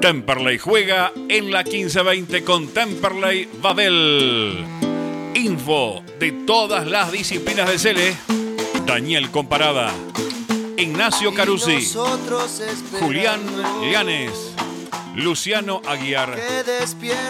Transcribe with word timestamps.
Temperley 0.00 0.58
juega 0.58 1.12
en 1.28 1.50
la 1.50 1.64
1520 1.64 2.44
con 2.44 2.68
Temperley 2.68 3.48
Babel. 3.60 4.64
Info 5.34 6.04
de 6.20 6.30
todas 6.46 6.86
las 6.86 7.10
disciplinas 7.10 7.68
de 7.68 7.78
Cele. 7.80 8.16
Daniel 8.86 9.28
Comparada. 9.32 9.92
Ignacio 10.76 11.34
Carusi. 11.34 11.92
Julián 13.00 13.40
Llanes. 13.90 14.54
Luciano 15.16 15.82
Aguiar. 15.84 16.38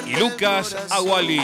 Y 0.06 0.16
Lucas 0.16 0.76
Aguali. 0.90 1.40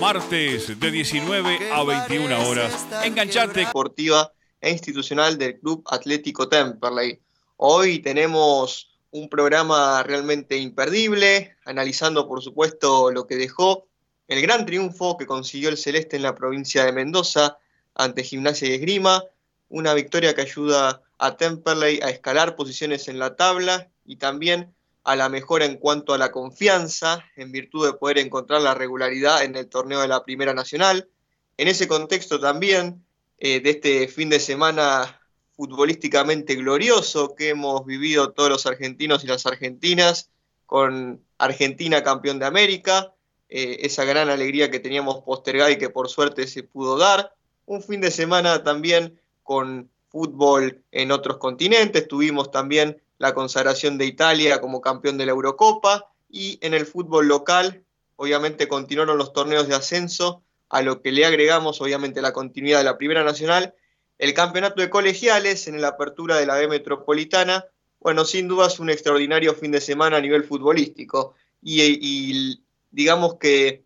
Martes 0.00 0.78
de 0.78 0.90
19 0.90 1.72
a 1.72 1.82
21 1.82 2.46
horas. 2.46 2.86
Enganchate. 3.04 3.60
Deportiva 3.60 4.30
e 4.60 4.70
institucional 4.70 5.38
del 5.38 5.58
Club 5.58 5.82
Atlético 5.86 6.46
Temperley. 6.46 7.18
Hoy 7.56 8.00
tenemos 8.00 8.89
un 9.12 9.28
programa 9.28 10.02
realmente 10.02 10.56
imperdible, 10.56 11.56
analizando 11.64 12.28
por 12.28 12.42
supuesto 12.42 13.10
lo 13.10 13.26
que 13.26 13.36
dejó 13.36 13.86
el 14.28 14.42
gran 14.42 14.64
triunfo 14.64 15.16
que 15.16 15.26
consiguió 15.26 15.68
el 15.68 15.76
Celeste 15.76 16.16
en 16.16 16.22
la 16.22 16.36
provincia 16.36 16.84
de 16.84 16.92
Mendoza 16.92 17.58
ante 17.94 18.22
Gimnasia 18.22 18.68
y 18.68 18.74
Esgrima, 18.74 19.24
una 19.68 19.92
victoria 19.94 20.34
que 20.34 20.42
ayuda 20.42 21.02
a 21.18 21.36
Temperley 21.36 22.00
a 22.00 22.10
escalar 22.10 22.54
posiciones 22.54 23.08
en 23.08 23.18
la 23.18 23.34
tabla 23.34 23.90
y 24.04 24.16
también 24.16 24.72
a 25.02 25.16
la 25.16 25.28
mejora 25.28 25.64
en 25.64 25.76
cuanto 25.76 26.14
a 26.14 26.18
la 26.18 26.30
confianza, 26.30 27.24
en 27.36 27.50
virtud 27.50 27.86
de 27.86 27.94
poder 27.94 28.18
encontrar 28.18 28.60
la 28.60 28.74
regularidad 28.74 29.42
en 29.42 29.56
el 29.56 29.68
torneo 29.68 30.00
de 30.00 30.08
la 30.08 30.22
Primera 30.24 30.54
Nacional. 30.54 31.08
En 31.56 31.68
ese 31.68 31.88
contexto 31.88 32.38
también, 32.38 33.04
eh, 33.38 33.60
de 33.60 33.70
este 33.70 34.08
fin 34.08 34.28
de 34.28 34.38
semana 34.38 35.19
futbolísticamente 35.60 36.54
glorioso 36.54 37.34
que 37.34 37.50
hemos 37.50 37.84
vivido 37.84 38.32
todos 38.32 38.48
los 38.48 38.64
argentinos 38.64 39.24
y 39.24 39.26
las 39.26 39.44
argentinas, 39.44 40.30
con 40.64 41.22
Argentina 41.36 42.02
campeón 42.02 42.38
de 42.38 42.46
América, 42.46 43.12
eh, 43.50 43.80
esa 43.80 44.06
gran 44.06 44.30
alegría 44.30 44.70
que 44.70 44.80
teníamos 44.80 45.20
postergada 45.20 45.70
y 45.70 45.76
que 45.76 45.90
por 45.90 46.08
suerte 46.08 46.46
se 46.46 46.62
pudo 46.62 46.96
dar. 46.96 47.34
Un 47.66 47.82
fin 47.82 48.00
de 48.00 48.10
semana 48.10 48.64
también 48.64 49.20
con 49.42 49.90
fútbol 50.08 50.82
en 50.92 51.12
otros 51.12 51.36
continentes, 51.36 52.08
tuvimos 52.08 52.50
también 52.50 53.02
la 53.18 53.34
consagración 53.34 53.98
de 53.98 54.06
Italia 54.06 54.62
como 54.62 54.80
campeón 54.80 55.18
de 55.18 55.26
la 55.26 55.32
Eurocopa 55.32 56.10
y 56.30 56.58
en 56.62 56.72
el 56.72 56.86
fútbol 56.86 57.28
local, 57.28 57.84
obviamente 58.16 58.66
continuaron 58.66 59.18
los 59.18 59.34
torneos 59.34 59.68
de 59.68 59.74
ascenso, 59.74 60.42
a 60.70 60.80
lo 60.80 61.02
que 61.02 61.12
le 61.12 61.26
agregamos 61.26 61.82
obviamente 61.82 62.22
la 62.22 62.32
continuidad 62.32 62.78
de 62.78 62.84
la 62.84 62.96
Primera 62.96 63.24
Nacional 63.24 63.74
el 64.20 64.34
campeonato 64.34 64.82
de 64.82 64.90
colegiales 64.90 65.66
en 65.66 65.80
la 65.80 65.88
apertura 65.88 66.36
de 66.36 66.44
la 66.44 66.56
B 66.56 66.68
Metropolitana, 66.68 67.64
bueno, 68.00 68.26
sin 68.26 68.48
duda 68.48 68.66
es 68.66 68.78
un 68.78 68.90
extraordinario 68.90 69.54
fin 69.54 69.72
de 69.72 69.80
semana 69.80 70.18
a 70.18 70.20
nivel 70.20 70.44
futbolístico. 70.44 71.34
Y, 71.62 72.60
digamos 72.90 73.36
que 73.38 73.82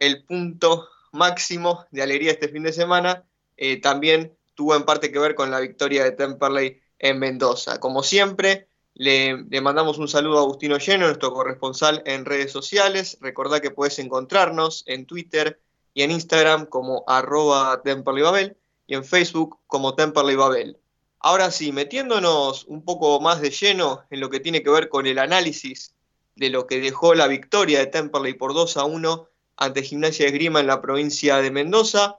el 0.00 0.24
punto 0.24 0.88
máximo 1.12 1.86
de 1.92 2.02
alegría 2.02 2.32
este 2.32 2.48
fin 2.48 2.64
de 2.64 2.72
semana 2.72 3.24
eh, 3.56 3.80
también 3.80 4.36
tuvo 4.56 4.74
en 4.74 4.82
parte 4.82 5.12
que 5.12 5.20
ver 5.20 5.36
con 5.36 5.52
la 5.52 5.60
victoria 5.60 6.02
de 6.02 6.10
Temperley 6.10 6.80
en 6.98 7.20
Mendoza. 7.20 7.78
Como 7.78 8.02
siempre, 8.02 8.66
le, 8.94 9.36
mandamos 9.60 9.98
un 9.98 10.08
saludo 10.08 10.38
a 10.38 10.42
Agustino 10.42 10.78
Lleno, 10.78 11.06
nuestro 11.06 11.32
corresponsal 11.32 12.02
en 12.06 12.24
redes 12.24 12.50
sociales. 12.50 13.18
Recordá 13.20 13.60
que 13.60 13.70
puedes 13.70 14.00
encontrarnos 14.00 14.82
en 14.86 15.06
Twitter 15.06 15.60
y 15.94 16.02
en 16.02 16.10
Instagram 16.10 16.66
como 16.66 17.04
arroba 17.06 17.82
Temperley 17.84 18.56
y 18.86 18.94
en 18.94 19.04
Facebook 19.04 19.58
como 19.66 19.94
Temperley 19.94 20.36
Babel. 20.36 20.78
Ahora 21.18 21.50
sí, 21.50 21.72
metiéndonos 21.72 22.64
un 22.64 22.84
poco 22.84 23.20
más 23.20 23.40
de 23.40 23.50
lleno 23.50 24.04
en 24.10 24.20
lo 24.20 24.30
que 24.30 24.40
tiene 24.40 24.62
que 24.62 24.70
ver 24.70 24.88
con 24.88 25.06
el 25.06 25.18
análisis 25.18 25.94
de 26.36 26.50
lo 26.50 26.66
que 26.66 26.80
dejó 26.80 27.14
la 27.14 27.26
victoria 27.26 27.78
de 27.78 27.86
Temperley 27.86 28.34
por 28.34 28.54
2 28.54 28.76
a 28.76 28.84
1 28.84 29.28
ante 29.56 29.82
Gimnasia 29.82 30.26
de 30.26 30.32
Grima 30.32 30.60
en 30.60 30.66
la 30.66 30.82
provincia 30.82 31.38
de 31.38 31.50
Mendoza, 31.50 32.18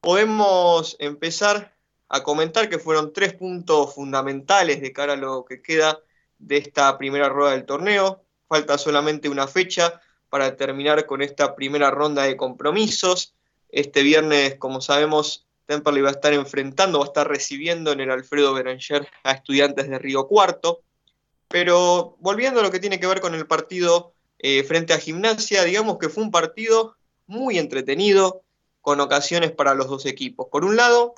podemos 0.00 0.96
empezar 0.98 1.74
a 2.08 2.22
comentar 2.22 2.68
que 2.68 2.78
fueron 2.78 3.12
tres 3.12 3.34
puntos 3.34 3.94
fundamentales 3.94 4.80
de 4.80 4.92
cara 4.92 5.14
a 5.14 5.16
lo 5.16 5.44
que 5.44 5.62
queda 5.62 6.00
de 6.38 6.58
esta 6.58 6.98
primera 6.98 7.28
rueda 7.28 7.52
del 7.52 7.64
torneo. 7.64 8.22
Falta 8.48 8.76
solamente 8.76 9.28
una 9.28 9.46
fecha 9.46 10.00
para 10.28 10.56
terminar 10.56 11.06
con 11.06 11.22
esta 11.22 11.54
primera 11.54 11.90
ronda 11.90 12.24
de 12.24 12.36
compromisos. 12.36 13.34
Este 13.68 14.02
viernes, 14.02 14.56
como 14.56 14.80
sabemos, 14.80 15.46
Temperley 15.66 16.02
va 16.02 16.10
a 16.10 16.12
estar 16.12 16.32
enfrentando, 16.32 16.98
va 16.98 17.04
a 17.04 17.08
estar 17.08 17.28
recibiendo 17.28 17.92
en 17.92 18.00
el 18.00 18.10
Alfredo 18.10 18.54
Beranger 18.54 19.08
a 19.22 19.32
estudiantes 19.32 19.88
de 19.88 19.98
Río 19.98 20.26
Cuarto. 20.26 20.82
Pero 21.48 22.16
volviendo 22.20 22.60
a 22.60 22.62
lo 22.62 22.70
que 22.70 22.80
tiene 22.80 23.00
que 23.00 23.06
ver 23.06 23.20
con 23.20 23.34
el 23.34 23.46
partido 23.46 24.12
eh, 24.38 24.64
frente 24.64 24.92
a 24.92 24.98
Gimnasia, 24.98 25.64
digamos 25.64 25.98
que 25.98 26.08
fue 26.08 26.22
un 26.22 26.30
partido 26.30 26.96
muy 27.26 27.58
entretenido, 27.58 28.42
con 28.84 29.00
ocasiones 29.00 29.50
para 29.50 29.74
los 29.74 29.88
dos 29.88 30.04
equipos. 30.04 30.48
Por 30.52 30.62
un 30.62 30.76
lado, 30.76 31.14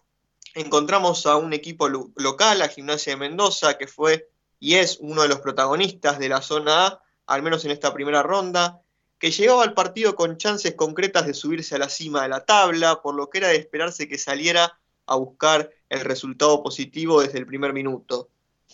encontramos 0.55 1.27
a 1.27 1.35
un 1.35 1.53
equipo 1.53 1.89
local, 1.89 2.63
a 2.63 2.69
Gimnasia 2.69 3.15
de 3.15 3.17
Mendoza, 3.17 3.77
que 3.77 3.89
fue 3.89 4.29
y 4.61 4.77
es 4.77 4.99
uno 5.01 5.23
de 5.23 5.29
los 5.29 5.41
protagonistas 5.41 6.21
de 6.21 6.29
la 6.29 6.43
zona 6.43 6.87
A, 6.87 7.03
al 7.27 7.43
menos 7.43 7.65
en 7.65 7.73
esta 7.73 7.93
primera 7.93 8.23
ronda, 8.23 8.83
que 9.19 9.31
llegaba 9.31 9.63
al 9.63 9.75
partido 9.75 10.15
con 10.15 10.37
chances 10.37 10.75
concretas 10.75 11.27
de 11.27 11.35
subirse 11.35 11.75
a 11.75 11.79
la 11.79 11.89
cima 11.89 12.23
de 12.23 12.29
la 12.29 12.45
tabla, 12.45 13.01
por 13.03 13.15
lo 13.15 13.31
que 13.31 13.39
era 13.39 13.49
de 13.49 13.57
esperarse 13.57 14.09
que 14.09 14.19
saliera 14.19 14.79
a 15.07 15.17
buscar 15.17 15.71
el 15.89 16.01
resultado 16.01 16.63
positivo 16.63 17.23
desde 17.23 17.39
el 17.39 17.47
primer 17.47 17.73
minuto. 17.73 18.29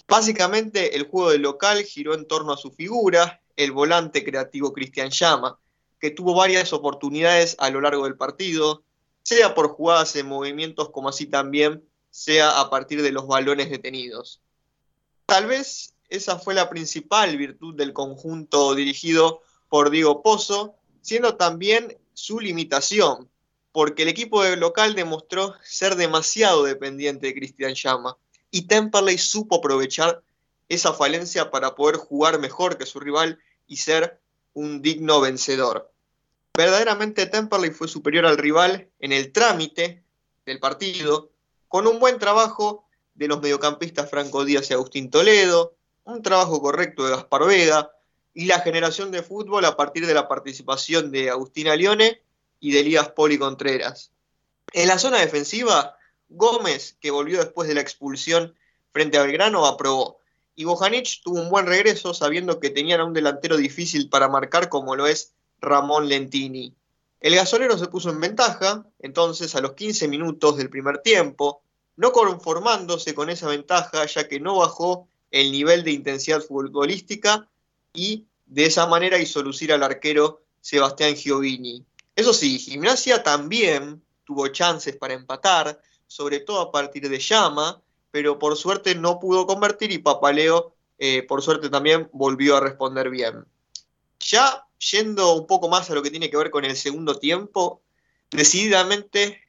Básicamente 0.08 0.96
el 0.96 1.04
juego 1.06 1.30
del 1.30 1.42
local 1.42 1.82
giró 1.84 2.14
en 2.14 2.26
torno 2.26 2.52
a 2.52 2.56
su 2.56 2.72
figura, 2.72 3.40
el 3.56 3.72
volante 3.72 4.24
creativo 4.24 4.72
Cristian 4.72 5.10
Llama, 5.10 5.58
que 6.00 6.10
tuvo 6.10 6.34
varias 6.34 6.72
oportunidades 6.72 7.54
a 7.58 7.70
lo 7.70 7.80
largo 7.80 8.04
del 8.04 8.16
partido, 8.16 8.82
sea 9.22 9.54
por 9.54 9.68
jugadas 9.68 10.16
en 10.16 10.26
movimientos 10.26 10.90
como 10.90 11.10
así 11.10 11.26
también 11.26 11.84
sea 12.10 12.60
a 12.60 12.70
partir 12.70 13.02
de 13.02 13.12
los 13.12 13.26
balones 13.26 13.70
detenidos. 13.70 14.42
Tal 15.26 15.46
vez 15.46 15.94
esa 16.08 16.38
fue 16.38 16.54
la 16.54 16.68
principal 16.68 17.36
virtud 17.36 17.74
del 17.74 17.92
conjunto 17.92 18.74
dirigido 18.74 19.42
por 19.72 19.88
Diego 19.88 20.22
Pozo, 20.22 20.74
siendo 21.00 21.36
también 21.36 21.96
su 22.12 22.40
limitación, 22.40 23.30
porque 23.72 24.02
el 24.02 24.10
equipo 24.10 24.42
de 24.42 24.58
local 24.58 24.94
demostró 24.94 25.54
ser 25.62 25.96
demasiado 25.96 26.64
dependiente 26.64 27.28
de 27.28 27.34
Cristian 27.34 27.72
Llama 27.72 28.18
y 28.50 28.66
Temperley 28.66 29.16
supo 29.16 29.56
aprovechar 29.56 30.22
esa 30.68 30.92
falencia 30.92 31.50
para 31.50 31.74
poder 31.74 31.96
jugar 31.96 32.38
mejor 32.38 32.76
que 32.76 32.84
su 32.84 33.00
rival 33.00 33.38
y 33.66 33.78
ser 33.78 34.20
un 34.52 34.82
digno 34.82 35.22
vencedor. 35.22 35.90
Verdaderamente 36.54 37.24
Temperley 37.24 37.70
fue 37.70 37.88
superior 37.88 38.26
al 38.26 38.36
rival 38.36 38.90
en 38.98 39.12
el 39.12 39.32
trámite 39.32 40.04
del 40.44 40.60
partido, 40.60 41.30
con 41.68 41.86
un 41.86 41.98
buen 41.98 42.18
trabajo 42.18 42.84
de 43.14 43.26
los 43.26 43.40
mediocampistas 43.40 44.10
Franco 44.10 44.44
Díaz 44.44 44.68
y 44.68 44.74
Agustín 44.74 45.08
Toledo, 45.08 45.76
un 46.04 46.20
trabajo 46.20 46.60
correcto 46.60 47.06
de 47.06 47.12
Gaspar 47.12 47.46
Vega, 47.46 47.90
y 48.34 48.46
la 48.46 48.60
generación 48.60 49.10
de 49.10 49.22
fútbol 49.22 49.64
a 49.64 49.76
partir 49.76 50.06
de 50.06 50.14
la 50.14 50.28
participación 50.28 51.10
de 51.10 51.30
Agustina 51.30 51.76
Lione 51.76 52.22
y 52.60 52.72
de 52.72 52.80
Elías 52.80 53.10
Poli 53.10 53.38
Contreras. 53.38 54.12
En 54.72 54.88
la 54.88 54.98
zona 54.98 55.18
defensiva, 55.18 55.96
Gómez, 56.28 56.96
que 57.00 57.10
volvió 57.10 57.38
después 57.38 57.68
de 57.68 57.74
la 57.74 57.82
expulsión 57.82 58.54
frente 58.92 59.18
a 59.18 59.22
Belgrano, 59.22 59.66
aprobó. 59.66 60.18
Y 60.54 60.64
Bojanic 60.64 61.20
tuvo 61.22 61.40
un 61.40 61.50
buen 61.50 61.66
regreso 61.66 62.14
sabiendo 62.14 62.60
que 62.60 62.70
tenían 62.70 63.00
a 63.00 63.04
un 63.04 63.12
delantero 63.12 63.56
difícil 63.56 64.08
para 64.08 64.28
marcar 64.28 64.68
como 64.68 64.96
lo 64.96 65.06
es 65.06 65.34
Ramón 65.60 66.08
Lentini. 66.08 66.74
El 67.20 67.34
gasolero 67.36 67.78
se 67.78 67.86
puso 67.86 68.10
en 68.10 68.20
ventaja, 68.20 68.86
entonces 68.98 69.54
a 69.54 69.60
los 69.60 69.74
15 69.74 70.08
minutos 70.08 70.56
del 70.56 70.70
primer 70.70 70.98
tiempo, 70.98 71.62
no 71.96 72.12
conformándose 72.12 73.14
con 73.14 73.30
esa 73.30 73.48
ventaja 73.48 74.04
ya 74.06 74.26
que 74.28 74.40
no 74.40 74.56
bajó 74.56 75.08
el 75.30 75.52
nivel 75.52 75.84
de 75.84 75.92
intensidad 75.92 76.42
futbolística 76.42 77.48
y 77.92 78.26
de 78.46 78.66
esa 78.66 78.86
manera 78.86 79.18
hizo 79.18 79.42
lucir 79.42 79.72
al 79.72 79.82
arquero 79.82 80.42
Sebastián 80.60 81.14
Giovini. 81.14 81.84
Eso 82.14 82.32
sí, 82.32 82.58
Gimnasia 82.58 83.22
también 83.22 84.02
tuvo 84.24 84.48
chances 84.48 84.96
para 84.96 85.14
empatar, 85.14 85.80
sobre 86.06 86.40
todo 86.40 86.60
a 86.60 86.70
partir 86.70 87.08
de 87.08 87.18
Llama, 87.18 87.82
pero 88.10 88.38
por 88.38 88.56
suerte 88.56 88.94
no 88.94 89.18
pudo 89.18 89.46
convertir 89.46 89.90
y 89.90 89.98
Papaleo, 89.98 90.74
eh, 90.98 91.22
por 91.22 91.42
suerte 91.42 91.70
también, 91.70 92.08
volvió 92.12 92.56
a 92.56 92.60
responder 92.60 93.10
bien. 93.10 93.46
Ya 94.20 94.66
yendo 94.90 95.34
un 95.34 95.46
poco 95.46 95.68
más 95.68 95.90
a 95.90 95.94
lo 95.94 96.02
que 96.02 96.10
tiene 96.10 96.30
que 96.30 96.36
ver 96.36 96.50
con 96.50 96.64
el 96.64 96.76
segundo 96.76 97.18
tiempo, 97.18 97.82
decididamente 98.30 99.40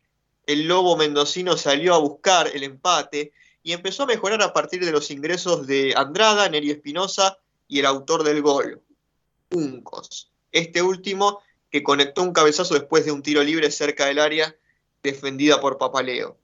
el 0.46 0.68
Lobo 0.68 0.96
Mendocino 0.96 1.58
salió 1.58 1.94
a 1.94 2.00
buscar 2.00 2.48
el 2.54 2.64
empate 2.64 3.34
y 3.62 3.74
empezó 3.74 4.04
a 4.04 4.08
mejorar 4.08 4.42
a 4.42 4.54
partir 4.54 4.84
de 4.84 4.92
los 4.92 5.12
ingresos 5.12 5.68
de 5.68 5.94
Andrada, 5.96 6.50
Neri 6.50 6.72
Espinosa 6.72 7.38
y 7.68 7.80
el 7.80 7.86
autor 7.86 8.24
del 8.24 8.42
gol, 8.42 8.82
Uncos. 9.52 10.32
Este 10.52 10.82
último 10.82 11.42
que 11.70 11.84
conectó 11.84 12.22
un 12.22 12.34
cabezazo 12.34 12.76
después 12.76 13.06
de 13.06 13.12
un 13.12 13.24
tiro 13.24 13.44
libre 13.44 13.72
cerca 13.72 14.06
del 14.06 14.20
área 14.20 14.56
defendida 15.02 15.60
por 15.60 15.78
Papaleo. 15.78 16.38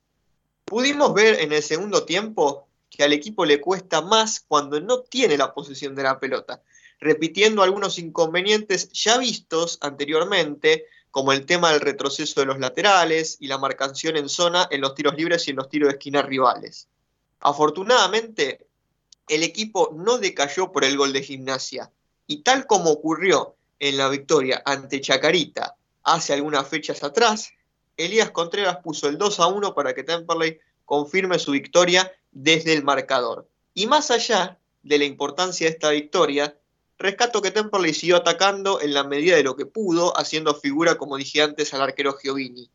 Pudimos 0.65 1.13
ver 1.13 1.39
en 1.39 1.53
el 1.53 1.63
segundo 1.63 2.03
tiempo 2.03 2.67
que 2.89 3.03
al 3.03 3.13
equipo 3.13 3.45
le 3.45 3.61
cuesta 3.61 4.01
más 4.01 4.39
cuando 4.39 4.79
no 4.79 5.01
tiene 5.01 5.37
la 5.37 5.53
posesión 5.53 5.95
de 5.95 6.03
la 6.03 6.19
pelota, 6.19 6.61
repitiendo 6.99 7.63
algunos 7.63 7.97
inconvenientes 7.99 8.91
ya 8.91 9.17
vistos 9.17 9.77
anteriormente, 9.81 10.85
como 11.11 11.31
el 11.31 11.45
tema 11.45 11.71
del 11.71 11.81
retroceso 11.81 12.39
de 12.39 12.45
los 12.45 12.59
laterales 12.59 13.37
y 13.39 13.47
la 13.47 13.57
marcación 13.57 14.17
en 14.17 14.29
zona 14.29 14.67
en 14.69 14.81
los 14.81 14.93
tiros 14.93 15.15
libres 15.15 15.47
y 15.47 15.51
en 15.51 15.57
los 15.57 15.69
tiros 15.69 15.89
de 15.89 15.93
esquina 15.93 16.21
rivales. 16.21 16.87
Afortunadamente, 17.39 18.67
el 19.29 19.43
equipo 19.43 19.91
no 19.95 20.17
decayó 20.17 20.71
por 20.71 20.83
el 20.83 20.97
gol 20.97 21.13
de 21.13 21.23
gimnasia, 21.23 21.91
y 22.27 22.43
tal 22.43 22.67
como 22.67 22.91
ocurrió 22.91 23.55
en 23.79 23.97
la 23.97 24.09
victoria 24.09 24.61
ante 24.65 24.99
Chacarita 24.99 25.75
hace 26.03 26.33
algunas 26.33 26.67
fechas 26.67 27.03
atrás, 27.03 27.51
Elías 27.97 28.31
Contreras 28.31 28.77
puso 28.77 29.07
el 29.07 29.17
2 29.17 29.39
a 29.39 29.47
1 29.47 29.75
para 29.75 29.93
que 29.93 30.03
Temperley 30.03 30.59
confirme 30.85 31.37
su 31.37 31.51
victoria 31.51 32.11
desde 32.31 32.73
el 32.73 32.83
marcador. 32.83 33.47
Y 33.73 33.87
más 33.87 34.09
allá 34.11 34.57
de 34.83 34.97
la 34.97 35.05
importancia 35.05 35.67
de 35.67 35.73
esta 35.73 35.91
victoria, 35.91 36.57
rescato 36.97 37.41
que 37.41 37.51
Temperley 37.51 37.93
siguió 37.93 38.17
atacando 38.17 38.81
en 38.81 38.93
la 38.93 39.03
medida 39.03 39.35
de 39.35 39.43
lo 39.43 39.55
que 39.55 39.65
pudo, 39.65 40.17
haciendo 40.17 40.55
figura, 40.55 40.95
como 40.95 41.17
dije 41.17 41.41
antes, 41.41 41.73
al 41.73 41.81
arquero 41.81 42.13
Giovini. 42.13 42.69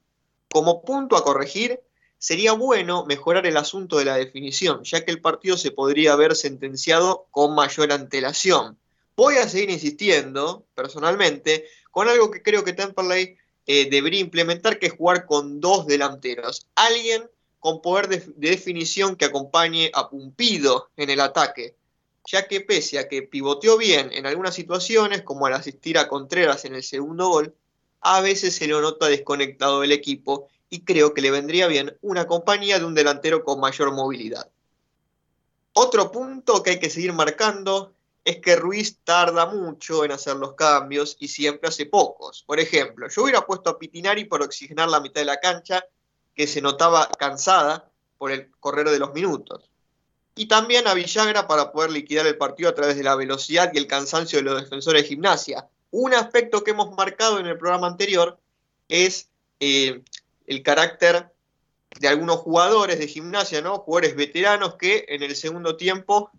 Como 0.52 0.82
punto 0.82 1.16
a 1.16 1.24
corregir, 1.24 1.80
sería 2.24 2.54
bueno 2.54 3.04
mejorar 3.04 3.44
el 3.44 3.58
asunto 3.58 3.98
de 3.98 4.06
la 4.06 4.16
definición, 4.16 4.82
ya 4.82 5.04
que 5.04 5.10
el 5.10 5.20
partido 5.20 5.58
se 5.58 5.72
podría 5.72 6.14
haber 6.14 6.34
sentenciado 6.34 7.26
con 7.30 7.54
mayor 7.54 7.92
antelación. 7.92 8.78
Voy 9.14 9.36
a 9.36 9.46
seguir 9.46 9.68
insistiendo, 9.68 10.64
personalmente, 10.74 11.66
con 11.90 12.08
algo 12.08 12.30
que 12.30 12.42
creo 12.42 12.64
que 12.64 12.72
Temperley 12.72 13.36
eh, 13.66 13.90
debería 13.90 14.20
implementar, 14.20 14.78
que 14.78 14.86
es 14.86 14.94
jugar 14.94 15.26
con 15.26 15.60
dos 15.60 15.86
delanteros. 15.86 16.66
Alguien 16.76 17.28
con 17.60 17.82
poder 17.82 18.08
de, 18.08 18.24
definición 18.36 19.16
que 19.16 19.26
acompañe 19.26 19.90
a 19.92 20.08
Pumpido 20.08 20.88
en 20.96 21.10
el 21.10 21.20
ataque, 21.20 21.76
ya 22.24 22.48
que 22.48 22.62
pese 22.62 22.98
a 22.98 23.06
que 23.06 23.20
pivoteó 23.20 23.76
bien 23.76 24.10
en 24.14 24.24
algunas 24.24 24.54
situaciones, 24.54 25.20
como 25.20 25.44
al 25.44 25.52
asistir 25.52 25.98
a 25.98 26.08
Contreras 26.08 26.64
en 26.64 26.74
el 26.74 26.84
segundo 26.84 27.28
gol, 27.28 27.54
a 28.00 28.22
veces 28.22 28.54
se 28.54 28.66
lo 28.66 28.80
nota 28.80 29.08
desconectado 29.08 29.82
del 29.82 29.92
equipo 29.92 30.48
y 30.74 30.80
creo 30.80 31.14
que 31.14 31.22
le 31.22 31.30
vendría 31.30 31.68
bien 31.68 31.96
una 32.02 32.26
compañía 32.26 32.80
de 32.80 32.84
un 32.84 32.96
delantero 32.96 33.44
con 33.44 33.60
mayor 33.60 33.92
movilidad. 33.92 34.50
Otro 35.72 36.10
punto 36.10 36.64
que 36.64 36.70
hay 36.70 36.80
que 36.80 36.90
seguir 36.90 37.12
marcando 37.12 37.94
es 38.24 38.38
que 38.38 38.56
Ruiz 38.56 38.98
tarda 39.04 39.46
mucho 39.46 40.04
en 40.04 40.10
hacer 40.10 40.34
los 40.34 40.54
cambios 40.54 41.16
y 41.20 41.28
siempre 41.28 41.68
hace 41.68 41.86
pocos. 41.86 42.42
Por 42.44 42.58
ejemplo, 42.58 43.08
yo 43.08 43.22
hubiera 43.22 43.46
puesto 43.46 43.70
a 43.70 43.78
Pitinari 43.78 44.24
por 44.24 44.42
oxigenar 44.42 44.88
la 44.88 44.98
mitad 44.98 45.20
de 45.20 45.26
la 45.26 45.38
cancha, 45.38 45.84
que 46.34 46.48
se 46.48 46.60
notaba 46.60 47.08
cansada 47.20 47.88
por 48.18 48.32
el 48.32 48.50
correr 48.58 48.90
de 48.90 48.98
los 48.98 49.14
minutos. 49.14 49.70
Y 50.34 50.46
también 50.46 50.88
a 50.88 50.94
Villagra 50.94 51.46
para 51.46 51.70
poder 51.70 51.92
liquidar 51.92 52.26
el 52.26 52.36
partido 52.36 52.68
a 52.68 52.74
través 52.74 52.96
de 52.96 53.04
la 53.04 53.14
velocidad 53.14 53.70
y 53.72 53.78
el 53.78 53.86
cansancio 53.86 54.40
de 54.40 54.44
los 54.44 54.60
defensores 54.60 55.02
de 55.02 55.08
gimnasia. 55.08 55.68
Un 55.92 56.14
aspecto 56.14 56.64
que 56.64 56.72
hemos 56.72 56.90
marcado 56.96 57.38
en 57.38 57.46
el 57.46 57.58
programa 57.58 57.86
anterior 57.86 58.40
es 58.88 59.28
eh, 59.60 60.02
el 60.46 60.62
carácter 60.62 61.32
de 62.00 62.08
algunos 62.08 62.38
jugadores 62.38 62.98
de 62.98 63.06
gimnasia, 63.06 63.62
¿no? 63.62 63.78
Jugadores 63.78 64.16
veteranos 64.16 64.74
que 64.74 65.04
en 65.08 65.22
el 65.22 65.36
segundo 65.36 65.76
tiempo 65.76 66.30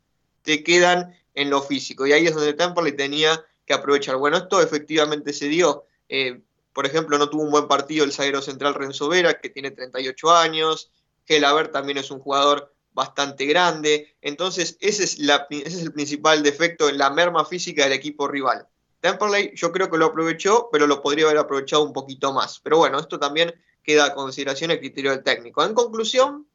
te 0.42 0.64
quedan 0.64 1.16
en 1.34 1.50
lo 1.50 1.62
físico. 1.62 2.06
Y 2.06 2.14
ahí 2.14 2.28
es 2.28 2.34
donde 2.34 2.54
Temperley 2.54 2.96
tenía 2.96 3.46
que 3.66 3.74
aprovechar. 3.74 4.18
Bueno, 4.18 4.38
esto 4.38 4.62
efectivamente 4.62 5.34
se 5.34 5.48
dio. 5.48 5.86
Eh, 6.10 6.42
por 6.74 6.86
ejemplo, 6.86 7.18
no 7.18 7.30
tuvo 7.30 7.44
un 7.44 7.52
buen 7.52 7.68
partido 7.68 8.04
el 8.04 8.12
zaguero 8.12 8.42
central 8.42 8.74
Renzo 8.74 9.08
Vera, 9.08 9.40
que 9.40 9.50
tiene 9.50 9.72
38 9.72 10.32
años. 10.32 10.92
Gelaber 11.26 11.70
también 11.70 11.98
es 11.98 12.12
un 12.12 12.20
jugador 12.20 12.74
bastante 12.94 13.46
grande. 13.46 14.16
Entonces, 14.22 14.78
ese 14.80 15.04
es, 15.04 15.20
la, 15.20 15.48
el 15.50 15.94
principal 15.94 16.44
defecto 16.44 16.90
en 16.90 16.98
la 16.98 17.10
merma 17.10 17.46
física 17.46 17.84
del 17.84 17.94
equipo 17.94 18.28
rival. 18.28 18.68
Temperley 19.02 19.52
yo 19.56 19.72
creo 19.72 19.90
que 19.90 19.98
lo 19.98 20.08
aprovechó, 20.08 20.70
pero 20.72 20.88
lo 20.88 21.02
podría 21.02 21.26
haber 21.26 21.38
aprovechado 21.38 21.84
un 21.84 21.94
poquito 21.94 22.34
más. 22.34 22.60
Pero 22.60 22.78
bueno, 22.78 23.00
esto 23.00 23.20
también 23.20 23.54
queda 23.86 24.06
a 24.06 24.14
consideración 24.14 24.72
el 24.72 24.80
criterio 24.80 25.12
del 25.12 25.24
técnico. 25.24 25.64
En 25.64 25.74
conclusión, 25.74 26.48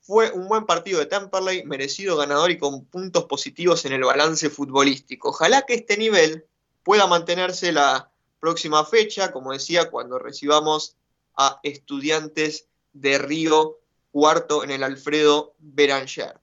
fue 0.00 0.32
un 0.32 0.48
buen 0.48 0.66
partido 0.66 0.98
de 0.98 1.06
Temperley, 1.06 1.64
merecido 1.64 2.16
ganador 2.16 2.50
y 2.50 2.58
con 2.58 2.84
puntos 2.86 3.24
positivos 3.26 3.84
en 3.84 3.92
el 3.92 4.02
balance 4.02 4.50
futbolístico. 4.50 5.28
Ojalá 5.28 5.62
que 5.62 5.74
este 5.74 5.96
nivel 5.96 6.44
pueda 6.82 7.06
mantenerse 7.06 7.70
la 7.70 8.10
próxima 8.40 8.84
fecha, 8.84 9.30
como 9.30 9.52
decía, 9.52 9.90
cuando 9.90 10.18
recibamos 10.18 10.96
a 11.36 11.60
estudiantes 11.62 12.66
de 12.92 13.18
Río 13.18 13.78
Cuarto 14.10 14.64
en 14.64 14.72
el 14.72 14.82
Alfredo 14.82 15.54
Beranger. 15.60 16.40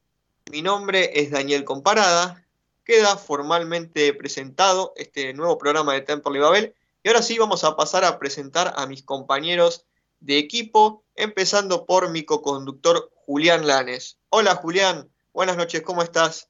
Mi 0.50 0.62
nombre 0.62 1.12
es 1.20 1.30
Daniel 1.30 1.66
Comparada. 1.66 2.44
Queda 2.86 3.18
formalmente 3.18 4.14
presentado 4.14 4.94
este 4.96 5.34
nuevo 5.34 5.58
programa 5.58 5.94
de 5.94 6.02
Temperley 6.02 6.42
Babel. 6.42 6.76
Y 7.04 7.10
ahora 7.10 7.22
sí 7.22 7.38
vamos 7.38 7.66
a 7.66 7.76
pasar 7.76 8.06
a 8.06 8.18
presentar 8.18 8.74
a 8.78 8.88
mis 8.88 9.04
compañeros 9.04 9.86
de 10.20 10.38
equipo, 10.38 11.04
empezando 11.16 11.86
por 11.86 12.10
mi 12.10 12.24
co-conductor 12.24 13.10
Julián 13.26 13.68
Lanes. 13.68 14.18
Hola 14.30 14.56
Julián, 14.56 15.10
buenas 15.34 15.58
noches, 15.58 15.82
¿cómo 15.82 16.02
estás? 16.02 16.50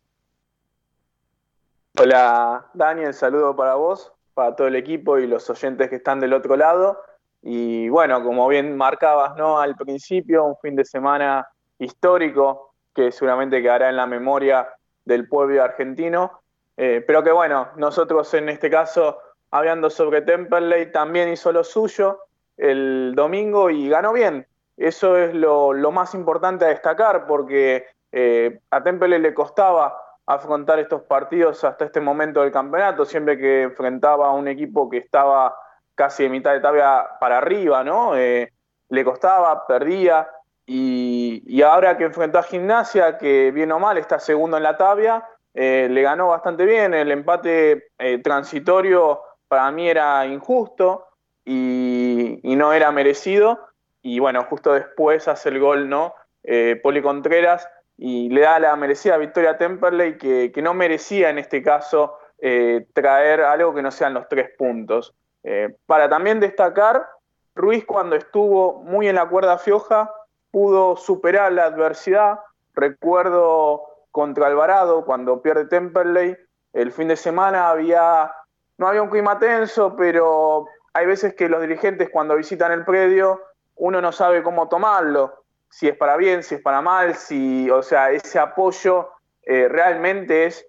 Hola 1.98 2.69
Daniel, 2.74 3.13
saludo 3.13 3.56
para 3.56 3.75
vos, 3.75 4.12
para 4.33 4.56
todo 4.56 4.68
el 4.68 4.75
equipo 4.75 5.18
y 5.19 5.27
los 5.27 5.50
oyentes 5.50 5.89
que 5.89 5.98
están 5.98 6.19
del 6.19 6.33
otro 6.33 6.56
lado. 6.56 7.01
Y 7.42 7.89
bueno, 7.89 8.24
como 8.24 8.48
bien 8.48 8.75
marcabas 8.75 9.36
¿no? 9.38 9.60
al 9.60 9.75
principio, 9.75 10.45
un 10.45 10.57
fin 10.62 10.75
de 10.75 10.86
semana 10.86 11.48
histórico 11.77 12.74
que 12.94 13.12
seguramente 13.12 13.62
quedará 13.62 13.89
en 13.89 13.95
la 13.95 14.07
memoria 14.07 14.68
del 15.06 15.27
pueblo 15.27 15.63
argentino. 15.63 16.42
Eh, 16.75 17.04
pero 17.06 17.24
que 17.24 17.31
bueno, 17.31 17.69
nosotros 17.75 18.33
en 18.33 18.50
este 18.50 18.69
caso, 18.69 19.19
hablando 19.51 19.89
sobre 19.89 20.21
Temperley, 20.21 20.92
también 20.92 21.30
hizo 21.30 21.51
lo 21.51 21.63
suyo 21.63 22.19
el 22.60 23.14
domingo 23.16 23.70
y 23.70 23.90
ganó 23.90 24.14
bien. 24.14 24.46
Eso 24.78 25.18
es 25.18 25.34
lo, 25.34 25.74
más 25.92 26.14
importante 26.14 26.66
a 26.66 26.70
destacar 26.70 27.26
porque 27.26 27.86
eh, 28.12 28.60
a 28.70 28.84
Temple 28.84 29.20
le 29.20 29.34
costaba 29.34 29.98
afrontar 30.26 30.80
estos 30.80 31.02
partidos 31.02 31.64
hasta 31.64 31.86
este 31.86 32.00
momento 32.00 32.42
del 32.42 32.52
campeonato, 32.52 33.04
siempre 33.04 33.38
que 33.38 33.64
enfrentaba 33.64 34.28
a 34.28 34.32
un 34.32 34.48
equipo 34.48 34.90
que 34.90 34.98
estaba 34.98 35.56
casi 35.96 36.24
de 36.24 36.30
mitad 36.30 36.54
de 36.54 36.60
tabla 36.60 37.18
para 37.20 37.40
arriba, 37.40 37.84
¿no? 37.84 38.16
Eh, 38.16 38.54
le 38.90 39.04
costaba, 39.04 39.66
perdía, 39.66 40.30
y, 40.66 41.62
ahora 41.64 41.98
que 41.98 42.06
enfrentó 42.06 42.38
a 42.38 42.44
Gimnasia, 42.44 43.18
que 43.18 43.52
bien 43.52 43.72
o 43.72 43.80
mal 43.80 43.98
está 43.98 44.20
segundo 44.20 44.56
en 44.58 44.64
la 44.64 44.78
tabla, 44.78 45.28
eh, 45.54 45.88
le 45.90 46.02
ganó 46.04 46.28
bastante 46.28 46.64
bien, 46.64 46.94
el 46.94 47.12
empate 47.12 47.92
transitorio 48.24 49.22
para 49.48 49.72
mí 49.72 49.90
era 49.90 50.26
injusto, 50.28 51.08
y, 51.50 52.56
no 52.56 52.74
era 52.74 52.92
merecido. 52.92 53.60
Y 54.02 54.20
bueno, 54.20 54.44
justo 54.44 54.74
después 54.74 55.28
hace 55.28 55.50
el 55.50 55.60
gol, 55.60 55.90
¿no? 55.90 56.14
Eh, 56.44 56.80
Poli 56.82 57.02
Contreras 57.02 57.68
y 57.98 58.30
le 58.30 58.42
da 58.42 58.60
la 58.60 58.76
merecida 58.76 59.18
victoria 59.18 59.52
a 59.52 59.58
Temperley, 59.58 60.18
que, 60.18 60.54
no 60.62 60.74
merecía 60.74 61.30
en 61.30 61.38
este 61.38 61.62
caso 61.62 62.18
eh, 62.38 62.86
traer 62.94 63.42
algo 63.42 63.74
que 63.74 63.82
no 63.82 63.92
sean 63.92 64.14
los 64.14 64.28
tres 64.30 64.52
puntos. 64.58 65.14
Eh, 65.44 65.76
para 65.86 66.08
también 66.08 66.40
destacar, 66.40 67.08
Ruiz 67.56 67.84
cuando 67.86 68.16
estuvo 68.16 68.84
muy 68.84 69.10
en 69.10 69.16
la 69.16 69.28
cuerda 69.28 69.58
fioja 69.58 70.14
pudo 70.52 70.96
superar 70.96 71.52
la 71.52 71.66
adversidad. 71.66 72.40
Recuerdo 72.74 73.84
contra 74.12 74.48
Alvarado, 74.48 75.04
cuando 75.04 75.42
pierde 75.42 75.66
Temperley, 75.66 76.38
el 76.74 76.92
fin 76.92 77.10
de 77.10 77.16
semana 77.16 77.70
había, 77.70 78.32
no 78.78 78.88
había 78.88 79.02
un 79.02 79.10
clima 79.10 79.38
tenso, 79.40 79.96
pero 79.96 80.68
hay 80.94 81.06
veces 81.06 81.34
que 81.36 81.50
los 81.50 81.62
dirigentes 81.62 82.10
cuando 82.10 82.36
visitan 82.36 82.72
el 82.72 82.86
predio, 82.86 83.42
uno 83.76 84.02
no 84.02 84.12
sabe 84.12 84.44
cómo 84.44 84.68
tomarlo, 84.68 85.44
si 85.69 85.88
es 85.88 85.96
para 85.96 86.18
bien, 86.18 86.44
si 86.44 86.56
es 86.56 86.62
para 86.62 86.81
mal, 86.81 87.16
si, 87.16 87.69
o 87.69 87.81
sea, 87.84 88.12
ese 88.12 88.40
apoyo 88.40 89.10
eh, 89.44 89.68
realmente 89.69 90.46
es, 90.46 90.66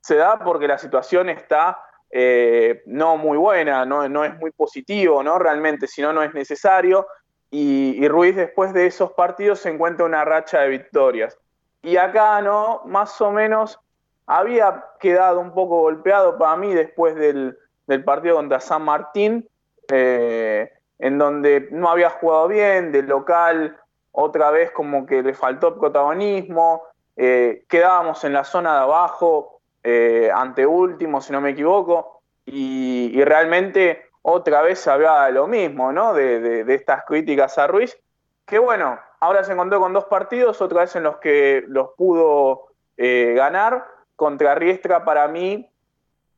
se 0.00 0.16
da 0.16 0.38
porque 0.38 0.68
la 0.68 0.78
situación 0.78 1.28
está 1.28 1.80
eh, 2.10 2.82
no 2.86 3.16
muy 3.16 3.38
buena, 3.38 3.84
no, 3.84 4.08
no, 4.08 4.24
es 4.24 4.36
muy 4.38 4.50
positivo, 4.50 5.22
¿no? 5.22 5.38
Realmente, 5.38 5.86
si 5.86 6.02
no, 6.02 6.12
no 6.12 6.22
es 6.22 6.34
necesario. 6.34 7.06
Y, 7.50 7.96
y, 7.98 8.08
Ruiz 8.08 8.36
después 8.36 8.72
de 8.72 8.86
esos 8.86 9.12
partidos 9.12 9.60
se 9.60 9.70
encuentra 9.70 10.04
una 10.04 10.24
racha 10.24 10.60
de 10.60 10.68
victorias. 10.68 11.38
Y 11.82 11.96
acá, 11.96 12.42
¿no? 12.42 12.82
Más 12.84 13.20
o 13.20 13.30
menos 13.30 13.78
había 14.26 14.84
quedado 14.98 15.40
un 15.40 15.52
poco 15.54 15.80
golpeado 15.80 16.38
para 16.38 16.56
mí 16.56 16.74
después 16.74 17.14
del, 17.14 17.58
del 17.86 18.04
partido 18.04 18.36
contra 18.36 18.60
San 18.60 18.82
Martín, 18.82 19.48
eh, 19.90 20.72
en 20.98 21.18
donde 21.18 21.68
no 21.70 21.88
había 21.88 22.10
jugado 22.10 22.48
bien, 22.48 22.92
de 22.92 23.02
local 23.02 23.76
otra 24.12 24.50
vez 24.50 24.70
como 24.70 25.06
que 25.06 25.22
le 25.22 25.34
faltó 25.34 25.78
protagonismo, 25.78 26.84
eh, 27.16 27.64
quedábamos 27.68 28.22
en 28.24 28.32
la 28.32 28.44
zona 28.44 28.74
de 28.74 28.80
abajo, 28.82 29.60
eh, 29.82 30.30
ante 30.32 30.66
último, 30.66 31.20
si 31.20 31.32
no 31.32 31.40
me 31.40 31.50
equivoco, 31.50 32.22
y, 32.46 33.22
realmente 33.24 34.06
otra 34.22 34.62
vez 34.62 34.78
se 34.78 34.90
hablaba 34.90 35.26
de 35.26 35.32
lo 35.32 35.46
mismo, 35.46 35.92
¿no? 35.92 36.14
De, 36.14 36.40
de, 36.64 36.74
estas 36.74 37.04
críticas 37.04 37.58
a 37.58 37.66
Ruiz, 37.66 37.98
que 38.46 38.58
bueno, 38.58 38.98
ahora 39.20 39.44
se 39.44 39.52
encontró 39.52 39.80
con 39.80 39.92
dos 39.92 40.04
partidos, 40.04 40.62
otra 40.62 40.82
vez 40.82 40.94
en 40.96 41.02
los 41.02 41.16
que 41.18 41.64
los 41.66 41.90
pudo 41.96 42.68
eh, 42.96 43.34
ganar. 43.36 43.86
Contra 44.16 44.54
Riestra 44.54 45.04
para 45.04 45.26
mí 45.26 45.68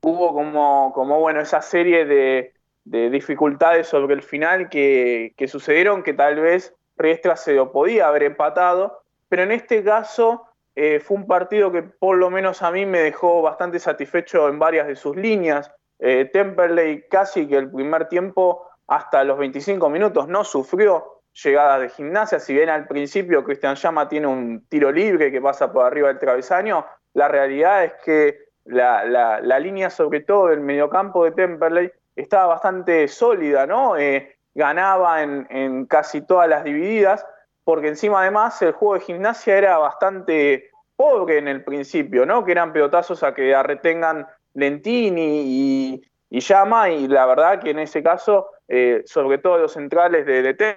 hubo 0.07 0.93
como, 0.93 1.21
bueno, 1.21 1.41
esa 1.41 1.61
serie 1.61 2.05
de, 2.05 2.53
dificultades 2.85 3.89
sobre 3.89 4.15
el 4.15 4.23
final 4.23 4.69
que, 4.69 5.35
sucedieron 5.49 6.05
que 6.05 6.15
tal 6.15 6.37
vez 6.41 6.75
Riestra 6.97 7.35
se 7.35 7.55
lo 7.55 7.73
podía 7.73 8.07
haber 8.07 8.23
empatado, 8.23 9.03
pero 9.29 9.43
en 9.43 9.51
este 9.51 9.83
caso 9.83 10.45
eh, 10.77 11.01
fue 11.01 11.17
un 11.17 11.27
partido 11.27 11.73
que 11.73 11.83
por 11.83 12.17
lo 12.17 12.31
menos 12.31 12.63
a 12.63 12.71
mí 12.71 12.87
me 12.87 13.01
dejó 13.01 13.43
bastante 13.43 13.81
satisfecho 13.81 14.49
en 14.49 14.61
varias 14.61 14.87
de 14.87 14.95
sus 14.95 15.17
líneas. 15.17 15.73
Eh, 15.99 16.31
Temperley 16.33 17.09
casi 17.11 17.49
que 17.49 17.57
el 17.57 17.71
primer 17.71 18.09
tiempo 18.09 18.69
hasta 18.87 19.25
los 19.25 19.37
25 19.39 19.91
minutos 19.91 20.29
no 20.29 20.45
sufrió, 20.45 21.23
llegadas 21.43 21.81
de 21.81 21.89
gimnasia. 21.89 22.39
Si 22.39 22.55
bien 22.55 22.69
al 22.69 22.87
principio 22.87 23.43
Cristian 23.43 23.75
Llama 23.75 24.09
tiene 24.09 24.29
un 24.29 24.65
tiro 24.69 24.93
libre 24.93 25.33
que 25.33 25.41
pasa 25.41 25.73
por 25.73 25.85
arriba 25.85 26.09
del 26.09 26.21
travesaño, 26.21 26.87
la 27.15 27.27
realidad 27.27 27.85
es 27.85 27.95
que 28.05 28.46
la, 28.67 29.59
línea, 29.59 29.91
sobre 29.91 30.21
todo 30.21 30.49
del 30.49 30.61
mediocampo 30.61 31.25
de 31.25 31.33
Temperley, 31.33 31.91
estaba 32.17 32.47
bastante 32.47 33.07
sólida, 33.09 33.67
¿no? 33.67 33.97
Eh, 33.97 34.37
ganaba 34.55 35.23
en, 35.23 35.87
casi 35.87 36.23
todas 36.23 36.49
las 36.49 36.65
divididas, 36.65 37.27
porque 37.63 37.89
encima 37.89 38.23
además 38.23 38.61
el 38.63 38.73
juego 38.73 38.95
de 38.95 39.01
gimnasia 39.01 39.59
era 39.59 39.79
bastante 39.79 40.71
pobre 40.97 41.39
en 41.39 41.49
el 41.49 41.63
principio, 41.63 42.25
¿no? 42.25 42.45
Que 42.45 42.53
eran 42.53 42.73
pelotazos 42.73 43.23
a 43.23 43.35
que 43.35 43.63
retengan 43.63 44.27
Lentini 44.55 45.43
y, 45.45 46.03
Llama, 46.29 46.91
y 46.91 47.07
la 47.07 47.25
verdad 47.25 47.61
que 47.63 47.71
en 47.71 47.79
ese 47.79 48.03
caso, 48.03 48.51
eh, 48.69 49.03
sobre 49.07 49.39
todo 49.39 49.59
los 49.59 49.73
centrales 49.73 50.27
de, 50.27 50.43
de 50.43 50.77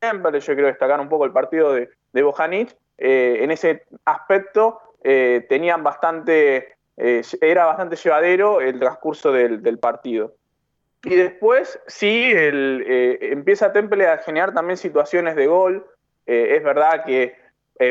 yo 0.00 0.54
quiero 0.54 0.66
destacar 0.66 1.00
un 1.00 1.08
poco 1.08 1.24
el 1.24 1.32
partido 1.32 1.72
de, 1.72 1.90
de 2.12 2.22
Bojanic, 2.22 2.76
eh, 2.96 3.38
en 3.40 3.50
ese 3.50 3.84
aspecto 4.04 4.80
tenían 5.02 5.82
bastante, 5.82 6.77
eh, 6.98 7.22
era 7.40 7.66
bastante 7.66 7.96
llevadero 7.96 8.60
el 8.60 8.78
transcurso 8.78 9.32
del, 9.32 9.78
partido. 9.78 10.34
Y 11.04 11.14
después, 11.14 11.80
sí, 11.86 12.32
empieza 12.34 13.72
Temple 13.72 14.08
a 14.08 14.18
generar 14.18 14.52
también 14.52 14.76
situaciones 14.76 15.36
de 15.36 15.46
gol. 15.46 15.86
es 16.26 16.62
verdad 16.62 17.04
que 17.04 17.36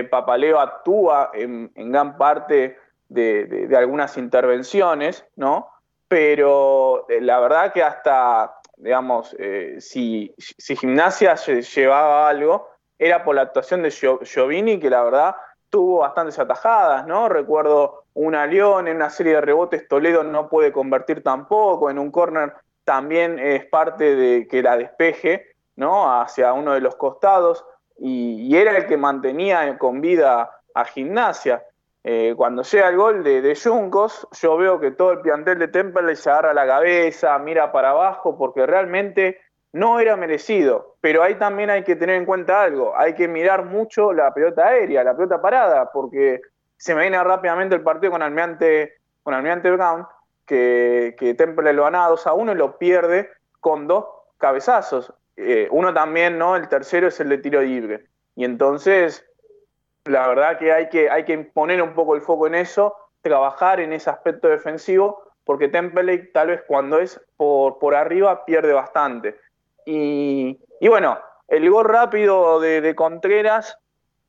Papaleo 0.09 0.59
actúa 0.59 1.31
en, 1.33 1.71
gran 1.73 2.17
parte 2.17 2.77
de, 3.07 3.69
algunas 3.77 4.17
intervenciones, 4.17 5.25
¿no? 5.37 5.69
Pero 6.09 7.07
la 7.21 7.39
verdad 7.39 7.71
que 7.71 7.81
hasta 7.81 8.57
digamos, 8.77 9.35
eh, 9.39 9.77
si, 9.79 10.33
si, 10.37 10.75
Gimnasia 10.75 11.35
llevaba 11.35 12.29
algo, 12.29 12.69
era 12.97 13.23
por 13.23 13.35
la 13.35 13.41
actuación 13.41 13.81
de 13.81 13.91
Giovini, 13.91 14.79
que 14.79 14.89
la 14.89 15.03
verdad 15.03 15.35
tuvo 15.69 15.99
bastantes 15.99 16.39
atajadas, 16.39 17.05
¿no? 17.05 17.27
Recuerdo 17.27 18.05
una 18.17 18.47
León 18.47 18.87
en 18.87 18.95
una 18.95 19.09
serie 19.11 19.35
de 19.35 19.41
rebotes, 19.41 19.87
Toledo 19.87 20.23
no 20.23 20.49
puede 20.49 20.71
convertir 20.71 21.21
tampoco, 21.21 21.89
en 21.89 21.99
un 21.99 22.11
córner 22.11 22.53
también 22.83 23.37
es 23.37 23.65
parte 23.65 24.15
de 24.15 24.47
que 24.47 24.63
la 24.63 24.75
despeje, 24.75 25.51
¿no? 25.75 26.11
Hacia 26.19 26.53
uno 26.53 26.73
de 26.73 26.81
los 26.81 26.95
costados, 26.95 27.63
y, 27.99 28.47
y 28.47 28.57
era 28.57 28.75
el 28.75 28.87
que 28.87 28.97
mantenía 28.97 29.77
con 29.77 30.01
vida 30.01 30.49
a 30.73 30.85
Gimnasia. 30.85 31.63
Eh, 32.03 32.33
cuando 32.35 32.63
llega 32.63 32.89
el 32.89 32.97
gol 32.97 33.23
de, 33.23 33.41
de 33.41 33.55
Juncos, 33.55 34.27
yo 34.31 34.57
veo 34.57 34.79
que 34.79 34.91
todo 34.91 35.11
el 35.11 35.21
plantel 35.21 35.59
de 35.59 35.67
Temple 35.67 36.15
se 36.15 36.29
agarra 36.29 36.53
la 36.53 36.65
cabeza, 36.65 37.37
mira 37.37 37.71
para 37.71 37.91
abajo, 37.91 38.37
porque 38.37 38.65
realmente 38.65 39.41
no 39.73 39.99
era 39.99 40.15
merecido. 40.15 40.95
Pero 41.01 41.21
ahí 41.21 41.35
también 41.35 41.69
hay 41.69 41.83
que 41.83 41.95
tener 41.95 42.15
en 42.15 42.25
cuenta 42.25 42.63
algo, 42.63 42.97
hay 42.97 43.13
que 43.13 43.27
mirar 43.27 43.65
mucho 43.65 44.11
la 44.11 44.33
pelota 44.33 44.67
aérea, 44.67 45.03
la 45.03 45.15
pelota 45.15 45.39
parada, 45.39 45.91
porque 45.91 46.41
se 46.77 46.95
me 46.95 47.01
viene 47.01 47.21
rápidamente 47.23 47.75
el 47.75 47.81
partido 47.81 48.11
con 48.11 48.21
Almirante, 48.21 48.99
con 49.23 49.35
Brown, 49.43 50.07
que, 50.45 51.15
que 51.19 51.33
Temple 51.33 51.73
lo 51.73 51.83
gana 51.83 52.07
2 52.07 52.27
a 52.27 52.33
1 52.33 52.51
y 52.53 52.55
lo 52.55 52.77
pierde 52.77 53.29
con 53.59 53.87
dos 53.87 54.05
cabezazos. 54.37 55.13
Eh, 55.35 55.67
uno 55.71 55.93
también, 55.93 56.37
¿no? 56.37 56.55
El 56.55 56.67
tercero 56.69 57.07
es 57.07 57.19
el 57.19 57.29
de 57.29 57.37
tiro 57.39 57.61
libre. 57.61 58.05
Y 58.35 58.45
entonces 58.45 59.27
la 60.07 60.27
verdad 60.27 60.57
que 60.57 60.71
hay, 60.71 60.89
que 60.89 61.09
hay 61.09 61.25
que 61.25 61.37
poner 61.37 61.81
un 61.81 61.93
poco 61.93 62.15
el 62.15 62.21
foco 62.21 62.47
en 62.47 62.55
eso, 62.55 62.95
trabajar 63.21 63.79
en 63.79 63.93
ese 63.93 64.09
aspecto 64.09 64.47
defensivo, 64.47 65.23
porque 65.43 65.67
Temple 65.67 66.17
tal 66.33 66.47
vez 66.47 66.63
cuando 66.67 66.99
es 66.99 67.21
por, 67.37 67.79
por 67.79 67.95
arriba 67.95 68.45
pierde 68.45 68.73
bastante. 68.73 69.37
Y, 69.85 70.59
bueno, 70.81 71.17
el 71.47 71.69
gol 71.69 71.85
rápido 71.85 72.59
de, 72.59 72.93
Contreras, 72.95 73.77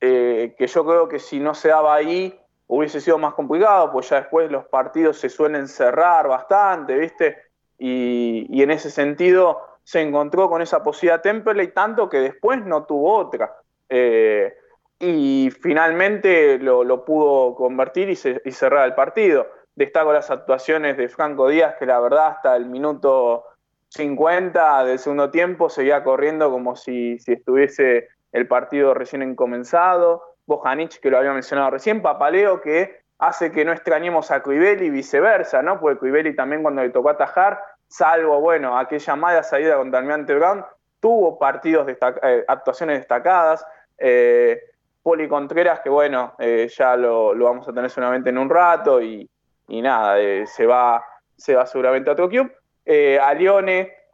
eh, 0.01 0.55
que 0.57 0.67
yo 0.67 0.85
creo 0.85 1.07
que 1.07 1.19
si 1.19 1.39
no 1.39 1.53
se 1.53 1.69
daba 1.69 1.95
ahí 1.95 2.39
hubiese 2.67 3.01
sido 3.01 3.17
más 3.17 3.33
complicado, 3.33 3.91
pues 3.91 4.09
ya 4.09 4.17
después 4.17 4.51
los 4.51 4.65
partidos 4.65 5.17
se 5.17 5.29
suelen 5.29 5.67
cerrar 5.67 6.27
bastante, 6.27 6.95
¿viste? 6.95 7.37
Y, 7.79 8.61
en 8.61 8.71
ese 8.71 8.91
sentido 8.91 9.59
se 9.83 10.01
encontró 10.01 10.49
con 10.49 10.61
esa 10.61 10.83
posibilidad 10.83 11.21
Temple 11.21 11.65
tanto 11.67 12.07
que 12.09 12.19
después 12.19 12.63
no 12.63 12.85
tuvo 12.85 13.17
otra. 13.17 13.55
Eh, 13.89 14.53
y 14.99 15.49
finalmente 15.61 16.59
lo, 16.59 17.05
pudo 17.05 17.55
convertir 17.55 18.09
y, 18.09 18.15
cerrar 18.15 18.85
el 18.85 18.93
partido. 18.93 19.47
Destaco 19.73 20.13
las 20.13 20.29
actuaciones 20.29 20.97
de 20.97 21.09
Franco 21.09 21.47
Díaz, 21.47 21.75
que 21.79 21.85
la 21.85 21.99
verdad 21.99 22.27
hasta 22.27 22.55
el 22.55 22.65
minuto 22.65 23.45
50 23.89 24.83
del 24.83 24.99
segundo 24.99 25.31
tiempo 25.31 25.69
seguía 25.69 26.03
corriendo 26.03 26.51
como 26.51 26.75
si, 26.75 27.17
estuviese 27.25 28.09
el 28.31 28.47
partido 28.47 28.93
recién 28.93 29.35
comenzado. 29.35 30.23
Bojanic, 30.45 30.99
que 30.99 31.09
lo 31.11 31.17
había 31.17 31.33
mencionado 31.33 31.69
recién, 31.69 32.01
Papaleo, 32.01 32.61
que 32.61 33.01
hace 33.19 33.51
que 33.51 33.65
no 33.65 33.71
extrañemos 33.71 34.31
a 34.31 34.41
Cuibeli 34.41 34.87
y 34.87 34.89
viceversa, 34.89 35.61
¿no? 35.61 35.79
Porque 35.79 35.99
Cuibeli 35.99 36.35
también 36.35 36.63
cuando 36.63 36.81
le 36.81 36.89
tocó 36.89 37.09
atajar, 37.09 37.59
salvo, 37.87 38.39
bueno, 38.39 38.77
aquella 38.77 39.15
mala 39.15 39.43
salida 39.43 39.75
contra 39.77 39.99
Almirante 39.99 40.33
Brown, 40.33 40.65
tuvo 40.99 41.37
partidos, 41.37 41.87
eh, 41.87 42.45
actuaciones 42.47 42.99
destacadas. 42.99 43.65
Eh, 43.97 44.59
Poli 45.01 45.27
Contreras, 45.27 45.79
que 45.81 45.89
bueno, 45.89 46.33
eh, 46.39 46.69
ya 46.75 46.95
lo, 46.95 47.35
vamos 47.35 47.67
a 47.67 47.73
tener 47.73 47.89
solamente 47.89 48.29
en 48.29 48.37
un 48.37 48.49
rato 48.49 49.01
y, 49.01 49.29
nada, 49.67 50.19
eh, 50.19 50.45
se, 50.45 50.65
va, 50.65 51.03
se 51.35 51.55
va 51.55 51.65
seguramente 51.65 52.09
a 52.09 52.13
otro 52.13 52.29
club. 52.29 52.51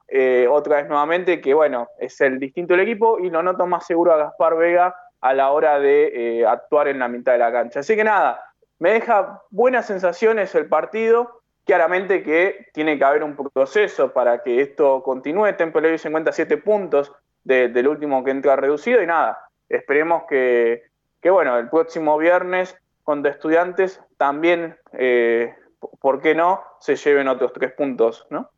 Eh, 0.08 0.48
otra 0.50 0.78
vez 0.78 0.88
nuevamente, 0.88 1.42
que 1.42 1.54
bueno, 1.54 1.88
es 2.00 2.20
el 2.22 2.40
distinto 2.40 2.74
del 2.74 2.84
equipo 2.84 3.20
y 3.20 3.30
lo 3.30 3.42
noto 3.42 3.66
más 3.66 3.86
seguro 3.86 4.14
a 4.14 4.18
Gaspar 4.18 4.56
Vega 4.56 4.96
a 5.22 5.34
la 5.34 5.52
hora 5.52 5.80
de 5.80 6.46
actuar 6.48 6.88
en 6.88 7.00
la 7.00 7.08
mitad 7.08 7.32
de 7.32 7.40
la 7.40 7.52
cancha. 7.52 7.80
Así 7.80 7.96
que 7.96 8.04
nada, 8.04 8.44
me 8.80 8.92
deja 8.92 9.42
buenas 9.50 9.88
sensaciones 9.88 10.54
el 10.56 10.68
partido. 10.68 11.42
Claramente 11.66 12.22
que 12.22 12.68
tiene 12.74 12.98
que 13.00 13.06
haber 13.06 13.24
un 13.24 13.36
proceso 13.36 14.14
para 14.14 14.44
que 14.44 14.62
esto 14.62 15.02
continúe. 15.02 15.54
Temple 15.54 15.90
hoy 15.90 15.98
57 15.98 16.58
puntos 16.58 17.12
del 17.44 17.88
último 17.88 18.24
que 18.24 18.32
entra 18.32 18.56
reducido 18.56 19.02
y 19.02 19.08
nada, 19.08 19.38
esperemos 19.70 20.24
que, 20.28 20.84
bueno, 21.24 21.58
el 21.58 21.70
próximo 21.70 22.18
viernes 22.18 22.76
con 23.04 23.26
estudiantes 23.26 24.02
también, 24.18 24.78
eh, 24.94 25.56
¿por 26.02 26.22
qué 26.22 26.34
no?, 26.34 26.64
se 26.80 26.96
lleven 26.96 27.28
otros 27.28 27.54
tres 27.54 27.72
puntos, 27.74 28.26
¿no? 28.32 28.50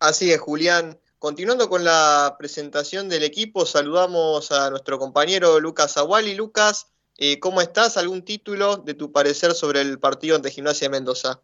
Así 0.00 0.32
es, 0.32 0.40
Julián. 0.40 0.98
Continuando 1.18 1.68
con 1.68 1.84
la 1.84 2.34
presentación 2.38 3.10
del 3.10 3.22
equipo, 3.22 3.66
saludamos 3.66 4.50
a 4.50 4.70
nuestro 4.70 4.98
compañero 4.98 5.60
Lucas 5.60 5.98
Aguali. 5.98 6.34
Lucas, 6.34 6.86
eh, 7.18 7.38
¿cómo 7.38 7.60
estás? 7.60 7.98
¿Algún 7.98 8.22
título 8.22 8.78
de 8.78 8.94
tu 8.94 9.12
parecer 9.12 9.52
sobre 9.52 9.82
el 9.82 9.98
partido 9.98 10.36
ante 10.36 10.50
Gimnasia 10.50 10.88
de 10.88 10.92
Mendoza? 10.92 11.42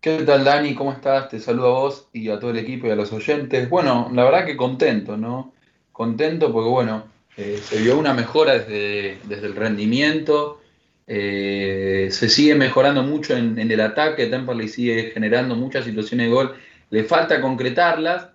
¿Qué 0.00 0.22
tal, 0.22 0.44
Dani? 0.44 0.76
¿Cómo 0.76 0.92
estás? 0.92 1.30
Te 1.30 1.40
saludo 1.40 1.66
a 1.66 1.80
vos 1.80 2.08
y 2.12 2.30
a 2.30 2.38
todo 2.38 2.52
el 2.52 2.58
equipo 2.58 2.86
y 2.86 2.90
a 2.90 2.94
los 2.94 3.12
oyentes. 3.12 3.68
Bueno, 3.68 4.08
la 4.14 4.22
verdad 4.22 4.46
que 4.46 4.56
contento, 4.56 5.16
¿no? 5.16 5.52
Contento 5.90 6.52
porque, 6.52 6.70
bueno, 6.70 7.08
eh, 7.36 7.60
se 7.60 7.82
vio 7.82 7.98
una 7.98 8.14
mejora 8.14 8.56
desde, 8.56 9.18
el 9.28 9.56
rendimiento, 9.56 10.60
eh, 11.08 12.06
se 12.12 12.28
sigue 12.28 12.54
mejorando 12.54 13.02
mucho 13.02 13.36
en, 13.36 13.58
el 13.58 13.80
ataque, 13.80 14.26
Temperley 14.26 14.68
sigue 14.68 15.10
generando 15.10 15.56
muchas 15.56 15.84
situaciones 15.84 16.28
de 16.28 16.32
gol, 16.32 16.54
le 16.90 17.04
falta 17.04 17.40
concretarlas. 17.40 18.28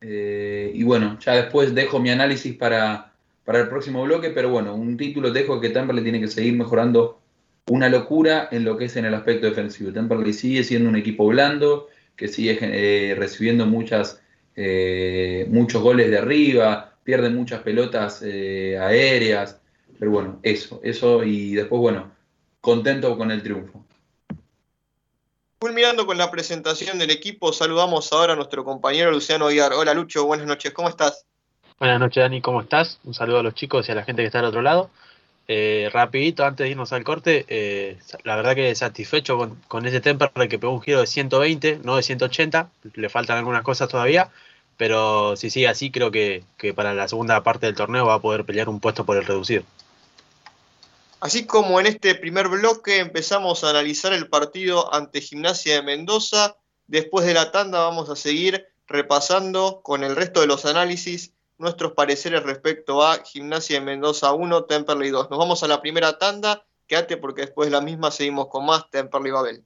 Eh, 0.00 0.72
y 0.74 0.82
bueno, 0.82 1.18
ya 1.20 1.34
después 1.34 1.74
dejo 1.74 2.00
mi 2.00 2.10
análisis 2.10 2.56
para, 2.56 3.12
para 3.44 3.60
el 3.60 3.68
próximo 3.68 4.02
bloque, 4.02 4.30
pero 4.30 4.50
bueno, 4.50 4.74
un 4.74 4.96
título 4.96 5.30
dejo 5.30 5.60
que 5.60 5.70
Temperley 5.70 6.02
tiene 6.02 6.20
que 6.20 6.28
seguir 6.28 6.54
mejorando 6.54 7.20
una 7.68 7.88
locura 7.88 8.48
en 8.50 8.64
lo 8.64 8.76
que 8.76 8.86
es 8.86 8.96
en 8.96 9.04
el 9.04 9.14
aspecto 9.14 9.46
defensivo. 9.46 9.92
Temperley 9.92 10.32
sigue 10.32 10.64
siendo 10.64 10.88
un 10.88 10.96
equipo 10.96 11.26
blando, 11.26 11.88
que 12.16 12.28
sigue 12.28 12.58
eh, 12.60 13.14
recibiendo 13.14 13.66
muchas, 13.66 14.20
eh, 14.56 15.46
muchos 15.48 15.82
goles 15.82 16.10
de 16.10 16.18
arriba, 16.18 16.94
pierde 17.04 17.30
muchas 17.30 17.62
pelotas 17.62 18.22
eh, 18.24 18.78
aéreas, 18.78 19.60
pero 19.98 20.10
bueno, 20.10 20.40
eso, 20.42 20.80
eso 20.82 21.24
y 21.24 21.54
después, 21.54 21.80
bueno, 21.80 22.12
contento 22.60 23.16
con 23.16 23.30
el 23.30 23.42
triunfo. 23.42 23.84
Culminando 25.62 26.06
con 26.06 26.18
la 26.18 26.28
presentación 26.28 26.98
del 26.98 27.12
equipo, 27.12 27.52
saludamos 27.52 28.12
ahora 28.12 28.32
a 28.32 28.36
nuestro 28.36 28.64
compañero 28.64 29.12
Luciano 29.12 29.46
Aguiar. 29.46 29.72
Hola 29.74 29.94
Lucho, 29.94 30.26
buenas 30.26 30.44
noches, 30.44 30.72
¿cómo 30.72 30.88
estás? 30.88 31.24
Buenas 31.78 32.00
noches 32.00 32.20
Dani, 32.20 32.40
¿cómo 32.40 32.62
estás? 32.62 32.98
Un 33.04 33.14
saludo 33.14 33.38
a 33.38 33.42
los 33.44 33.54
chicos 33.54 33.88
y 33.88 33.92
a 33.92 33.94
la 33.94 34.02
gente 34.02 34.22
que 34.22 34.26
está 34.26 34.40
al 34.40 34.46
otro 34.46 34.60
lado. 34.60 34.90
Eh, 35.46 35.88
rapidito, 35.92 36.44
antes 36.44 36.64
de 36.64 36.70
irnos 36.70 36.92
al 36.92 37.04
corte, 37.04 37.44
eh, 37.46 37.96
la 38.24 38.34
verdad 38.34 38.56
que 38.56 38.74
satisfecho 38.74 39.38
con, 39.68 39.86
ese 39.86 40.00
Temperley 40.00 40.48
que 40.48 40.58
pegó 40.58 40.72
un 40.72 40.82
giro 40.82 40.98
de 40.98 41.06
120, 41.06 41.78
no 41.84 41.94
de 41.94 42.02
180, 42.02 42.68
le 42.94 43.08
faltan 43.08 43.38
algunas 43.38 43.62
cosas 43.62 43.88
todavía, 43.88 44.30
pero 44.76 45.36
si 45.36 45.48
sigue 45.48 45.68
así 45.68 45.92
creo 45.92 46.10
que, 46.10 46.42
que 46.58 46.74
para 46.74 46.92
la 46.92 47.06
segunda 47.06 47.40
parte 47.44 47.66
del 47.66 47.76
torneo 47.76 48.06
va 48.06 48.14
a 48.14 48.20
poder 48.20 48.44
pelear 48.44 48.68
un 48.68 48.80
puesto 48.80 49.06
por 49.06 49.16
el 49.16 49.24
reducido. 49.24 49.62
Así 51.22 51.46
como 51.46 51.78
en 51.78 51.86
este 51.86 52.16
primer 52.16 52.48
bloque 52.48 52.98
empezamos 52.98 53.62
a 53.62 53.70
analizar 53.70 54.12
el 54.12 54.28
partido 54.28 54.92
ante 54.92 55.20
Gimnasia 55.20 55.76
de 55.76 55.82
Mendoza, 55.82 56.56
después 56.88 57.24
de 57.24 57.32
la 57.32 57.52
tanda 57.52 57.78
vamos 57.78 58.10
a 58.10 58.16
seguir 58.16 58.66
repasando 58.88 59.82
con 59.84 60.02
el 60.02 60.16
resto 60.16 60.40
de 60.40 60.48
los 60.48 60.64
análisis 60.64 61.32
nuestros 61.58 61.92
pareceres 61.92 62.42
respecto 62.42 63.06
a 63.06 63.22
Gimnasia 63.22 63.78
de 63.78 63.86
Mendoza 63.86 64.32
1, 64.32 64.64
Temperley 64.64 65.10
2. 65.10 65.30
Nos 65.30 65.38
vamos 65.38 65.62
a 65.62 65.68
la 65.68 65.80
primera 65.80 66.18
tanda, 66.18 66.64
quédate 66.88 67.16
porque 67.16 67.42
después 67.42 67.68
de 67.68 67.76
la 67.76 67.80
misma 67.80 68.10
seguimos 68.10 68.48
con 68.48 68.66
más 68.66 68.90
Temperley 68.90 69.30
Babel. 69.30 69.64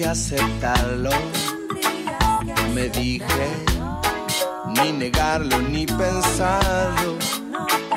Que 0.00 0.06
aceptarlo. 0.06 1.10
Me 2.74 2.88
dije, 2.88 3.46
ni 4.68 4.92
negarlo, 4.92 5.58
ni 5.58 5.84
pensarlo 5.84 7.18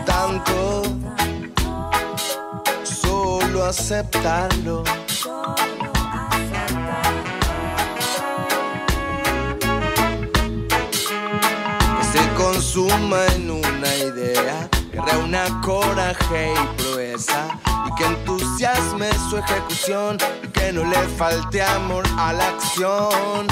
tanto, 0.06 0.84
solo 2.84 3.64
aceptarlo. 3.64 4.84
Que 11.96 12.04
se 12.12 12.34
consuma 12.36 13.26
en 13.36 13.50
una 13.50 13.96
idea, 13.96 14.70
que 14.92 15.00
reúna 15.00 15.62
coraje 15.62 16.54
y 16.54 16.82
proeza 16.82 17.63
que 17.96 18.06
entusiasme 18.06 19.10
su 19.30 19.38
ejecución 19.38 20.18
que 20.54 20.72
no 20.72 20.84
le 20.86 20.98
falte 21.18 21.62
amor 21.62 22.04
a 22.18 22.34
la 22.34 22.48
acción. 22.48 23.48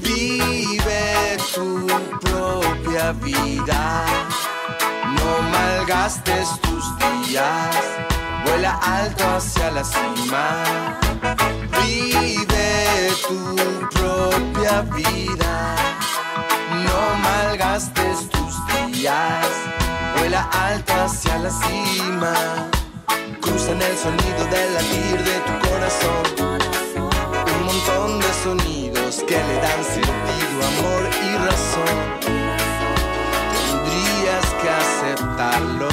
Vive 0.00 1.36
tu 1.54 1.86
propia 2.20 3.12
vida, 3.12 4.04
no 5.16 5.42
malgastes 5.50 6.48
tus 6.60 6.84
días, 6.98 7.76
vuela 8.44 8.78
alto 8.82 9.24
hacia 9.36 9.70
la 9.70 9.84
cima. 9.84 10.64
Vive 11.82 13.12
tu 13.26 13.56
propia 13.90 14.82
vida, 14.94 15.76
no 16.84 17.16
malgastes 17.22 18.28
tus 18.30 18.54
días, 18.92 19.46
vuela 20.16 20.42
alto 20.52 20.92
hacia 20.94 21.38
la 21.38 21.50
cima 21.50 22.73
cruzan 23.44 23.80
el 23.82 23.96
sonido 23.96 24.44
del 24.46 24.74
latir 24.74 25.18
de 25.22 25.36
tu 25.46 25.68
corazón. 25.68 26.24
Un 27.54 27.64
montón 27.66 28.18
de 28.20 28.32
sonidos 28.42 29.22
que 29.28 29.36
le 29.36 29.56
dan 29.66 29.84
sentido, 29.84 30.56
amor 30.72 31.02
y 31.22 31.36
razón. 31.48 31.96
Tendrías 33.54 34.46
que 34.60 34.68
aceptarlo. 34.70 35.88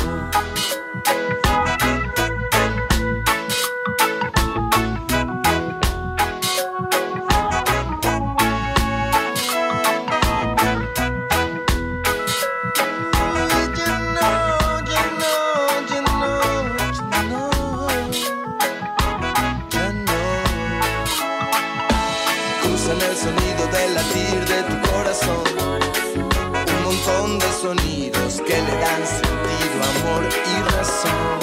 Amor 30.01 30.23
y 30.23 30.71
razón. 30.71 31.39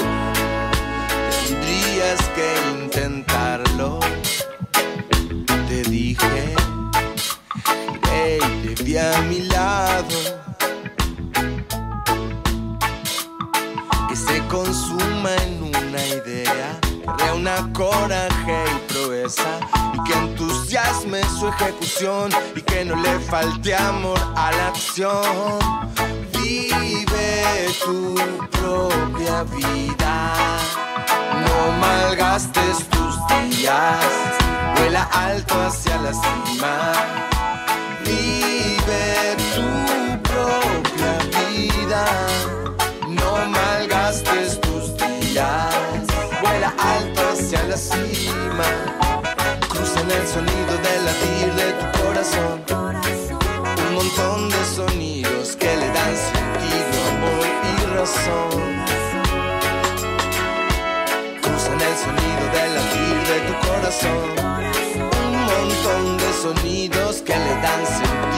Tendrías 1.47 2.21
que 2.35 2.55
intentarlo. 2.83 4.01
Te 5.69 5.83
dije, 5.83 6.55
hey, 8.11 8.39
te 8.63 8.83
vi 8.83 8.97
a 8.97 9.21
mi 9.29 9.41
lado. 9.43 10.19
Que 14.09 14.17
se 14.17 14.39
consuma 14.49 15.35
en 15.47 15.63
una 15.65 16.07
idea, 16.07 16.81
reúna 17.19 17.71
coraje 17.73 18.65
y 18.75 18.93
proeza 18.93 19.61
y 19.95 20.03
que 20.05 20.19
entusiasme 20.19 21.23
su 21.39 21.49
ejecución 21.49 22.31
y 22.57 22.63
que 22.63 22.85
no 22.85 22.97
le 22.97 23.19
falte 23.21 23.75
amor 23.75 24.19
a 24.37 24.51
la 24.53 24.69
acción. 24.69 26.18
Vive 26.49 27.69
tu 27.85 28.15
propia 28.53 29.43
vida, 29.55 30.15
no 31.45 31.73
malgastes 31.79 32.79
tus 32.89 33.15
días, 33.29 34.03
vuela 34.77 35.03
alto 35.13 35.55
hacia 35.67 35.99
la 35.99 36.13
cima. 36.15 36.75
Vive 38.03 39.37
tu 39.55 39.69
propia 40.31 41.13
vida, 41.37 42.05
no 43.09 43.47
malgastes 43.51 44.59
tus 44.63 44.97
días, 44.97 45.75
vuela 46.41 46.73
alto 46.79 47.21
hacia 47.31 47.63
la 47.65 47.77
cima. 47.77 48.69
Cruzan 49.69 50.11
el 50.11 50.27
sonido 50.27 50.75
del 50.87 51.05
latir 51.05 51.53
de 51.61 51.73
tu 51.79 51.87
corazón. 52.01 52.65
Un 53.87 53.95
montón 53.95 54.49
de 54.49 54.65
sonidos 54.65 55.18
y 58.09 58.15
razón. 58.15 58.63
Cruzan 61.43 61.81
el 61.81 61.97
sonido 61.97 62.45
del 62.55 62.71
latir 62.75 63.17
de 63.29 63.39
tu 63.47 63.55
corazón. 63.67 64.29
Un 65.27 65.35
montón 65.51 66.03
de 66.17 66.31
sonidos 66.43 67.13
que 67.23 67.37
le 67.37 67.55
dan 67.61 67.87
sentido, 67.87 68.38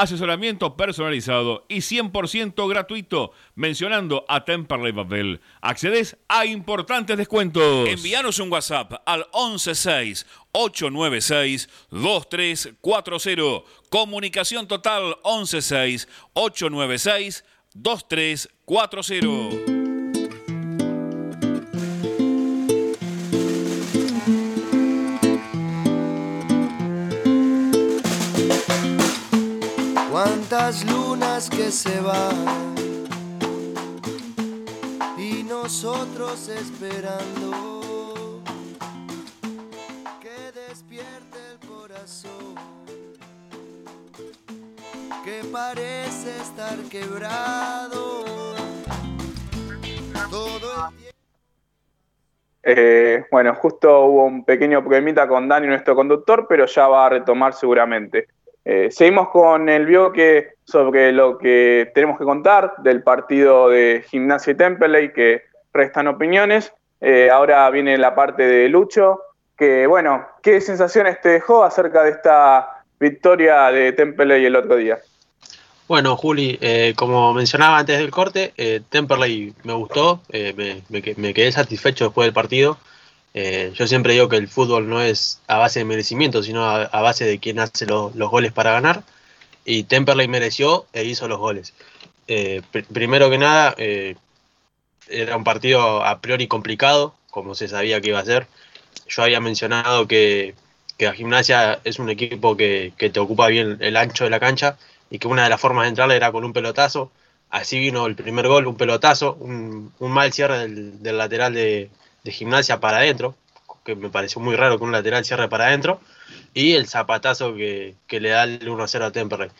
Asesoramiento 0.00 0.76
personalizado 0.76 1.64
y 1.68 1.78
100% 1.78 2.68
gratuito. 2.68 3.32
Mencionando 3.54 4.24
a 4.28 4.44
Temperley 4.44 4.92
Babel, 4.92 5.40
accedes 5.60 6.16
a 6.28 6.46
importantes 6.46 7.16
descuentos. 7.16 7.88
Envíanos 7.88 8.38
un 8.38 8.52
WhatsApp 8.52 8.92
al 9.06 9.26
116 9.32 10.26
896 10.52 11.68
2340. 11.90 13.64
Comunicación 13.90 14.68
total 14.68 15.16
116 15.24 16.06
896 16.34 17.44
2340. 17.74 19.77
Cuántas 30.50 30.90
lunas 30.90 31.50
que 31.50 31.70
se 31.70 32.00
van 32.00 32.74
y 35.18 35.42
nosotros 35.42 36.48
esperando 36.48 38.40
que 40.22 40.58
despierte 40.58 41.38
el 41.52 41.68
corazón 41.68 42.54
que 45.22 45.42
parece 45.52 46.30
estar 46.40 46.78
quebrado. 46.90 48.24
Todo 50.30 50.88
el. 50.88 51.12
Eh, 52.62 53.26
bueno, 53.30 53.54
justo 53.54 54.06
hubo 54.06 54.24
un 54.24 54.46
pequeño 54.46 54.80
problemita 54.80 55.28
con 55.28 55.46
Dani, 55.46 55.66
nuestro 55.66 55.94
conductor, 55.94 56.46
pero 56.48 56.64
ya 56.64 56.88
va 56.88 57.04
a 57.04 57.08
retomar 57.10 57.52
seguramente. 57.52 58.28
Eh, 58.70 58.90
seguimos 58.90 59.30
con 59.30 59.70
el 59.70 59.86
bloque 59.86 60.50
sobre 60.62 61.10
lo 61.10 61.38
que 61.38 61.90
tenemos 61.94 62.18
que 62.18 62.24
contar 62.24 62.74
del 62.82 63.02
partido 63.02 63.70
de 63.70 64.04
Gimnasia 64.10 64.50
y 64.50 64.56
Temperley, 64.56 65.10
que 65.14 65.44
restan 65.72 66.06
opiniones. 66.06 66.70
Eh, 67.00 67.30
ahora 67.32 67.70
viene 67.70 67.96
la 67.96 68.14
parte 68.14 68.42
de 68.42 68.68
Lucho, 68.68 69.22
que 69.56 69.86
bueno, 69.86 70.26
¿qué 70.42 70.60
sensaciones 70.60 71.18
te 71.22 71.30
dejó 71.30 71.64
acerca 71.64 72.02
de 72.02 72.10
esta 72.10 72.84
victoria 73.00 73.70
de 73.70 73.92
Temperley 73.92 74.44
el 74.44 74.56
otro 74.56 74.76
día? 74.76 74.98
Bueno, 75.86 76.14
Juli, 76.18 76.58
eh, 76.60 76.92
como 76.94 77.32
mencionaba 77.32 77.78
antes 77.78 77.96
del 77.96 78.10
corte, 78.10 78.52
Temperley 78.90 79.54
me 79.64 79.72
gustó, 79.72 80.20
me 80.30 81.32
quedé 81.32 81.50
satisfecho 81.52 82.04
después 82.04 82.26
del 82.26 82.34
partido. 82.34 82.76
Eh, 83.34 83.72
yo 83.74 83.86
siempre 83.86 84.14
digo 84.14 84.28
que 84.28 84.36
el 84.36 84.48
fútbol 84.48 84.88
no 84.88 85.00
es 85.02 85.40
a 85.46 85.58
base 85.58 85.80
de 85.80 85.84
merecimiento, 85.84 86.42
sino 86.42 86.64
a, 86.64 86.86
base 87.02 87.24
de 87.24 87.38
quién 87.38 87.60
hace 87.60 87.86
lo- 87.86 88.12
los 88.14 88.30
goles 88.30 88.52
para 88.52 88.72
ganar. 88.72 89.04
Y 89.64 89.84
Temperley 89.84 90.28
mereció 90.28 90.86
e 90.92 91.04
hizo 91.04 91.28
los 91.28 91.38
goles. 91.38 91.74
Eh, 92.28 92.62
pr- 92.72 92.86
primero 92.92 93.30
que 93.30 93.38
nada, 93.38 93.74
eh, 93.78 94.16
era 95.08 95.36
un 95.36 95.44
partido 95.44 96.04
a 96.04 96.20
priori 96.20 96.48
complicado, 96.48 97.14
como 97.30 97.54
se 97.54 97.68
sabía 97.68 98.00
que 98.00 98.08
iba 98.08 98.18
a 98.20 98.24
ser. 98.24 98.46
Yo 99.08 99.22
había 99.22 99.40
mencionado 99.40 100.06
que, 100.08 100.54
que 100.98 101.06
la 101.06 101.14
gimnasia 101.14 101.80
es 101.84 101.98
un 101.98 102.10
equipo 102.10 102.56
que, 102.56 102.92
que 102.98 103.10
te 103.10 103.20
ocupa 103.20 103.48
bien 103.48 103.78
el 103.80 103.96
ancho 103.96 104.24
de 104.24 104.30
la 104.30 104.40
cancha 104.40 104.78
y 105.10 105.18
que 105.18 105.28
una 105.28 105.44
de 105.44 105.50
las 105.50 105.60
formas 105.60 105.84
de 105.84 105.90
entrar 105.90 106.10
era 106.12 106.32
con 106.32 106.44
un 106.44 106.52
pelotazo. 106.52 107.10
Así 107.50 107.78
vino 107.78 108.06
el 108.06 108.14
primer 108.16 108.46
gol, 108.48 108.66
un 108.66 108.76
pelotazo, 108.76 109.34
un, 109.40 109.92
un 109.98 110.10
mal 110.12 110.32
cierre 110.32 110.68
del 110.68 111.18
lateral 111.18 111.54
de, 111.54 111.90
de 112.24 112.32
gimnasia 112.32 112.80
para 112.80 112.98
adentro, 112.98 113.34
que 113.84 113.94
me 113.94 114.10
pareció 114.10 114.40
muy 114.40 114.56
raro 114.56 114.78
que 114.78 114.84
un 114.84 114.92
lateral 114.92 115.24
cierre 115.24 115.48
para 115.48 115.66
adentro, 115.66 116.00
y 116.54 116.72
el 116.72 116.86
zapatazo 116.88 117.54
que, 117.54 117.94
que 118.06 118.20
le 118.20 118.30
da 118.30 118.44
el 118.44 118.60
1-0 118.60 119.02
a 119.02 119.12
Temperley. 119.12 119.50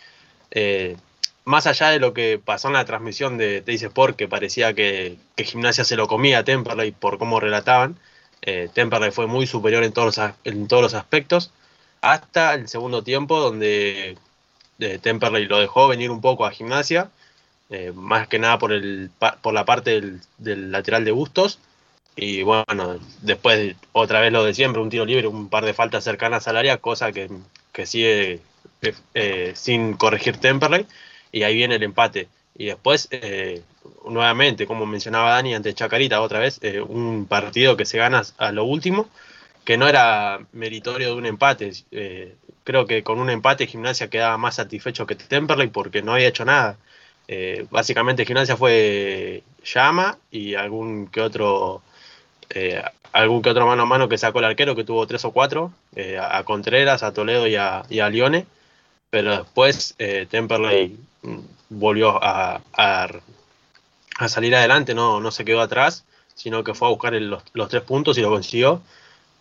Eh, 0.51 0.97
más 1.44 1.66
allá 1.66 1.88
de 1.88 1.99
lo 1.99 2.12
que 2.12 2.38
pasó 2.42 2.68
en 2.68 2.75
la 2.75 2.85
transmisión 2.85 3.38
de 3.38 3.62
Teis 3.62 3.83
Sport, 3.83 4.16
que 4.16 4.29
parecía 4.29 4.75
que, 4.75 5.16
que 5.35 5.44
Gimnasia 5.44 5.83
se 5.85 5.97
lo 5.97 6.07
comía 6.07 6.40
a 6.40 6.44
Temperley 6.44 6.92
por 6.92 7.18
cómo 7.18 7.40
relataban, 7.40 7.99
eh, 8.42 8.68
Temperley 8.73 9.11
fue 9.11 9.27
muy 9.27 9.47
superior 9.47 9.83
en 9.83 9.92
todos, 9.92 10.18
los, 10.18 10.31
en 10.44 10.68
todos 10.68 10.83
los 10.83 10.94
aspectos, 10.94 11.51
hasta 12.03 12.55
el 12.55 12.68
segundo 12.68 13.03
tiempo, 13.03 13.40
donde 13.40 14.18
eh, 14.79 14.99
Temperley 14.99 15.47
lo 15.47 15.59
dejó 15.59 15.88
venir 15.88 16.11
un 16.11 16.21
poco 16.21 16.44
a 16.44 16.51
Gimnasia, 16.51 17.11
eh, 17.71 17.92
más 17.94 18.29
que 18.29 18.38
nada 18.38 18.59
por, 18.59 18.73
el, 18.73 19.11
por 19.42 19.55
la 19.55 19.64
parte 19.64 19.92
del, 19.92 20.21
del 20.37 20.71
lateral 20.71 21.05
de 21.05 21.12
Bustos. 21.12 21.59
Y 22.20 22.42
bueno, 22.42 22.98
después 23.22 23.76
otra 23.92 24.20
vez 24.20 24.33
lo 24.33 24.42
de 24.42 24.52
siempre, 24.52 24.83
un 24.83 24.90
tiro 24.90 25.04
libre, 25.04 25.28
un 25.28 25.48
par 25.48 25.64
de 25.64 25.72
faltas 25.72 26.02
cercanas 26.02 26.48
al 26.48 26.57
área, 26.57 26.78
cosa 26.78 27.12
que, 27.12 27.31
que 27.72 27.87
sigue 27.87 28.40
eh, 28.83 28.94
eh, 29.14 29.52
sin 29.54 29.92
corregir 29.94 30.37
Temperley. 30.38 30.85
Y 31.31 31.44
ahí 31.44 31.54
viene 31.54 31.76
el 31.76 31.83
empate. 31.85 32.26
Y 32.57 32.66
después, 32.66 33.07
eh, 33.12 33.62
nuevamente, 34.09 34.66
como 34.66 34.85
mencionaba 34.85 35.31
Dani 35.31 35.54
ante 35.54 35.74
Chacarita 35.74 36.20
otra 36.20 36.40
vez, 36.40 36.59
eh, 36.62 36.81
un 36.81 37.26
partido 37.26 37.76
que 37.76 37.85
se 37.85 37.98
gana 37.98 38.22
a 38.38 38.50
lo 38.50 38.64
último, 38.64 39.09
que 39.64 39.76
no 39.76 39.87
era 39.87 40.40
meritorio 40.52 41.09
de 41.09 41.14
un 41.14 41.26
empate. 41.26 41.70
Eh, 41.92 42.35
creo 42.64 42.87
que 42.87 43.04
con 43.04 43.20
un 43.20 43.31
empate 43.31 43.68
Gimnasia 43.68 44.11
quedaba 44.11 44.37
más 44.38 44.57
satisfecho 44.57 45.07
que 45.07 45.14
Temperley 45.14 45.68
porque 45.68 46.02
no 46.02 46.14
había 46.14 46.28
hecho 46.28 46.44
nada. 46.44 46.78
Básicamente 47.70 48.24
Gimnasia 48.24 48.57
fue 48.57 49.42
llama 49.62 50.18
y 50.31 50.54
algún 50.54 51.09
que 51.09 51.20
otro 51.20 51.83
eh, 52.50 52.82
algún 53.12 53.42
que 53.42 53.50
otro 53.50 53.66
mano 53.66 53.82
a 53.84 53.87
mano 53.87 54.08
que 54.08 54.18
sacó 54.18 54.38
el 54.40 54.46
arquero 54.46 54.74
que 54.76 54.84
tuvo 54.84 55.06
tres 55.06 55.24
o 55.24 55.32
cuatro 55.32 55.72
eh, 55.96 56.18
a 56.18 56.42
Contreras, 56.44 57.02
a 57.02 57.12
Toledo 57.12 57.46
y 57.46 57.56
a, 57.56 57.84
y 57.88 58.00
a 58.00 58.08
Lione 58.11 58.46
pero 59.11 59.38
después 59.38 59.94
eh, 59.98 60.26
Temperley 60.30 60.96
volvió 61.70 62.22
a, 62.22 62.61
a- 62.74 64.28
salir 64.28 64.54
adelante, 64.54 64.94
no, 64.94 65.20
no 65.20 65.30
se 65.30 65.44
quedó 65.44 65.61
atrás, 65.61 66.04
sino 66.34 66.64
que 66.64 66.74
fue 66.74 66.88
a 66.88 66.90
buscar 66.90 67.12
los, 67.14 67.42
los 67.52 67.68
tres 67.68 67.82
puntos 67.82 68.18
y 68.18 68.22
lo 68.22 68.30
consiguió. 68.30 68.80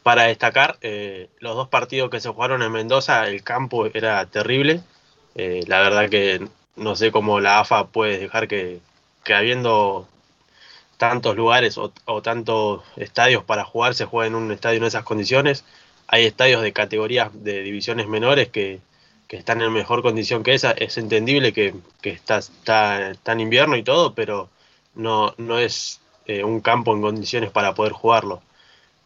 Para 0.03 0.23
destacar, 0.23 0.77
eh, 0.81 1.29
los 1.39 1.55
dos 1.55 1.69
partidos 1.69 2.09
que 2.09 2.19
se 2.21 2.29
jugaron 2.29 2.63
en 2.63 2.71
Mendoza, 2.71 3.27
el 3.27 3.43
campo 3.43 3.87
era 3.93 4.25
terrible. 4.27 4.81
La 5.67 5.81
verdad 5.81 6.09
que 6.09 6.47
no 6.75 6.95
sé 6.95 7.11
cómo 7.11 7.39
la 7.39 7.59
AFA 7.59 7.87
puede 7.87 8.17
dejar 8.19 8.47
que, 8.47 8.79
que 9.23 9.33
habiendo 9.35 10.07
tantos 10.97 11.35
lugares 11.35 11.77
o, 11.77 11.91
tantos 12.21 12.83
estadios 12.97 13.43
para 13.43 13.63
jugar, 13.63 13.93
se 13.95 14.05
juegue 14.05 14.27
en 14.29 14.35
un 14.35 14.51
estadio 14.51 14.79
en 14.79 14.85
esas 14.85 15.03
condiciones. 15.03 15.63
Hay 16.07 16.25
estadios 16.25 16.61
de 16.61 16.73
categorías 16.73 17.29
de 17.43 17.61
divisiones 17.61 18.07
menores 18.07 18.49
que, 18.49 18.79
que 19.27 19.37
están 19.37 19.61
en 19.61 19.71
mejor 19.71 20.01
condición 20.01 20.43
que 20.43 20.53
esa. 20.53 20.71
Es 20.71 20.97
entendible 20.97 21.53
que, 21.53 21.75
que 22.01 22.09
está, 22.09 22.39
está, 22.39 23.11
está 23.11 23.31
en 23.33 23.41
invierno 23.41 23.75
y 23.75 23.83
todo, 23.83 24.13
pero 24.15 24.49
no, 24.95 25.33
no 25.37 25.59
es 25.59 26.01
eh, 26.25 26.43
un 26.43 26.61
campo 26.61 26.93
en 26.95 27.01
condiciones 27.01 27.51
para 27.51 27.75
poder 27.75 27.93
jugarlo. 27.93 28.41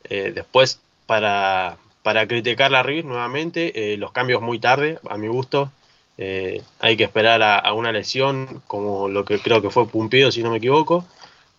Eh, 0.10 0.32
después, 0.34 0.80
para, 1.06 1.78
para 2.04 2.28
criticar 2.28 2.72
la 2.72 2.84
Rivis 2.84 3.06
nuevamente, 3.06 3.94
eh, 3.94 3.98
los 3.98 4.12
cambios 4.12 4.42
muy 4.42 4.60
tarde, 4.60 5.00
a 5.10 5.18
mi 5.18 5.28
gusto. 5.28 5.72
Eh, 6.18 6.62
hay 6.80 6.98
que 6.98 7.04
esperar 7.04 7.42
a, 7.42 7.58
a 7.58 7.74
una 7.74 7.92
lesión, 7.92 8.62
como 8.68 9.10
lo 9.10 9.26
que 9.26 9.40
creo 9.40 9.62
que 9.62 9.70
fue 9.72 9.88
Pumpido, 9.88 10.32
si 10.32 10.44
no 10.44 10.52
me 10.52 10.58
equivoco, 10.58 11.06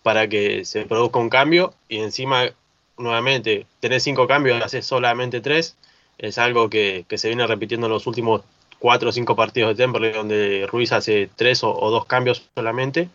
para 0.03 0.27
que 0.27 0.65
se 0.65 0.85
produzca 0.85 1.19
un 1.19 1.29
cambio 1.29 1.73
y 1.89 1.97
encima, 1.99 2.51
nuevamente, 2.97 3.65
tenés 3.79 4.03
cinco 4.03 4.27
cambios, 4.27 4.61
haces 4.61 4.85
solamente 4.85 5.41
tres. 5.41 5.75
Es 6.17 6.37
algo 6.37 6.69
que, 6.69 7.05
que 7.07 7.17
se 7.17 7.29
viene 7.29 7.47
repitiendo 7.47 7.87
en 7.87 7.93
los 7.93 8.05
últimos 8.05 8.41
cuatro 8.79 9.09
o 9.09 9.11
cinco 9.11 9.35
partidos 9.35 9.75
de 9.75 9.83
Temperley, 9.83 10.11
donde 10.11 10.67
Ruiz 10.69 10.91
hace 10.91 11.29
tres 11.35 11.63
o, 11.63 11.73
dos 11.89 12.05
cambios 12.05 12.49
solamente, 12.53 13.09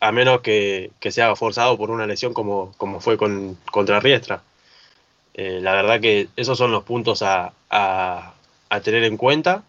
a 0.00 0.12
menos 0.12 0.40
que, 0.40 0.90
que 1.00 1.12
sea 1.12 1.34
forzado 1.36 1.78
por 1.78 1.90
una 1.90 2.06
lesión 2.06 2.34
como, 2.34 2.74
como 2.76 3.00
fue 3.00 3.16
con, 3.16 3.56
contra 3.70 4.00
Riestra. 4.00 4.42
Eh, 5.34 5.60
la 5.62 5.72
verdad 5.72 6.00
que 6.00 6.28
esos 6.36 6.58
son 6.58 6.72
los 6.72 6.82
puntos 6.82 7.22
a, 7.22 7.52
a, 7.70 8.34
a 8.68 8.80
tener 8.80 9.04
en 9.04 9.16
cuenta. 9.16 9.62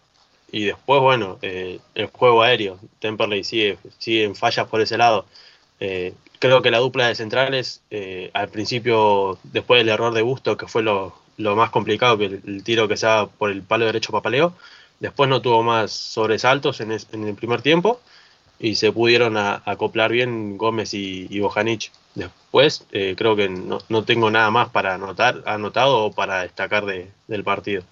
Y 0.52 0.64
después, 0.64 1.00
bueno, 1.00 1.38
eh, 1.42 1.80
el 1.94 2.06
juego 2.06 2.42
aéreo. 2.42 2.78
Temperley 3.00 3.42
sigue, 3.42 3.78
sigue 3.98 4.24
en 4.24 4.36
fallas 4.36 4.68
por 4.68 4.80
ese 4.80 4.96
lado. 4.96 5.26
Eh, 5.80 6.12
creo 6.44 6.60
que 6.60 6.70
la 6.70 6.78
dupla 6.78 7.08
de 7.08 7.14
centrales, 7.14 7.80
eh, 7.90 8.30
al 8.34 8.50
principio, 8.50 9.38
después 9.44 9.80
del 9.80 9.88
error 9.88 10.12
de 10.12 10.20
Busto, 10.20 10.58
que 10.58 10.66
fue 10.66 10.82
lo, 10.82 11.14
más 11.38 11.70
complicado, 11.70 12.18
que 12.18 12.26
el, 12.26 12.62
tiro 12.62 12.86
que 12.86 12.98
se 12.98 13.06
da 13.06 13.28
por 13.28 13.50
el 13.50 13.62
palo 13.62 13.86
derecho 13.86 14.12
Papaleo, 14.12 14.52
después 15.00 15.30
no 15.30 15.40
tuvo 15.40 15.62
más 15.62 15.90
sobresaltos 15.90 16.82
en, 16.82 16.92
el 16.92 17.34
primer 17.34 17.62
tiempo 17.62 17.98
y 18.58 18.74
se 18.74 18.92
pudieron 18.92 19.38
acoplar 19.38 20.12
bien 20.12 20.58
Gómez 20.58 20.92
y, 20.92 21.28
y 21.30 21.40
Bojanic. 21.40 21.90
Después, 22.14 22.86
eh, 22.92 23.14
creo 23.16 23.36
que 23.36 23.48
no, 23.48 24.04
tengo 24.04 24.30
nada 24.30 24.50
más 24.50 24.68
para 24.68 24.94
anotar, 24.96 25.42
anotado 25.46 26.04
o 26.04 26.12
para 26.12 26.42
destacar 26.42 26.84
de- 26.84 27.10
del 27.26 27.42
partido. 27.42 27.84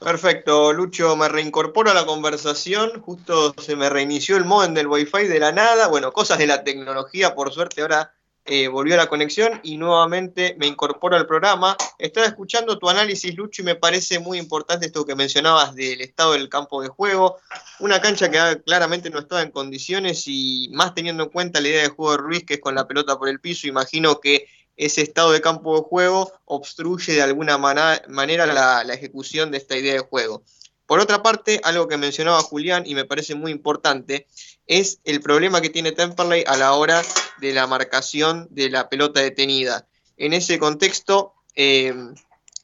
Perfecto, 0.00 0.72
Lucho, 0.72 1.14
me 1.14 1.28
reincorporo 1.28 1.90
a 1.90 1.94
la 1.94 2.06
conversación. 2.06 3.02
Justo 3.02 3.54
se 3.58 3.76
me 3.76 3.90
reinició 3.90 4.38
el 4.38 4.46
modem 4.46 4.72
del 4.72 4.86
Wi-Fi 4.86 5.28
de 5.28 5.38
la 5.38 5.52
nada. 5.52 5.88
Bueno, 5.88 6.10
cosas 6.10 6.38
de 6.38 6.46
la 6.46 6.64
tecnología, 6.64 7.34
por 7.34 7.52
suerte 7.52 7.82
ahora 7.82 8.14
eh, 8.46 8.68
volvió 8.68 8.96
la 8.96 9.08
conexión 9.08 9.60
y 9.62 9.76
nuevamente 9.76 10.56
me 10.58 10.66
incorporo 10.66 11.16
al 11.16 11.26
programa. 11.26 11.76
Estaba 11.98 12.26
escuchando 12.26 12.78
tu 12.78 12.88
análisis, 12.88 13.36
Lucho, 13.36 13.60
y 13.60 13.66
me 13.66 13.74
parece 13.74 14.18
muy 14.18 14.38
importante 14.38 14.86
esto 14.86 15.04
que 15.04 15.14
mencionabas 15.14 15.74
del 15.74 16.00
estado 16.00 16.32
del 16.32 16.48
campo 16.48 16.80
de 16.80 16.88
juego. 16.88 17.36
Una 17.78 18.00
cancha 18.00 18.30
que 18.30 18.62
claramente 18.62 19.10
no 19.10 19.18
estaba 19.18 19.42
en 19.42 19.50
condiciones 19.50 20.24
y 20.26 20.70
más 20.72 20.94
teniendo 20.94 21.24
en 21.24 21.28
cuenta 21.28 21.60
la 21.60 21.68
idea 21.68 21.82
de 21.82 21.90
juego 21.90 22.12
de 22.12 22.18
Ruiz, 22.18 22.44
que 22.46 22.54
es 22.54 22.60
con 22.60 22.74
la 22.74 22.88
pelota 22.88 23.18
por 23.18 23.28
el 23.28 23.38
piso, 23.38 23.68
imagino 23.68 24.18
que 24.18 24.46
ese 24.80 25.02
estado 25.02 25.32
de 25.32 25.42
campo 25.42 25.76
de 25.76 25.82
juego 25.82 26.32
obstruye 26.46 27.12
de 27.12 27.20
alguna 27.20 27.58
manera 27.58 28.46
la, 28.46 28.94
ejecución 28.94 29.50
de 29.50 29.58
esta 29.58 29.76
idea 29.76 29.92
de 29.92 29.98
juego. 29.98 30.42
Por 30.86 31.00
otra 31.00 31.22
parte, 31.22 31.60
algo 31.64 31.86
que 31.86 31.98
mencionaba 31.98 32.40
Julián 32.40 32.84
y 32.86 32.94
me 32.94 33.04
parece 33.04 33.34
muy 33.34 33.52
importante, 33.52 34.26
es 34.66 35.00
el 35.04 35.20
problema 35.20 35.60
que 35.60 35.68
tiene 35.68 35.92
Temperley 35.92 36.44
a 36.46 36.56
la 36.56 36.72
hora 36.72 37.02
de 37.42 37.52
la 37.52 37.66
marcación 37.66 38.48
de 38.50 38.70
la 38.70 38.88
pelota 38.88 39.20
detenida. 39.20 39.86
En 40.16 40.32
ese 40.32 40.58
contexto, 40.58 41.34
eh, 41.54 41.94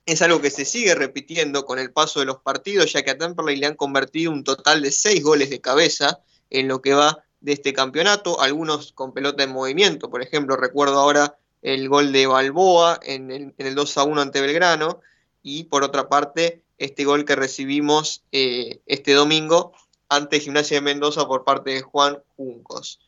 es 0.07 0.23
algo 0.23 0.41
que 0.41 0.51
se 0.51 0.65
sigue 0.65 0.95
repitiendo 0.95 1.67
con 1.67 1.79
el 1.79 1.93
paso 1.93 2.21
de 2.21 2.27
los 2.27 2.39
partidos, 2.39 2.95
ya 2.95 3.03
que 3.03 3.11
a 3.11 3.19
Temperley 3.19 3.57
le 3.57 3.67
han 3.67 3.77
convertido 3.77 4.33
un 4.33 4.43
total 4.43 4.81
de 4.81 4.91
seis 4.91 5.23
goles 5.23 5.51
de 5.51 5.61
cabeza 5.61 6.21
en 6.49 6.67
lo 6.67 6.81
que 6.81 6.95
va 6.95 7.19
de 7.41 7.53
este 7.53 7.75
campeonato, 7.75 8.41
algunos 8.41 8.93
con 8.93 9.13
pelota 9.13 9.43
en 9.43 9.51
movimiento, 9.51 10.09
por 10.09 10.23
ejemplo, 10.23 10.57
recuerdo 10.57 10.99
ahora 10.99 11.37
el 11.67 11.89
gol 11.89 12.13
de 12.13 12.29
Balboa 12.29 13.01
en 13.03 13.33
el, 13.33 13.53
en 13.59 13.67
el 13.67 13.75
2 13.75 13.99
a 13.99 14.05
1 14.05 14.21
ante 14.21 14.41
Belgrano, 14.41 15.01
y 15.43 15.65
por 15.65 15.83
otra 15.83 16.09
parte 16.09 16.63
este 16.79 17.05
gol 17.05 17.25
que 17.25 17.35
recibimos 17.35 18.23
eh, 18.31 18.81
este 18.87 19.15
domingo 19.15 19.73
ante 20.09 20.39
Gimnasia 20.39 20.77
de 20.77 20.83
Mendoza 20.83 21.27
por 21.27 21.43
parte 21.45 21.71
de 21.73 21.83
Juan 21.83 22.23
Juncos. 22.37 23.01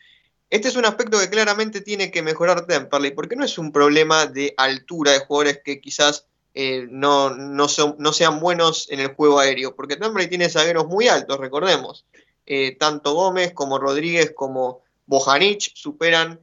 Este 0.51 0.66
es 0.66 0.75
un 0.75 0.87
aspecto 0.87 1.21
que 1.21 1.31
claramente 1.31 1.83
tiene 1.83 2.11
que 2.11 2.23
mejorar 2.23 2.66
Temperley, 2.66 3.12
porque 3.12 3.37
no 3.37 3.44
es 3.44 3.59
un 3.59 3.71
problema 3.71 4.27
de 4.27 4.55
altura 4.57 5.12
de 5.12 5.21
jugadores 5.21 5.61
que 5.64 5.81
quizás 5.81 6.27
eh, 6.53 6.88
no, 6.90 7.31
no, 7.31 7.68
sean 7.68 8.40
buenos 8.40 8.90
en 8.90 8.99
el 8.99 9.14
juego 9.14 9.38
aéreo, 9.38 9.77
porque 9.77 9.94
Temperley 9.94 10.29
tiene 10.29 10.49
zagueros 10.49 10.88
muy 10.88 11.07
altos, 11.07 11.38
recordemos. 11.38 12.07
Eh, 12.44 12.77
tanto 12.77 13.14
Gómez 13.14 13.53
como 13.53 13.79
Rodríguez 13.79 14.33
como 14.35 14.81
Bojanic 15.07 15.71
superan 15.75 16.40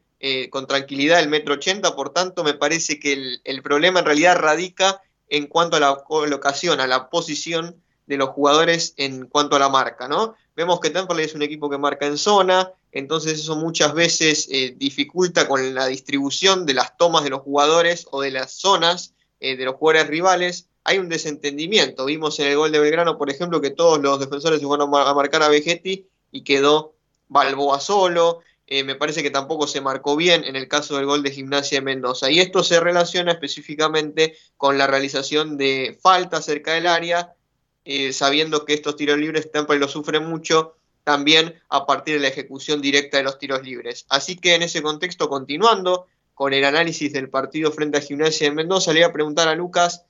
con 0.50 0.66
tranquilidad 0.66 1.20
el 1.20 1.30
metro 1.30 1.56
ochenta, 1.56 1.96
por 1.96 2.12
tanto 2.12 2.44
me 2.44 2.54
parece 2.54 3.00
que 3.00 3.40
el, 3.44 3.62
problema 3.62 4.00
en 4.00 4.06
realidad 4.06 4.38
radica 4.38 5.02
en 5.30 5.48
cuanto 5.48 5.78
a 5.78 5.80
la 5.80 5.96
colocación, 5.96 6.80
a 6.80 6.88
la 6.88 7.10
posición 7.10 7.82
de 8.08 8.18
los 8.18 8.30
jugadores 8.30 8.94
en 8.98 9.28
cuanto 9.28 9.56
a 9.56 9.60
la 9.60 9.70
marca, 9.70 10.08
¿no? 10.08 10.36
Vemos 10.56 10.80
que 10.80 10.90
Temperley 10.90 11.26
es 11.26 11.36
un 11.36 11.42
equipo 11.42 11.70
que 11.70 11.78
marca 11.78 12.06
en 12.06 12.18
zona, 12.18 12.72
entonces 12.92 13.40
eso 13.40 13.56
muchas 13.58 13.94
veces 13.94 14.48
eh, 14.50 14.74
dificulta 14.78 15.48
con 15.48 15.76
la 15.76 15.88
distribución 15.88 16.66
de 16.66 16.76
las 16.76 16.96
tomas 16.98 17.24
de 17.24 17.30
los 17.30 17.42
jugadores 17.42 18.08
o 18.12 18.22
de 18.22 18.32
las 18.32 18.54
zonas 18.54 19.14
eh, 19.42 19.58
de 19.58 19.66
los 19.66 19.76
jugadores 19.76 20.08
rivales. 20.08 20.70
Hay 20.86 21.00
un 21.00 21.10
desentendimiento. 21.10 22.06
Vimos 22.06 22.40
en 22.40 22.48
el 22.48 22.58
gol 22.58 22.72
de 22.72 22.80
Belgrano, 22.80 23.18
por 23.18 23.30
ejemplo, 23.30 23.60
que 23.60 23.72
todos 23.72 24.00
los 24.00 24.20
defensores 24.20 24.60
se 24.60 24.66
fueron 24.66 24.94
a 24.96 25.14
marcar 25.14 25.44
a 25.44 25.50
Vegetti 25.50 26.08
y 26.32 26.44
quedó 26.44 26.94
Balboa 27.28 27.80
solo. 27.82 28.40
Eh, 28.68 28.84
me 28.84 28.96
parece 28.96 29.22
que 29.22 29.30
tampoco 29.30 29.68
se 29.68 29.82
marcó 29.82 30.16
bien 30.16 30.44
en 30.44 30.56
el 30.56 30.68
caso 30.68 30.96
del 30.96 31.06
gol 31.06 31.22
de 31.22 31.32
Gimnasia 31.32 31.80
de 31.80 31.86
Mendoza. 31.86 32.32
Y 32.32 32.40
esto 32.40 32.64
se 32.64 32.80
relaciona 32.80 33.34
específicamente 33.34 34.36
con 34.58 34.78
la 34.78 34.88
realización 34.88 35.58
de 35.58 35.98
falta 36.02 36.42
cerca 36.42 36.74
del 36.74 36.88
área, 36.88 37.36
eh, 37.84 38.12
sabiendo 38.14 38.66
que 38.66 38.74
estos 38.74 38.96
tiros 38.96 39.18
libres 39.18 39.52
Temple 39.52 39.78
lo 39.78 39.88
sufre 39.88 40.20
mucho 40.20 40.76
también 41.04 41.62
a 41.70 41.86
partir 41.86 42.16
de 42.16 42.22
la 42.22 42.30
ejecución 42.30 42.82
directa 42.82 43.18
de 43.18 43.24
los 43.24 43.38
tiros 43.38 43.62
libres. 43.64 44.06
Así 44.10 44.36
que 44.36 44.56
en 44.56 44.64
ese 44.64 44.82
contexto, 44.82 45.30
continuando 45.30 46.08
con 46.34 46.52
el 46.52 46.66
análisis 46.66 47.14
del 47.14 47.30
partido 47.30 47.72
frente 47.72 48.00
a 48.00 48.02
Gimnasia 48.02 48.50
de 48.50 48.56
Mendoza, 48.56 48.92
le 48.92 49.02
voy 49.02 49.10
a 49.10 49.14
preguntar 49.14 49.48
a 49.48 49.56
Lucas, 49.56 50.06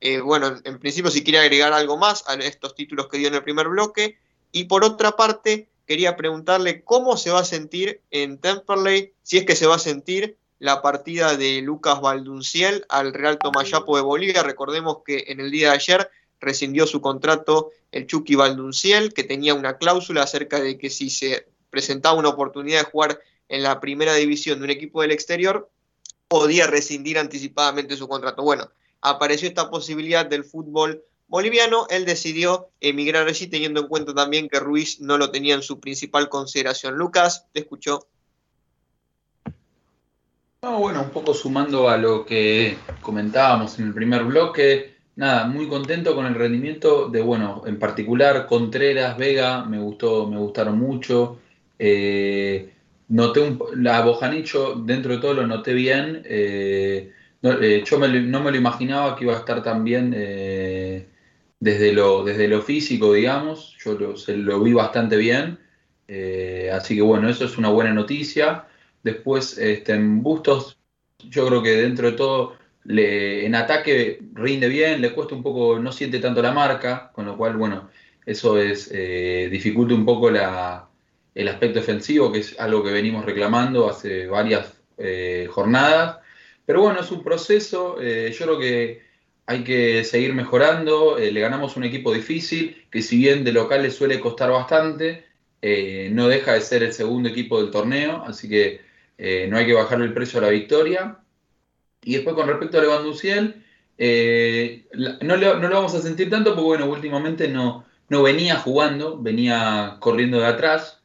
eh, 0.00 0.20
bueno, 0.20 0.60
en 0.62 0.78
principio 0.78 1.10
si 1.10 1.24
quiere 1.24 1.40
agregar 1.40 1.72
algo 1.72 1.96
más 1.96 2.24
a 2.28 2.34
estos 2.34 2.76
títulos 2.76 3.08
que 3.08 3.18
dio 3.18 3.26
en 3.28 3.34
el 3.34 3.42
primer 3.42 3.68
bloque, 3.68 4.18
y 4.52 4.64
por 4.64 4.84
otra 4.84 5.16
parte, 5.16 5.68
quería 5.86 6.16
preguntarle 6.16 6.82
cómo 6.82 7.16
se 7.16 7.30
va 7.30 7.40
a 7.40 7.44
sentir 7.44 8.00
en 8.10 8.38
Temperley, 8.38 9.12
si 9.22 9.38
es 9.38 9.44
que 9.46 9.56
se 9.56 9.66
va 9.66 9.76
a 9.76 9.80
sentir 9.80 10.36
la 10.58 10.82
partida 10.82 11.36
de 11.36 11.60
Lucas 11.62 12.00
Valdunciel 12.00 12.84
al 12.88 13.12
Real 13.14 13.38
Tomayapo 13.38 13.96
de 13.96 14.02
Bolivia. 14.02 14.42
Recordemos 14.42 14.98
que 15.04 15.24
en 15.28 15.40
el 15.40 15.50
día 15.50 15.70
de 15.70 15.76
ayer 15.76 16.10
rescindió 16.40 16.86
su 16.86 17.00
contrato 17.00 17.70
el 17.92 18.06
Chucky 18.06 18.34
Valdunciel, 18.34 19.12
que 19.12 19.24
tenía 19.24 19.54
una 19.54 19.78
cláusula 19.78 20.22
acerca 20.22 20.60
de 20.60 20.78
que 20.78 20.90
si 20.90 21.10
se 21.10 21.46
presentaba 21.70 22.18
una 22.18 22.30
oportunidad 22.30 22.80
de 22.80 22.90
jugar 22.90 23.20
en 23.48 23.62
la 23.62 23.80
primera 23.80 24.14
división 24.14 24.58
de 24.58 24.64
un 24.64 24.70
equipo 24.70 25.02
del 25.02 25.12
exterior, 25.12 25.70
podía 26.28 26.66
rescindir 26.66 27.18
anticipadamente 27.18 27.96
su 27.96 28.08
contrato. 28.08 28.42
Bueno, 28.42 28.70
apareció 29.00 29.48
esta 29.48 29.70
posibilidad 29.70 30.26
del 30.26 30.44
fútbol 30.44 31.04
boliviano, 31.28 31.86
él 31.90 32.04
decidió 32.04 32.70
emigrar 32.80 33.26
allí 33.26 33.46
teniendo 33.46 33.80
en 33.80 33.88
cuenta 33.88 34.14
también 34.14 34.48
que 34.48 34.60
Ruiz 34.60 35.00
no 35.00 35.18
lo 35.18 35.30
tenía 35.30 35.54
en 35.54 35.62
su 35.62 35.80
principal 35.80 36.28
consideración. 36.28 36.96
Lucas, 36.96 37.46
te 37.52 37.60
escuchó. 37.60 38.06
bueno, 40.62 41.02
un 41.02 41.10
poco 41.10 41.34
sumando 41.34 41.88
a 41.88 41.96
lo 41.96 42.24
que 42.24 42.76
comentábamos 43.00 43.78
en 43.78 43.86
el 43.86 43.94
primer 43.94 44.24
bloque, 44.24 44.96
nada, 45.16 45.46
muy 45.46 45.68
contento 45.68 46.14
con 46.14 46.26
el 46.26 46.34
rendimiento 46.34 47.08
de, 47.08 47.22
bueno, 47.22 47.62
en 47.66 47.78
particular 47.78 48.46
Contreras, 48.46 49.16
Vega, 49.16 49.64
me 49.64 49.78
gustó, 49.78 50.26
me 50.26 50.38
gustaron 50.38 50.78
mucho. 50.78 51.38
Eh, 51.78 52.72
noté 53.08 53.40
un, 53.40 53.60
la 53.76 54.02
Bojanicho, 54.02 54.74
dentro 54.74 55.12
de 55.12 55.18
todo 55.18 55.34
lo 55.34 55.46
noté 55.46 55.72
bien. 55.72 56.22
Eh, 56.24 57.12
eh, 57.42 57.84
yo 57.86 57.98
no 57.98 58.40
me 58.40 58.50
lo 58.50 58.56
imaginaba 58.56 59.16
que 59.16 59.24
iba 59.24 59.34
a 59.34 59.38
estar 59.38 59.62
tan 59.62 59.84
bien 59.84 60.12
desde 61.60 61.92
lo, 61.92 62.24
desde 62.24 62.48
lo 62.48 62.62
físico, 62.62 63.12
digamos, 63.12 63.76
yo 63.82 63.94
lo, 63.94 64.16
se, 64.16 64.36
lo 64.36 64.60
vi 64.62 64.72
bastante 64.72 65.16
bien. 65.16 65.58
Eh, 66.08 66.70
así 66.72 66.96
que 66.96 67.02
bueno, 67.02 67.28
eso 67.28 67.44
es 67.44 67.58
una 67.58 67.70
buena 67.70 67.92
noticia. 67.92 68.66
Después, 69.02 69.58
este, 69.58 69.94
en 69.94 70.22
Bustos, 70.22 70.78
yo 71.18 71.46
creo 71.46 71.62
que 71.62 71.76
dentro 71.76 72.10
de 72.10 72.16
todo, 72.16 72.56
le, 72.84 73.46
en 73.46 73.54
ataque 73.54 74.20
rinde 74.34 74.68
bien, 74.68 75.00
le 75.00 75.12
cuesta 75.12 75.34
un 75.34 75.42
poco, 75.42 75.78
no 75.78 75.92
siente 75.92 76.20
tanto 76.20 76.42
la 76.42 76.52
marca, 76.52 77.10
con 77.12 77.26
lo 77.26 77.36
cual, 77.36 77.56
bueno, 77.56 77.90
eso 78.26 78.58
es 78.58 78.90
eh, 78.92 79.48
dificulta 79.50 79.94
un 79.94 80.04
poco 80.04 80.30
la, 80.30 80.88
el 81.34 81.48
aspecto 81.48 81.80
ofensivo, 81.80 82.32
que 82.32 82.40
es 82.40 82.58
algo 82.58 82.82
que 82.84 82.92
venimos 82.92 83.24
reclamando 83.24 83.88
hace 83.88 84.26
varias 84.26 84.74
eh, 84.98 85.48
jornadas. 85.50 86.18
Pero 86.66 86.82
bueno, 86.82 87.00
es 87.00 87.10
un 87.12 87.22
proceso, 87.22 88.00
yo 88.00 88.44
creo 88.44 88.58
que 88.58 89.05
hay 89.46 89.62
que 89.64 90.04
seguir 90.04 90.34
mejorando. 90.34 91.18
Eh, 91.18 91.30
le 91.32 91.40
ganamos 91.40 91.76
un 91.76 91.84
equipo 91.84 92.12
difícil, 92.12 92.84
que 92.90 93.02
si 93.02 93.16
bien 93.18 93.44
de 93.44 93.52
local 93.52 93.82
le 93.82 93.90
suele 93.90 94.20
costar 94.20 94.50
bastante, 94.50 95.24
eh, 95.62 96.10
no 96.12 96.28
deja 96.28 96.52
de 96.54 96.60
ser 96.60 96.82
el 96.82 96.92
segundo 96.92 97.28
equipo 97.28 97.60
del 97.62 97.70
torneo, 97.70 98.22
así 98.26 98.48
que 98.48 98.80
eh, 99.18 99.46
no 99.48 99.56
hay 99.56 99.66
que 99.66 99.72
bajarle 99.72 100.06
el 100.06 100.14
precio 100.14 100.40
a 100.40 100.42
la 100.42 100.50
victoria. 100.50 101.18
Y 102.02 102.14
después 102.14 102.36
con 102.36 102.48
respecto 102.48 102.78
a 102.78 102.82
Lewandowski, 102.82 103.28
no, 104.92 105.36
no 105.36 105.68
lo 105.68 105.74
vamos 105.74 105.94
a 105.94 106.02
sentir 106.02 106.28
tanto 106.28 106.54
porque 106.54 106.66
bueno, 106.66 106.86
últimamente 106.86 107.48
no, 107.48 107.84
no 108.08 108.22
venía 108.22 108.56
jugando, 108.56 109.18
venía 109.18 109.96
corriendo 110.00 110.38
de 110.38 110.46
atrás, 110.46 111.00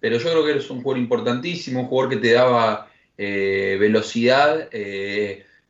pero 0.00 0.18
yo 0.18 0.30
creo 0.30 0.44
que 0.44 0.52
eres 0.52 0.70
un 0.70 0.82
jugador 0.82 1.02
importantísimo, 1.02 1.80
un 1.80 1.86
jugador 1.86 2.10
que 2.10 2.16
te 2.18 2.32
daba 2.32 2.90
velocidad 3.18 4.68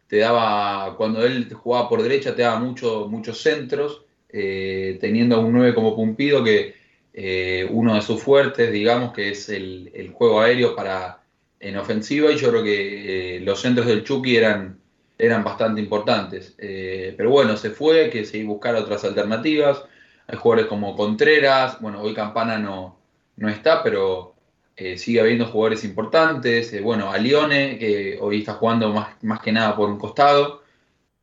te 0.09 0.19
daba, 0.19 0.97
cuando 0.97 1.25
él 1.25 1.53
jugaba 1.53 1.89
por 1.89 2.03
derecha, 2.03 2.35
te 2.35 2.43
daba 2.43 2.59
mucho, 2.61 3.09
muchos 3.09 3.41
centros, 3.41 4.03
eh, 4.29 4.99
teniendo 5.01 5.37
a 5.37 5.41
un 5.41 5.53
9 5.53 5.75
como 5.75 5.97
Pumpido, 5.97 6.45
que 6.45 6.75
eh, 7.13 7.67
uno 7.71 7.95
de 7.95 8.03
sus 8.03 8.23
fuertes, 8.23 8.71
digamos, 8.73 9.13
que 9.13 9.31
es 9.31 9.49
el, 9.49 10.11
juego 10.13 10.41
aéreo 10.41 10.77
para 10.77 11.23
en 11.59 11.77
ofensiva, 11.77 12.31
y 12.31 12.37
yo 12.37 12.51
creo 12.51 12.63
que 12.63 13.37
eh, 13.37 13.41
los 13.41 13.61
centros 13.61 13.87
del 13.87 14.05
Chucky 14.05 14.37
eran, 14.37 14.79
eran 15.19 15.43
bastante 15.43 15.81
importantes. 15.81 16.55
pero 16.59 17.31
bueno, 17.31 17.57
se 17.57 17.71
fue, 17.71 18.11
que 18.11 18.25
seguir 18.25 18.47
buscar 18.47 18.75
otras 18.77 19.05
alternativas. 19.05 19.83
Hay 20.29 20.37
jugadores 20.39 20.69
como 20.69 20.97
Contreras, 20.97 21.81
bueno, 21.81 22.03
hoy 22.03 22.15
Campana 22.15 22.59
no, 22.59 22.99
no 23.37 23.49
está, 23.49 23.83
pero 23.83 24.36
eh, 24.77 24.99
sigue 24.99 25.21
habiendo 25.21 25.47
jugadores 25.47 25.85
importantes. 25.85 26.73
Eh, 26.73 26.81
bueno, 26.83 27.11
a 27.11 27.19
Lione, 27.19 27.79
que 27.79 28.19
hoy 28.21 28.41
está 28.41 28.55
jugando 28.55 28.93
más, 28.93 29.23
más 29.23 29.41
que 29.41 29.53
nada 29.53 29.75
por 29.75 29.89
un 29.89 29.99
costado. 29.99 30.63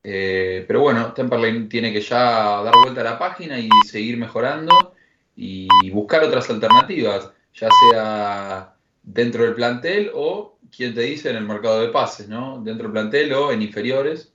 Eh, 0.04 0.66
pero 0.68 0.82
bueno, 0.82 1.14
Temperley 1.14 1.68
tiene 1.70 1.94
que 1.94 2.02
ya 2.02 2.64
dar 2.64 2.74
vuelta 2.84 3.02
a 3.02 3.04
la 3.06 3.20
página 3.20 3.60
y 3.60 3.70
seguir 3.88 4.18
mejorando 4.18 4.96
y 5.36 5.68
buscar 5.92 6.24
otras 6.24 6.50
alternativas, 6.50 7.32
ya 7.54 7.70
sea 7.92 8.76
dentro 9.04 9.44
del 9.44 9.56
plantel 9.56 10.12
o, 10.14 10.58
quien 10.76 10.94
te 10.94 11.02
dice, 11.02 11.30
en 11.30 11.38
el 11.38 11.46
mercado 11.46 11.82
de 11.82 11.90
pases, 11.90 12.28
¿no? 12.28 12.62
Dentro 12.64 12.84
del 12.86 12.94
plantel 12.94 13.34
o 13.34 13.52
en 13.52 13.62
inferiores. 13.62 14.34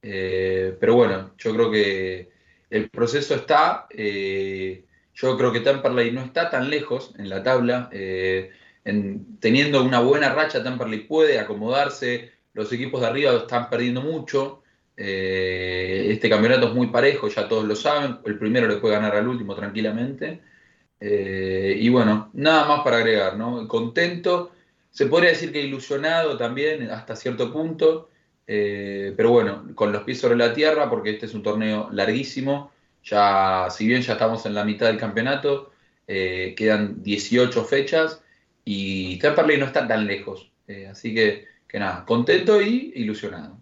pero 0.00 0.94
bueno, 0.94 1.32
yo 1.38 1.54
creo 1.54 1.70
que 1.70 2.30
el 2.70 2.90
proceso 2.90 3.34
está. 3.34 3.86
Yo 5.20 5.36
creo 5.36 5.52
que 5.52 5.60
Temperley 5.60 6.12
no 6.12 6.22
está 6.22 6.50
tan 6.50 6.70
lejos 6.70 7.14
en 7.18 7.28
la 7.28 7.42
tabla. 7.42 7.90
teniendo 9.40 9.82
una 9.84 10.00
buena 10.00 10.32
racha, 10.34 10.62
Temperley 10.62 11.00
puede 11.00 11.38
acomodarse, 11.38 12.32
los 12.54 12.72
equipos 12.72 13.00
de 13.00 13.06
arriba 13.06 13.32
están 13.32 13.70
perdiendo 13.70 14.02
mucho, 14.02 14.62
eh, 15.02 16.08
este 16.10 16.28
campeonato 16.28 16.68
es 16.68 16.74
muy 16.74 16.88
parejo, 16.88 17.28
ya 17.28 17.48
todos 17.48 17.64
lo 17.64 17.74
saben, 17.74 18.18
el 18.26 18.38
primero 18.38 18.68
le 18.68 18.76
puede 18.76 18.96
ganar 18.96 19.16
al 19.16 19.28
último 19.28 19.54
tranquilamente. 19.54 20.42
Eh, 21.00 21.74
y 21.78 21.88
bueno, 21.88 22.30
nada 22.34 22.66
más 22.66 22.82
para 22.82 22.98
agregar, 22.98 23.36
¿no? 23.38 23.66
Contento, 23.66 24.52
se 24.90 25.06
podría 25.06 25.30
decir 25.30 25.52
que 25.52 25.62
ilusionado 25.62 26.36
también 26.36 26.90
hasta 26.90 27.16
cierto 27.16 27.50
punto, 27.50 28.10
eh, 28.46 29.14
pero 29.16 29.30
bueno, 29.30 29.64
con 29.74 29.90
los 29.90 30.02
pies 30.02 30.20
sobre 30.20 30.36
la 30.36 30.52
tierra, 30.52 30.90
porque 30.90 31.10
este 31.12 31.24
es 31.26 31.34
un 31.34 31.42
torneo 31.42 31.88
larguísimo, 31.92 32.70
ya, 33.04 33.68
si 33.70 33.86
bien 33.86 34.02
ya 34.02 34.14
estamos 34.14 34.44
en 34.46 34.54
la 34.54 34.64
mitad 34.64 34.86
del 34.86 34.98
campeonato, 34.98 35.72
quedan 36.06 37.02
18 37.02 37.64
fechas 37.64 38.20
y 38.64 39.18
Temperley 39.20 39.58
no 39.58 39.66
está 39.66 39.86
tan 39.86 40.06
lejos. 40.06 40.50
así 40.90 41.14
que, 41.14 41.46
que 41.68 41.78
nada, 41.78 42.04
contento 42.04 42.60
y 42.60 42.92
ilusionado. 42.96 43.60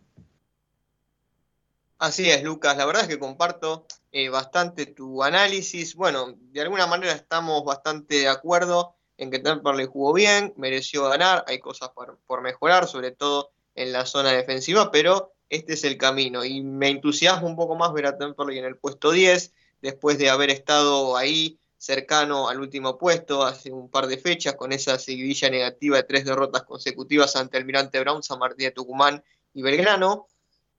Así 1.98 2.30
es, 2.30 2.42
Lucas. 2.44 2.76
La 2.76 2.86
verdad 2.86 3.02
es 3.02 3.08
que 3.08 3.18
comparto 3.18 3.86
eh, 4.12 4.28
bastante 4.28 4.86
tu 4.86 5.22
análisis. 5.22 5.94
Bueno, 5.96 6.34
de 6.38 6.60
alguna 6.60 6.86
manera 6.86 7.12
estamos 7.12 7.64
bastante 7.64 8.20
de 8.20 8.28
acuerdo 8.28 8.94
en 9.16 9.30
que 9.30 9.40
Temperley 9.40 9.86
jugó 9.86 10.12
bien, 10.12 10.54
mereció 10.56 11.08
ganar, 11.08 11.44
hay 11.48 11.58
cosas 11.58 11.90
por, 11.90 12.40
mejorar, 12.40 12.86
sobre 12.86 13.10
todo 13.10 13.50
en 13.74 13.92
la 13.92 14.06
zona 14.06 14.30
defensiva, 14.30 14.92
pero 14.92 15.34
este 15.48 15.74
es 15.74 15.84
el 15.84 15.96
camino. 15.96 16.44
Y 16.44 16.62
me 16.62 16.88
entusiasma 16.88 17.46
un 17.46 17.56
poco 17.56 17.76
más 17.76 17.92
ver 17.92 18.06
a 18.06 18.18
Temperley 18.18 18.58
en 18.58 18.64
el 18.64 18.76
puesto 18.76 19.10
10, 19.10 19.52
después 19.80 20.18
de 20.18 20.30
haber 20.30 20.50
estado 20.50 21.16
ahí 21.16 21.58
cercano 21.78 22.48
al 22.48 22.60
último 22.60 22.98
puesto 22.98 23.44
hace 23.44 23.70
un 23.70 23.88
par 23.88 24.08
de 24.08 24.18
fechas, 24.18 24.56
con 24.56 24.72
esa 24.72 24.98
seguidilla 24.98 25.48
negativa 25.48 25.96
de 25.96 26.02
tres 26.02 26.24
derrotas 26.24 26.64
consecutivas 26.64 27.36
ante 27.36 27.56
Almirante 27.56 28.00
Brown, 28.00 28.22
San 28.22 28.40
Martín 28.40 28.66
de 28.66 28.72
Tucumán 28.72 29.22
y 29.54 29.62
Belgrano. 29.62 30.26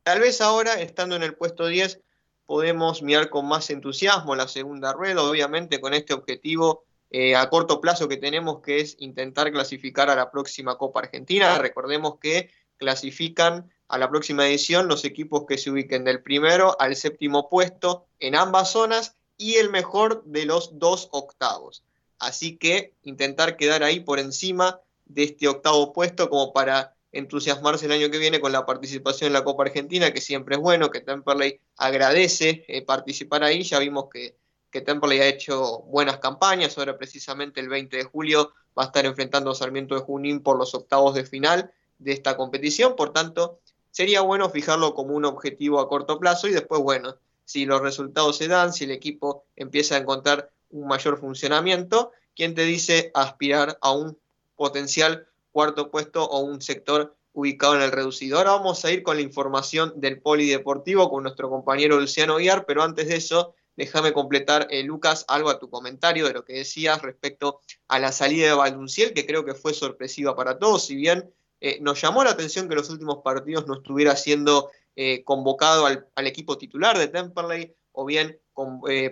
Tal 0.03 0.19
vez 0.19 0.41
ahora, 0.41 0.79
estando 0.81 1.15
en 1.15 1.23
el 1.23 1.35
puesto 1.35 1.67
10, 1.67 2.01
podemos 2.45 3.01
mirar 3.01 3.29
con 3.29 3.47
más 3.47 3.69
entusiasmo 3.69 4.35
la 4.35 4.47
segunda 4.47 4.91
rueda, 4.91 5.23
obviamente 5.23 5.79
con 5.79 5.93
este 5.93 6.13
objetivo 6.13 6.83
eh, 7.11 7.35
a 7.35 7.49
corto 7.49 7.79
plazo 7.79 8.07
que 8.07 8.17
tenemos, 8.17 8.61
que 8.61 8.81
es 8.81 8.95
intentar 8.99 9.51
clasificar 9.51 10.09
a 10.09 10.15
la 10.15 10.31
próxima 10.31 10.77
Copa 10.77 11.01
Argentina. 11.01 11.57
Recordemos 11.57 12.19
que 12.19 12.51
clasifican 12.77 13.71
a 13.89 13.97
la 13.97 14.09
próxima 14.09 14.47
edición 14.47 14.87
los 14.87 15.03
equipos 15.03 15.45
que 15.47 15.57
se 15.57 15.71
ubiquen 15.71 16.05
del 16.05 16.21
primero 16.21 16.79
al 16.79 16.95
séptimo 16.95 17.49
puesto 17.49 18.05
en 18.19 18.35
ambas 18.35 18.71
zonas 18.71 19.15
y 19.37 19.55
el 19.55 19.69
mejor 19.69 20.23
de 20.25 20.45
los 20.45 20.77
dos 20.79 21.09
octavos. 21.11 21.83
Así 22.19 22.57
que 22.57 22.93
intentar 23.03 23.57
quedar 23.57 23.83
ahí 23.83 23.99
por 23.99 24.19
encima 24.19 24.79
de 25.05 25.23
este 25.23 25.47
octavo 25.47 25.91
puesto 25.91 26.29
como 26.29 26.53
para 26.53 26.93
entusiasmarse 27.11 27.87
el 27.87 27.93
año 27.93 28.11
que 28.11 28.19
viene 28.19 28.39
con 28.39 28.51
la 28.51 28.65
participación 28.65 29.27
en 29.27 29.33
la 29.33 29.43
Copa 29.43 29.63
Argentina, 29.63 30.13
que 30.13 30.21
siempre 30.21 30.55
es 30.55 30.61
bueno, 30.61 30.91
que 30.91 31.01
Temperley 31.01 31.59
agradece 31.77 32.65
eh, 32.67 32.83
participar 32.83 33.43
ahí. 33.43 33.63
Ya 33.63 33.79
vimos 33.79 34.05
que, 34.13 34.35
que 34.69 34.81
Temperley 34.81 35.19
ha 35.19 35.27
hecho 35.27 35.79
buenas 35.87 36.19
campañas, 36.19 36.77
ahora 36.77 36.97
precisamente 36.97 37.59
el 37.59 37.69
20 37.69 37.97
de 37.97 38.03
julio 38.03 38.53
va 38.77 38.83
a 38.83 38.85
estar 38.87 39.05
enfrentando 39.05 39.49
a 39.49 39.55
Sarmiento 39.55 39.95
de 39.95 40.01
Junín 40.01 40.41
por 40.41 40.57
los 40.57 40.75
octavos 40.75 41.15
de 41.15 41.25
final 41.25 41.71
de 41.97 42.11
esta 42.11 42.37
competición, 42.37 42.95
por 42.95 43.11
tanto, 43.11 43.59
sería 43.99 44.21
bueno 44.21 44.49
fijarlo 44.49 44.93
como 44.93 45.13
un 45.13 45.25
objetivo 45.25 45.81
a 45.81 45.89
corto 45.89 46.19
plazo 46.19 46.47
y 46.47 46.53
después, 46.53 46.81
bueno, 46.81 47.17
si 47.43 47.65
los 47.65 47.81
resultados 47.81 48.37
se 48.37 48.47
dan, 48.47 48.71
si 48.71 48.85
el 48.85 48.91
equipo 48.91 49.43
empieza 49.57 49.95
a 49.95 49.97
encontrar 49.97 50.51
un 50.69 50.87
mayor 50.87 51.19
funcionamiento, 51.19 52.13
¿quién 52.33 52.55
te 52.55 52.61
dice 52.61 53.11
aspirar 53.13 53.77
a 53.81 53.91
un 53.91 54.17
potencial 54.55 55.27
cuarto 55.51 55.91
puesto 55.91 56.23
o 56.23 56.39
un 56.39 56.61
sector 56.61 57.13
ubicado 57.33 57.75
en 57.75 57.81
el 57.81 57.91
reducido. 57.91 58.37
Ahora 58.37 58.51
vamos 58.51 58.85
a 58.85 58.91
ir 58.91 59.03
con 59.03 59.17
la 59.17 59.21
información 59.21 59.91
del 59.97 60.21
polideportivo 60.21 61.09
con 61.09 61.23
nuestro 61.23 61.49
compañero 61.49 61.99
Luciano 61.99 62.37
Guiar, 62.37 62.65
pero 62.65 62.83
antes 62.83 63.09
de 63.09 63.17
eso, 63.17 63.53
déjame 63.75 64.13
completar, 64.13 64.67
eh, 64.69 64.83
Lucas, 64.83 65.25
algo 65.27 65.49
a 65.49 65.59
tu 65.59 65.69
comentario 65.69 66.25
de 66.25 66.33
lo 66.35 66.45
que 66.45 66.53
decías 66.53 67.01
respecto 67.01 67.59
a 67.89 67.99
la 67.99 68.13
salida 68.13 68.47
de 68.47 68.53
Valdunciel, 68.53 69.13
que 69.13 69.25
creo 69.25 69.43
que 69.43 69.55
fue 69.55 69.73
sorpresiva 69.73 70.37
para 70.37 70.57
todos, 70.57 70.85
si 70.85 70.95
bien 70.95 71.33
eh, 71.61 71.79
nos 71.81 72.01
llamó 72.01 72.23
la 72.23 72.31
atención 72.31 72.67
que 72.67 72.73
en 72.73 72.79
los 72.79 72.89
últimos 72.89 73.19
partidos 73.23 73.67
no 73.67 73.75
estuviera 73.75 74.15
siendo 74.15 74.71
eh, 74.95 75.23
convocado 75.23 75.85
al, 75.85 76.27
equipo 76.27 76.57
titular 76.57 76.97
de 76.97 77.07
Temperley, 77.07 77.75
o 77.91 78.05
bien 78.05 78.39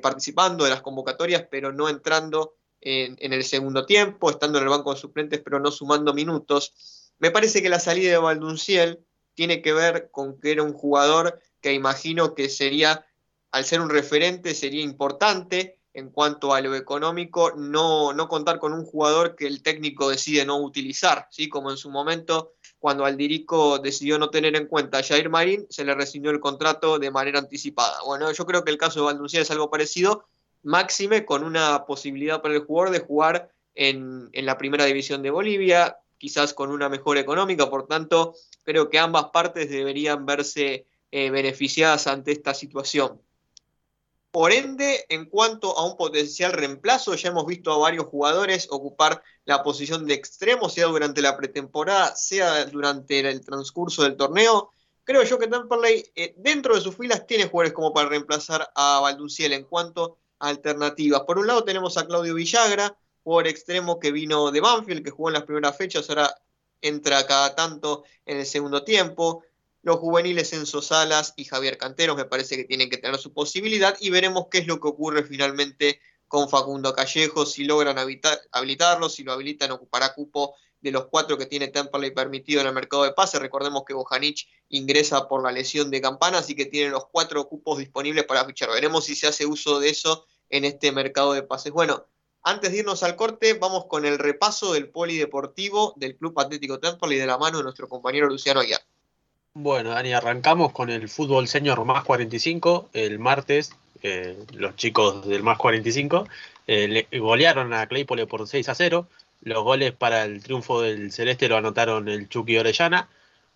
participando 0.01 0.63
de 0.63 0.69
las 0.69 0.81
convocatorias, 0.81 1.45
pero 1.49 1.73
no 1.73 1.89
entrando 1.89 2.57
en, 2.81 3.33
el 3.33 3.43
segundo 3.43 3.85
tiempo, 3.85 4.29
estando 4.29 4.57
en 4.57 4.65
el 4.65 4.69
banco 4.69 4.93
de 4.93 4.99
suplentes 4.99 5.41
pero 5.43 5.59
no 5.59 5.71
sumando 5.71 6.13
minutos. 6.13 7.11
Me 7.19 7.31
parece 7.31 7.61
que 7.61 7.69
la 7.69 7.79
salida 7.79 8.11
de 8.11 8.17
Valdunciel 8.17 9.05
tiene 9.33 9.61
que 9.61 9.73
ver 9.73 10.09
con 10.11 10.39
que 10.39 10.51
era 10.51 10.63
un 10.63 10.73
jugador 10.73 11.39
que 11.61 11.73
imagino 11.73 12.35
que 12.35 12.49
sería, 12.49 13.05
al 13.51 13.65
ser 13.65 13.81
un 13.81 13.89
referente, 13.89 14.53
sería 14.53 14.83
importante 14.83 15.76
en 15.97 16.11
cuanto 16.11 16.53
a 16.53 16.61
lo 16.61 16.75
económico, 16.75 17.53
no, 17.55 18.13
contar 18.29 18.59
con 18.59 18.71
un 18.71 18.85
jugador 18.85 19.35
que 19.35 19.47
el 19.47 19.63
técnico 19.63 20.07
decide 20.07 20.45
no 20.45 20.59
utilizar, 20.59 21.27
¿sí? 21.31 21.49
como 21.49 21.71
en 21.71 21.77
su 21.77 21.89
momento 21.89 22.53
cuando 22.77 23.03
Aldirico 23.03 23.79
decidió 23.79 24.19
no 24.19 24.29
tener 24.29 24.55
en 24.55 24.67
cuenta 24.67 24.99
a 24.99 25.03
Jair 25.03 25.31
Marín, 25.31 25.65
se 25.71 25.83
le 25.83 25.95
rescindió 25.95 26.29
el 26.29 26.39
contrato 26.39 26.99
de 26.99 27.09
manera 27.09 27.39
anticipada. 27.39 27.97
Bueno, 28.05 28.31
yo 28.31 28.45
creo 28.45 28.63
que 28.63 28.69
el 28.69 28.77
caso 28.77 28.99
de 28.99 29.05
Valdunciel 29.07 29.41
es 29.41 29.49
algo 29.49 29.71
parecido, 29.71 30.27
máxime 30.61 31.25
con 31.25 31.43
una 31.43 31.83
posibilidad 31.87 32.43
para 32.43 32.53
el 32.53 32.61
jugador 32.61 32.93
de 32.93 32.99
jugar 32.99 33.51
en, 33.73 34.29
la 34.33 34.55
primera 34.59 34.85
división 34.85 35.23
de 35.23 35.31
Bolivia, 35.31 35.97
quizás 36.19 36.53
con 36.53 36.69
una 36.69 36.89
mejor 36.89 37.17
económica, 37.17 37.71
por 37.71 37.87
tanto, 37.87 38.35
creo 38.61 38.87
que 38.87 38.99
ambas 38.99 39.31
partes 39.33 39.71
deberían 39.71 40.27
verse 40.27 40.85
eh, 41.09 41.31
beneficiadas 41.31 42.05
ante 42.05 42.33
esta 42.33 42.53
situación. 42.53 43.19
Por 44.31 44.51
ende, 44.51 45.05
en 45.09 45.25
cuanto 45.25 45.77
a 45.77 45.85
un 45.85 45.97
potencial 45.97 46.51
reemplazo, 46.51 47.15
ya 47.15 47.29
hemos 47.29 47.45
visto 47.45 47.71
a 47.71 47.77
varios 47.77 48.05
jugadores 48.05 48.67
ocupar 48.69 49.23
la 49.45 49.63
posición 49.63 50.05
de 50.05 50.13
extremo, 50.13 50.69
sea 50.69 50.87
durante 50.87 51.21
la 51.21 51.37
pretemporada, 51.37 52.15
sea 52.15 52.65
durante 52.65 53.19
el 53.19 53.43
transcurso 53.43 54.03
del 54.03 54.17
torneo. 54.17 54.71
Creo 55.03 55.23
yo 55.23 55.39
que 55.39 55.47
Temperley, 55.47 56.11
eh, 56.15 56.35
dentro 56.37 56.75
de 56.75 56.81
sus 56.81 56.95
filas, 56.95 57.25
tiene 57.25 57.47
jugadores 57.47 57.73
como 57.73 57.93
para 57.93 58.09
reemplazar 58.09 58.69
a 58.75 58.99
Valduciel 58.99 59.53
en 59.53 59.63
cuanto 59.63 60.17
alternativas. 60.39 61.21
Por 61.21 61.39
un 61.39 61.47
lado 61.47 61.63
tenemos 61.63 61.97
a 61.97 62.05
Claudio 62.05 62.35
Villagra, 62.35 62.95
jugador 63.23 63.47
extremo 63.47 63.99
que 63.99 64.11
vino 64.11 64.51
de 64.51 64.61
Banfield, 64.61 65.03
que 65.03 65.11
jugó 65.11 65.29
en 65.29 65.35
las 65.35 65.43
primeras 65.43 65.77
fechas, 65.77 66.09
ahora 66.09 66.35
entra 66.81 67.25
cada 67.25 67.55
tanto 67.55 68.03
en 68.25 68.39
el 68.39 68.45
segundo 68.45 68.83
tiempo. 68.83 69.43
Los 69.81 69.97
juveniles 69.97 70.51
Enzo 70.53 70.81
Salas 70.81 71.33
y 71.37 71.45
Javier 71.45 71.77
Canteros 71.77 72.17
me 72.17 72.25
parece 72.25 72.57
que 72.57 72.65
tienen 72.65 72.89
que 72.89 72.97
tener 72.97 73.17
su 73.19 73.33
posibilidad 73.33 73.95
y 73.99 74.09
veremos 74.09 74.47
qué 74.51 74.59
es 74.59 74.67
lo 74.67 74.79
que 74.79 74.87
ocurre 74.87 75.23
finalmente 75.23 76.01
con 76.27 76.49
Facundo 76.49 76.93
Callejo, 76.93 77.45
si 77.45 77.63
logran 77.63 77.97
habilitarlo, 77.97 79.09
si 79.09 79.23
lo 79.23 79.31
habilitan 79.31 79.71
ocupará 79.71 80.13
cupo 80.13 80.55
de 80.81 80.91
los 80.91 81.07
cuatro 81.07 81.37
que 81.37 81.45
tiene 81.45 81.69
Temperley 81.69 82.11
permitido 82.11 82.61
en 82.61 82.67
el 82.67 82.73
mercado 82.73 83.03
de 83.03 83.13
pase. 83.13 83.39
Recordemos 83.39 83.83
que 83.85 83.93
Bojanic 83.93 84.47
ingresa 84.69 85.27
por 85.27 85.43
la 85.43 85.51
lesión 85.51 85.89
de 85.89 86.01
campana, 86.01 86.39
así 86.39 86.55
que 86.55 86.65
tiene 86.65 86.91
los 86.91 87.07
cuatro 87.11 87.47
cupos 87.47 87.79
disponibles 87.79 88.25
para 88.25 88.45
fichar. 88.45 88.69
Veremos 88.69 89.05
si 89.05 89.15
se 89.15 89.27
hace 89.27 89.45
uso 89.45 89.79
de 89.79 89.89
eso 89.89 90.25
en 90.49 90.65
este 90.65 90.91
mercado 90.91 91.33
de 91.33 91.43
pases. 91.43 91.71
Bueno, 91.71 92.05
antes 92.43 92.71
de 92.71 92.79
irnos 92.79 93.03
al 93.03 93.15
corte, 93.15 93.53
vamos 93.55 93.85
con 93.85 94.05
el 94.05 94.19
repaso 94.19 94.73
del 94.73 94.89
polideportivo 94.89 95.93
del 95.97 96.15
Club 96.17 96.39
Atlético 96.39 96.79
Temperley 96.79 97.17
de 97.17 97.25
la 97.25 97.37
mano 97.37 97.57
de 97.57 97.63
nuestro 97.63 97.87
compañero 97.89 98.27
Luciano 98.27 98.59
Aguiar. 98.59 98.81
Bueno, 99.59 99.89
Dani, 99.89 100.13
arrancamos 100.13 100.71
con 100.71 100.91
el 100.91 101.09
fútbol 101.09 101.47
señor 101.47 101.83
más 101.83 102.03
45. 102.03 102.91
El 102.93 103.17
martes, 103.17 103.71
eh, 104.03 104.37
los 104.53 104.75
chicos 104.75 105.27
del 105.27 105.41
más 105.41 105.57
45 105.57 106.27
eh, 106.67 107.07
golearon 107.19 107.73
a 107.73 107.87
Claypole 107.87 108.27
por 108.27 108.47
6 108.47 108.69
a 108.69 108.75
0. 108.75 109.07
Los 109.41 109.63
goles 109.63 109.93
para 109.93 110.25
el 110.25 110.43
triunfo 110.43 110.81
del 110.83 111.11
Celeste 111.11 111.49
lo 111.49 111.57
anotaron 111.57 112.07
el 112.07 112.29
Chucky 112.29 112.55
Orellana, 112.55 113.09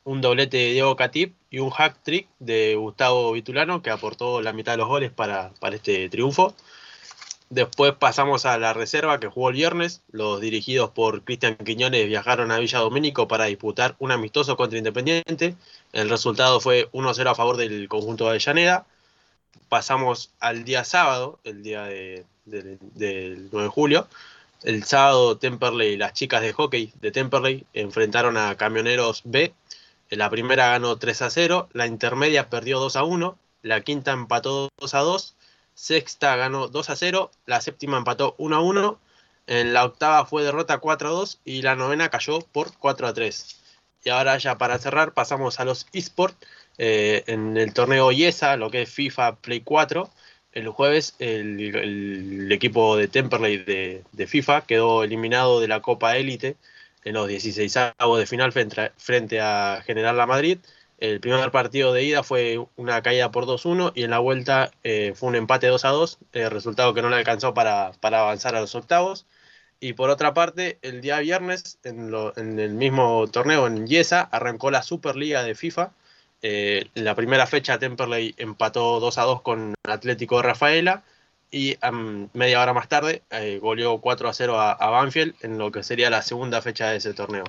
un 0.04 0.22
doblete 0.22 0.58
de 0.58 0.72
Diego 0.72 0.96
Catip 0.96 1.36
y 1.52 1.60
un 1.60 1.70
hack 1.70 2.02
trick 2.02 2.28
de 2.40 2.74
Gustavo 2.74 3.32
Vitulano 3.34 3.84
que 3.84 3.92
aportó 3.92 4.42
la 4.42 4.54
mitad 4.54 4.72
de 4.72 4.80
los 4.80 4.88
goles 4.88 5.12
para, 5.12 5.52
este 5.72 6.10
triunfo. 6.10 6.56
Después 7.52 7.94
pasamos 7.94 8.46
a 8.46 8.58
la 8.58 8.74
reserva 8.74 9.20
que 9.20 9.28
jugó 9.28 9.50
el 9.50 9.56
viernes. 9.56 10.02
Los 10.10 10.40
dirigidos 10.42 10.90
por 10.92 11.24
Cristian 11.24 11.58
Quiñones 11.58 12.08
viajaron 12.08 12.50
a 12.50 12.58
Villa 12.58 12.80
Domínico 12.80 13.28
para 13.28 13.46
disputar 13.46 13.96
un 14.00 14.12
amistoso 14.12 14.56
contra 14.58 14.78
Independiente. 14.80 15.56
El 15.94 16.10
resultado 16.10 16.60
fue 16.60 16.90
1-0 16.92 17.30
a 17.30 17.36
favor 17.36 17.58
del 17.58 17.88
conjunto 17.90 18.26
de 18.26 18.32
Avellaneda. 18.32 18.86
Pasamos 19.70 20.32
al 20.40 20.64
día 20.64 20.84
sábado, 20.84 21.40
el 21.44 21.64
día 21.64 21.86
del 21.86 22.26
9 22.46 23.64
de 23.64 23.68
julio, 23.68 24.08
el 24.64 24.84
sábado 24.84 25.38
Temperley, 25.38 25.98
las 25.98 26.14
chicas 26.14 26.42
de 26.42 26.54
hockey 26.54 26.94
de 27.02 27.12
Temperley 27.12 27.66
enfrentaron 27.74 28.38
a 28.38 28.56
Camioneros 28.58 29.24
B. 29.26 29.54
La 30.10 30.30
primera 30.30 30.70
ganó 30.70 30.98
3 30.98 31.22
a 31.24 31.30
0, 31.30 31.70
la 31.74 31.88
intermedia 31.88 32.50
perdió 32.50 32.80
2 32.80 32.96
a 32.96 33.04
1, 33.04 33.38
la 33.64 33.82
quinta 33.82 34.12
empató 34.12 34.70
2 34.78 34.94
a 34.94 35.00
2, 35.00 35.36
sexta 35.74 36.36
ganó 36.36 36.68
2 36.68 36.90
a 36.90 36.96
0, 36.96 37.32
la 37.46 37.62
séptima 37.62 37.98
empató 37.98 38.36
1 38.38 38.56
a 38.56 38.62
1, 38.62 39.00
En 39.48 39.74
la 39.74 39.86
octava 39.86 40.26
fue 40.26 40.44
derrota 40.44 40.80
4-2 40.80 41.40
y 41.44 41.62
la 41.64 41.76
novena 41.76 42.10
cayó 42.10 42.40
por 42.42 42.72
4-3. 42.74 43.61
Y 44.04 44.10
ahora 44.10 44.38
ya 44.38 44.58
para 44.58 44.80
cerrar 44.80 45.14
pasamos 45.14 45.60
a 45.60 45.66
los 45.66 45.88
eSports. 45.94 46.38
Eh, 46.78 47.24
en 47.28 47.58
el 47.58 47.74
torneo 47.74 48.12
IESA, 48.12 48.56
lo 48.58 48.72
que 48.72 48.84
es 48.84 48.90
FIFA 48.90 49.36
Play 49.36 49.62
4, 49.62 50.10
el 50.54 50.70
jueves 50.70 51.16
el, 51.20 52.52
equipo 52.52 52.98
de 52.98 53.08
Temperley 53.08 53.58
de, 53.58 54.04
de, 54.12 54.28
FIFA 54.28 54.62
quedó 54.62 55.04
eliminado 55.04 55.60
de 55.60 55.68
la 55.68 55.82
Copa 55.82 56.18
Élite 56.18 56.58
en 57.04 57.14
los 57.14 57.28
16 57.28 57.78
avos 57.98 58.20
de 58.20 58.28
final 58.28 58.52
frente, 58.52 58.92
frente 58.98 59.42
a 59.42 59.82
General 59.86 60.18
La 60.18 60.26
Madrid. 60.26 60.60
El 61.00 61.20
primer 61.20 61.50
partido 61.52 61.94
de 61.94 62.04
ida 62.04 62.22
fue 62.24 62.64
una 62.76 63.02
caída 63.02 63.32
por 63.32 63.46
2-1 63.46 63.92
y 63.96 64.04
en 64.04 64.12
la 64.12 64.20
vuelta 64.20 64.72
eh, 64.84 65.14
fue 65.16 65.30
un 65.30 65.36
empate 65.36 65.70
2-2, 65.72 66.18
eh, 66.34 66.50
resultado 66.50 66.94
que 66.94 67.02
no 67.02 67.10
le 67.10 67.16
alcanzó 67.16 67.54
para, 67.56 67.94
para, 68.00 68.22
avanzar 68.22 68.56
a 68.56 68.62
los 68.62 68.76
octavos. 68.76 69.26
Y 69.84 69.94
por 69.94 70.12
otra 70.12 70.34
parte, 70.36 70.78
el 70.84 71.02
día 71.02 71.20
viernes, 71.20 71.80
en, 71.84 72.12
lo, 72.12 72.38
en 72.38 72.60
el 72.60 72.76
mismo 72.76 73.28
torneo 73.28 73.66
en 73.66 73.88
Yesa, 73.88 74.22
arrancó 74.22 74.70
la 74.70 74.84
Superliga 74.84 75.44
de 75.44 75.56
FIFA, 75.56 75.92
eh, 76.44 76.86
en 76.94 77.04
la 77.04 77.16
primera 77.16 77.48
fecha 77.48 77.80
Temperley 77.80 78.36
empató 78.38 79.00
2 79.00 79.18
a 79.18 79.24
2 79.24 79.42
con 79.42 79.74
Atlético 79.84 80.38
de 80.38 80.44
Rafaela 80.44 81.04
y 81.52 81.78
media 82.34 82.62
hora 82.62 82.74
más 82.74 82.88
tarde 82.88 83.24
eh, 83.30 83.60
goleó 83.62 84.00
4 84.00 84.30
a 84.30 84.34
0 84.34 84.60
a, 84.60 84.72
a, 84.72 84.90
Banfield 84.90 85.36
en 85.42 85.58
lo 85.58 85.72
que 85.72 85.84
sería 85.84 86.10
la 86.10 86.22
segunda 86.22 86.62
fecha 86.62 86.92
de 86.92 86.98
ese 86.98 87.14
torneo. 87.14 87.44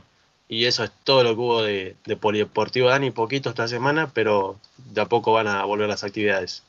Y 0.48 0.64
eso 0.66 0.84
es 0.84 0.90
todo 1.04 1.22
lo 1.24 1.34
que 1.34 1.40
hubo 1.40 1.62
de, 1.62 1.96
de 2.06 2.16
Polideportivo 2.16 2.88
Dani, 2.88 3.10
poquito 3.10 3.50
esta 3.50 3.68
semana, 3.68 4.10
pero 4.12 4.58
de 4.76 5.02
a 5.02 5.06
poco 5.06 5.32
van 5.32 5.48
a 5.48 5.64
volver 5.64 5.88
las 5.88 6.04
actividades. 6.04 6.62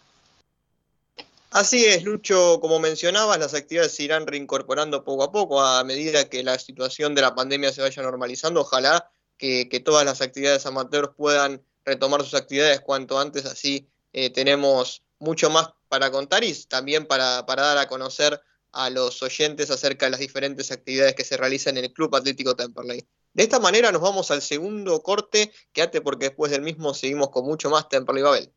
Así 1.55 1.85
es, 1.85 2.03
Lucho, 2.03 2.59
como 2.59 2.79
mencionabas, 2.79 3.37
las 3.37 3.53
actividades 3.53 3.91
se 3.91 4.01
irán 4.01 4.25
reincorporando 4.25 5.03
poco 5.03 5.21
a 5.21 5.31
poco 5.31 5.61
a 5.61 5.83
medida 5.83 6.27
que 6.27 6.41
la 6.41 6.57
situación 6.57 7.13
de 7.13 7.21
la 7.21 7.35
pandemia 7.35 7.71
se 7.71 7.83
vaya 7.83 8.01
normalizando. 8.01 8.61
Ojalá 8.61 9.11
que, 9.37 9.67
todas 9.85 10.03
las 10.03 10.21
actividades 10.21 10.65
amateurs 10.65 11.09
puedan 11.15 11.63
retomar 11.85 12.23
sus 12.23 12.33
actividades 12.33 12.81
cuanto 12.81 13.19
antes, 13.19 13.45
así 13.45 13.87
eh, 14.13 14.31
tenemos 14.31 15.03
mucho 15.19 15.51
más 15.51 15.69
para 15.89 16.09
contar 16.09 16.43
y 16.43 16.55
también 16.63 17.05
para, 17.05 17.45
para, 17.45 17.61
dar 17.61 17.77
a 17.77 17.87
conocer 17.87 18.41
a 18.71 18.89
los 18.89 19.21
oyentes 19.21 19.69
acerca 19.69 20.07
de 20.07 20.11
las 20.11 20.21
diferentes 20.21 20.71
actividades 20.71 21.13
que 21.13 21.23
se 21.23 21.37
realizan 21.37 21.77
en 21.77 21.85
el 21.85 21.93
Club 21.93 22.15
Atlético 22.15 22.55
Temperley. 22.55 23.07
De 23.31 23.43
esta 23.43 23.59
manera 23.59 23.91
nos 23.91 24.01
vamos 24.01 24.31
al 24.31 24.41
segundo 24.41 25.03
corte, 25.03 25.53
quédate 25.71 26.01
porque 26.01 26.29
después 26.29 26.51
del 26.51 26.63
mismo 26.63 26.95
seguimos 26.95 27.29
con 27.29 27.45
mucho 27.45 27.69
más 27.69 27.89
Temperley 27.89 28.23
Babel. 28.23 28.53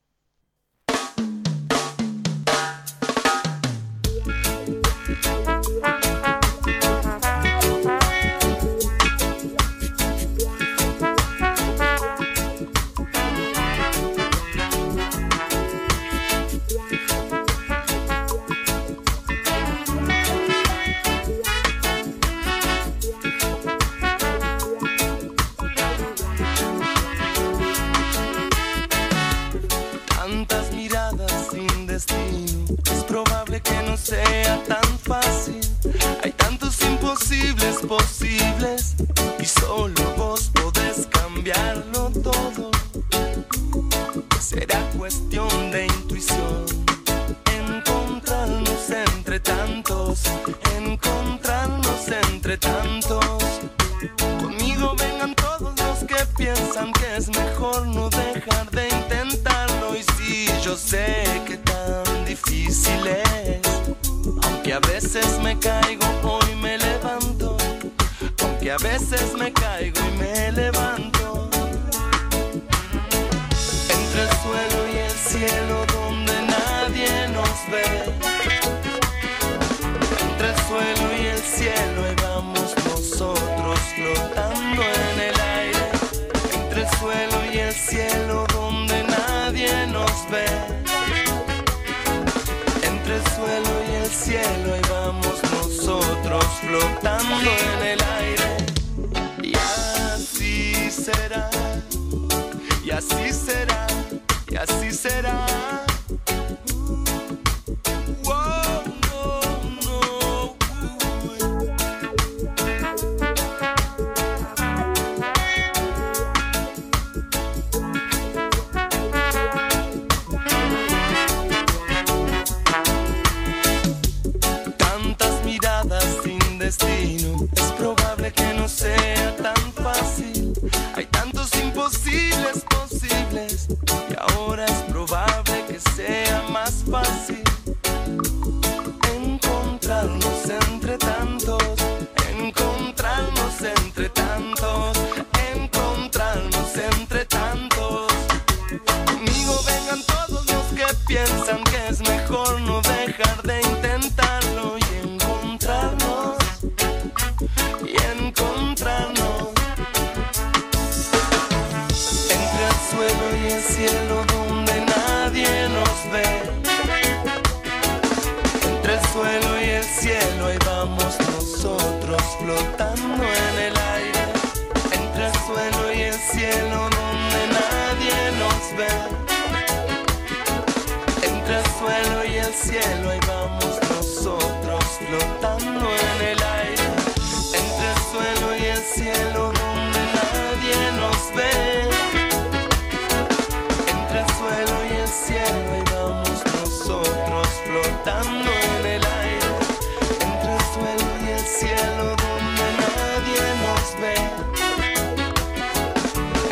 Donde 202.10 202.66
nadie 202.80 203.42
nos 203.62 203.86
ve. 204.00 204.14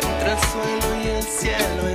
Entre 0.09 0.31
el 0.31 0.39
suelo 0.51 0.89
y 1.03 1.07
el 1.09 1.23
cielo 1.23 1.94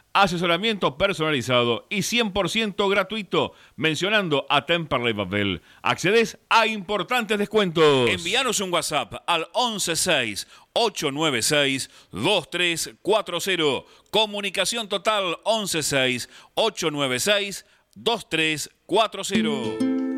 asesoramiento 0.13 0.97
personalizado 0.97 1.85
y 1.89 1.99
100% 1.99 2.89
gratuito 2.89 3.53
mencionando 3.75 4.47
a 4.49 4.65
Temperley 4.65 5.13
Babel. 5.13 5.61
Accedes 5.81 6.37
a 6.49 6.67
importantes 6.67 7.37
descuentos. 7.37 8.09
Envíanos 8.09 8.59
un 8.59 8.73
WhatsApp 8.73 9.23
al 9.27 9.47
116 9.53 10.47
896 10.73 11.89
2340. 12.11 13.85
Comunicación 14.09 14.89
total 14.89 15.37
116 15.45 16.27
896 16.55 17.65
2340. 17.95 20.10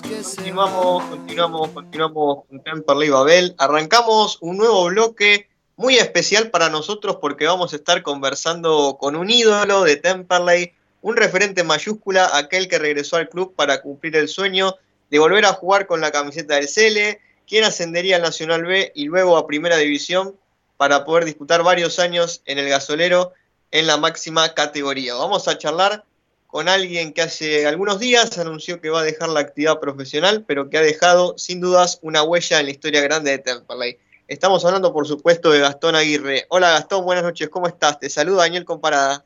Continuamos, 0.00 1.04
continuamos, 1.04 1.70
continuamos 1.70 2.44
con 2.46 2.62
Temperley 2.62 3.10
Babel. 3.10 3.54
Arrancamos 3.58 4.38
un 4.40 4.56
nuevo 4.56 4.84
bloque 4.86 5.48
muy 5.76 5.96
especial 5.96 6.50
para 6.50 6.70
nosotros 6.70 7.16
porque 7.20 7.46
vamos 7.46 7.72
a 7.72 7.76
estar 7.76 8.02
conversando 8.02 8.96
con 9.00 9.16
un 9.16 9.30
ídolo 9.30 9.82
de 9.84 9.96
Temperley, 9.96 10.72
un 11.02 11.16
referente 11.16 11.64
mayúscula, 11.64 12.30
aquel 12.36 12.68
que 12.68 12.78
regresó 12.78 13.16
al 13.16 13.28
club 13.28 13.54
para 13.54 13.82
cumplir 13.82 14.16
el 14.16 14.28
sueño 14.28 14.76
de 15.10 15.18
volver 15.18 15.44
a 15.44 15.52
jugar 15.52 15.86
con 15.86 16.00
la 16.00 16.10
camiseta 16.10 16.54
del 16.54 16.68
Cele, 16.68 17.20
quien 17.46 17.64
ascendería 17.64 18.16
al 18.16 18.22
Nacional 18.22 18.64
B 18.64 18.92
y 18.94 19.06
luego 19.06 19.36
a 19.36 19.46
Primera 19.46 19.76
División 19.76 20.36
para 20.76 21.04
poder 21.04 21.24
disputar 21.24 21.62
varios 21.62 21.98
años 21.98 22.42
en 22.46 22.58
el 22.58 22.68
gasolero 22.68 23.32
en 23.70 23.86
la 23.86 23.96
máxima 23.96 24.54
categoría. 24.54 25.14
Vamos 25.14 25.48
a 25.48 25.58
charlar 25.58 26.04
con 26.50 26.68
alguien 26.68 27.12
que 27.12 27.22
hace 27.22 27.66
algunos 27.66 28.00
días 28.00 28.36
anunció 28.38 28.80
que 28.80 28.90
va 28.90 29.00
a 29.00 29.04
dejar 29.04 29.28
la 29.28 29.40
actividad 29.40 29.78
profesional, 29.78 30.44
pero 30.46 30.68
que 30.68 30.78
ha 30.78 30.82
dejado 30.82 31.38
sin 31.38 31.60
dudas 31.60 32.00
una 32.02 32.22
huella 32.22 32.58
en 32.58 32.66
la 32.66 32.72
historia 32.72 33.00
grande 33.00 33.30
de 33.30 33.38
Temperley. 33.38 33.98
Estamos 34.26 34.64
hablando, 34.64 34.92
por 34.92 35.06
supuesto, 35.06 35.50
de 35.50 35.60
Gastón 35.60 35.94
Aguirre. 35.94 36.46
Hola 36.48 36.70
Gastón, 36.70 37.04
buenas 37.04 37.24
noches, 37.24 37.48
¿cómo 37.48 37.68
estás? 37.68 38.00
Te 38.00 38.10
saluda 38.10 38.42
Daniel 38.42 38.64
Comparada. 38.64 39.24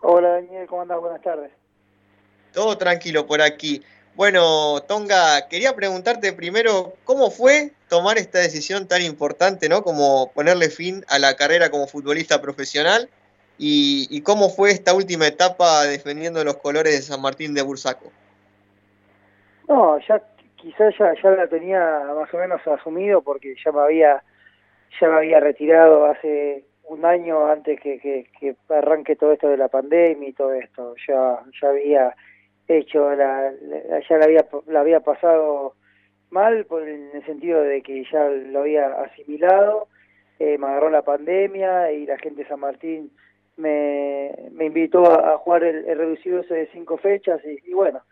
Hola 0.00 0.30
Daniel, 0.30 0.66
¿cómo 0.66 0.82
andás? 0.82 1.00
Buenas 1.00 1.22
tardes. 1.22 1.50
Todo 2.52 2.78
tranquilo 2.78 3.26
por 3.26 3.42
aquí. 3.42 3.82
Bueno, 4.14 4.82
Tonga, 4.88 5.48
quería 5.48 5.74
preguntarte 5.74 6.32
primero, 6.32 6.94
¿cómo 7.04 7.30
fue 7.30 7.72
tomar 7.88 8.18
esta 8.18 8.38
decisión 8.38 8.86
tan 8.86 9.02
importante, 9.02 9.68
¿no? 9.68 9.82
Como 9.82 10.32
ponerle 10.32 10.70
fin 10.70 11.04
a 11.08 11.18
la 11.18 11.34
carrera 11.34 11.70
como 11.70 11.86
futbolista 11.86 12.40
profesional 12.40 13.08
y, 13.58 14.08
y, 14.10 14.22
cómo 14.22 14.48
fue 14.48 14.70
esta 14.70 14.94
última 14.94 15.26
etapa 15.26 15.84
defendiendo 15.84 16.42
los 16.44 16.56
colores 16.56 16.94
de 16.94 17.02
San 17.02 17.20
Martín 17.20 17.54
de 17.54 17.62
Bursaco. 17.62 18.10
No, 19.68 19.98
ya 20.00 20.20
quizás 20.56 20.94
ya, 20.98 21.14
ya 21.22 21.30
la 21.30 21.46
tenía 21.46 22.02
más 22.16 22.32
o 22.32 22.38
menos 22.38 22.60
asumido 22.66 23.22
porque 23.22 23.54
ya 23.64 23.72
me 23.72 23.80
había 23.80 24.22
ya 25.00 25.08
me 25.08 25.16
había 25.16 25.40
retirado 25.40 26.06
hace 26.06 26.64
un 26.84 27.04
año 27.04 27.46
antes 27.46 27.80
que, 27.80 27.98
que, 27.98 28.26
que 28.38 28.56
arranque 28.68 29.16
todo 29.16 29.32
esto 29.32 29.48
de 29.48 29.56
la 29.56 29.68
pandemia 29.68 30.28
y 30.28 30.32
todo 30.32 30.52
esto. 30.54 30.94
Ya 31.06 31.40
ya 31.60 31.68
había 31.68 32.14
hecho 32.68 33.14
la, 33.14 33.52
la 33.62 34.00
ya 34.08 34.18
la 34.18 34.24
había 34.24 34.46
la 34.66 34.80
había 34.80 35.00
pasado 35.00 35.74
mal 36.30 36.64
por 36.66 36.88
en 36.88 37.10
el 37.14 37.24
sentido 37.24 37.62
de 37.62 37.82
que 37.82 38.04
ya 38.10 38.28
lo 38.28 38.60
había 38.60 38.86
asimilado. 39.02 39.88
Eh, 40.38 40.58
me 40.58 40.66
agarró 40.66 40.90
la 40.90 41.02
pandemia 41.02 41.92
y 41.92 42.06
la 42.06 42.18
gente 42.18 42.42
de 42.42 42.48
San 42.48 42.60
Martín 42.60 43.12
me, 43.56 44.48
me 44.52 44.66
invitó 44.66 45.04
a, 45.04 45.38
jugar 45.38 45.64
el, 45.64 45.84
reducido 45.84 46.40
ese 46.40 46.54
de 46.54 46.66
cinco 46.68 46.96
fechas 46.96 47.40
y, 47.44 47.70
y, 47.70 47.74
bueno, 47.74 48.02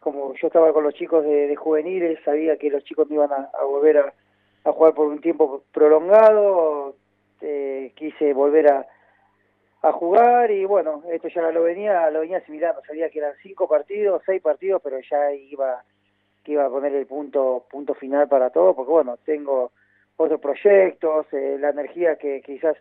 como 0.00 0.34
yo 0.34 0.46
estaba 0.46 0.72
con 0.72 0.84
los 0.84 0.94
chicos 0.94 1.24
de, 1.24 1.54
juveniles, 1.56 2.18
sabía 2.24 2.56
que 2.56 2.70
los 2.70 2.84
chicos 2.84 3.08
me 3.08 3.16
iban 3.16 3.32
a, 3.32 3.50
a 3.58 3.64
volver 3.64 3.98
a, 3.98 4.12
a, 4.64 4.72
jugar 4.72 4.94
por 4.94 5.06
un 5.06 5.20
tiempo 5.20 5.62
prolongado, 5.72 6.96
eh, 7.40 7.92
quise 7.94 8.32
volver 8.32 8.70
a, 8.70 8.86
a 9.82 9.92
jugar 9.92 10.50
y 10.50 10.64
bueno, 10.64 11.02
esto 11.10 11.28
ya 11.28 11.50
lo 11.50 11.62
venía, 11.62 12.10
lo 12.10 12.20
venía 12.20 12.38
asimilando, 12.38 12.82
sabía 12.86 13.10
que 13.10 13.20
eran 13.20 13.34
cinco 13.42 13.68
partidos, 13.68 14.22
seis 14.26 14.42
partidos, 14.42 14.80
pero 14.82 14.98
ya 15.00 15.32
iba 15.32 15.82
que 16.44 16.52
iba 16.52 16.64
a 16.64 16.70
poner 16.70 16.94
el 16.94 17.06
punto 17.06 17.66
punto 17.70 17.94
final 17.94 18.28
para 18.28 18.50
todo, 18.50 18.74
porque 18.74 18.90
bueno, 18.90 19.18
tengo 19.24 19.70
otros 20.16 20.40
proyectos, 20.40 21.26
eh, 21.32 21.56
la 21.60 21.70
energía 21.70 22.16
que 22.16 22.40
quizás 22.40 22.76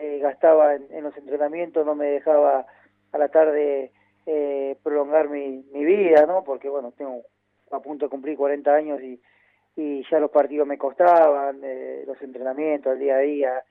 eh, 0.00 0.18
gastaba 0.20 0.74
en, 0.74 1.02
los 1.04 1.16
entrenamientos, 1.16 1.84
no 1.84 1.94
me 1.94 2.06
dejaba 2.06 2.66
a 3.12 3.18
la 3.18 3.28
tarde 3.28 3.92
eh, 4.26 4.76
prolongar 4.82 5.28
mi, 5.28 5.64
mi 5.72 5.84
vida, 5.84 6.26
¿no? 6.26 6.44
Porque, 6.44 6.68
bueno, 6.68 6.92
tengo 6.96 7.22
a 7.70 7.80
punto 7.80 8.06
de 8.06 8.10
cumplir 8.10 8.36
40 8.36 8.74
años 8.74 9.00
y, 9.02 9.20
y 9.76 10.04
ya 10.10 10.18
los 10.18 10.30
partidos 10.30 10.66
me 10.66 10.78
costaban, 10.78 11.60
eh, 11.62 12.04
los 12.06 12.20
entrenamientos, 12.22 12.92
el 12.92 12.98
día 12.98 13.16
a 13.16 13.20
día, 13.20 13.64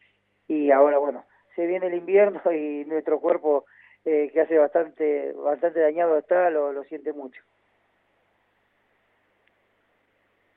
y 0.48 0.72
ahora, 0.72 0.98
bueno, 0.98 1.26
se 1.56 1.66
viene 1.66 1.88
el 1.88 1.96
invierno 1.96 2.42
y 2.52 2.86
nuestro 2.86 3.20
cuerpo, 3.20 3.66
eh, 4.06 4.30
que 4.34 4.42
hace 4.42 4.58
bastante 4.58 5.34
bastante 5.34 5.82
dañado 5.82 6.18
está, 6.18 6.50
lo, 6.50 6.72
lo 6.72 6.84
siente 6.86 7.12
mucho. 7.12 7.42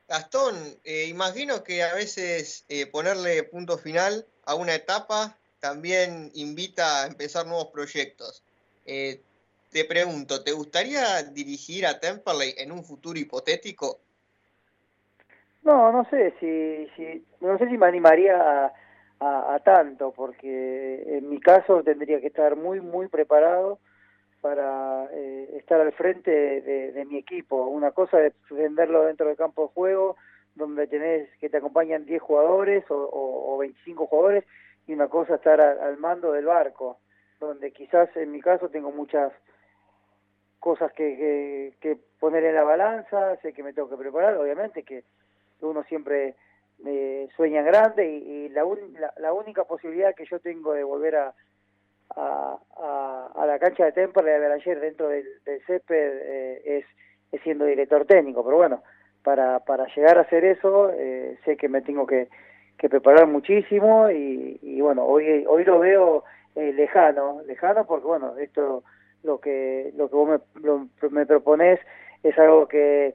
Gastón, 0.09 0.55
eh, 0.85 1.07
imagino 1.09 1.65
que 1.65 1.83
a 1.83 1.95
veces 1.95 2.65
eh, 2.69 2.87
ponerle 2.87 3.43
punto 3.45 3.79
final 3.79 4.27
a 4.45 4.55
una 4.55 4.75
etapa 4.75 5.39
también 5.63 6.33
invita 6.35 7.05
a 7.05 7.07
empezar 7.07 7.47
nuevos 7.47 7.69
proyectos. 7.69 8.43
Eh, 8.85 9.21
te 9.71 9.85
pregunto, 9.85 10.43
¿te 10.43 10.51
gustaría 10.51 11.23
dirigir 11.23 11.87
a 11.87 12.01
Temperley 12.01 12.55
en 12.59 12.73
un 12.73 12.83
futuro 12.83 13.17
hipotético? 13.17 14.01
No, 15.63 15.93
no 15.93 16.05
sé 16.11 16.35
si, 16.41 16.89
si 16.97 17.25
no 17.41 17.57
sé 17.59 17.69
si 17.69 17.79
me 17.79 17.87
animaría 17.87 18.73
a, 19.21 19.61
tanto, 19.65 20.11
porque 20.11 21.05
en 21.07 21.31
mi 21.31 21.39
caso 21.39 21.85
tendría 21.85 22.21
que 22.21 22.27
estar 22.27 22.57
muy, 22.57 22.81
muy 22.81 23.07
preparado 23.07 23.79
para 24.41 25.07
eh, 25.13 25.49
estar 25.59 25.81
al 25.81 25.93
frente 25.93 26.33
de, 26.33 27.05
mi 27.05 27.19
equipo. 27.19 27.69
Una 27.69 27.93
cosa 27.93 28.21
es 28.27 28.33
defenderlo 28.51 29.05
dentro 29.05 29.29
del 29.29 29.37
campo 29.37 29.63
de 29.63 29.75
juego, 29.75 30.17
donde 30.57 30.89
tenés 30.89 31.29
que 31.39 31.49
te 31.49 31.59
acompañan 31.59 32.05
10 32.05 32.21
jugadores 32.21 32.85
o, 32.91 32.97
o, 32.97 33.55
o 33.55 33.59
25 33.59 34.09
jugadores, 34.09 34.45
y 34.87 34.93
una 34.93 35.09
cosa 35.09 35.37
estar 35.37 35.61
al, 35.61 35.81
al 35.81 35.97
mando 35.99 36.33
del 36.33 36.47
barco, 36.47 36.99
donde 37.41 37.73
quizás 37.73 38.09
en 38.17 38.31
mi 38.33 38.41
caso 38.41 38.69
tengo 38.69 38.91
muchas 38.91 39.33
cosas 40.63 40.93
que, 40.93 41.75
que, 41.81 41.99
poner 42.21 42.45
en 42.45 42.55
la 42.55 42.63
balanza, 42.63 43.37
sé 43.43 43.53
que 43.53 43.65
me 43.65 43.73
tengo 43.73 43.91
que 43.91 43.97
preparar, 43.97 44.37
obviamente 44.37 44.85
que 44.85 45.03
uno 45.61 45.83
siempre 45.85 46.37
eh, 46.87 47.29
sueña 47.35 47.63
grande 47.63 48.09
y, 48.09 48.49
la, 48.51 48.65
un, 48.65 48.79
la, 48.95 49.13
la, 49.17 49.33
única 49.33 49.65
posibilidad 49.65 50.15
que 50.15 50.25
yo 50.27 50.39
tengo 50.39 50.73
de 50.73 50.85
volver 50.85 51.17
a, 51.17 51.35
a, 52.15 53.45
la 53.45 53.59
cancha 53.59 53.87
de 53.87 53.93
Temperley 53.93 54.39
ver 54.39 54.53
ayer 54.53 54.81
dentro 54.81 55.09
del, 55.09 55.27
del 55.45 55.65
césped 55.67 55.97
eh, 55.97 56.63
es, 56.65 56.85
es, 57.33 57.43
siendo 57.43 57.65
director 57.65 58.05
técnico, 58.07 58.45
pero 58.45 58.57
bueno, 58.57 58.83
para, 59.25 59.61
para 59.61 59.87
llegar 59.95 60.19
a 60.19 60.23
hacer 60.23 60.45
eso 60.45 60.91
eh, 60.91 61.39
sé 61.45 61.57
que 61.57 61.69
me 61.69 61.83
tengo 61.83 62.07
que, 62.07 62.29
que 62.79 62.89
preparar 62.89 63.27
muchísimo 63.27 64.11
y, 64.11 64.81
bueno, 64.81 65.05
hoy, 65.05 65.45
hoy 65.49 65.65
lo 65.65 65.79
veo 65.79 66.25
eh, 66.57 66.73
lejano, 66.73 67.41
lejano 67.47 67.87
porque 67.87 68.07
bueno, 68.07 68.37
esto 68.39 68.83
lo 69.23 69.39
que 69.39 69.93
lo 69.97 70.09
que 70.09 70.17
vos 70.17 70.29
me, 70.29 70.63
lo, 70.63 70.89
me 71.11 71.25
proponés 71.25 71.79
es 72.23 72.39
algo 72.39 72.67
que, 72.67 73.15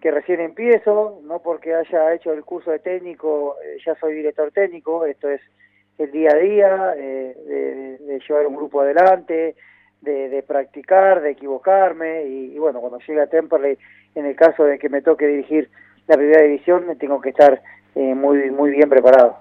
que 0.00 0.10
recién 0.10 0.40
empiezo, 0.40 1.20
no 1.24 1.40
porque 1.40 1.74
haya 1.74 2.14
hecho 2.14 2.32
el 2.32 2.44
curso 2.44 2.70
de 2.70 2.78
técnico, 2.78 3.56
eh, 3.64 3.78
ya 3.84 3.94
soy 3.96 4.14
director 4.14 4.50
técnico, 4.52 5.04
esto 5.04 5.28
es 5.28 5.40
el 5.98 6.12
día 6.12 6.30
a 6.32 6.36
día, 6.36 6.94
eh, 6.96 7.36
de, 7.46 7.98
de, 7.98 8.20
llevar 8.20 8.46
un 8.46 8.56
grupo 8.56 8.80
adelante, 8.80 9.56
de, 10.00 10.28
de 10.28 10.42
practicar, 10.44 11.20
de 11.20 11.30
equivocarme, 11.30 12.24
y, 12.24 12.54
y, 12.54 12.58
bueno, 12.58 12.80
cuando 12.80 13.00
llegue 13.00 13.20
a 13.20 13.26
Temperley, 13.26 13.76
en 14.14 14.26
el 14.26 14.36
caso 14.36 14.64
de 14.64 14.78
que 14.78 14.88
me 14.88 15.02
toque 15.02 15.26
dirigir 15.26 15.68
la 16.06 16.16
primera 16.16 16.42
división, 16.42 16.96
tengo 16.98 17.20
que 17.20 17.30
estar 17.30 17.60
eh, 17.94 18.14
muy, 18.14 18.50
muy 18.50 18.70
bien 18.70 18.88
preparado. 18.88 19.38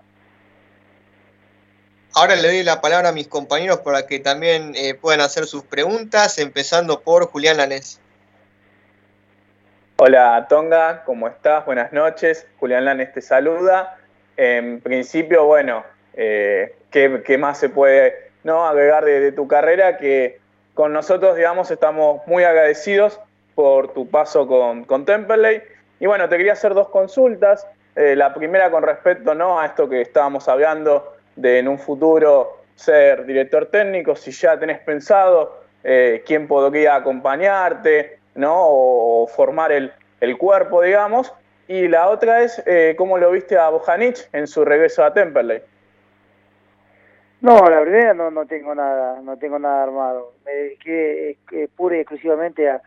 Ahora 2.15 2.35
le 2.35 2.47
doy 2.47 2.63
la 2.63 2.81
palabra 2.81 3.09
a 3.09 3.11
mis 3.11 3.27
compañeros 3.27 3.81
para 3.81 4.07
que 4.07 4.19
también 4.19 4.73
eh, 4.75 4.95
puedan 4.95 5.21
hacer 5.21 5.45
sus 5.45 5.63
preguntas, 5.63 6.39
empezando 6.39 7.01
por 7.01 7.27
Julián 7.27 7.57
Lanés. 7.57 8.01
Hola 9.97 10.47
Tonga, 10.49 11.03
¿cómo 11.05 11.27
estás? 11.27 11.65
Buenas 11.65 11.91
noches. 11.93 12.47
Julián 12.59 12.85
Lanes 12.85 13.13
te 13.13 13.21
saluda. 13.21 13.97
En 14.35 14.79
principio, 14.81 15.45
bueno, 15.45 15.83
eh, 16.13 16.75
¿qué, 16.91 17.37
más 17.39 17.59
se 17.59 17.69
puede 17.69 18.31
¿no? 18.43 18.65
agregar 18.67 19.05
de, 19.05 19.31
tu 19.31 19.47
carrera? 19.47 19.97
Que 19.97 20.39
con 20.73 20.93
nosotros, 20.93 21.35
digamos, 21.35 21.71
estamos 21.71 22.21
muy 22.27 22.43
agradecidos 22.43 23.19
por 23.55 23.93
tu 23.93 24.07
paso 24.07 24.47
con, 24.47 24.85
con 24.85 25.05
Temperley. 25.05 25.61
Y 25.99 26.05
bueno, 26.05 26.29
te 26.29 26.37
quería 26.37 26.53
hacer 26.53 26.73
dos 26.73 26.89
consultas. 26.89 27.65
Eh, 27.97 28.15
la 28.15 28.31
primera 28.31 28.69
con 28.69 28.83
respecto 28.83 29.33
¿no? 29.33 29.59
a 29.59 29.65
esto 29.65 29.89
que 29.89 30.01
estábamos 30.01 30.47
hablando 30.47 31.15
de 31.35 31.57
en 31.57 31.67
un 31.67 31.79
futuro 31.79 32.59
ser 32.75 33.25
director 33.25 33.65
técnico, 33.65 34.15
si 34.15 34.29
ya 34.31 34.57
tenés 34.59 34.77
pensado 34.81 35.61
eh, 35.83 36.23
quién 36.23 36.47
podría 36.47 36.95
acompañarte, 36.95 38.19
¿no? 38.35 38.53
O, 38.55 39.27
formar 39.27 39.71
el, 39.71 39.91
cuerpo, 40.37 40.83
digamos. 40.83 41.33
Y 41.67 41.87
la 41.87 42.09
otra 42.09 42.43
es 42.43 42.61
eh, 42.67 42.93
cómo 42.97 43.17
lo 43.17 43.31
viste 43.31 43.57
a 43.57 43.69
Bojanic 43.69 44.29
en 44.31 44.45
su 44.45 44.63
regreso 44.63 45.03
a 45.03 45.11
Temperley. 45.11 45.61
No, 47.41 47.67
la 47.67 47.79
verdad 47.79 48.13
no, 48.13 48.29
no 48.29 48.45
tengo 48.45 48.75
nada, 48.75 49.21
no 49.23 49.37
tengo 49.37 49.57
nada 49.57 49.83
armado. 49.83 50.33
Me 50.45 50.51
dediqué 50.51 51.37
eh, 51.51 51.67
pura 51.75 51.97
y 51.97 52.01
exclusivamente 52.01 52.69
a, 52.69 52.79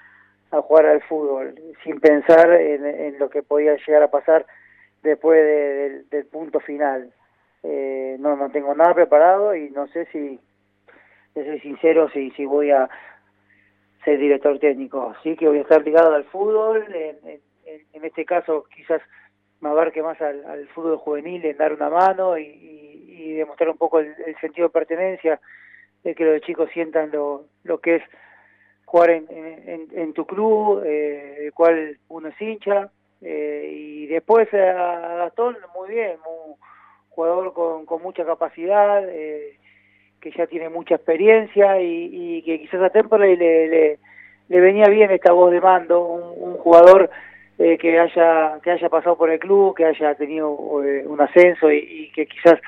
a 0.53 0.61
jugar 0.63 0.87
al 0.87 1.03
fútbol, 1.03 1.55
sin 1.85 2.01
pensar 2.01 2.53
en, 2.53 3.19
lo 3.19 3.29
que 3.29 3.43
podía 3.43 3.77
llegar 3.77 4.05
a 4.05 4.11
pasar 4.11 4.47
después 5.03 6.07
del 6.11 6.27
punto 6.27 6.61
final. 6.61 7.13
Eh, 7.63 8.17
no, 8.19 8.37
no 8.37 8.51
tengo 8.51 8.75
nada 8.75 8.95
preparado 8.95 9.55
y 9.55 9.71
no 9.71 9.87
sé 9.89 10.07
si, 10.07 10.41
de 11.35 11.45
soy 11.45 11.61
sincero, 11.61 12.09
si, 12.11 12.31
si 12.31 12.47
voy 12.47 12.71
a 12.71 12.89
ser 14.05 14.19
director 14.19 14.59
técnico. 14.59 15.15
Sí 15.23 15.37
que 15.37 15.49
voy 15.49 15.59
a 15.59 15.63
estar 15.63 15.85
ligado 15.85 16.15
al 16.15 16.25
fútbol, 16.25 16.87
en, 16.95 17.41
en, 17.93 18.05
este 18.05 18.25
caso 18.25 18.65
quizás 18.75 19.03
me 19.61 19.69
abarque 19.69 20.03
más 20.03 20.21
al, 20.23 20.69
fútbol 20.69 20.97
juvenil, 20.97 21.45
en 21.45 21.57
dar 21.59 21.73
una 21.75 21.91
mano 21.91 22.39
y, 22.39 22.45
y, 22.45 23.35
demostrar 23.35 23.69
un 23.69 23.77
poco 23.77 24.01
el, 24.01 24.15
sentido 24.41 24.69
de 24.69 24.73
pertenencia, 24.73 25.41
de 26.03 26.15
que 26.15 26.25
los 26.25 26.41
chicos 26.41 26.71
sientan 26.73 27.11
lo, 27.11 27.45
lo 27.63 27.79
que 27.79 27.97
es 27.97 28.03
jugar 28.87 29.11
en, 29.11 29.27
en, 29.31 29.87
en 29.93 30.13
tu 30.15 30.27
club, 30.27 30.83
eh, 30.85 31.47
el 31.47 31.53
cual 31.53 31.99
uno 32.09 32.29
es 32.29 32.41
hincha, 32.41 32.91
eh, 33.23 33.71
y 33.73 34.07
después 34.07 34.53
a 34.55 35.17
Gastón, 35.17 35.57
muy 35.75 35.91
bien, 35.91 36.17
muy, 36.25 36.57
jugador 37.11 37.53
con, 37.53 37.85
con 37.85 38.03
mucha 38.03 38.25
capacidad, 38.25 39.07
eh, 39.07 39.59
que 40.21 40.31
ya 40.31 40.47
tiene 40.47 40.69
mucha 40.69 40.95
experiencia 40.95 41.81
y, 41.81 42.43
que 42.43 42.61
quizás 42.61 42.83
a 42.83 42.91
Temperley 42.91 43.37
le, 43.37 43.69
le, 43.69 43.99
le, 44.49 44.61
venía 44.61 44.87
bien 44.89 45.11
esta 45.11 45.33
voz 45.33 45.51
de 45.51 45.61
mando, 45.61 46.03
un, 46.03 46.55
jugador 46.59 47.11
eh, 47.59 47.77
que 47.79 47.99
haya 47.99 48.59
que 48.63 48.71
haya 48.71 48.89
pasado 48.89 49.17
por 49.17 49.31
el 49.31 49.39
club, 49.39 49.75
que 49.77 49.85
haya 49.87 50.15
tenido 50.15 50.49
eh, 50.85 51.05
un 51.07 51.21
ascenso 51.21 51.71
y, 51.71 52.11
que 52.15 52.27
quizás 52.27 52.59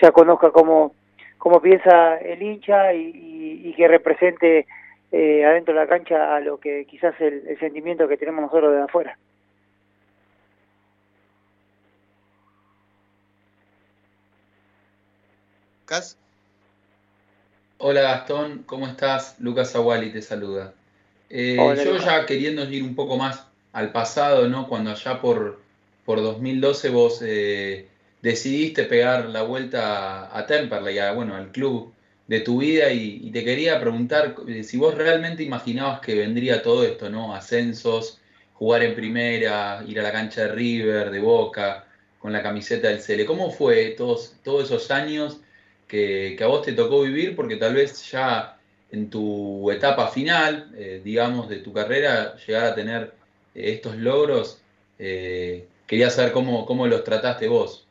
ya 0.00 0.12
conozca 0.12 0.50
cómo, 0.50 0.94
cómo 1.38 1.60
piensa 1.60 2.16
el 2.18 2.42
hincha 2.42 2.92
y, 2.92 3.62
y 3.64 3.74
que 3.74 3.88
represente 3.88 4.66
adentro 5.12 5.74
de 5.74 5.80
la 5.80 5.88
cancha 5.88 6.36
a 6.36 6.40
lo 6.40 6.58
que 6.60 6.84
quizás 6.84 7.20
el, 7.20 7.42
el 7.48 7.58
sentimiento 7.58 8.06
que 8.06 8.16
tenemos 8.16 8.42
nosotros 8.42 8.72
de 8.72 8.82
afuera. 8.82 9.16
Hola 17.78 18.02
Gastón, 18.02 18.62
¿cómo 18.64 18.86
estás? 18.86 19.34
Lucas 19.40 19.74
Aguali 19.74 20.12
te 20.12 20.22
saluda. 20.22 20.72
Eh, 21.28 21.56
yo 21.84 21.96
ya 21.96 22.26
queriendo 22.26 22.62
ir 22.70 22.84
un 22.84 22.94
poco 22.94 23.16
más 23.16 23.44
al 23.72 23.90
pasado, 23.90 24.46
¿no? 24.46 24.68
Cuando 24.68 24.92
allá 24.92 25.20
por, 25.20 25.60
por 26.04 26.22
2012 26.22 26.90
vos 26.90 27.20
eh, 27.26 27.88
decidiste 28.22 28.84
pegar 28.84 29.30
la 29.30 29.42
vuelta 29.42 30.36
a 30.36 30.46
Temperley, 30.46 31.00
a, 31.00 31.10
bueno, 31.10 31.34
al 31.34 31.50
club 31.50 31.92
de 32.28 32.38
tu 32.38 32.58
vida 32.58 32.92
y, 32.92 33.28
te 33.32 33.42
quería 33.42 33.80
preguntar 33.80 34.36
eh, 34.46 34.62
si 34.62 34.76
vos 34.76 34.94
realmente 34.94 35.42
imaginabas 35.42 35.98
que 35.98 36.14
vendría 36.14 36.62
todo 36.62 36.84
esto, 36.84 37.10
¿no? 37.10 37.34
Ascensos, 37.34 38.20
jugar 38.54 38.84
en 38.84 38.94
primera, 38.94 39.82
ir 39.88 39.98
a 39.98 40.04
la 40.04 40.12
cancha 40.12 40.42
de 40.42 40.52
River, 40.52 41.10
de 41.10 41.18
Boca, 41.18 41.84
con 42.20 42.32
la 42.32 42.44
camiseta 42.44 42.86
del 42.86 43.00
Cele. 43.00 43.26
¿Cómo 43.26 43.50
fue 43.50 43.96
todos, 43.98 44.34
todos 44.44 44.66
esos 44.66 44.88
años? 44.92 45.40
Que, 45.90 46.36
a 46.40 46.46
vos 46.46 46.62
te 46.62 46.72
tocó 46.72 47.02
vivir 47.02 47.34
porque 47.34 47.56
tal 47.56 47.74
vez 47.74 48.10
ya 48.10 48.56
en 48.92 49.10
tu 49.10 49.70
etapa 49.70 50.08
final, 50.08 50.70
eh, 50.76 51.00
digamos, 51.02 51.48
de 51.48 51.58
tu 51.58 51.72
carrera, 51.72 52.36
llegar 52.36 52.64
a 52.64 52.74
tener 52.74 53.12
eh, 53.54 53.72
estos 53.72 53.96
logros, 53.96 54.62
eh, 54.98 55.66
quería 55.86 56.10
saber 56.10 56.32
cómo, 56.32 56.64
cómo 56.64 56.86
los 56.86 57.02
trataste 57.02 57.48
vos. 57.48 57.86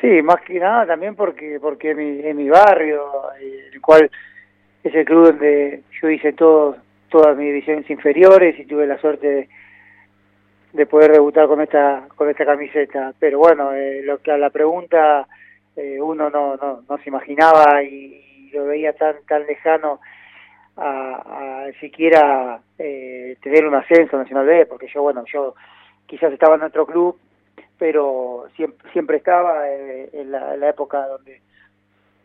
Sí, 0.00 0.22
más 0.22 0.40
que 0.42 0.58
nada 0.58 0.86
también 0.86 1.14
porque 1.14 1.58
porque 1.60 1.90
en 1.92 1.96
mi, 1.96 2.26
en 2.26 2.36
mi 2.36 2.48
barrio, 2.48 3.30
el 3.40 3.80
cual 3.80 4.10
es 4.82 4.94
el 4.94 5.04
club 5.04 5.26
donde 5.26 5.82
yo 6.00 6.10
hice 6.10 6.32
todo, 6.32 6.76
todas 7.08 7.36
mis 7.36 7.46
divisiones 7.46 7.88
inferiores 7.88 8.58
y 8.58 8.66
tuve 8.66 8.86
la 8.86 8.98
suerte 8.98 9.26
de, 9.26 9.48
de 10.72 10.86
poder 10.86 11.12
debutar 11.12 11.46
con 11.46 11.62
esta 11.62 12.06
con 12.16 12.28
esta 12.28 12.44
camiseta. 12.44 13.14
Pero 13.18 13.38
bueno, 13.38 13.70
lo 14.02 14.18
que 14.18 14.32
a 14.32 14.36
la 14.36 14.50
pregunta 14.50 15.26
eh, 15.76 16.00
uno 16.00 16.30
no, 16.30 16.56
no, 16.56 16.82
no 16.88 16.98
se 16.98 17.08
imaginaba 17.08 17.82
y, 17.82 18.22
lo 18.52 18.66
veía 18.66 18.92
tan 18.92 19.16
tan 19.26 19.44
lejano 19.46 19.98
a, 20.76 21.66
siquiera 21.80 22.60
eh, 22.78 23.36
tener 23.42 23.66
un 23.66 23.74
ascenso 23.74 24.16
Nacional 24.16 24.46
B, 24.46 24.66
porque 24.66 24.86
yo, 24.92 25.02
bueno, 25.02 25.24
yo 25.32 25.54
quizás 26.06 26.32
estaba 26.32 26.54
en 26.56 26.62
otro 26.62 26.86
club, 26.86 27.18
pero 27.78 28.46
siempre, 28.56 28.90
siempre 28.92 29.16
estaba 29.16 29.68
eh, 29.68 30.08
en, 30.12 30.30
la, 30.30 30.68
época 30.68 31.06
donde 31.06 31.40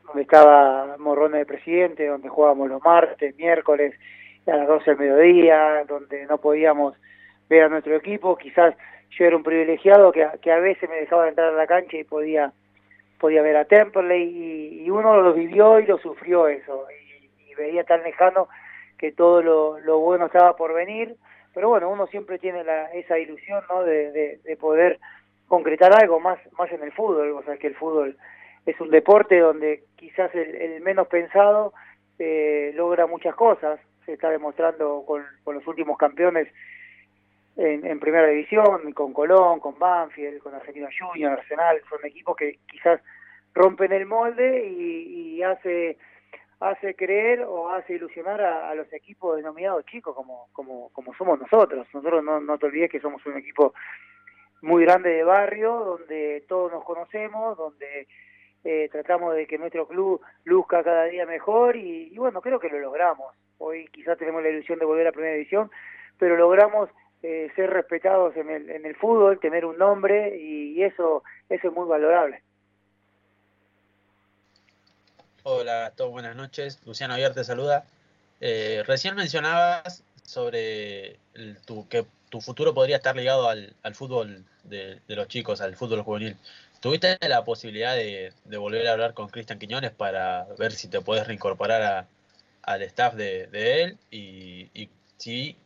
donde 0.06 0.24
estaba 0.24 0.97
Morrone 0.97 1.39
de 1.39 1.45
presidente, 1.45 2.08
donde 2.08 2.30
jugábamos 2.30 2.70
los 2.70 2.84
martes, 2.84 3.36
miércoles, 3.36 3.93
a 4.47 4.56
las 4.56 4.68
12 4.68 4.91
del 4.91 5.00
mediodía, 5.00 5.84
donde 5.88 6.26
no 6.26 6.39
podíamos 6.39 6.95
ver 7.47 7.64
a 7.64 7.70
nuestro 7.70 7.95
equipo, 7.95 8.36
quizás 8.36 8.76
yo 9.12 9.26
era 9.26 9.36
un 9.36 9.43
privilegiado 9.43 10.12
que, 10.12 10.28
que 10.41 10.52
a 10.52 10.60
veces 10.60 10.89
me 10.89 10.95
dejaba 10.95 11.30
entrar 11.30 11.54
a 11.54 11.58
la 11.58 11.68
cancha 11.68 11.97
y 11.97 12.04
podía 12.04 12.52
podía 13.20 13.41
ver 13.41 13.57
a 13.57 13.65
Temperley 13.65 14.84
y, 14.84 14.89
uno 14.89 15.22
lo 15.22 15.34
vivió 15.34 15.80
y 15.80 15.86
lo 15.86 15.97
sufrió 15.99 16.47
eso. 16.47 16.88
Y, 17.47 17.53
veía 17.55 17.84
tan 17.84 18.03
lejano 18.03 18.47
que 18.97 19.11
todo 19.11 19.41
lo, 19.41 19.99
bueno 19.99 20.28
estaba 20.28 20.55
por 20.55 20.74
venir. 20.74 21.15
Pero 21.53 21.70
bueno 21.70 21.89
uno 21.89 22.07
siempre 22.07 22.39
tiene 22.39 22.63
la, 22.63 22.86
esa 22.93 23.20
ilusión 23.20 23.63
no 23.70 23.84
de, 23.84 24.39
de, 24.43 24.57
poder 24.57 24.99
concretar 25.47 25.91
algo 25.93 26.20
más 26.20 26.39
más 26.57 26.72
en 26.72 26.82
el 26.84 26.91
fútbol. 26.93 27.32
O 27.32 27.43
sea 27.43 27.57
que 27.57 27.67
el 27.67 27.76
fútbol 27.76 28.17
es 28.65 28.80
un 28.80 28.89
deporte 28.89 29.39
donde 29.39 29.84
quizás 29.95 30.34
el, 30.34 30.82
menos 30.82 31.07
pensado 31.07 31.74
eh, 32.17 32.72
logra 32.76 33.07
muchas 33.07 33.36
cosas. 33.36 33.80
Se 34.05 34.13
está 34.13 34.30
demostrando 34.30 35.03
con, 35.05 35.24
con 35.43 35.55
los 35.55 35.67
últimos 35.67 35.97
campeones 35.97 36.47
en, 37.56 38.00
primera 38.00 38.28
división, 38.28 38.93
con 38.93 39.14
Colón, 39.14 39.60
con 39.60 39.78
Banfield, 39.78 40.39
con 40.41 40.56
Argentina 40.56 40.88
Junior, 40.97 41.34
Arsenal, 41.34 41.82
son 41.89 42.06
equipos 42.06 42.36
que 42.36 42.60
quizás 42.68 43.02
rompen 43.54 43.91
el 43.91 44.06
molde 44.06 44.66
y, 44.68 45.41
hace 45.43 45.97
hace 46.60 46.93
creer 46.93 47.43
o 47.43 47.70
hace 47.70 47.93
ilusionar 47.93 48.41
a, 48.41 48.76
los 48.76 48.91
equipos 48.91 49.38
denominados 49.38 49.86
chicos 49.86 50.14
como 50.14 50.50
como 50.52 50.89
como 50.89 51.14
somos 51.14 51.39
nosotros. 51.39 51.88
Nosotros 51.93 52.24
no, 52.24 52.41
no 52.41 52.58
te 52.58 52.66
olvides 52.66 52.91
que 52.91 53.00
somos 53.00 53.26
un 53.26 53.38
equipo 53.38 53.74
muy 54.62 54.84
grande 54.84 55.10
de 55.10 55.24
barrio, 55.24 55.72
donde 55.72 56.43
todos 56.47 56.72
nos 56.72 56.84
conocemos, 56.84 57.58
donde 57.58 58.08
eh, 58.64 58.89
tratamos 58.91 59.36
de 59.36 59.47
que 59.47 59.58
nuestro 59.58 59.88
club 59.88 60.22
luzca 60.43 60.84
cada 60.84 61.06
día 61.06 61.26
mejor 61.26 61.78
y, 61.78 62.10
y, 62.12 62.18
bueno, 62.18 62.41
creo 62.41 62.60
que 62.60 62.70
lo 62.70 62.80
logramos. 62.80 63.34
Hoy 63.58 63.88
quizás 63.88 64.18
tenemos 64.18 64.43
la 64.43 64.50
ilusión 64.50 64.80
de 64.80 64.86
volver 64.86 65.08
a 65.08 65.12
primera 65.12 65.34
división, 65.34 65.72
pero 66.18 66.36
logramos 66.36 66.89
eh, 67.22 67.51
ser 67.55 67.70
respetados 67.70 68.36
en 68.38 68.49
el, 68.49 68.70
en 68.70 68.86
el 68.86 68.95
fútbol, 68.95 69.39
tener 69.39 69.65
un 69.65 69.78
nombre 69.78 70.38
y, 70.38 70.82
eso, 70.84 71.24
eso 71.49 71.67
es 71.67 71.74
muy 71.74 71.88
valorable. 71.88 72.41
Hola 75.43 75.88
a 75.88 75.91
todos, 75.91 76.11
buenas 76.11 76.36
noches. 76.36 76.80
Luciano 76.86 77.13
Aguiar 77.13 77.34
te 77.34 77.43
saluda. 77.43 77.86
Eh, 78.39 78.84
recién 78.88 79.15
mencionabas 79.15 80.03
sobre 80.24 81.20
tu, 81.65 81.88
que 81.89 82.05
tu 82.30 82.39
futuro 82.39 82.74
podría 82.74 82.97
estar 82.97 83.15
ligado 83.15 83.49
al, 83.49 83.76
al 83.84 83.95
fútbol 83.95 84.45
de, 84.63 85.01
los 85.07 85.28
chicos, 85.28 85.59
al 85.59 85.76
fútbol 85.76 86.03
juvenil. 86.03 86.38
¿Tuviste 86.80 87.17
la 87.28 87.43
posibilidad 87.43 87.95
de, 87.95 88.32
de 88.45 88.57
volver 88.57 88.88
a 88.88 88.93
hablar 88.93 89.13
con 89.13 89.28
Cristian 89.28 89.59
Quiñones 89.59 89.91
para 89.91 90.47
ver 90.57 90.72
si 90.72 90.88
te 90.88 91.01
puedes 91.01 91.28
reincorporar 91.28 91.82
a, 91.82 92.07
al 92.61 92.82
staff 92.84 93.15
de, 93.15 93.47
de 93.47 93.84
él? 93.84 93.97
Y, 94.09 94.70
y 94.74 94.89
si 95.17 95.57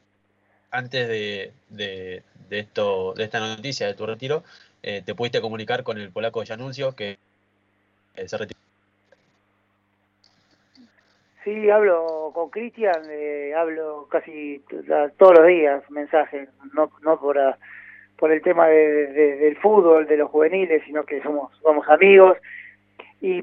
antes 0.74 1.08
de, 1.08 1.54
de, 1.70 2.24
esto, 2.50 3.14
de 3.14 3.24
esta 3.24 3.40
noticia 3.40 3.88
de 3.88 3.94
tu 3.94 4.06
retiro, 4.06 4.44
eh, 4.82 5.02
te 5.06 5.16
pudiste 5.16 5.40
comunicar 5.40 5.84
con 5.84 5.98
el 5.98 6.12
polaco 6.12 6.44
Januncio 6.46 6.96
que 6.96 7.18
eh, 8.16 8.28
se 8.28 8.38
retiró. 8.38 8.60
Sí, 11.44 11.70
hablo 11.70 12.32
con 12.34 12.50
Cristian, 12.50 13.04
eh, 13.10 13.54
hablo 13.56 14.08
casi 14.10 14.64
todos 15.18 15.38
los 15.38 15.48
días, 15.48 15.84
mensajes, 15.90 16.50
no, 16.74 16.90
no 17.02 17.20
por, 17.20 17.38
por 18.18 18.32
el 18.32 18.42
tema 18.42 18.68
de, 18.68 19.08
del 19.08 19.58
fútbol, 19.58 20.08
de 20.08 20.18
los 20.18 20.32
juveniles, 20.32 20.82
sino 20.86 21.04
que 21.06 21.22
somos, 21.22 21.56
somos 21.62 21.88
amigos, 21.90 22.38
y, 23.26 23.42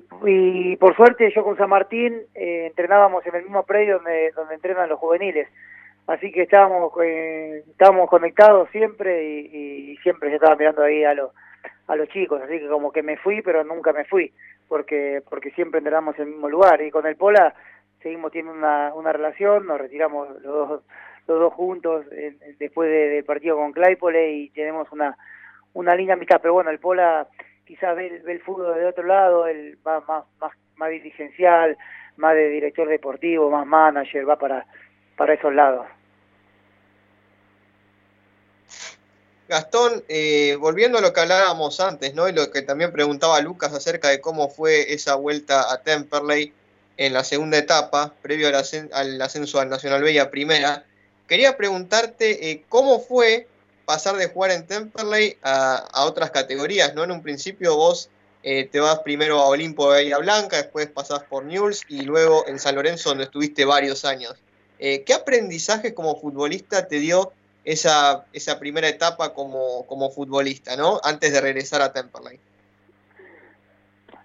por 0.77 0.95
suerte 0.95 1.33
yo 1.35 1.43
con 1.43 1.57
San 1.57 1.71
Martín 1.71 2.15
eh, 2.35 2.67
entrenábamos 2.67 3.27
en 3.27 3.35
el 3.35 3.45
mismo 3.45 3.63
predio 3.63 3.95
donde, 3.95 4.31
donde 4.33 4.55
entrenan 4.55 4.91
los 4.91 4.99
juveniles. 4.99 5.49
Así 6.11 6.33
que 6.33 6.43
estábamos, 6.43 6.93
eh, 7.05 7.63
estábamos 7.71 8.11
conectados 8.11 8.69
siempre 8.71 9.25
y, 9.25 9.97
siempre 9.99 10.29
yo 10.29 10.37
estaba 10.37 10.57
mirando 10.57 10.83
ahí 10.83 11.05
a 11.05 11.15
los, 11.15 11.31
a 11.87 11.95
los 11.95 12.09
chicos. 12.09 12.43
Así 12.43 12.59
que 12.59 12.67
como 12.67 12.91
que 12.91 13.05
me 13.05 13.17
fui, 13.17 13.43
pero 13.43 13.63
nunca 13.63 13.93
me 13.93 14.05
fui, 14.05 14.33
porque, 14.67 15.23
porque 15.31 15.53
siempre 15.53 15.79
entrenamos 15.79 16.17
en 16.17 16.23
el 16.23 16.31
mismo 16.31 16.49
lugar. 16.49 16.83
Y 16.83 16.91
con 16.91 17.07
el 17.07 17.15
Pola 17.15 17.55
seguimos 18.03 18.33
teniendo 18.33 18.59
una, 18.59 18.93
una 18.93 19.13
relación, 19.13 19.69
nos 19.69 19.81
retiramos 19.81 20.29
los 20.43 20.43
dos, 20.43 20.83
los 21.29 21.39
dos 21.39 21.55
juntos 21.55 22.05
después 22.59 22.91
del 22.91 23.23
partido 23.23 23.55
con 23.55 23.71
Claypole 23.71 24.33
y 24.33 24.51
tenemos 24.51 24.91
una, 24.91 25.17
una 25.75 25.95
linda 25.95 26.15
amistad. 26.15 26.41
Pero 26.43 26.55
bueno, 26.55 26.71
el 26.71 26.81
Pola 26.81 27.29
quizás 27.65 27.95
ve, 27.95 28.21
el 28.27 28.41
fútbol 28.41 28.75
de 28.75 28.87
otro 28.87 29.05
lado, 29.05 29.47
el 29.47 29.79
va 29.87 30.01
más, 30.09 30.25
más, 30.41 30.53
más 30.75 30.91
dirigencial, 30.91 31.79
más 32.17 32.35
de 32.35 32.49
director 32.49 32.89
deportivo, 32.89 33.49
más 33.49 33.65
manager, 33.65 34.29
va 34.29 34.37
para, 34.37 34.67
para 35.17 35.35
esos 35.35 35.55
lados. 35.55 35.87
Gastón, 39.51 40.05
eh, 40.09 40.57
volviendo 40.61 40.99
a 40.99 41.01
lo 41.01 41.13
que 41.13 41.21
hablábamos 41.21 41.81
antes, 41.81 42.15
¿no? 42.15 42.29
Y 42.29 42.33
lo 42.33 42.53
que 42.53 42.63
también 42.63 42.93
preguntaba 42.93 43.41
Lucas 43.41 43.73
acerca 43.75 44.09
de 44.09 44.21
cómo 44.21 44.49
fue 44.49 44.95
esa 44.95 45.17
vuelta 45.17 45.73
a 45.73 45.83
Temperley 45.83 46.53
en 46.97 47.13
la 47.13 47.25
segunda 47.25 47.59
etapa, 47.59 48.15
previo 48.23 48.47
al, 48.47 49.21
ascenso 49.21 49.59
al 49.59 49.69
Nacional 49.69 50.03
Bella 50.03 50.31
primera, 50.31 50.85
quería 51.27 51.57
preguntarte 51.57 52.51
eh, 52.51 52.65
cómo 52.69 53.01
fue 53.01 53.49
pasar 53.87 54.17
de 54.17 54.29
jugar 54.29 54.53
en 54.53 54.69
Temperley 54.69 55.37
a, 55.43 56.05
otras 56.07 56.31
categorías, 56.31 56.95
¿no? 56.95 57.03
En 57.03 57.11
un 57.11 57.21
principio 57.21 57.75
vos 57.75 58.09
eh, 58.45 58.69
te 58.71 58.79
vas 58.79 59.01
primero 59.01 59.41
a 59.41 59.49
Olimpo 59.49 59.91
de 59.91 60.03
Bahía 60.03 60.19
Blanca, 60.19 60.59
después 60.59 60.87
pasás 60.87 61.25
por 61.25 61.45
Newell's 61.45 61.83
y 61.89 62.03
luego 62.03 62.47
en 62.47 62.61
San 62.61 62.77
Lorenzo 62.77 63.09
donde 63.09 63.25
estuviste 63.25 63.65
varios 63.65 64.05
años. 64.05 64.37
¿Qué 64.79 65.13
aprendizaje 65.13 65.93
como 65.93 66.19
futbolista 66.19 66.89
te 66.89 67.01
dio 67.01 67.35
esa, 67.65 68.25
esa 68.33 68.59
primera 68.59 68.89
etapa 68.89 69.35
como, 69.35 69.87
como 69.87 70.11
futbolista, 70.11 70.77
¿no? 70.77 71.01
Antes 71.03 71.33
de 71.33 71.41
regresar 71.41 71.83
a 71.83 71.93
Temperley. 71.93 72.39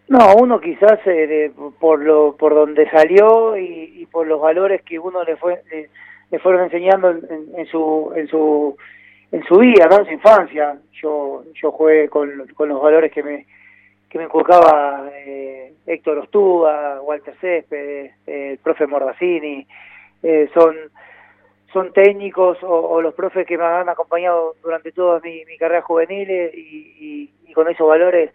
No, 0.07 0.35
uno 0.35 0.59
quizás 0.61 0.99
eh, 1.05 1.51
por 1.79 1.99
lo 1.99 2.35
por 2.37 2.53
donde 2.53 2.89
salió 2.91 3.57
y, 3.57 4.07
por 4.11 4.27
los 4.27 4.39
valores 4.39 4.83
que 4.83 4.99
uno 4.99 5.23
le 5.23 5.35
fue 5.35 5.61
le, 5.71 6.39
fueron 6.39 6.65
enseñando 6.65 7.09
en, 7.09 7.65
su 7.71 8.13
en 8.15 8.27
su 8.27 8.77
en 9.31 9.43
su 9.45 9.57
vida, 9.57 9.87
¿no? 9.89 9.99
En 9.99 10.05
su 10.05 10.11
infancia. 10.11 10.77
Yo, 11.01 11.43
yo 11.61 11.71
jugué 11.71 12.07
con, 12.07 12.47
con 12.55 12.69
los 12.69 12.81
valores 12.81 13.11
que 13.11 13.23
me, 13.23 13.45
que 14.15 14.19
me 14.19 14.25
inculcaba 14.25 15.09
eh, 15.13 15.73
Héctor 15.85 16.19
Ostúa, 16.19 17.01
Walter 17.01 17.35
Céspedes, 17.41 18.13
eh, 18.25 18.51
el 18.51 18.57
profe 18.59 18.87
Mordacini, 18.87 19.67
eh, 20.23 20.49
son, 20.53 20.73
son 21.73 21.91
técnicos 21.93 22.57
o, 22.61 23.01
los 23.01 23.13
profes 23.13 23.45
que 23.45 23.57
me 23.57 23.65
han 23.65 23.89
acompañado 23.89 24.55
durante 24.61 24.91
toda 24.91 25.19
mi, 25.19 25.43
carrera 25.57 25.81
juvenil 25.81 26.29
y, 26.53 27.31
y, 27.47 27.53
con 27.53 27.69
esos 27.69 27.87
valores 27.87 28.31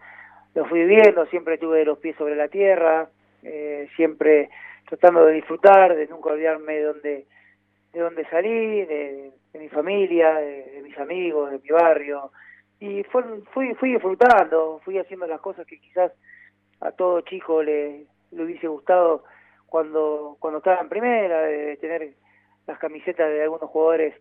los 0.55 0.67
fui 0.67 0.79
viviendo, 0.79 1.25
siempre 1.27 1.57
tuve 1.57 1.85
los 1.85 1.99
pies 1.99 2.15
sobre 2.17 2.35
la 2.35 2.47
tierra, 2.47 3.07
siempre 3.95 4.49
tratando 4.87 5.25
de 5.25 5.33
disfrutar, 5.33 5.95
de 5.95 6.07
nunca 6.07 6.31
olvidarme 6.31 6.73
de 6.73 6.83
dónde, 6.83 7.25
de 7.93 7.99
dónde 7.99 8.25
salí, 8.29 8.85
de, 8.85 9.31
de 9.53 9.59
mi 9.59 9.69
familia, 9.69 10.33
de, 10.35 10.81
mis 10.83 10.97
amigos, 10.97 11.51
de 11.51 11.59
mi 11.59 11.69
barrio. 11.69 12.31
Y 12.79 13.03
fue, 13.03 13.23
fui, 13.53 13.73
fui 13.75 13.93
disfrutando, 13.93 14.81
fui 14.83 14.97
haciendo 14.97 15.27
las 15.27 15.39
cosas 15.39 15.65
que 15.67 15.79
quizás 15.79 16.11
a 16.81 16.91
todo 16.91 17.21
chico 17.21 17.61
le, 17.63 18.05
le 18.31 18.43
hubiese 18.43 18.67
gustado 18.67 19.23
cuando, 19.67 20.35
cuando 20.39 20.57
estaba 20.57 20.81
en 20.81 20.89
primera, 20.89 21.43
de 21.43 21.77
tener 21.77 22.13
las 22.71 22.79
camisetas 22.79 23.29
de 23.29 23.43
algunos 23.43 23.69
jugadores 23.69 24.15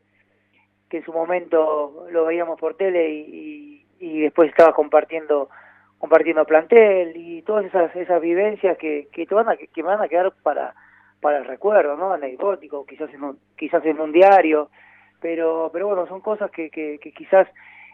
que 0.88 0.98
en 0.98 1.04
su 1.04 1.12
momento 1.12 2.06
lo 2.10 2.24
veíamos 2.26 2.58
por 2.58 2.76
tele 2.76 3.10
y, 3.10 3.86
y, 3.98 4.20
después 4.20 4.50
estaba 4.50 4.72
compartiendo 4.72 5.48
compartiendo 5.98 6.44
plantel 6.44 7.12
y 7.16 7.42
todas 7.42 7.64
esas 7.66 7.94
esas 7.94 8.20
vivencias 8.20 8.76
que, 8.78 9.08
que 9.12 9.26
te 9.26 9.34
van 9.34 9.48
a 9.48 9.56
que, 9.56 9.68
me 9.82 9.88
van 9.88 10.02
a 10.02 10.08
quedar 10.08 10.32
para 10.42 10.74
para 11.20 11.38
el 11.38 11.44
recuerdo 11.44 11.96
no 11.96 12.12
anecdótico 12.12 12.86
quizás 12.86 13.12
en 13.14 13.22
un, 13.22 13.38
quizás 13.56 13.84
en 13.84 14.00
un 14.00 14.10
diario 14.10 14.70
pero 15.20 15.70
pero 15.72 15.86
bueno 15.86 16.06
son 16.06 16.20
cosas 16.20 16.50
que, 16.50 16.70
que, 16.70 16.98
quizás 17.12 17.46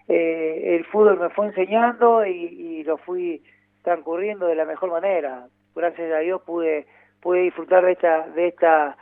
eh, 0.09 0.77
el 0.77 0.85
fútbol 0.87 1.19
me 1.19 1.31
fue 1.31 1.47
enseñando 1.47 2.25
y, 2.25 2.85
lo 2.85 2.97
fui 2.99 3.43
transcurriendo 3.83 4.47
de 4.47 4.55
la 4.55 4.65
mejor 4.65 4.91
manera. 4.91 5.49
Gracias 5.75 6.13
a 6.13 6.19
Dios 6.19 6.41
pude 6.43 6.87
pude 7.21 7.41
disfrutar 7.41 7.85
de 7.85 7.93
esta 7.93 8.29
de 8.29 8.49
esta 8.49 8.97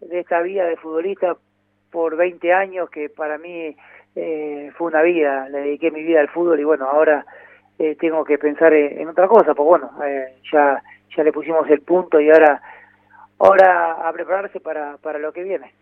de 0.00 0.20
esta 0.20 0.40
vida 0.40 0.64
de 0.64 0.76
futbolista 0.76 1.36
por 1.90 2.16
20 2.16 2.52
años 2.52 2.90
que 2.90 3.08
para 3.08 3.38
mí 3.38 3.76
eh, 4.14 4.72
fue 4.76 4.88
una 4.88 5.02
vida 5.02 5.48
le 5.48 5.60
dediqué 5.60 5.90
mi 5.90 6.02
vida 6.02 6.20
al 6.20 6.28
fútbol 6.28 6.60
y 6.60 6.64
bueno 6.64 6.86
ahora 6.86 7.24
eh, 7.78 7.96
tengo 7.96 8.24
que 8.24 8.38
pensar 8.38 8.72
en, 8.72 9.08
otra 9.08 9.28
cosa 9.28 9.54
pues 9.54 9.66
bueno 9.66 9.90
ya 10.52 10.82
ya 11.16 11.22
le 11.22 11.32
pusimos 11.32 11.68
el 11.70 11.80
punto 11.80 12.20
y 12.20 12.30
ahora 12.30 12.60
ahora 13.38 14.08
a 14.08 14.12
prepararse 14.12 14.60
para 14.60 14.96
para 14.98 15.18
lo 15.18 15.32
que 15.32 15.42
viene 15.42 15.72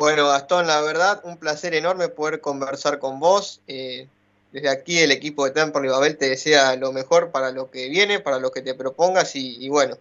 bueno, 0.00 0.28
Gastón, 0.28 0.66
la 0.66 0.80
verdad, 0.80 1.20
un 1.24 1.36
placer 1.36 1.74
enorme 1.74 2.08
poder 2.08 2.40
conversar 2.40 2.98
con 2.98 3.20
vos. 3.20 3.60
Eh, 3.66 4.08
desde 4.50 4.70
aquí 4.70 4.98
el 4.98 5.12
equipo 5.12 5.44
de 5.44 5.50
Temple 5.50 5.86
y 5.86 5.90
Babel 5.90 6.16
te 6.16 6.30
desea 6.30 6.74
lo 6.76 6.90
mejor 6.90 7.32
para 7.32 7.50
lo 7.50 7.70
que 7.70 7.90
viene, 7.90 8.18
para 8.18 8.38
lo 8.38 8.50
que 8.50 8.62
te 8.62 8.74
propongas 8.74 9.36
y, 9.36 9.68
bueno, 9.68 9.98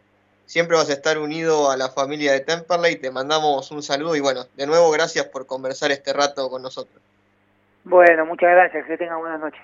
siempre 0.50 0.76
vas 0.76 0.89
a 0.89 0.93
estar 0.93 1.20
unido 1.20 1.70
a 1.70 1.78
la 1.78 1.89
familia 1.89 2.34
de 2.34 2.39
Temperley. 2.39 2.95
Te 2.95 3.12
mandamos 3.12 3.70
un 3.70 3.84
saludo 3.84 4.16
y 4.16 4.20
bueno, 4.20 4.47
de 4.56 4.66
nuevo 4.66 4.89
gracias 4.89 5.28
por 5.28 5.45
conversar 5.45 5.91
este 5.91 6.12
rato 6.12 6.50
con 6.50 6.64
nosotros. 6.64 7.00
Bueno, 7.84 8.26
muchas 8.26 8.50
gracias, 8.50 8.88
que 8.88 8.97
tengan 8.97 9.20
buenas 9.20 9.39
noches. 9.39 9.62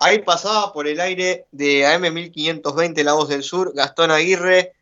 Ahí 0.00 0.20
pasaba 0.20 0.72
por 0.72 0.86
el 0.86 1.00
aire 1.00 1.44
de 1.52 1.84
AM1520 1.84 3.02
La 3.02 3.12
Voz 3.12 3.28
del 3.28 3.42
Sur, 3.42 3.74
Gastón 3.74 4.10
Aguirre, 4.10 4.72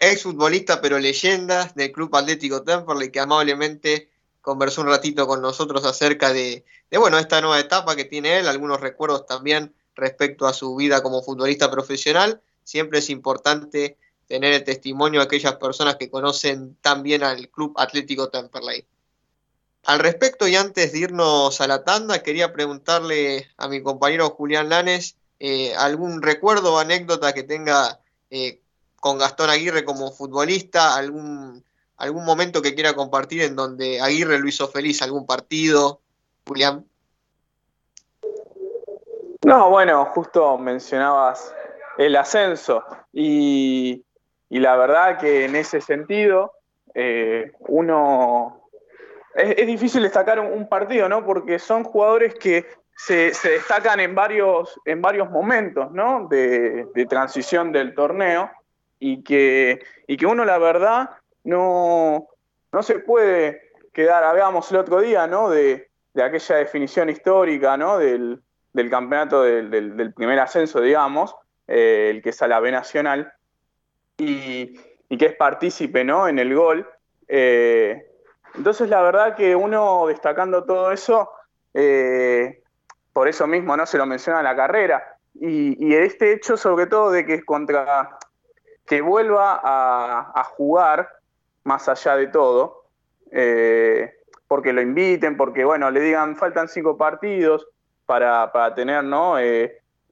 ex 0.00 0.24
futbolista 0.24 0.80
pero 0.80 0.98
leyenda 0.98 1.70
del 1.76 1.92
Club 1.92 2.14
Atlético 2.16 2.64
Temperley 2.64 3.12
que 3.12 3.20
amablemente 3.20 4.08
conversó 4.40 4.80
un 4.80 4.88
ratito 4.88 5.28
con 5.28 5.40
nosotros 5.40 5.84
acerca 5.84 6.32
de, 6.32 6.64
bueno, 6.90 7.18
esta 7.18 7.40
nueva 7.40 7.60
etapa 7.60 7.94
que 7.94 8.04
tiene 8.04 8.40
él, 8.40 8.48
algunos 8.48 8.80
recuerdos 8.80 9.26
también 9.26 9.72
respecto 9.94 10.48
a 10.48 10.52
su 10.52 10.74
vida 10.74 11.04
como 11.04 11.22
futbolista 11.22 11.70
profesional. 11.70 12.40
Siempre 12.64 13.00
es 13.00 13.10
importante 13.10 13.96
tener 14.26 14.52
el 14.54 14.64
testimonio 14.64 15.20
de 15.20 15.26
aquellas 15.26 15.56
personas 15.56 15.96
que 15.96 16.10
conocen 16.10 16.76
tan 16.80 17.02
bien 17.02 17.22
al 17.22 17.48
Club 17.48 17.74
Atlético 17.76 18.30
Temperley. 18.30 18.86
Al 19.84 19.98
respecto, 19.98 20.46
y 20.46 20.54
antes 20.54 20.92
de 20.92 21.00
irnos 21.00 21.60
a 21.60 21.66
la 21.66 21.84
tanda, 21.84 22.22
quería 22.22 22.52
preguntarle 22.52 23.48
a 23.56 23.68
mi 23.68 23.82
compañero 23.82 24.30
Julián 24.30 24.68
Lanes 24.68 25.16
eh, 25.40 25.74
algún 25.74 26.22
recuerdo 26.22 26.74
o 26.74 26.78
anécdota 26.78 27.32
que 27.32 27.42
tenga 27.42 27.98
eh, 28.30 28.60
con 29.00 29.18
Gastón 29.18 29.50
Aguirre 29.50 29.84
como 29.84 30.12
futbolista, 30.12 30.94
algún, 30.94 31.64
algún 31.96 32.24
momento 32.24 32.62
que 32.62 32.74
quiera 32.74 32.94
compartir 32.94 33.42
en 33.42 33.56
donde 33.56 34.00
Aguirre 34.00 34.38
lo 34.38 34.48
hizo 34.48 34.68
feliz, 34.68 35.02
algún 35.02 35.26
partido, 35.26 36.00
Julián. 36.46 36.86
No, 39.44 39.70
bueno, 39.70 40.04
justo 40.14 40.56
mencionabas 40.56 41.52
el 41.98 42.16
ascenso 42.16 42.84
y, 43.12 44.04
la 44.48 44.76
verdad 44.76 45.18
que 45.18 45.46
en 45.46 45.56
ese 45.56 45.80
sentido 45.80 46.52
eh, 46.94 47.52
uno 47.60 48.68
es, 49.34 49.66
difícil 49.66 50.02
destacar 50.02 50.38
un, 50.40 50.68
partido, 50.68 51.08
¿no? 51.08 51.24
Porque 51.24 51.58
son 51.58 51.84
jugadores 51.84 52.34
que 52.34 52.66
se, 52.94 53.32
destacan 53.44 54.00
en 54.00 54.14
varios, 54.14 54.78
en 54.84 55.00
varios 55.00 55.30
momentos, 55.30 55.90
¿no? 55.92 56.28
de 56.28 57.06
transición 57.08 57.72
del 57.72 57.94
torneo 57.94 58.50
y 59.04 59.24
que, 59.24 59.82
y 60.06 60.16
que 60.16 60.26
uno 60.26 60.44
la 60.44 60.58
verdad 60.58 61.10
no, 61.42 62.28
no 62.70 62.82
se 62.84 63.00
puede 63.00 63.72
quedar, 63.92 64.22
hablábamos 64.22 64.70
el 64.70 64.78
otro 64.78 65.00
día, 65.00 65.26
¿no? 65.26 65.50
De, 65.50 65.90
aquella 66.14 66.56
definición 66.56 67.10
histórica, 67.10 67.76
¿no? 67.76 67.98
Del, 67.98 68.40
campeonato 68.90 69.42
del, 69.42 70.14
primer 70.14 70.38
ascenso, 70.38 70.80
digamos, 70.80 71.34
eh, 71.74 72.10
el 72.10 72.20
que 72.20 72.28
es 72.28 72.42
a 72.42 72.48
la 72.48 72.60
B 72.60 72.70
Nacional, 72.70 73.32
y, 74.18 74.78
que 75.08 75.26
es 75.26 75.34
partícipe, 75.36 76.04
¿no? 76.04 76.28
En 76.28 76.38
el 76.38 76.54
gol. 76.54 76.86
Eh, 77.28 78.10
entonces, 78.54 78.90
la 78.90 79.00
verdad 79.00 79.34
que 79.34 79.56
uno 79.56 80.06
destacando 80.06 80.64
todo 80.64 80.92
eso, 80.92 81.30
eh, 81.72 82.62
por 83.14 83.26
eso 83.26 83.46
mismo 83.46 83.74
no 83.74 83.86
se 83.86 83.96
lo 83.96 84.04
menciona 84.04 84.40
en 84.40 84.44
la 84.44 84.54
carrera, 84.54 85.16
y, 85.34 85.94
este 85.94 86.34
hecho, 86.34 86.58
sobre 86.58 86.86
todo, 86.86 87.10
de 87.10 87.24
que 87.24 87.34
es 87.36 87.44
contra 87.44 88.18
que 88.84 89.00
vuelva 89.00 89.58
a, 89.64 90.44
jugar 90.44 91.08
más 91.64 91.88
allá 91.88 92.16
de 92.16 92.26
todo, 92.26 92.84
porque 94.46 94.74
lo 94.74 94.82
inviten, 94.82 95.38
porque 95.38 95.64
bueno, 95.64 95.90
le 95.90 96.00
digan 96.00 96.36
faltan 96.36 96.68
cinco 96.68 96.98
partidos 96.98 97.66
para, 98.04 98.74
tener 98.74 99.04
¿no? 99.04 99.38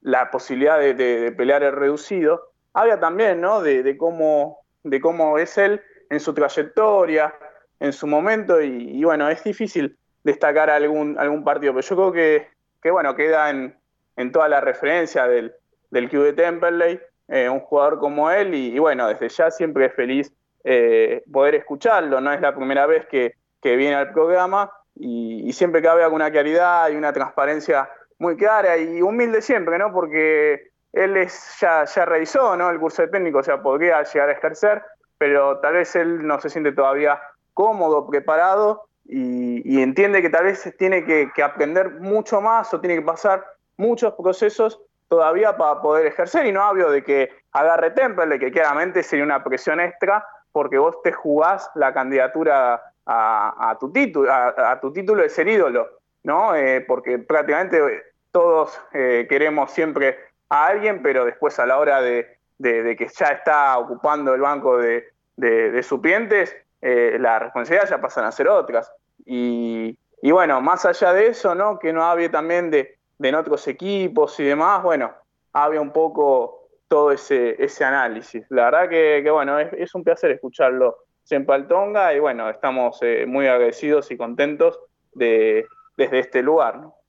La 0.01 0.31
posibilidad 0.31 0.79
de, 0.79 1.33
pelear 1.35 1.63
el 1.63 1.73
reducido, 1.73 2.51
habla 2.73 2.99
también 2.99 3.41
¿no? 3.41 3.61
de, 3.61 3.95
cómo, 3.97 4.59
de 4.83 4.99
cómo 4.99 5.37
es 5.37 5.57
él 5.57 5.81
en 6.09 6.19
su 6.19 6.33
trayectoria, 6.33 7.33
en 7.79 7.93
su 7.93 8.07
momento, 8.07 8.61
y, 8.61 9.03
bueno, 9.03 9.29
es 9.29 9.43
difícil 9.43 9.97
destacar 10.23 10.69
algún, 10.69 11.17
algún 11.17 11.43
partido, 11.43 11.73
pero 11.73 11.87
yo 11.87 11.95
creo 11.95 12.11
que, 12.11 12.47
que 12.81 12.91
bueno, 12.91 13.15
queda 13.15 13.49
en, 13.49 13.75
en 14.17 14.31
toda 14.31 14.47
la 14.47 14.61
referencia 14.61 15.27
del, 15.27 15.53
del 15.89 16.09
Q 16.09 16.21
de 16.21 16.33
Temperley, 16.33 16.99
eh, 17.27 17.49
un 17.49 17.59
jugador 17.61 17.99
como 17.99 18.29
él, 18.29 18.53
y, 18.53 18.77
bueno, 18.77 19.07
desde 19.07 19.29
ya 19.29 19.49
siempre 19.51 19.85
es 19.85 19.93
feliz 19.93 20.31
eh, 20.63 21.23
poder 21.31 21.55
escucharlo, 21.55 22.21
no 22.21 22.31
es 22.33 22.41
la 22.41 22.53
primera 22.55 22.85
vez 22.85 23.05
que, 23.07 23.35
que 23.61 23.75
viene 23.75 23.95
al 23.95 24.11
programa, 24.11 24.71
y, 24.95 25.51
siempre 25.53 25.81
cabe 25.81 26.03
alguna 26.03 26.31
claridad 26.31 26.89
y 26.89 26.95
una 26.95 27.13
transparencia 27.13 27.89
muy 28.21 28.37
clara 28.37 28.77
y 28.77 29.01
humilde 29.01 29.41
siempre, 29.41 29.79
¿no? 29.79 29.91
Porque 29.91 30.69
él 30.93 31.17
es, 31.17 31.57
ya, 31.59 31.85
ya 31.85 32.05
realizó 32.05 32.53
el 32.53 32.79
curso 32.79 33.01
de 33.01 33.07
técnico, 33.07 33.39
o 33.39 33.43
sea, 33.43 33.61
podría 33.63 34.03
llegar 34.03 34.29
a 34.29 34.33
ejercer, 34.33 34.83
pero 35.17 35.57
tal 35.59 35.73
vez 35.73 35.95
él 35.95 36.25
no 36.25 36.39
se 36.39 36.49
siente 36.49 36.71
todavía 36.71 37.19
cómodo, 37.55 38.07
preparado 38.07 38.85
y, 39.05 39.81
entiende 39.81 40.21
que 40.21 40.29
tal 40.29 40.45
vez 40.45 40.71
tiene 40.77 41.03
que, 41.03 41.43
aprender 41.43 41.99
mucho 41.99 42.41
más 42.41 42.71
o 42.73 42.79
tiene 42.79 42.95
que 42.97 43.01
pasar 43.01 43.43
muchos 43.75 44.13
procesos 44.13 44.79
todavía 45.07 45.57
para 45.57 45.81
poder 45.81 46.05
ejercer 46.05 46.45
y 46.45 46.51
no 46.51 46.61
hablo 46.61 46.91
de 46.91 47.03
que 47.03 47.31
agarre 47.53 47.89
Temple, 47.91 48.37
que 48.37 48.51
claramente 48.51 49.01
sería 49.01 49.25
una 49.25 49.43
presión 49.43 49.79
extra 49.79 50.23
porque 50.51 50.77
vos 50.77 51.01
te 51.01 51.11
jugás 51.11 51.71
la 51.73 51.91
candidatura 51.91 52.81
a, 53.07 53.77
tu 53.79 53.91
título, 53.91 54.31
a, 54.31 54.79
tu 54.79 54.93
título 54.93 55.23
de 55.23 55.29
ser 55.29 55.47
ídolo, 55.47 55.89
¿no? 56.23 56.55
Eh, 56.55 56.81
porque 56.87 57.17
prácticamente 57.17 58.10
todos 58.31 58.79
eh, 58.93 59.27
queremos 59.29 59.71
siempre 59.71 60.17
a 60.49 60.67
alguien, 60.67 61.01
pero 61.01 61.25
después 61.25 61.59
a 61.59 61.65
la 61.65 61.77
hora 61.77 62.01
de, 62.01 62.37
que 62.59 63.07
ya 63.17 63.27
está 63.27 63.77
ocupando 63.77 64.33
el 64.33 64.41
banco 64.41 64.77
de, 64.77 65.83
supientes, 65.83 66.55
eh, 66.81 67.17
la 67.19 67.39
responsabilidad 67.39 67.89
ya 67.89 68.01
pasan 68.01 68.25
a 68.25 68.31
ser 68.31 68.47
otras. 68.47 68.91
Y, 69.25 69.97
bueno, 70.23 70.61
más 70.61 70.85
allá 70.85 71.13
de 71.13 71.27
eso, 71.27 71.55
¿no? 71.55 71.79
Que 71.79 71.93
no 71.93 72.03
había 72.03 72.29
también 72.29 72.69
de, 72.69 72.97
en 73.19 73.35
otros 73.35 73.67
equipos 73.67 74.39
y 74.39 74.43
demás, 74.43 74.83
bueno, 74.83 75.11
había 75.53 75.81
un 75.81 75.91
poco 75.91 76.67
todo 76.87 77.11
ese, 77.11 77.61
ese 77.63 77.85
análisis. 77.85 78.45
La 78.49 78.65
verdad 78.65 78.89
que, 78.89 79.29
bueno, 79.31 79.59
es, 79.59 79.95
un 79.95 80.03
placer 80.03 80.31
escucharlo 80.31 80.97
en 81.29 81.45
Paltonga 81.45 82.13
y 82.13 82.19
bueno, 82.19 82.49
estamos 82.49 82.97
eh, 83.01 83.25
muy 83.25 83.47
agradecidos 83.47 84.11
y 84.11 84.17
contentos 84.17 84.77
de, 85.13 85.65
desde 85.95 86.19
este 86.19 86.43
lugar. 86.43 86.79
¿no? 86.79 87.00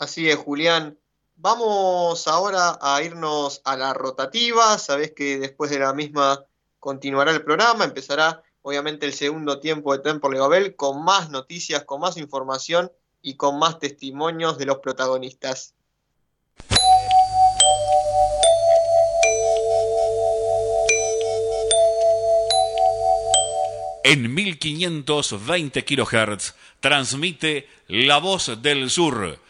Así 0.00 0.30
es, 0.30 0.36
Julián. 0.36 0.98
Vamos 1.36 2.26
ahora 2.26 2.78
a 2.80 3.02
irnos 3.02 3.60
a 3.64 3.76
la 3.76 3.92
rotativa. 3.92 4.78
Sabés 4.78 5.12
que 5.12 5.38
después 5.38 5.70
de 5.70 5.78
la 5.78 5.92
misma 5.92 6.42
continuará 6.78 7.32
el 7.32 7.44
programa, 7.44 7.84
empezará 7.84 8.42
obviamente 8.62 9.04
el 9.04 9.12
segundo 9.12 9.60
tiempo 9.60 9.92
de 9.92 9.98
Temple 9.98 10.38
Gabel 10.38 10.74
con 10.74 11.04
más 11.04 11.28
noticias, 11.28 11.84
con 11.84 12.00
más 12.00 12.16
información 12.16 12.90
y 13.20 13.34
con 13.34 13.58
más 13.58 13.78
testimonios 13.78 14.56
de 14.56 14.64
los 14.64 14.78
protagonistas. 14.78 15.74
En 24.02 24.32
1520 24.32 25.84
kHz 25.84 26.54
transmite 26.80 27.68
La 27.86 28.16
Voz 28.16 28.62
del 28.62 28.88
Sur 28.88 29.49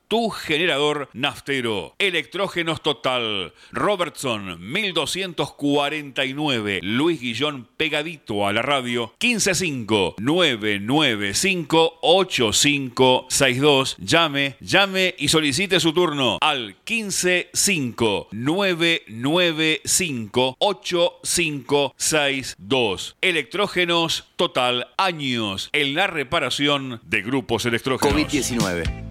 tu 0.11 0.29
generador 0.29 1.09
naftero. 1.13 1.95
Electrógenos 1.97 2.83
Total. 2.83 3.53
Robertson 3.71 4.57
1249. 4.59 6.81
Luis 6.83 7.21
Guillón 7.21 7.69
pegadito 7.77 8.45
a 8.45 8.51
la 8.51 8.61
radio. 8.61 9.13
155 9.21 10.15
995 10.19 11.99
8562. 12.01 13.95
Llame, 13.99 14.57
llame 14.59 15.15
y 15.17 15.29
solicite 15.29 15.79
su 15.79 15.93
turno 15.93 16.39
al 16.41 16.75
155 16.83 18.27
995 18.33 20.57
8562. 20.59 23.15
Electrógenos 23.21 24.25
Total. 24.35 24.89
Años 24.97 25.69
en 25.71 25.95
la 25.95 26.07
reparación 26.07 26.99
de 27.05 27.21
grupos 27.21 27.65
electrógenos. 27.65 28.13
COVID-19. 28.13 29.10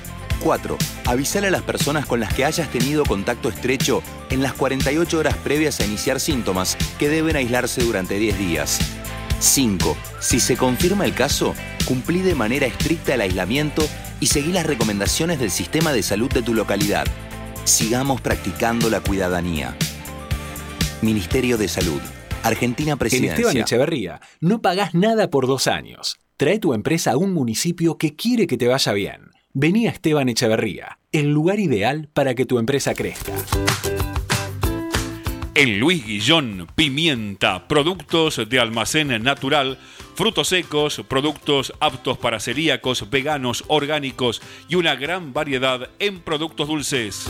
4. 0.41 0.77
Avisar 1.05 1.45
a 1.45 1.51
las 1.51 1.61
personas 1.61 2.05
con 2.05 2.19
las 2.19 2.33
que 2.33 2.45
hayas 2.45 2.69
tenido 2.69 3.05
contacto 3.05 3.49
estrecho 3.49 4.03
en 4.29 4.41
las 4.41 4.53
48 4.53 5.19
horas 5.19 5.37
previas 5.37 5.79
a 5.79 5.85
iniciar 5.85 6.19
síntomas 6.19 6.77
que 6.99 7.09
deben 7.09 7.35
aislarse 7.35 7.83
durante 7.83 8.17
10 8.19 8.37
días. 8.37 8.79
5. 9.39 9.97
Si 10.19 10.39
se 10.39 10.57
confirma 10.57 11.05
el 11.05 11.13
caso, 11.13 11.55
cumplí 11.87 12.19
de 12.19 12.35
manera 12.35 12.67
estricta 12.67 13.13
el 13.15 13.21
aislamiento 13.21 13.87
y 14.19 14.27
seguí 14.27 14.51
las 14.51 14.65
recomendaciones 14.65 15.39
del 15.39 15.51
sistema 15.51 15.93
de 15.93 16.03
salud 16.03 16.31
de 16.31 16.43
tu 16.43 16.53
localidad. 16.53 17.07
Sigamos 17.63 18.21
practicando 18.21 18.89
la 18.89 19.01
cuidadanía. 19.01 19.75
Ministerio 21.01 21.57
de 21.57 21.67
Salud. 21.67 22.01
Argentina 22.43 22.93
En 22.93 22.97
Presidencia. 22.97 23.33
Esteban 23.33 23.57
Echeverría 23.57 24.21
no 24.39 24.61
pagás 24.61 24.93
nada 24.93 25.29
por 25.29 25.47
dos 25.47 25.67
años. 25.67 26.17
Trae 26.37 26.59
tu 26.59 26.73
empresa 26.73 27.11
a 27.11 27.17
un 27.17 27.33
municipio 27.33 27.97
que 27.97 28.15
quiere 28.15 28.47
que 28.47 28.57
te 28.57 28.67
vaya 28.67 28.93
bien. 28.93 29.30
Vení 29.53 29.85
a 29.87 29.91
Esteban 29.91 30.29
Echeverría, 30.29 30.97
el 31.11 31.33
lugar 31.33 31.59
ideal 31.59 32.07
para 32.13 32.35
que 32.35 32.45
tu 32.45 32.57
empresa 32.57 32.93
crezca. 32.93 33.33
En 35.55 35.77
Luis 35.77 36.05
Guillón, 36.05 36.67
pimienta, 36.75 37.67
productos 37.67 38.41
de 38.49 38.59
almacén 38.61 39.21
natural, 39.21 39.77
frutos 40.15 40.47
secos, 40.47 41.01
productos 41.05 41.73
aptos 41.81 42.17
para 42.17 42.39
celíacos, 42.39 43.09
veganos, 43.09 43.65
orgánicos 43.67 44.41
y 44.69 44.75
una 44.75 44.95
gran 44.95 45.33
variedad 45.33 45.89
en 45.99 46.21
productos 46.21 46.69
dulces. 46.69 47.29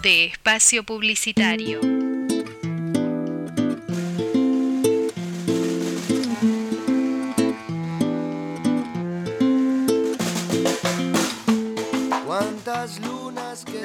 Fin 0.00 0.02
de 0.02 0.24
espacio 0.26 0.82
publicitario. 0.84 1.80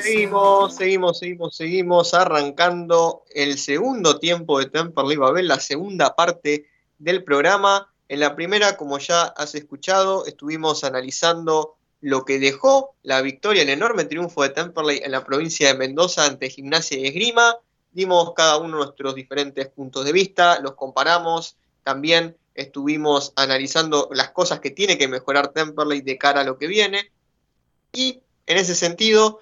Seguimos, 0.01 0.75
seguimos, 0.75 1.19
seguimos, 1.19 1.55
seguimos 1.55 2.13
arrancando 2.13 3.23
el 3.33 3.57
segundo 3.57 4.19
tiempo 4.19 4.59
de 4.59 4.67
Temperley 4.67 5.17
Babel, 5.17 5.47
la 5.47 5.59
segunda 5.59 6.15
parte 6.15 6.69
del 6.97 7.23
programa. 7.23 7.91
En 8.07 8.21
la 8.21 8.35
primera, 8.35 8.77
como 8.77 8.99
ya 8.99 9.23
has 9.23 9.55
escuchado, 9.55 10.25
estuvimos 10.25 10.83
analizando 10.83 11.75
lo 12.05 12.23
que 12.23 12.37
dejó 12.37 12.93
la 13.01 13.19
victoria, 13.21 13.63
el 13.63 13.69
enorme 13.69 14.05
triunfo 14.05 14.43
de 14.43 14.49
Temperley 14.49 15.01
en 15.03 15.11
la 15.11 15.25
provincia 15.25 15.69
de 15.69 15.73
Mendoza 15.73 16.25
ante 16.25 16.51
Gimnasia 16.51 16.99
y 16.99 17.07
Esgrima. 17.07 17.57
Dimos 17.93 18.33
cada 18.35 18.57
uno 18.57 18.77
nuestros 18.77 19.15
diferentes 19.15 19.69
puntos 19.69 20.05
de 20.05 20.11
vista, 20.11 20.59
los 20.59 20.75
comparamos. 20.75 21.57
También 21.81 22.37
estuvimos 22.53 23.33
analizando 23.35 24.07
las 24.11 24.29
cosas 24.29 24.59
que 24.59 24.69
tiene 24.69 24.99
que 24.99 25.07
mejorar 25.07 25.47
Temperley 25.47 26.01
de 26.01 26.19
cara 26.19 26.41
a 26.41 26.43
lo 26.43 26.59
que 26.59 26.67
viene. 26.67 27.09
Y 27.91 28.19
en 28.45 28.57
ese 28.57 28.75
sentido, 28.75 29.39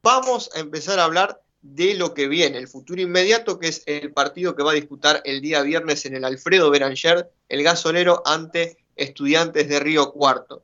vamos 0.00 0.50
a 0.54 0.60
empezar 0.60 1.00
a 1.00 1.06
hablar 1.06 1.42
de 1.62 1.94
lo 1.94 2.14
que 2.14 2.28
viene, 2.28 2.58
el 2.58 2.68
futuro 2.68 3.02
inmediato, 3.02 3.58
que 3.58 3.66
es 3.66 3.82
el 3.86 4.12
partido 4.12 4.54
que 4.54 4.62
va 4.62 4.70
a 4.70 4.74
disputar 4.74 5.20
el 5.24 5.40
día 5.40 5.62
viernes 5.62 6.06
en 6.06 6.14
el 6.14 6.24
Alfredo 6.24 6.70
Beranger, 6.70 7.28
el 7.48 7.64
gasolero 7.64 8.22
ante 8.24 8.76
Estudiantes 8.94 9.68
de 9.68 9.80
Río 9.80 10.12
Cuarto. 10.12 10.62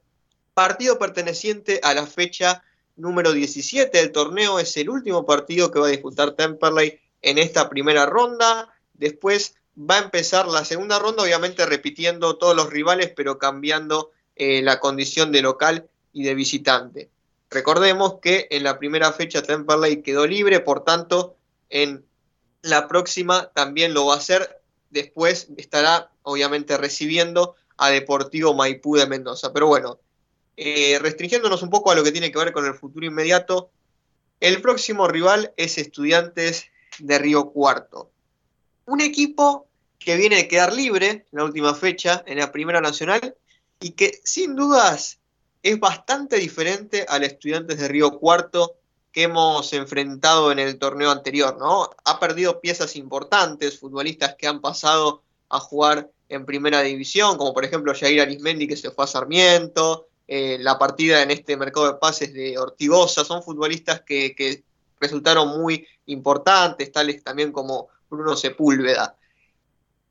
Partido 0.54 0.98
perteneciente 0.98 1.80
a 1.82 1.94
la 1.94 2.06
fecha 2.06 2.62
número 2.96 3.32
17 3.32 3.96
del 3.96 4.12
torneo, 4.12 4.58
es 4.58 4.76
el 4.76 4.90
último 4.90 5.24
partido 5.24 5.70
que 5.70 5.78
va 5.78 5.86
a 5.86 5.90
disputar 5.90 6.32
Temperley 6.32 7.00
en 7.22 7.38
esta 7.38 7.68
primera 7.68 8.06
ronda. 8.06 8.68
Después 8.94 9.54
va 9.78 9.96
a 9.96 10.02
empezar 10.02 10.48
la 10.48 10.64
segunda 10.64 10.98
ronda, 10.98 11.22
obviamente 11.22 11.64
repitiendo 11.66 12.36
todos 12.36 12.54
los 12.54 12.70
rivales, 12.70 13.12
pero 13.16 13.38
cambiando 13.38 14.10
eh, 14.36 14.62
la 14.62 14.80
condición 14.80 15.32
de 15.32 15.42
local 15.42 15.88
y 16.12 16.24
de 16.24 16.34
visitante. 16.34 17.10
Recordemos 17.50 18.20
que 18.20 18.46
en 18.50 18.62
la 18.62 18.78
primera 18.78 19.12
fecha 19.12 19.42
Temperley 19.42 20.02
quedó 20.02 20.26
libre, 20.26 20.60
por 20.60 20.84
tanto, 20.84 21.36
en 21.68 22.04
la 22.62 22.88
próxima 22.88 23.50
también 23.54 23.94
lo 23.94 24.06
va 24.06 24.14
a 24.14 24.18
hacer. 24.18 24.60
Después 24.90 25.48
estará, 25.56 26.10
obviamente, 26.22 26.76
recibiendo 26.76 27.56
a 27.76 27.90
Deportivo 27.90 28.54
Maipú 28.54 28.96
de 28.96 29.06
Mendoza. 29.06 29.52
Pero 29.52 29.66
bueno, 29.66 29.98
eh, 30.62 30.98
restringiéndonos 30.98 31.62
un 31.62 31.70
poco 31.70 31.90
a 31.90 31.94
lo 31.94 32.04
que 32.04 32.12
tiene 32.12 32.30
que 32.30 32.38
ver 32.38 32.52
con 32.52 32.66
el 32.66 32.74
futuro 32.74 33.06
inmediato, 33.06 33.70
el 34.40 34.60
próximo 34.60 35.08
rival 35.08 35.54
es 35.56 35.78
Estudiantes 35.78 36.66
de 36.98 37.18
Río 37.18 37.50
Cuarto. 37.50 38.10
Un 38.84 39.00
equipo 39.00 39.68
que 39.98 40.16
viene 40.16 40.36
de 40.36 40.48
quedar 40.48 40.74
libre 40.74 41.08
en 41.08 41.24
la 41.30 41.44
última 41.44 41.74
fecha, 41.74 42.22
en 42.26 42.36
la 42.36 42.52
Primera 42.52 42.82
Nacional, 42.82 43.34
y 43.80 43.92
que 43.92 44.20
sin 44.22 44.54
dudas 44.54 45.20
es 45.62 45.80
bastante 45.80 46.36
diferente 46.36 47.06
al 47.08 47.24
Estudiantes 47.24 47.78
de 47.78 47.88
Río 47.88 48.18
Cuarto 48.18 48.76
que 49.12 49.22
hemos 49.22 49.72
enfrentado 49.72 50.52
en 50.52 50.58
el 50.58 50.78
torneo 50.78 51.10
anterior, 51.10 51.56
¿no? 51.58 51.88
Ha 52.04 52.20
perdido 52.20 52.60
piezas 52.60 52.96
importantes, 52.96 53.78
futbolistas 53.78 54.34
que 54.34 54.46
han 54.46 54.60
pasado 54.60 55.22
a 55.48 55.58
jugar 55.58 56.10
en 56.28 56.44
primera 56.44 56.82
división, 56.82 57.38
como 57.38 57.54
por 57.54 57.64
ejemplo 57.64 57.94
Jair 57.98 58.20
Arismendi 58.20 58.68
que 58.68 58.76
se 58.76 58.90
fue 58.90 59.04
a 59.04 59.08
Sarmiento, 59.08 60.09
eh, 60.30 60.58
la 60.60 60.78
partida 60.78 61.22
en 61.22 61.30
este 61.30 61.56
mercado 61.56 61.92
de 61.92 61.98
pases 61.98 62.32
de 62.32 62.56
Ortigosa, 62.56 63.24
son 63.24 63.42
futbolistas 63.42 64.02
que, 64.02 64.34
que 64.34 64.62
resultaron 65.00 65.60
muy 65.60 65.86
importantes, 66.06 66.92
tales 66.92 67.22
también 67.22 67.52
como 67.52 67.88
Bruno 68.08 68.36
Sepúlveda. 68.36 69.16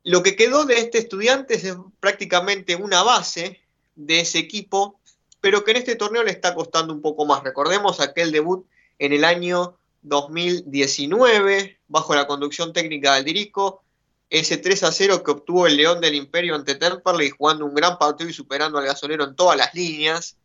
Lo 0.04 0.22
que 0.22 0.36
quedó 0.36 0.64
de 0.64 0.78
este 0.78 0.98
Estudiantes 0.98 1.64
es 1.64 1.76
prácticamente 2.00 2.76
una 2.76 3.02
base 3.02 3.60
de 3.96 4.20
ese 4.20 4.38
equipo 4.38 5.00
pero 5.40 5.64
que 5.64 5.70
en 5.72 5.78
este 5.78 5.96
torneo 5.96 6.22
le 6.22 6.30
está 6.30 6.54
costando 6.54 6.92
un 6.92 7.00
poco 7.00 7.24
más. 7.24 7.42
Recordemos 7.42 8.00
aquel 8.00 8.30
debut 8.32 8.66
en 8.98 9.12
el 9.12 9.24
año 9.24 9.78
2019, 10.02 11.78
bajo 11.88 12.14
la 12.14 12.26
conducción 12.26 12.72
técnica 12.72 13.14
del 13.14 13.24
Dirico, 13.24 13.82
ese 14.30 14.56
3 14.58 14.84
a 14.84 14.92
0 14.92 15.24
que 15.24 15.32
obtuvo 15.32 15.66
el 15.66 15.76
León 15.76 16.00
del 16.00 16.14
Imperio 16.14 16.54
ante 16.54 16.76
Temperley, 16.76 17.30
jugando 17.30 17.66
un 17.66 17.74
gran 17.74 17.98
partido 17.98 18.30
y 18.30 18.32
superando 18.32 18.78
al 18.78 18.86
gasolero 18.86 19.24
en 19.24 19.34
todas 19.34 19.56
las 19.56 19.74
líneas. 19.74 20.36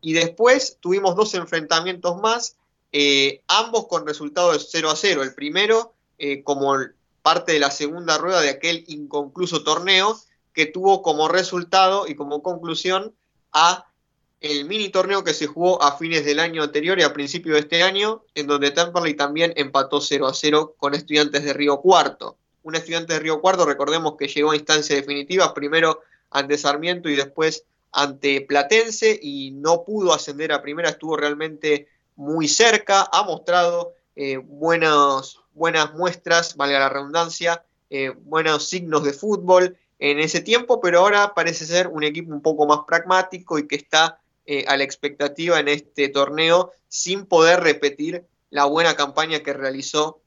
Y 0.00 0.14
después 0.14 0.78
tuvimos 0.80 1.14
dos 1.14 1.34
enfrentamientos 1.34 2.20
más, 2.20 2.56
eh, 2.90 3.42
ambos 3.46 3.86
con 3.86 4.06
resultado 4.06 4.52
de 4.52 4.58
0 4.58 4.90
a 4.90 4.96
0. 4.96 5.22
El 5.22 5.34
primero, 5.34 5.94
eh, 6.18 6.42
como 6.42 6.74
parte 7.22 7.52
de 7.52 7.58
la 7.58 7.70
segunda 7.70 8.16
rueda 8.16 8.40
de 8.40 8.48
aquel 8.48 8.84
inconcluso 8.88 9.62
torneo, 9.62 10.18
que 10.54 10.66
tuvo 10.66 11.02
como 11.02 11.28
resultado 11.28 12.06
y 12.06 12.14
como 12.14 12.42
conclusión 12.42 13.14
a 13.52 13.86
el 14.40 14.66
mini 14.66 14.88
torneo 14.90 15.24
que 15.24 15.34
se 15.34 15.46
jugó 15.46 15.82
a 15.82 15.96
fines 15.96 16.24
del 16.24 16.38
año 16.38 16.62
anterior 16.62 16.98
y 16.98 17.02
a 17.02 17.12
principios 17.12 17.54
de 17.54 17.60
este 17.60 17.82
año, 17.82 18.24
en 18.34 18.46
donde 18.46 18.70
Temperley 18.70 19.14
también 19.14 19.52
empató 19.56 20.00
0 20.00 20.26
a 20.26 20.34
0 20.34 20.76
con 20.78 20.94
estudiantes 20.94 21.44
de 21.44 21.52
Río 21.52 21.80
Cuarto. 21.80 22.36
Un 22.64 22.74
estudiante 22.74 23.12
de 23.12 23.20
Río 23.20 23.42
Cuarto, 23.42 23.66
recordemos 23.66 24.16
que 24.18 24.26
llegó 24.26 24.50
a 24.50 24.56
instancias 24.56 24.98
definitivas, 24.98 25.52
primero 25.52 26.00
ante 26.30 26.56
Sarmiento 26.56 27.10
y 27.10 27.14
después 27.14 27.64
ante 27.92 28.40
Platense, 28.40 29.20
y 29.22 29.50
no 29.52 29.84
pudo 29.84 30.14
ascender 30.14 30.50
a 30.50 30.62
primera, 30.62 30.88
estuvo 30.88 31.14
realmente 31.16 31.88
muy 32.16 32.48
cerca, 32.48 33.06
ha 33.12 33.22
mostrado 33.22 33.92
eh, 34.16 34.38
buenas 34.38 35.36
muestras, 35.94 36.56
valga 36.56 36.78
la 36.78 36.88
redundancia, 36.88 37.62
eh, 37.90 38.14
buenos 38.24 38.66
signos 38.66 39.04
de 39.04 39.12
fútbol 39.12 39.76
en 39.98 40.18
ese 40.18 40.40
tiempo, 40.40 40.80
pero 40.80 41.00
ahora 41.00 41.34
parece 41.34 41.66
ser 41.66 41.88
un 41.88 42.02
equipo 42.02 42.32
un 42.32 42.40
poco 42.40 42.66
más 42.66 42.80
pragmático 42.86 43.58
y 43.58 43.68
que 43.68 43.76
está 43.76 44.20
eh, 44.46 44.64
a 44.68 44.76
la 44.78 44.84
expectativa 44.84 45.60
en 45.60 45.68
este 45.68 46.08
torneo 46.08 46.72
sin 46.88 47.26
poder 47.26 47.60
repetir 47.60 48.24
la 48.48 48.64
buena 48.64 48.96
campaña 48.96 49.40
que 49.40 49.52
realizó 49.52 50.20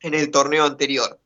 en 0.00 0.14
el 0.14 0.30
torneo 0.30 0.64
anterior. 0.64 1.18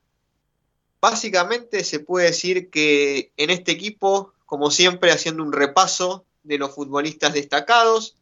Básicamente 1.08 1.84
se 1.84 2.00
puede 2.00 2.26
decir 2.26 2.68
que 2.68 3.30
en 3.36 3.50
este 3.50 3.70
equipo, 3.70 4.32
como 4.44 4.72
siempre, 4.72 5.12
haciendo 5.12 5.44
un 5.44 5.52
repaso 5.52 6.24
de 6.42 6.58
los 6.58 6.74
futbolistas 6.74 7.32
destacados, 7.32 8.16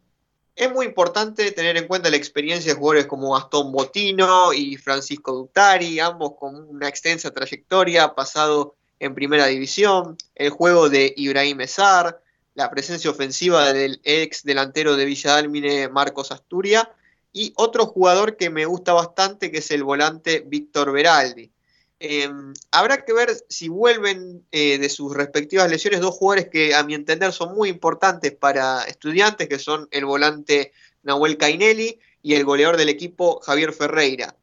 es 0.54 0.70
muy 0.70 0.84
importante 0.84 1.50
tener 1.52 1.78
en 1.78 1.86
cuenta 1.86 2.10
la 2.10 2.18
experiencia 2.18 2.70
de 2.70 2.78
jugadores 2.78 3.06
como 3.06 3.32
Gastón 3.32 3.72
Botino 3.72 4.52
y 4.52 4.76
Francisco 4.76 5.32
Ductari, 5.32 5.98
ambos 5.98 6.34
con 6.38 6.56
una 6.56 6.86
extensa 6.86 7.30
trayectoria, 7.30 8.14
pasado 8.14 8.74
en 8.98 9.14
primera 9.14 9.46
división, 9.46 10.18
el 10.34 10.50
juego 10.50 10.90
de 10.90 11.14
Ibrahim 11.16 11.62
Ezar, 11.62 12.20
la 12.52 12.68
presencia 12.68 13.10
ofensiva 13.10 13.72
del 13.72 13.98
ex 14.04 14.42
delantero 14.42 14.94
de 14.94 15.06
Villa 15.06 15.30
Dálmine, 15.30 15.88
Marcos 15.88 16.32
Asturia, 16.32 16.92
y 17.32 17.54
otro 17.56 17.86
jugador 17.86 18.36
que 18.36 18.50
me 18.50 18.66
gusta 18.66 18.92
bastante, 18.92 19.50
que 19.50 19.60
es 19.60 19.70
el 19.70 19.84
volante 19.84 20.44
Víctor 20.46 20.92
Beraldi. 20.92 21.53
Eh, 22.00 22.28
habrá 22.70 23.04
que 23.04 23.12
ver 23.12 23.30
si 23.48 23.68
vuelven 23.68 24.44
eh, 24.50 24.78
de 24.78 24.88
sus 24.88 25.14
respectivas 25.14 25.70
lesiones 25.70 26.00
dos 26.00 26.14
jugadores 26.14 26.48
que 26.50 26.74
a 26.74 26.82
mi 26.82 26.94
entender 26.94 27.32
son 27.32 27.54
muy 27.54 27.68
importantes 27.68 28.32
para 28.32 28.82
estudiantes, 28.84 29.48
que 29.48 29.58
son 29.58 29.88
el 29.90 30.04
volante 30.04 30.72
Nahuel 31.02 31.38
Cainelli 31.38 32.00
y 32.22 32.34
el 32.34 32.44
goleador 32.44 32.76
del 32.76 32.88
equipo 32.88 33.40
Javier 33.40 33.72
Ferreira. 33.72 34.36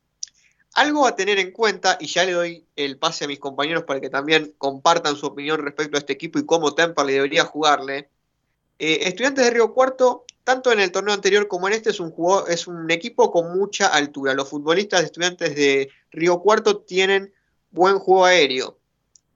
Algo 0.73 1.05
a 1.05 1.15
tener 1.15 1.37
en 1.37 1.51
cuenta, 1.51 1.97
y 1.99 2.07
ya 2.07 2.23
le 2.23 2.31
doy 2.31 2.65
el 2.77 2.97
pase 2.97 3.25
a 3.25 3.27
mis 3.27 3.39
compañeros 3.39 3.83
para 3.83 3.99
que 3.99 4.09
también 4.09 4.53
compartan 4.57 5.17
su 5.17 5.25
opinión 5.25 5.61
respecto 5.61 5.97
a 5.97 5.99
este 5.99 6.13
equipo 6.13 6.39
y 6.39 6.45
cómo 6.45 6.73
Temperley 6.73 7.15
debería 7.15 7.43
jugarle. 7.43 8.09
Eh, 8.79 8.99
estudiantes 9.01 9.43
de 9.43 9.51
Río 9.51 9.73
Cuarto, 9.73 10.25
tanto 10.45 10.71
en 10.71 10.79
el 10.79 10.91
torneo 10.91 11.13
anterior 11.13 11.47
como 11.49 11.67
en 11.67 11.73
este, 11.73 11.89
es 11.89 11.99
un, 11.99 12.13
es 12.47 12.67
un 12.67 12.89
equipo 12.89 13.31
con 13.31 13.55
mucha 13.57 13.87
altura. 13.87 14.33
Los 14.33 14.49
futbolistas 14.49 15.01
de 15.01 15.05
estudiantes 15.07 15.55
de 15.55 15.89
Río 16.11 16.39
Cuarto 16.39 16.77
tienen 16.77 17.33
buen 17.71 17.99
juego 17.99 18.25
aéreo. 18.25 18.77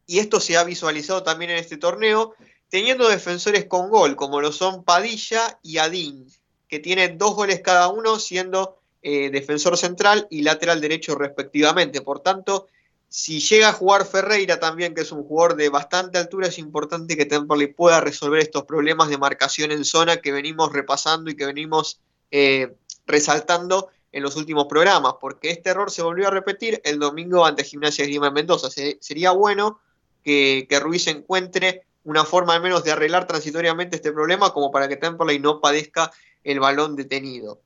Y 0.05 0.19
esto 0.19 0.39
se 0.39 0.57
ha 0.57 0.63
visualizado 0.63 1.23
también 1.23 1.51
en 1.51 1.57
este 1.57 1.77
torneo, 1.77 2.35
teniendo 2.69 3.09
defensores 3.09 3.65
con 3.65 3.89
gol, 3.89 4.15
como 4.15 4.41
lo 4.41 4.51
son 4.51 4.83
Padilla 4.83 5.59
y 5.63 5.77
Adín, 5.77 6.27
que 6.67 6.79
tienen 6.79 7.17
dos 7.17 7.35
goles 7.35 7.61
cada 7.61 7.87
uno, 7.89 8.19
siendo 8.19 8.79
eh, 9.01 9.29
defensor 9.29 9.77
central 9.77 10.27
y 10.29 10.41
lateral 10.41 10.81
derecho 10.81 11.15
respectivamente. 11.15 12.01
Por 12.01 12.19
tanto, 12.19 12.67
si 13.07 13.39
llega 13.39 13.69
a 13.69 13.73
jugar 13.73 14.05
Ferreira 14.05 14.59
también, 14.59 14.93
que 14.93 15.01
es 15.01 15.11
un 15.11 15.23
jugador 15.23 15.55
de 15.55 15.69
bastante 15.69 16.17
altura, 16.17 16.47
es 16.47 16.57
importante 16.57 17.15
que 17.15 17.25
Temperley 17.25 17.67
pueda 17.67 18.01
resolver 18.01 18.41
estos 18.41 18.65
problemas 18.65 19.09
de 19.09 19.17
marcación 19.17 19.71
en 19.71 19.85
zona 19.85 20.17
que 20.17 20.31
venimos 20.31 20.73
repasando 20.73 21.29
y 21.29 21.35
que 21.35 21.45
venimos 21.45 22.01
eh, 22.31 22.75
resaltando 23.05 23.89
en 24.15 24.23
los 24.23 24.37
últimos 24.37 24.65
programas, 24.65 25.15
porque 25.19 25.49
este 25.49 25.71
error 25.71 25.91
se 25.91 26.01
volvió 26.01 26.29
a 26.29 26.31
repetir 26.31 26.81
el 26.85 26.97
domingo 26.99 27.45
ante 27.45 27.65
Gimnasia 27.65 28.05
Grima 28.05 28.31
Mendoza. 28.31 28.69
sería 28.69 29.31
bueno 29.31 29.81
que, 30.23 30.67
Ruiz 30.81 31.07
encuentre 31.07 31.83
una 32.05 32.23
forma 32.23 32.55
al 32.55 32.61
menos 32.61 32.83
de 32.83 32.91
arreglar 32.91 33.27
transitoriamente 33.27 33.97
este 33.97 34.13
problema 34.13 34.53
como 34.53 34.71
para 34.71 34.87
que 34.87 34.95
Temperley 34.95 35.39
no 35.39 35.59
padezca 35.59 36.11
el 36.43 36.59
balón 36.59 36.95
detenido 36.95 37.59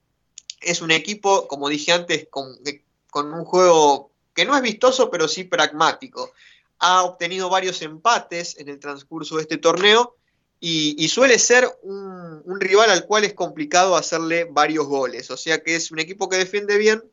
es 0.62 0.82
un 0.82 0.92
equipo, 0.92 1.48
como 1.48 1.70
dije 1.70 1.92
antes, 1.92 2.28
con, 2.30 3.34
un 3.34 3.46
juego 3.46 4.12
que 4.34 4.46
no 4.46 4.56
es 4.56 4.62
vistoso, 4.62 5.10
pero 5.10 5.28
sí 5.28 5.44
pragmático. 5.44 6.32
Ha 6.80 7.04
obtenido 7.04 7.50
varios 7.50 7.82
empates 7.82 8.58
en 8.58 8.70
el 8.70 8.80
transcurso 8.80 9.36
de 9.36 9.44
este 9.44 9.58
torneo 9.58 10.16
y, 10.60 11.08
suele 11.08 11.40
ser 11.40 11.70
un, 11.84 12.44
rival 12.60 12.90
al 12.90 13.06
cual 13.06 13.24
es 13.24 13.34
complicado 13.34 13.96
hacerle 13.96 14.46
varios 14.46 14.88
goles. 14.88 15.32
O 15.32 15.38
sea 15.38 15.64
que 15.64 15.76
es 15.76 15.92
un 15.92 16.00
equipo 16.00 16.28
que 16.28 16.38
defiende 16.38 16.78
bien, 16.78 17.04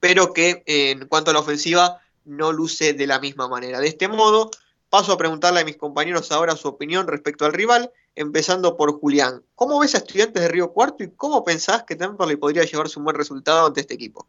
pero 0.00 0.32
que 0.32 0.62
en 0.66 1.06
cuanto 1.06 1.30
a 1.30 1.34
la 1.34 1.40
ofensiva 1.40 2.00
no 2.24 2.52
luce 2.52 2.92
de 2.92 3.06
la 3.06 3.20
misma 3.20 3.48
manera. 3.48 3.78
De 3.80 3.86
este 3.86 4.08
modo, 4.08 4.50
paso 4.90 5.12
a 5.12 5.18
preguntarle 5.18 5.60
a 5.60 5.64
mis 5.64 5.76
compañeros 5.76 6.32
ahora 6.32 6.56
su 6.56 6.68
opinión 6.68 7.06
respecto 7.06 7.44
al 7.44 7.52
rival 7.52 7.92
empezando 8.16 8.76
por 8.76 8.98
Julián. 8.98 9.42
¿Cómo 9.54 9.78
ves 9.80 9.94
a 9.94 9.98
estudiantes 9.98 10.42
de 10.42 10.48
Río 10.48 10.72
Cuarto 10.72 11.04
y 11.04 11.10
cómo 11.10 11.44
pensás 11.44 11.84
que 11.84 11.96
Temperley 11.96 12.36
podría 12.36 12.64
llevarse 12.64 12.98
un 12.98 13.04
buen 13.04 13.16
resultado 13.16 13.66
ante 13.66 13.80
este 13.80 13.94
equipo? 13.94 14.26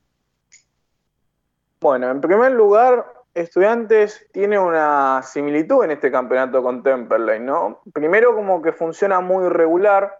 Bueno, 1.80 2.10
en 2.10 2.22
primer 2.22 2.52
lugar, 2.52 3.06
Estudiantes 3.36 4.25
tiene 4.31 4.57
una 4.57 5.21
similitud 5.21 5.83
en 5.83 5.91
este 5.91 6.11
campeonato 6.11 6.63
con 6.63 6.81
Temperley, 6.81 7.39
¿no? 7.39 7.81
Primero 7.93 8.33
como 8.33 8.61
que 8.61 8.71
funciona 8.71 9.19
muy 9.21 9.49
regular, 9.49 10.17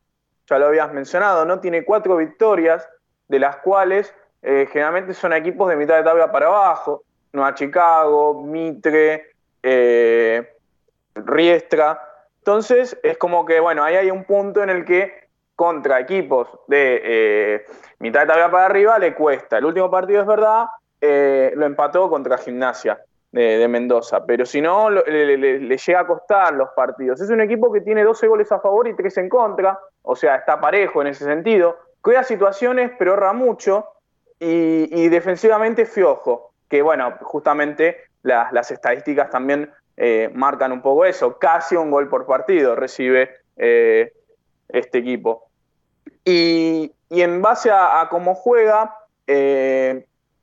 ya 0.47 0.59
lo 0.59 0.68
habías 0.68 0.93
mencionado, 0.93 1.45
¿no? 1.45 1.59
Tiene 1.59 1.84
cuatro 1.84 2.18
victorias, 2.18 2.88
de 3.28 3.39
las 3.39 3.57
cuales 3.57 4.13
eh, 4.43 4.68
generalmente 4.72 5.16
son 5.16 5.34
equipos 5.34 5.70
de 5.70 5.76
mitad 5.76 5.97
de 5.97 6.03
tabla 6.03 6.32
para 6.32 6.45
abajo, 6.45 7.03
Nueva 7.34 7.55
Chicago, 7.55 8.43
Mitre, 8.43 9.32
eh, 9.63 10.47
Riestra, 11.16 11.99
entonces, 12.45 12.95
es 13.01 13.18
como 13.18 13.43
que, 13.43 13.59
bueno, 13.59 13.84
ahí 13.84 13.95
hay 13.95 14.11
un 14.11 14.24
punto 14.24 14.61
en 14.61 14.70
el 14.70 14.86
que 14.86 15.30
contra 15.55 15.99
equipos 15.99 16.47
de 16.68 17.01
eh, 17.03 17.66
mitad 17.97 18.20
de 18.22 18.28
tabla 18.28 18.51
para 18.51 18.68
arriba 18.68 18.99
le 18.99 19.16
cuesta. 19.16 19.57
El 19.57 19.66
último 19.66 19.89
partido 19.89 20.22
es 20.22 20.28
verdad, 20.28 20.68
eh, 21.02 21.52
lo 21.56 21.66
empató 21.66 22.10
contra 22.10 22.38
Gimnasia 22.38 23.00
de, 23.32 23.68
Mendoza, 23.68 24.26
pero 24.26 24.46
si 24.46 24.62
no, 24.62 24.89
le, 24.89 25.78
llega 25.78 26.00
a 26.00 26.08
costar 26.08 26.54
los 26.54 26.70
partidos. 26.70 27.20
Es 27.20 27.30
un 27.30 27.41
equipo 27.41 27.72
que 27.72 27.82
tiene 27.82 28.04
12 28.04 28.28
goles 28.28 28.50
a 28.52 28.62
favor 28.62 28.88
y 28.88 28.96
3 28.96 29.18
en 29.18 29.30
contra, 29.30 29.78
o 30.04 30.16
sea, 30.16 30.36
está 30.36 30.60
parejo 30.62 31.02
en 31.02 31.08
ese 31.08 31.26
sentido. 31.26 31.78
Crea 32.02 32.24
situaciones, 32.24 32.91
pero 32.98 33.12
ahorra 33.12 33.34
mucho 33.34 33.88
y, 34.39 35.10
defensivamente 35.10 35.86
fiojo, 35.86 36.54
que 36.70 36.82
bueno, 36.82 37.14
justamente 37.22 37.98
las 38.24 38.72
estadísticas 38.72 39.30
también 39.30 39.70
eh, 39.98 40.32
marcan 40.34 40.72
un 40.72 40.82
poco 40.82 41.04
eso. 41.04 41.38
Casi 41.38 41.76
un 41.76 41.91
gol 41.91 42.08
por 42.08 42.26
partido 42.26 42.76
recibe 42.76 43.32
eh, 43.58 44.14
este 44.70 45.00
equipo. 45.00 45.50
Y, 46.24 46.91
en 47.10 47.41
base 47.41 47.70
a, 47.72 48.08
cómo 48.10 48.34
juega, 48.34 48.98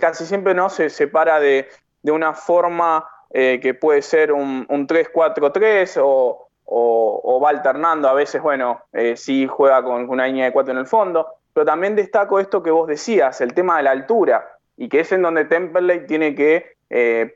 casi 0.03 0.26
siempre 0.26 0.53
no 0.55 0.68
se 0.68 0.90
separa 0.90 1.40
de, 1.40 1.68
una 2.03 2.34
forma 2.34 3.09
que 3.30 3.74
puede 3.80 4.03
ser 4.03 4.32
un, 4.32 4.66
3-4-3 4.66 5.98
o, 6.03 7.40
va 7.40 7.48
alternando. 7.48 8.09
A 8.09 8.12
veces, 8.12 8.42
bueno, 8.42 8.82
sí 9.14 9.46
juega 9.46 9.82
con 9.82 10.11
una 10.11 10.26
línea 10.26 10.46
de 10.46 10.53
4 10.53 10.72
en 10.72 10.78
el 10.78 10.86
fondo. 10.86 11.28
Pero 11.55 11.64
también 11.64 11.96
destaco 11.96 12.40
esto 12.40 12.62
que 12.62 12.70
vos 12.70 12.88
decías, 12.88 13.40
el 13.40 13.55
tema 13.55 13.76
de 13.76 13.84
la 13.84 13.92
altura, 13.92 14.59
y 14.76 14.88
que 14.88 15.00
es 15.00 15.12
en 15.12 15.22
donde 15.22 15.44
Temperley 15.44 16.07
tiene 16.07 16.34
que 16.34 16.76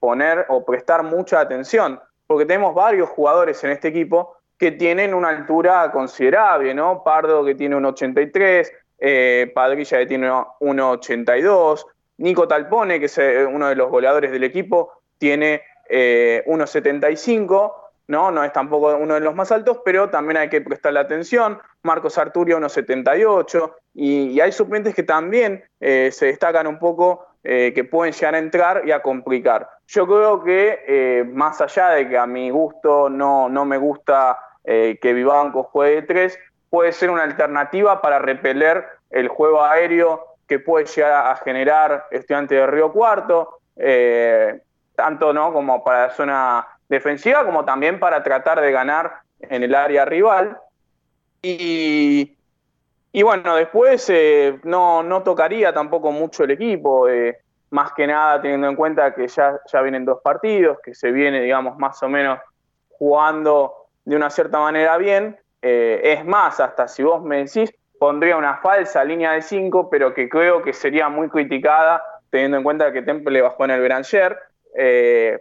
poner 0.00 0.44
o 0.48 0.64
prestar 0.64 1.02
mucha 1.04 1.40
atención 1.40 2.00
porque 2.26 2.46
tenemos 2.46 2.74
varios 2.74 3.08
jugadores 3.08 3.62
en 3.64 3.70
este 3.70 3.88
equipo 3.88 4.36
que 4.58 4.72
tienen 4.72 5.14
una 5.14 5.28
altura 5.28 5.90
considerable, 5.92 6.74
¿no? 6.74 7.02
Pardo 7.04 7.44
que 7.44 7.54
tiene 7.54 7.76
un 7.76 7.84
83, 7.84 8.72
eh, 8.98 9.52
Padrilla 9.54 9.98
que 9.98 10.06
tiene 10.06 10.30
1,82, 10.30 11.84
Nico 12.18 12.48
Talpone, 12.48 12.98
que 12.98 13.06
es 13.06 13.18
eh, 13.18 13.44
uno 13.44 13.68
de 13.68 13.76
los 13.76 13.90
goleadores 13.90 14.30
del 14.32 14.44
equipo, 14.44 14.92
tiene 15.18 15.62
1,75, 15.88 17.68
eh, 17.68 17.90
¿no? 18.08 18.30
No 18.30 18.44
es 18.44 18.52
tampoco 18.52 18.96
uno 18.96 19.14
de 19.14 19.20
los 19.20 19.34
más 19.34 19.52
altos, 19.52 19.80
pero 19.84 20.10
también 20.10 20.36
hay 20.38 20.48
que 20.48 20.60
prestarle 20.60 21.00
atención. 21.00 21.58
Marcos 21.82 22.18
Arturio 22.18 22.58
1,78, 22.58 23.74
y, 23.94 24.30
y 24.30 24.40
hay 24.40 24.52
suplentes 24.52 24.94
que 24.94 25.02
también 25.02 25.64
se 25.80 26.26
destacan 26.26 26.66
un 26.66 26.78
poco 26.78 27.26
eh, 27.48 27.72
que 27.72 27.84
pueden 27.84 28.12
llegar 28.12 28.34
a 28.34 28.38
entrar 28.38 28.82
y 28.86 28.90
a 28.90 29.02
complicar. 29.02 29.70
Yo 29.86 30.04
creo 30.04 30.42
que 30.42 30.80
eh, 30.84 31.24
más 31.32 31.60
allá 31.60 31.90
de 31.90 32.08
que 32.08 32.18
a 32.18 32.26
mi 32.26 32.50
gusto 32.50 33.08
no, 33.08 33.48
no 33.48 33.64
me 33.64 33.78
gusta 33.78 34.36
eh, 34.64 34.98
que 35.00 35.12
Vivanco 35.12 35.62
juegue 35.62 35.94
de 35.94 36.02
tres, 36.02 36.38
puede 36.70 36.90
ser 36.90 37.08
una 37.08 37.22
alternativa 37.22 38.02
para 38.02 38.18
repeler 38.18 38.84
el 39.10 39.28
juego 39.28 39.62
aéreo 39.62 40.35
que 40.46 40.58
puede 40.58 40.86
llegar 40.86 41.26
a 41.26 41.36
generar 41.36 42.06
estudiante 42.10 42.54
de 42.54 42.66
Río 42.66 42.92
Cuarto, 42.92 43.60
tanto 44.94 45.32
¿no? 45.32 45.52
como 45.52 45.84
para 45.84 46.06
la 46.06 46.10
zona 46.10 46.66
defensiva 46.88 47.44
como 47.44 47.64
también 47.64 47.98
para 47.98 48.22
tratar 48.22 48.60
de 48.60 48.72
ganar 48.72 49.20
en 49.40 49.62
el 49.62 49.74
área 49.74 50.04
rival. 50.04 50.58
Y, 51.42 52.36
y 53.12 53.22
bueno, 53.22 53.56
después 53.56 54.08
eh, 54.10 54.58
no, 54.64 55.02
no, 55.02 55.22
tocaría 55.22 55.72
tampoco 55.72 56.10
mucho 56.12 56.44
el 56.44 56.52
equipo, 56.52 57.08
eh, 57.08 57.38
más 57.70 57.92
que 57.92 58.06
nada 58.06 58.40
teniendo 58.40 58.68
en 58.68 58.76
cuenta 58.76 59.14
que 59.14 59.28
ya, 59.28 59.60
ya 59.70 59.82
vienen 59.82 60.04
dos 60.04 60.20
partidos, 60.22 60.78
que 60.82 60.94
se 60.94 61.10
viene, 61.10 61.40
digamos, 61.40 61.78
más 61.78 62.02
o 62.02 62.08
menos 62.08 62.38
jugando 62.90 63.88
de 64.04 64.16
una 64.16 64.30
cierta 64.30 64.58
manera 64.58 64.96
bien. 64.96 65.38
Eh, 65.62 66.00
es 66.04 66.24
más, 66.24 66.60
hasta 66.60 66.86
si 66.88 67.02
vos 67.02 67.22
me 67.22 67.38
decís, 67.38 67.72
pondría 67.98 68.36
una 68.36 68.58
falsa 68.58 69.04
línea 69.04 69.32
de 69.32 69.42
5, 69.42 69.90
pero 69.90 70.14
que 70.14 70.28
creo 70.28 70.62
que 70.62 70.72
sería 70.72 71.08
muy 71.08 71.28
criticada 71.28 72.02
teniendo 72.30 72.58
en 72.58 72.64
cuenta 72.64 72.92
que 72.92 73.02
Temple 73.02 73.32
le 73.32 73.42
bajó 73.42 73.64
en 73.64 73.70
el 73.70 73.80
Beranger, 73.80 74.38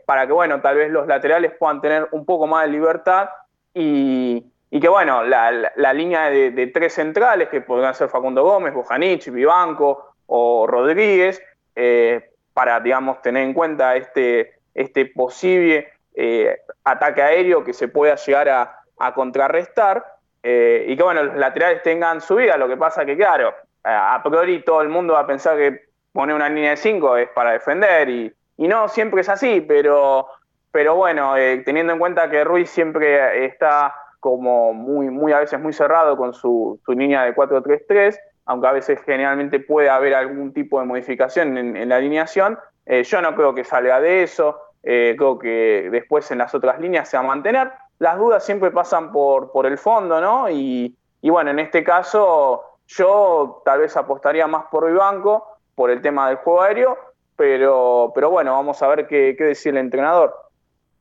para 0.06 0.26
que, 0.26 0.32
bueno, 0.32 0.62
tal 0.62 0.78
vez 0.78 0.90
los 0.90 1.08
laterales 1.08 1.52
puedan 1.60 1.82
tener 1.82 2.08
un 2.12 2.26
poco 2.26 2.48
más 2.48 2.66
de 2.66 2.72
libertad 2.72 3.28
y, 3.74 4.46
y 4.76 4.80
que 4.82 4.90
bueno, 4.90 5.24
la, 5.24 5.94
línea 5.94 6.30
de, 6.30 6.68
tres 6.68 6.96
centrales, 6.96 7.48
que 7.48 7.62
podrían 7.62 7.94
ser 7.94 8.10
Facundo 8.10 8.44
Gómez, 8.44 8.74
Bojanich, 8.74 9.30
Vivanco 9.32 10.16
o 10.28 10.68
Rodríguez, 10.68 11.42
eh, 11.78 12.32
para, 12.54 12.82
digamos, 12.82 13.22
tener 13.22 13.44
en 13.44 13.54
cuenta 13.54 13.96
este, 13.96 14.60
este 14.74 15.06
posible 15.06 15.88
eh, 16.14 16.60
ataque 16.84 17.22
aéreo 17.22 17.64
que 17.64 17.72
se 17.72 17.88
pueda 17.88 18.16
llegar 18.16 18.50
a, 18.50 19.14
contrarrestar, 19.14 20.04
eh, 20.48 20.86
y 20.88 20.96
que 20.96 21.02
bueno, 21.02 21.24
los 21.24 21.36
laterales 21.38 21.82
tengan 21.82 22.22
subida, 22.22 22.56
lo 22.56 22.68
que 22.68 22.78
pasa 22.78 23.04
que 23.04 23.18
claro, 23.18 23.52
a 23.84 24.22
priori 24.24 24.64
todo 24.64 24.82
el 24.82 24.90
mundo 24.90 25.14
va 25.14 25.22
a 25.22 25.28
pensar 25.28 25.58
que 25.58 25.86
poner 26.12 26.36
una 26.36 26.50
línea 26.50 26.72
de 26.72 26.78
cinco 26.78 27.18
es 27.18 27.30
para 27.30 27.54
defender, 27.54 28.10
y, 28.10 28.32
y 28.58 28.68
no 28.68 28.88
siempre 28.88 29.22
es 29.22 29.30
así, 29.30 29.62
pero, 29.62 30.28
pero 30.72 30.96
bueno, 30.96 31.34
teniendo 31.66 31.94
en 31.94 32.00
cuenta 32.00 32.30
que 32.30 32.44
Ruiz 32.44 32.70
siempre 32.70 33.46
está 33.46 33.96
como 34.26 34.74
muy, 34.74 35.12
muy 35.12 35.34
a 35.34 35.40
veces 35.40 35.60
muy 35.60 35.72
cerrado 35.72 36.18
con 36.18 36.34
su, 36.34 36.80
línea 36.88 37.24
de 37.26 37.36
4-3-3, 37.36 38.18
aunque 38.46 38.68
a 38.68 38.72
veces 38.72 39.00
generalmente 39.06 39.60
puede 39.60 39.88
haber 39.88 40.16
algún 40.16 40.52
tipo 40.52 40.80
de 40.80 40.88
modificación 40.88 41.56
en, 41.60 41.88
la 41.88 41.98
alineación. 41.98 42.58
Eh, 42.88 43.04
yo 43.04 43.22
no 43.22 43.36
creo 43.36 43.54
que 43.54 43.64
salga 43.64 44.02
de 44.02 44.24
eso, 44.24 44.60
eh, 44.82 45.14
creo 45.16 45.38
que 45.38 45.90
después 45.92 46.32
en 46.32 46.40
las 46.40 46.56
otras 46.56 46.80
líneas 46.80 47.08
se 47.08 47.18
va 47.18 47.24
a 47.24 47.28
mantener. 47.28 47.72
Las 48.00 48.18
dudas 48.18 48.46
siempre 48.46 48.72
pasan 48.72 49.12
por, 49.12 49.52
por 49.52 49.66
el 49.66 49.78
fondo, 49.78 50.20
¿no? 50.20 50.50
Y, 50.50 50.96
bueno, 51.22 51.52
en 51.52 51.60
este 51.60 51.84
caso 51.84 52.64
yo 52.88 53.62
tal 53.66 53.80
vez 53.80 53.98
apostaría 53.98 54.46
más 54.48 54.66
por 54.70 54.86
Vivanco, 54.86 55.48
por 55.74 55.90
el 55.90 56.02
tema 56.02 56.28
del 56.28 56.38
juego 56.38 56.62
aéreo, 56.62 56.98
pero, 57.36 58.12
pero 58.14 58.30
bueno, 58.30 58.52
vamos 58.54 58.82
a 58.82 58.88
ver 58.88 59.08
qué, 59.08 59.36
qué 59.38 59.46
decir 59.46 59.74
el 59.74 59.80
entrenador. 59.80 60.36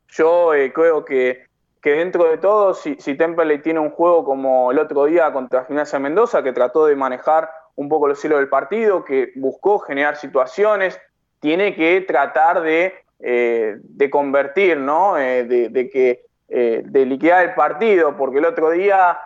Yo 0.08 0.54
eh, 0.54 0.72
creo 0.72 1.04
que 1.04 1.44
que 1.84 1.90
dentro 1.90 2.24
de 2.24 2.38
todo, 2.38 2.72
si, 2.72 2.96
si 2.98 3.14
tiene 3.14 3.78
un 3.78 3.90
juego 3.90 4.24
como 4.24 4.72
el 4.72 4.78
otro 4.78 5.04
día 5.04 5.30
contra 5.34 5.66
Gimnasia 5.66 5.98
Mendoza, 5.98 6.42
que 6.42 6.54
trató 6.54 6.86
de 6.86 6.96
manejar 6.96 7.50
un 7.74 7.90
poco 7.90 8.08
los 8.08 8.24
hilos 8.24 8.38
del 8.38 8.48
partido, 8.48 9.04
que 9.04 9.32
buscó 9.34 9.78
generar 9.80 10.16
situaciones, 10.16 10.98
tiene 11.40 11.76
que 11.76 12.00
tratar 12.00 12.62
de, 12.62 12.94
eh, 13.18 13.76
de 13.82 14.08
convertir, 14.08 14.78
¿no? 14.78 15.18
Eh, 15.18 15.44
de, 15.44 15.90
que, 15.90 16.22
eh, 16.56 16.82
de 16.85 17.06
liquidar 17.06 17.44
el 17.44 17.55
partido, 17.55 18.16
porque 18.16 18.39
el 18.39 18.44
otro 18.44 18.70
día 18.70 19.18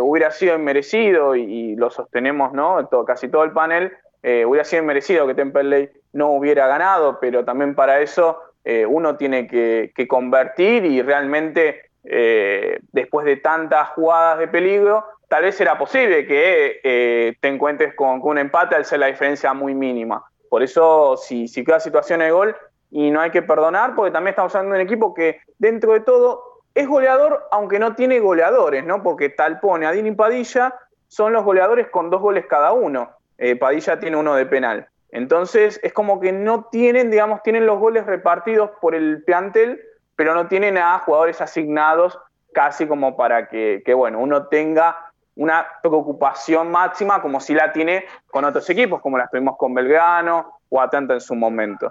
hubiera 0.00 0.30
sido 0.30 0.56
inmerecido, 0.56 1.36
y, 1.36 1.76
lo 1.76 1.90
sostenemos, 1.90 2.54
¿no? 2.54 2.88
Casi 3.06 3.28
todo 3.28 3.44
el 3.44 3.52
panel, 3.52 3.92
hubiera 4.22 4.64
sido 4.64 4.82
inmerecido 4.82 5.26
que 5.26 5.34
Temperley 5.34 5.90
no 6.14 6.30
hubiera 6.30 6.66
ganado, 6.66 7.18
pero 7.20 7.44
también 7.44 7.74
para 7.74 8.00
eso 8.00 8.40
uno 8.88 9.16
tiene 9.18 9.46
que, 9.46 9.92
convertir 10.08 10.86
y 10.86 11.02
realmente 11.02 11.90
eh, 12.04 12.80
después 12.92 13.26
de 13.26 13.36
tantas 13.36 13.90
jugadas 13.90 14.38
de 14.38 14.48
peligro, 14.48 15.04
tal 15.28 15.42
vez 15.42 15.60
era 15.60 15.76
posible 15.76 16.26
que 16.26 16.80
eh, 16.82 17.36
te 17.40 17.48
encuentres 17.48 17.94
con, 17.94 18.20
un 18.22 18.38
empate 18.38 18.74
al 18.74 18.84
ser 18.84 19.00
la 19.00 19.06
diferencia 19.06 19.52
muy 19.52 19.74
mínima. 19.74 20.24
Por 20.48 20.62
eso, 20.62 21.16
si, 21.16 21.46
si 21.46 21.62
queda 21.62 21.78
situación 21.78 22.20
de 22.20 22.30
gol, 22.30 22.56
y 22.90 23.10
no 23.10 23.20
hay 23.20 23.30
que 23.30 23.42
perdonar, 23.42 23.94
porque 23.94 24.10
también 24.10 24.32
estamos 24.32 24.54
hablando 24.54 24.74
de 24.74 24.82
un 24.82 24.86
equipo 24.86 25.14
que, 25.14 25.40
dentro 25.58 25.92
de 25.92 26.00
todo, 26.00 26.49
es 26.74 26.86
goleador, 26.86 27.48
aunque 27.50 27.78
no 27.78 27.94
tiene 27.94 28.20
goleadores, 28.20 28.84
¿no? 28.84 29.02
Porque 29.02 29.28
Talpone, 29.28 29.86
Adín 29.86 30.06
y 30.06 30.12
Padilla 30.12 30.74
son 31.08 31.32
los 31.32 31.44
goleadores 31.44 31.88
con 31.88 32.10
dos 32.10 32.20
goles 32.20 32.46
cada 32.46 32.72
uno. 32.72 33.10
Eh, 33.38 33.56
Padilla 33.56 33.98
tiene 33.98 34.16
uno 34.16 34.34
de 34.34 34.46
penal. 34.46 34.88
Entonces, 35.10 35.80
es 35.82 35.92
como 35.92 36.20
que 36.20 36.32
no 36.32 36.64
tienen, 36.70 37.10
digamos, 37.10 37.42
tienen 37.42 37.66
los 37.66 37.78
goles 37.78 38.06
repartidos 38.06 38.70
por 38.80 38.94
el 38.94 39.24
plantel, 39.24 39.80
pero 40.14 40.34
no 40.34 40.46
tienen 40.46 40.78
a 40.78 40.98
jugadores 41.00 41.40
asignados 41.40 42.18
casi 42.52 42.86
como 42.86 43.16
para 43.16 43.48
que, 43.48 43.82
bueno, 43.94 44.20
uno 44.20 44.46
tenga 44.46 45.10
una 45.36 45.66
preocupación 45.82 46.70
máxima 46.70 47.22
como 47.22 47.40
si 47.40 47.54
la 47.54 47.72
tiene 47.72 48.04
con 48.28 48.44
otros 48.44 48.68
equipos, 48.70 49.00
como 49.00 49.18
la 49.18 49.28
tuvimos 49.28 49.56
con 49.56 49.74
Belgrano 49.74 50.60
o 50.68 50.80
Atlanta 50.80 51.14
en 51.14 51.20
su 51.20 51.34
momento. 51.34 51.90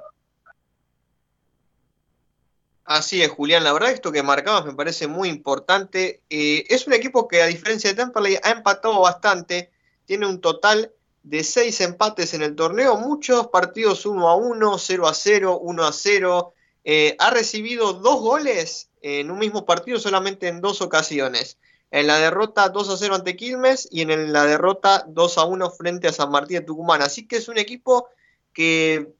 Así 2.90 3.22
es, 3.22 3.30
Julián. 3.30 3.64
La 3.64 3.72
verdad, 3.72 3.92
esto 3.92 4.12
que 4.12 4.24
marcabas 4.24 4.66
me 4.66 4.74
parece 4.74 5.06
muy 5.06 5.30
importante. 5.30 6.24
Eh, 6.28 6.66
es 6.70 6.88
un 6.88 6.94
equipo 6.94 7.28
que, 7.28 7.44
a 7.44 7.46
diferencia 7.46 7.92
de 7.92 7.96
Temperley, 7.96 8.40
ha 8.42 8.50
empatado 8.50 9.00
bastante. 9.02 9.70
Tiene 10.06 10.26
un 10.26 10.42
total 10.42 10.92
de 11.22 11.44
seis 11.44 11.82
empates 11.82 12.34
en 12.34 12.42
el 12.42 12.56
torneo. 12.56 12.98
Muchos 12.98 13.50
partidos 13.50 14.08
1 14.08 14.28
a 14.28 14.36
1, 14.36 14.78
0 14.80 15.08
a 15.08 15.14
0, 15.14 15.60
1 15.62 15.86
a 15.86 15.94
0. 15.94 16.54
Eh, 16.84 17.16
ha 17.20 17.30
recibido 17.30 17.94
dos 17.94 18.22
goles 18.22 18.90
en 19.04 19.30
un 19.30 19.38
mismo 19.38 19.68
partido 19.68 20.00
solamente 20.00 20.48
en 20.48 20.60
dos 20.60 20.82
ocasiones. 20.82 21.60
En 21.92 22.08
la 22.08 22.18
derrota 22.18 22.70
2 22.70 22.90
a 22.90 22.98
0 22.98 23.14
ante 23.14 23.36
Quilmes 23.36 23.88
y 23.92 24.02
en 24.02 24.34
la 24.34 24.46
derrota 24.46 25.06
2 25.08 25.38
a 25.38 25.46
1 25.46 25.70
frente 25.70 26.08
a 26.08 26.12
San 26.12 26.32
Martín 26.32 26.58
de 26.58 26.66
Tucumán. 26.66 27.04
Así 27.04 27.28
que 27.28 27.36
es 27.36 27.50
un 27.50 27.60
equipo 27.60 28.10
que 28.52 29.14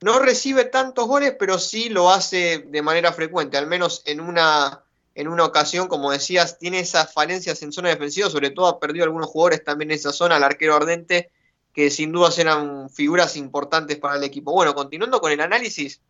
no 0.00 0.18
recibe 0.18 0.64
tantos 0.64 1.06
goles, 1.06 1.34
pero 1.38 1.58
sí 1.58 1.88
lo 1.88 2.10
hace 2.10 2.64
de 2.66 2.82
manera 2.82 3.12
frecuente, 3.12 3.56
al 3.56 3.66
menos 3.66 4.02
en 4.04 4.20
una, 4.20 4.82
en 5.14 5.28
una 5.28 5.44
ocasión, 5.44 5.88
como 5.88 6.10
decías, 6.10 6.58
tiene 6.58 6.80
esas 6.80 7.12
falencias 7.12 7.62
en 7.62 7.72
zona 7.72 7.88
defensiva, 7.88 8.28
sobre 8.28 8.50
todo 8.50 8.66
ha 8.66 8.80
perdido 8.80 9.04
algunos 9.04 9.28
jugadores 9.28 9.64
también 9.64 9.90
en 9.90 9.96
esa 9.96 10.12
zona, 10.12 10.36
el 10.36 10.44
arquero 10.44 10.76
ardente, 10.76 11.30
que 11.72 11.90
sin 11.90 12.12
duda 12.12 12.30
eran 12.36 12.90
figuras 12.90 13.36
importantes 13.36 13.98
para 13.98 14.16
el 14.16 14.24
equipo. 14.24 14.52
Bueno, 14.52 14.74
continuando 14.74 15.20
con 15.20 15.32
el 15.32 15.40
análisis, 15.40 16.00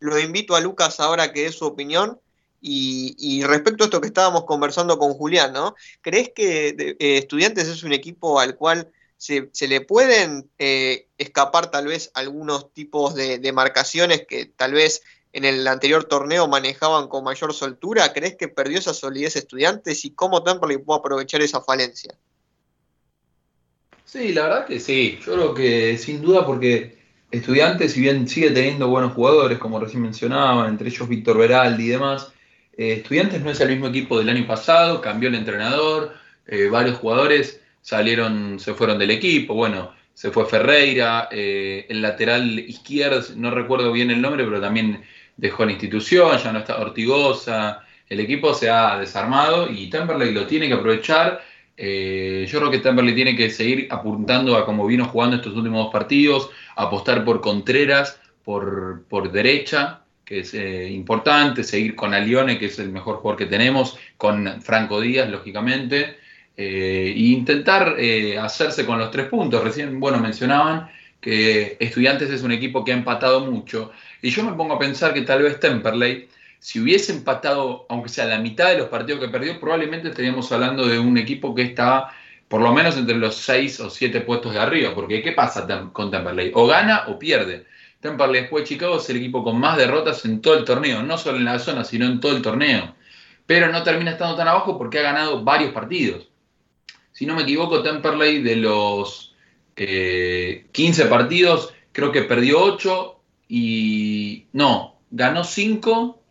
lo 0.00 0.18
invito 0.18 0.56
a 0.56 0.60
Lucas 0.60 1.00
ahora 1.00 1.32
que 1.32 1.42
dé 1.42 1.52
su 1.52 1.66
opinión. 1.66 2.20
Y, 2.60 3.44
respecto 3.44 3.84
a 3.84 3.86
esto 3.86 4.00
que 4.00 4.08
estábamos 4.08 4.44
conversando 4.44 4.98
con 4.98 5.14
Julián, 5.14 5.52
¿no? 5.52 5.76
¿Crees 6.00 6.32
que 6.34 6.74
eh, 6.76 7.18
Estudiantes 7.18 7.68
es 7.68 7.84
un 7.84 7.92
equipo 7.92 8.40
al 8.40 8.56
cual 8.56 8.90
se, 9.18 9.50
le 9.68 9.80
pueden 9.82 10.48
eh, 10.58 11.08
escapar 11.18 11.70
tal 11.70 11.88
vez 11.88 12.10
algunos 12.14 12.72
tipos 12.72 13.14
de, 13.14 13.38
de, 13.38 13.52
marcaciones 13.52 14.24
que 14.26 14.46
tal 14.46 14.72
vez 14.72 15.02
en 15.32 15.44
el 15.44 15.66
anterior 15.66 16.04
torneo 16.04 16.48
manejaban 16.48 17.08
con 17.08 17.24
mayor 17.24 17.52
soltura? 17.52 18.12
¿Crees 18.12 18.36
que 18.36 18.48
perdió 18.48 18.78
esa 18.78 18.94
solidez 18.94 19.36
Estudiantes 19.36 20.04
y 20.04 20.12
cómo 20.12 20.42
Temple 20.42 20.78
puede 20.78 21.00
aprovechar 21.00 21.42
esa 21.42 21.60
falencia? 21.60 22.14
Sí, 24.04 24.32
la 24.32 24.44
verdad 24.44 24.66
que 24.66 24.80
sí. 24.80 25.18
Yo 25.24 25.34
creo 25.34 25.54
que 25.54 25.98
sin 25.98 26.22
duda 26.22 26.46
porque 26.46 26.96
Estudiantes, 27.30 27.92
si 27.92 28.00
bien 28.00 28.26
sigue 28.26 28.50
teniendo 28.50 28.88
buenos 28.88 29.12
jugadores, 29.12 29.58
como 29.58 29.78
recién 29.78 30.02
mencionaban, 30.02 30.70
entre 30.70 30.88
ellos 30.88 31.06
Víctor 31.08 31.36
Veraldi 31.36 31.84
y 31.84 31.88
demás, 31.88 32.32
eh, 32.76 32.94
Estudiantes 32.94 33.42
no 33.42 33.50
es 33.50 33.60
el 33.60 33.68
mismo 33.68 33.88
equipo 33.88 34.18
del 34.18 34.30
año 34.30 34.46
pasado, 34.46 35.02
cambió 35.02 35.28
el 35.28 35.34
entrenador, 35.34 36.14
eh, 36.46 36.68
varios 36.70 36.96
jugadores 36.96 37.60
salieron, 37.80 38.58
se 38.58 38.74
fueron 38.74 38.98
del 38.98 39.10
equipo, 39.10 39.54
bueno, 39.54 39.92
se 40.14 40.30
fue 40.30 40.46
Ferreira, 40.46 41.28
eh, 41.30 41.86
el 41.88 42.02
lateral 42.02 42.58
izquierdo, 42.58 43.22
no 43.36 43.50
recuerdo 43.50 43.92
bien 43.92 44.10
el 44.10 44.20
nombre, 44.20 44.44
pero 44.44 44.60
también 44.60 45.02
dejó 45.36 45.64
la 45.64 45.72
institución, 45.72 46.38
ya 46.38 46.52
no 46.52 46.58
está 46.60 46.80
Ortigosa, 46.80 47.84
el 48.08 48.20
equipo 48.20 48.54
se 48.54 48.70
ha 48.70 48.98
desarmado 48.98 49.70
y 49.70 49.88
Temperley 49.90 50.32
lo 50.32 50.46
tiene 50.46 50.66
que 50.66 50.74
aprovechar. 50.74 51.42
yo 51.76 52.58
creo 52.58 52.70
que 52.70 52.78
Temperley 52.78 53.14
tiene 53.14 53.36
que 53.36 53.50
seguir 53.50 53.86
apuntando 53.90 54.56
a 54.56 54.64
cómo 54.64 54.86
vino 54.86 55.04
jugando 55.04 55.36
estos 55.36 55.54
últimos 55.54 55.84
dos 55.84 55.92
partidos, 55.92 56.50
apostar 56.74 57.24
por 57.24 57.40
Contreras, 57.40 58.20
por, 58.44 59.04
por 59.08 59.30
derecha, 59.30 60.00
que 60.28 60.40
es 60.40 60.52
eh, 60.52 60.90
importante, 60.90 61.64
seguir 61.64 61.96
con 61.96 62.12
Alione, 62.12 62.58
que 62.58 62.66
es 62.66 62.78
el 62.78 62.90
mejor 62.90 63.16
jugador 63.16 63.38
que 63.38 63.46
tenemos, 63.46 63.98
con 64.18 64.60
Franco 64.60 65.00
Díaz, 65.00 65.30
lógicamente, 65.30 66.00
eh, 66.00 66.16
e 66.60 67.14
intentar 67.16 67.94
eh, 67.98 68.36
hacerse 68.36 68.84
con 68.84 68.98
los 68.98 69.12
tres 69.12 69.28
puntos. 69.28 69.62
Recién, 69.62 70.00
bueno, 70.00 70.18
mencionaban 70.18 70.90
que 71.20 71.76
Estudiantes 71.78 72.30
es 72.30 72.42
un 72.42 72.50
equipo 72.50 72.84
que 72.84 72.92
ha 72.92 72.96
empatado 72.96 73.40
mucho, 73.40 73.92
y 74.22 74.30
yo 74.30 74.42
me 74.44 74.52
pongo 74.54 74.74
a 74.74 74.78
pensar 74.78 75.14
que 75.14 75.22
tal 75.22 75.42
vez 75.42 75.60
Temperley, 75.60 76.28
si 76.58 76.80
hubiese 76.80 77.12
empatado, 77.12 77.86
aunque 77.88 78.08
sea 78.08 78.24
la 78.24 78.38
mitad 78.38 78.70
de 78.70 78.78
los 78.78 78.88
partidos 78.88 79.20
que 79.20 79.28
perdió, 79.28 79.60
probablemente 79.60 80.08
estaríamos 80.08 80.50
hablando 80.50 80.86
de 80.86 80.98
un 80.98 81.16
equipo 81.16 81.54
que 81.54 81.62
está 81.62 82.10
por 82.48 82.60
lo 82.60 82.72
menos 82.72 82.96
entre 82.96 83.16
los 83.16 83.36
6 83.36 83.80
o 83.80 83.90
7 83.90 84.22
puestos 84.22 84.54
de 84.54 84.60
arriba, 84.60 84.94
porque 84.94 85.22
¿qué 85.22 85.32
pasa 85.32 85.66
con 85.92 86.10
Temperley? 86.10 86.50
O 86.54 86.66
gana 86.66 87.04
o 87.08 87.18
pierde. 87.18 87.66
Temperley 88.00 88.42
después 88.42 88.64
de 88.64 88.68
Chicago 88.68 88.96
es 88.96 89.08
el 89.10 89.18
equipo 89.18 89.44
con 89.44 89.60
más 89.60 89.76
derrotas 89.76 90.24
en 90.24 90.40
todo 90.40 90.58
el 90.58 90.64
torneo, 90.64 91.02
no 91.02 91.18
solo 91.18 91.38
en 91.38 91.44
la 91.44 91.58
zona, 91.58 91.84
sino 91.84 92.06
en 92.06 92.20
todo 92.20 92.34
el 92.36 92.42
torneo. 92.42 92.94
Pero 93.46 93.70
no 93.70 93.82
termina 93.82 94.12
estando 94.12 94.36
tan 94.36 94.48
abajo 94.48 94.78
porque 94.78 94.98
ha 94.98 95.02
ganado 95.02 95.44
varios 95.44 95.72
partidos. 95.72 96.27
Si 97.18 97.26
no 97.26 97.34
me 97.34 97.42
equivoco, 97.42 97.82
Temperley 97.82 98.42
de 98.44 98.54
los 98.54 99.34
15 99.74 99.82
eh, 99.82 101.06
partidos, 101.06 101.74
creo 101.90 102.12
que 102.12 102.22
perdió 102.22 102.62
8 102.62 103.20
y... 103.48 104.46
No, 104.52 105.00
ganó 105.10 105.42
5, 105.42 106.22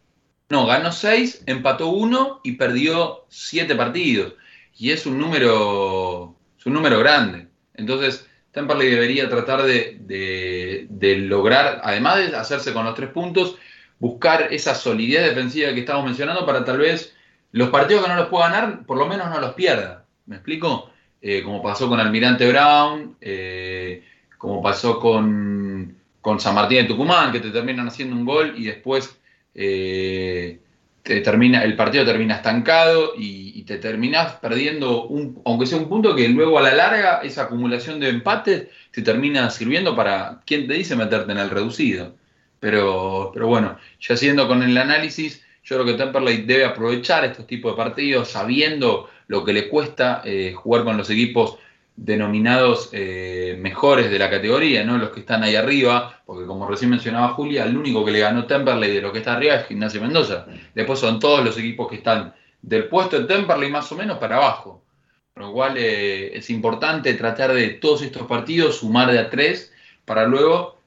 no, 0.48 0.66
ganó 0.66 0.94
6, 0.94 1.44
empató 1.46 1.90
1 1.90 2.40
y 2.46 2.54
perdió 2.54 3.26
7 3.28 3.76
partidos 3.76 4.36
y 4.78 4.92
es 4.92 5.06
un 5.06 5.20
número, 5.20 6.38
es 6.58 6.66
un 6.66 6.72
número 6.72 7.00
grande. 7.00 7.50
Entonces, 7.74 8.26
Temperley 8.54 8.90
debería 8.90 9.28
tratar 9.28 9.64
de, 9.64 10.88
lograr, 11.28 11.82
además 11.84 12.16
de 12.16 12.34
hacerse 12.34 12.72
con 12.72 12.86
los 12.86 12.96
tres 12.96 13.10
puntos, 13.10 13.58
buscar 14.00 14.54
esa 14.54 14.74
solidez 14.74 15.26
defensiva 15.26 15.74
que 15.74 15.82
estamos 15.82 16.06
mencionando 16.06 16.46
para 16.46 16.64
tal 16.64 16.78
vez 16.78 17.14
los 17.52 17.72
partidos 17.72 18.04
que 18.04 18.10
no 18.10 18.16
los 18.16 18.30
pueda 18.30 18.50
ganar, 18.50 18.86
por 18.86 18.98
lo 18.98 19.06
menos 19.06 19.30
no 19.30 19.42
los 19.42 19.54
pierda. 19.54 20.07
¿Me 20.28 20.36
explico? 20.36 20.92
Eh, 21.22 21.42
como 21.42 21.62
pasó 21.64 21.90
con 21.90 22.00
Almirante 22.00 22.48
Brown, 22.48 23.18
eh, 23.20 24.04
como 24.38 24.62
pasó 24.62 25.00
con, 25.00 25.96
San 26.40 26.56
Martín 26.56 26.80
de 26.80 26.84
Tucumán, 26.84 27.32
que 27.32 27.40
te 27.40 27.52
terminan 27.52 27.88
haciendo 27.88 28.14
un 28.16 28.26
gol 28.26 28.54
y 28.58 28.66
después 28.66 29.18
eh, 29.56 30.60
termina, 31.02 31.64
el 31.64 31.78
partido 31.78 32.06
termina 32.06 32.36
estancado 32.36 33.14
y, 33.18 33.64
te 33.64 33.78
terminas 33.78 34.34
perdiendo, 34.34 35.08
un, 35.08 35.42
aunque 35.46 35.66
sea 35.66 35.78
un 35.78 35.90
punto 35.90 36.16
que 36.16 36.30
luego 36.30 36.58
a 36.58 36.62
la 36.62 36.74
larga 36.74 37.20
esa 37.22 37.44
acumulación 37.44 38.00
de 38.00 38.08
empates 38.08 38.68
te 38.92 39.02
termina 39.02 39.50
sirviendo 39.50 39.94
para, 39.94 40.42
¿quién 40.46 40.68
te 40.68 40.74
dice 40.74 40.96
meterte 40.96 41.34
en 41.34 41.38
el 41.38 41.50
reducido? 41.50 42.16
Pero, 42.62 43.32
pero 43.34 43.48
bueno, 43.48 43.78
ya 44.00 44.16
siendo 44.16 44.48
con 44.48 44.64
el 44.64 44.78
análisis, 44.78 45.46
yo 45.68 45.76
creo 45.76 45.86
que 45.86 46.02
Temperley 46.02 46.44
debe 46.44 46.64
aprovechar 46.64 47.26
estos 47.26 47.46
tipos 47.46 47.74
de 47.74 47.84
partidos 47.84 48.30
sabiendo 48.30 49.10
lo 49.28 49.44
que 49.44 49.52
le 49.52 49.68
cuesta 49.68 50.22
eh, 50.24 50.54
jugar 50.54 50.86
con 50.86 50.96
los 50.96 51.10
equipos 51.10 51.58
denominados 51.94 52.90
eh, 52.94 53.58
mejores 53.60 54.10
de 54.10 54.18
la 54.18 54.30
categoría, 54.30 54.86
¿no? 54.86 54.98
Los 54.98 55.10
que 55.10 55.20
están 55.20 55.44
ahí 55.44 55.58
arriba, 55.58 56.22
porque 56.26 56.46
como 56.46 56.70
recién 56.70 56.92
mencionaba 56.92 57.34
Julia, 57.34 57.66
el 57.66 57.76
único 57.76 58.06
que 58.06 58.12
le 58.12 58.20
ganó 58.20 58.46
Temperley 58.46 58.94
de 58.94 59.02
lo 59.02 59.12
que 59.12 59.18
está 59.18 59.34
arriba 59.34 59.56
es 59.56 59.68
Gimnasia 59.68 60.00
Mendoza. 60.00 60.46
Después 60.74 61.00
son 61.00 61.20
todos 61.20 61.44
los 61.44 61.58
equipos 61.58 61.90
que 61.90 61.98
están 61.98 62.34
del 62.62 62.86
puesto 62.86 63.20
de 63.20 63.26
Temperley 63.26 63.70
más 63.70 63.92
o 63.92 63.96
menos 63.96 64.20
para 64.20 64.38
abajo. 64.38 64.86
Por 65.34 65.44
lo 65.44 65.52
cual 65.52 65.76
eh, 65.76 66.38
es 66.38 66.50
importante 66.50 67.14
tratar 67.16 67.54
de 67.54 67.72
todos 67.72 68.04
estos 68.04 68.26
partidos 68.26 68.78
sumar 68.78 69.12
de 69.12 69.20
a 69.20 69.30
tres 69.30 69.74
para 70.06 70.26
luego 70.26 70.78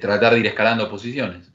tratar 0.00 0.34
de 0.34 0.40
ir 0.40 0.46
escalando 0.46 0.88
posiciones. 0.88 1.50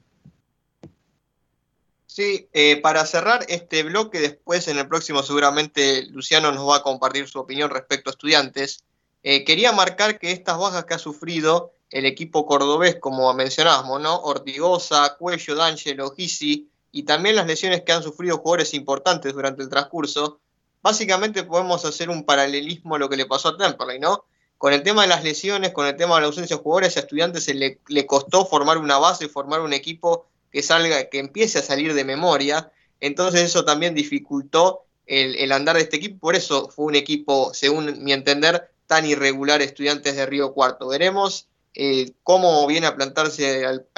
Sí, 2.14 2.48
para 2.80 3.04
cerrar 3.06 3.44
este 3.48 3.82
bloque, 3.82 4.20
después 4.20 4.68
en 4.68 4.78
el 4.78 4.86
próximo 4.86 5.24
seguramente 5.24 6.06
Luciano 6.12 6.52
nos 6.52 6.68
va 6.68 6.76
a 6.76 6.82
compartir 6.84 7.26
su 7.26 7.40
opinión 7.40 7.70
respecto 7.70 8.08
a 8.08 8.12
estudiantes. 8.12 8.84
quería 9.20 9.72
marcar 9.72 10.20
que 10.20 10.30
estas 10.30 10.56
bajas 10.56 10.84
que 10.84 10.94
ha 10.94 10.98
sufrido 11.00 11.72
el 11.90 12.06
equipo 12.06 12.46
cordobés, 12.46 13.00
como 13.00 13.34
mencionábamos, 13.34 14.00
¿no? 14.00 14.14
Ortigosa, 14.14 15.16
Cuello, 15.18 15.56
D'Angelo, 15.56 16.12
Gisi, 16.12 16.68
y 16.92 17.02
también 17.02 17.34
las 17.34 17.48
lesiones 17.48 17.82
que 17.82 17.90
han 17.90 18.04
sufrido 18.04 18.38
jugadores 18.38 18.74
importantes 18.74 19.34
durante 19.34 19.64
el 19.64 19.68
transcurso, 19.68 20.38
básicamente 20.82 21.42
podemos 21.42 21.84
hacer 21.84 22.10
un 22.10 22.22
paralelismo 22.22 22.94
a 22.94 23.00
lo 23.00 23.08
que 23.08 23.16
le 23.16 23.26
pasó 23.26 23.48
a 23.48 23.56
Temperley, 23.56 23.98
¿no? 23.98 24.24
Con 24.56 24.72
el 24.72 24.84
tema 24.84 25.02
de 25.02 25.08
las 25.08 25.24
lesiones, 25.24 25.72
con 25.72 25.84
el 25.84 25.96
tema 25.96 26.14
de 26.14 26.20
la 26.20 26.26
ausencia 26.28 26.56
de 26.56 26.62
jugadores, 26.62 26.96
a 26.96 27.00
estudiantes 27.00 27.42
se 27.42 27.54
le, 27.54 27.80
le 27.88 28.06
costó 28.06 28.46
formar 28.46 28.78
una 28.78 28.98
base, 28.98 29.28
formar 29.28 29.62
un 29.62 29.72
equipo 29.72 30.26
que 30.54 30.62
salga, 30.62 31.10
que 31.10 31.18
empiece 31.18 31.58
a 31.58 31.62
salir 31.62 31.94
de 31.94 32.04
memoria. 32.04 32.70
Entonces 33.00 33.42
eso 33.42 33.64
también 33.64 33.92
dificultó 33.92 34.86
el, 35.04 35.34
el, 35.34 35.50
andar 35.50 35.74
de 35.74 35.82
este 35.82 35.96
equipo. 35.96 36.20
Por 36.20 36.36
eso 36.36 36.68
fue 36.70 36.86
un 36.86 36.94
equipo, 36.94 37.52
según 37.52 38.04
mi 38.04 38.12
entender, 38.12 38.70
tan 38.86 39.04
irregular 39.04 39.60
estudiantes 39.62 40.14
de 40.14 40.26
Río 40.26 40.54
Cuarto. 40.54 40.86
Veremos 40.86 41.48
eh, 41.74 42.12
cómo 42.22 42.64
viene 42.68 42.86
a 42.86 42.94
plantarse 42.94 43.66
al, 43.66 43.88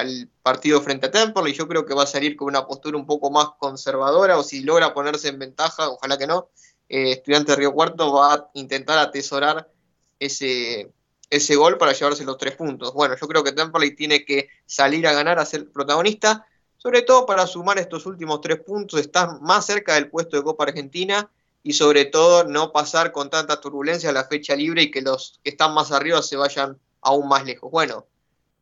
partido 0.43 0.81
frente 0.81 1.09
a 1.09 1.11
Temple 1.11 1.51
y 1.51 1.53
yo 1.53 1.69
creo 1.69 1.85
que 1.85 1.93
va 1.93 2.05
a 2.05 2.07
salir 2.07 2.37
con 2.37 2.49
una 2.49 2.67
postura 2.67 2.97
un 2.97 3.05
poco 3.05 3.31
más 3.31 3.49
conservadora 3.59 4.39
o 4.39 4.43
si 4.43 4.63
logra 4.63 4.95
ponerse 4.95 5.29
en 5.29 5.39
ventaja, 5.39 5.91
ojalá 5.91 6.17
que 6.17 6.27
no, 6.27 6.49
eh, 6.89 7.13
estudiante 7.13 7.53
de 7.53 7.57
Río 7.57 7.75
Cuarto 7.75 8.15
va 8.15 8.33
a 8.33 8.51
intentar 8.55 8.99
atesorar 8.99 9.71
ese, 10.19 10.91
ese 11.31 11.57
gol 11.57 11.79
para 11.79 11.93
llevarse 11.93 12.25
los 12.25 12.39
tres 12.39 12.55
puntos. 12.57 12.93
Bueno, 12.95 13.17
yo 13.21 13.27
creo 13.27 13.43
que 13.43 13.53
Temple 13.53 13.91
tiene 13.93 14.25
que 14.25 14.49
salir 14.65 15.07
a 15.07 15.13
ganar, 15.13 15.39
a 15.39 15.47
ser 15.47 15.71
protagonista, 15.71 16.47
sobre 16.77 17.03
todo 17.03 17.27
para 17.27 17.47
sumar 17.47 17.79
estos 17.79 18.07
últimos 18.07 18.41
tres 18.41 18.61
puntos, 18.61 19.01
estar 19.01 19.41
más 19.41 19.67
cerca 19.67 19.95
del 19.95 20.09
puesto 20.09 20.37
de 20.37 20.45
Copa 20.45 20.65
Argentina 20.65 21.31
y 21.63 21.73
sobre 21.73 22.05
todo 22.05 22.45
no 22.45 22.71
pasar 22.71 23.11
con 23.11 23.29
tanta 23.29 23.61
turbulencia 23.61 24.13
la 24.13 24.25
fecha 24.25 24.55
libre 24.55 24.83
y 24.83 24.91
que 24.91 25.03
los 25.03 25.41
que 25.43 25.51
están 25.51 25.75
más 25.75 25.91
arriba 25.91 26.23
se 26.23 26.37
vayan 26.37 26.79
aún 27.01 27.29
más 27.29 27.45
lejos. 27.45 27.71
Bueno, 27.73 28.07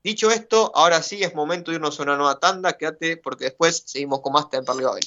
dicho 0.02 0.30
esto, 0.30 0.72
ahora 0.74 1.02
sí 1.02 1.22
es 1.22 1.34
momento 1.34 1.70
de 1.70 1.76
irnos 1.76 2.00
a 2.00 2.02
una 2.04 2.16
nueva 2.16 2.38
tanda. 2.38 2.72
Quédate 2.78 3.18
porque 3.18 3.44
después 3.44 3.82
seguimos 3.84 4.20
con 4.22 4.32
más 4.32 4.48
Temperley 4.48 4.86
Babel. 4.86 5.04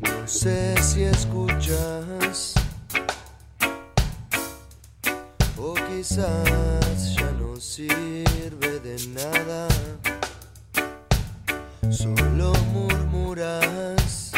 No 0.00 0.26
sé 0.26 0.82
si 0.82 1.02
escuchas 1.02 2.54
quizás 5.98 7.16
ya 7.16 7.28
no 7.32 7.56
sirve 7.56 8.78
de 8.86 8.96
nada. 9.08 9.66
Solo 11.90 12.52
murmuras, 12.72 14.30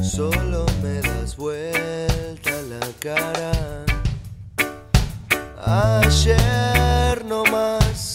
solo 0.00 0.66
me 0.84 1.00
das 1.00 1.36
vuelta 1.36 2.52
la 2.72 2.86
cara. 3.00 3.52
Ayer 6.00 7.24
no 7.24 7.42
más, 7.46 8.14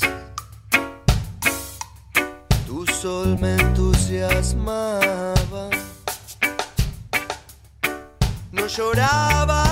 tu 2.65 2.87
sol 2.87 3.37
me 3.41 3.55
entusiasmaba. 3.55 5.69
No 8.53 8.67
llorabas 8.67 9.62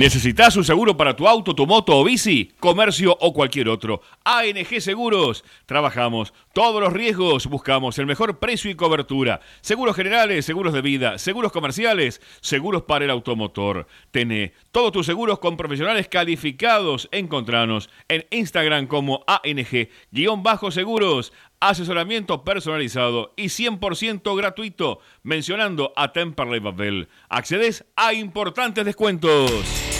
¿Necesitas 0.00 0.56
un 0.56 0.64
seguro 0.64 0.96
para 0.96 1.14
tu 1.14 1.28
auto, 1.28 1.54
tu 1.54 1.66
moto 1.66 1.94
o 1.94 2.02
bici? 2.02 2.54
Comercio 2.58 3.14
o 3.20 3.34
cualquier 3.34 3.68
otro. 3.68 4.00
ANG 4.24 4.80
Seguros. 4.80 5.44
Trabajamos 5.66 6.32
todos 6.52 6.82
los 6.82 6.92
riesgos, 6.92 7.46
buscamos 7.46 7.98
el 7.98 8.06
mejor 8.06 8.38
precio 8.38 8.70
y 8.70 8.74
cobertura. 8.74 9.40
Seguros 9.60 9.94
generales, 9.94 10.44
seguros 10.44 10.72
de 10.72 10.82
vida, 10.82 11.18
seguros 11.18 11.52
comerciales, 11.52 12.20
seguros 12.40 12.82
para 12.82 13.04
el 13.04 13.10
automotor. 13.10 13.86
Tené 14.10 14.52
todos 14.72 14.92
tus 14.92 15.06
seguros 15.06 15.38
con 15.38 15.56
profesionales 15.56 16.08
calificados. 16.08 17.08
Encontranos 17.12 17.90
en 18.08 18.26
Instagram 18.30 18.86
como 18.86 19.24
ANG-seguros 19.26 21.32
asesoramiento 21.60 22.42
personalizado 22.42 23.34
y 23.36 23.44
100% 23.44 24.36
gratuito, 24.36 25.00
mencionando 25.22 25.92
a 25.94 26.12
Temperley 26.12 26.60
Babel. 26.60 27.08
Accedes 27.28 27.84
a 27.96 28.14
importantes 28.14 28.84
descuentos. 28.84 29.99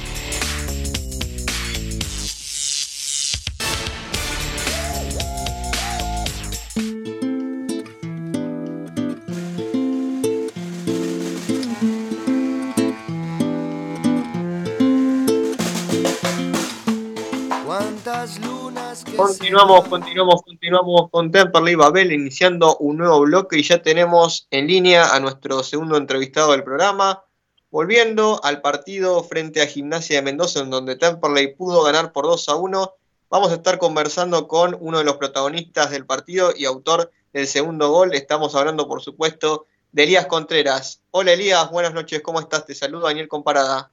Continuamos, 19.15 19.87
continuamos, 19.87 20.41
continuamos 20.43 21.09
con 21.11 21.31
Temperley 21.31 21.75
Babel, 21.75 22.11
iniciando 22.11 22.77
un 22.77 22.97
nuevo 22.97 23.19
bloque 23.21 23.57
y 23.57 23.63
ya 23.63 23.81
tenemos 23.81 24.47
en 24.51 24.67
línea 24.67 25.13
a 25.13 25.19
nuestro 25.19 25.63
segundo 25.63 25.97
entrevistado 25.97 26.51
del 26.51 26.63
programa. 26.63 27.23
Volviendo 27.69 28.39
al 28.43 28.61
partido 28.61 29.23
frente 29.23 29.61
a 29.61 29.67
Gimnasia 29.67 30.17
de 30.17 30.21
Mendoza, 30.21 30.61
en 30.61 30.69
donde 30.69 30.95
Temperley 30.95 31.55
pudo 31.55 31.83
ganar 31.83 32.11
por 32.13 32.25
2 32.25 32.49
a 32.49 32.55
1, 32.55 32.93
vamos 33.29 33.51
a 33.51 33.55
estar 33.55 33.77
conversando 33.77 34.47
con 34.47 34.77
uno 34.79 34.99
de 34.99 35.03
los 35.03 35.17
protagonistas 35.17 35.91
del 35.91 36.05
partido 36.05 36.51
y 36.55 36.65
autor 36.65 37.11
del 37.33 37.47
segundo 37.47 37.91
gol. 37.91 38.13
Estamos 38.13 38.55
hablando, 38.55 38.87
por 38.87 39.01
supuesto, 39.01 39.67
de 39.91 40.03
Elías 40.03 40.27
Contreras. 40.27 41.01
Hola 41.11 41.33
Elías, 41.33 41.69
buenas 41.69 41.93
noches, 41.93 42.21
¿cómo 42.21 42.39
estás? 42.39 42.65
Te 42.65 42.73
saludo 42.73 43.07
Daniel 43.07 43.27
Comparada. 43.27 43.91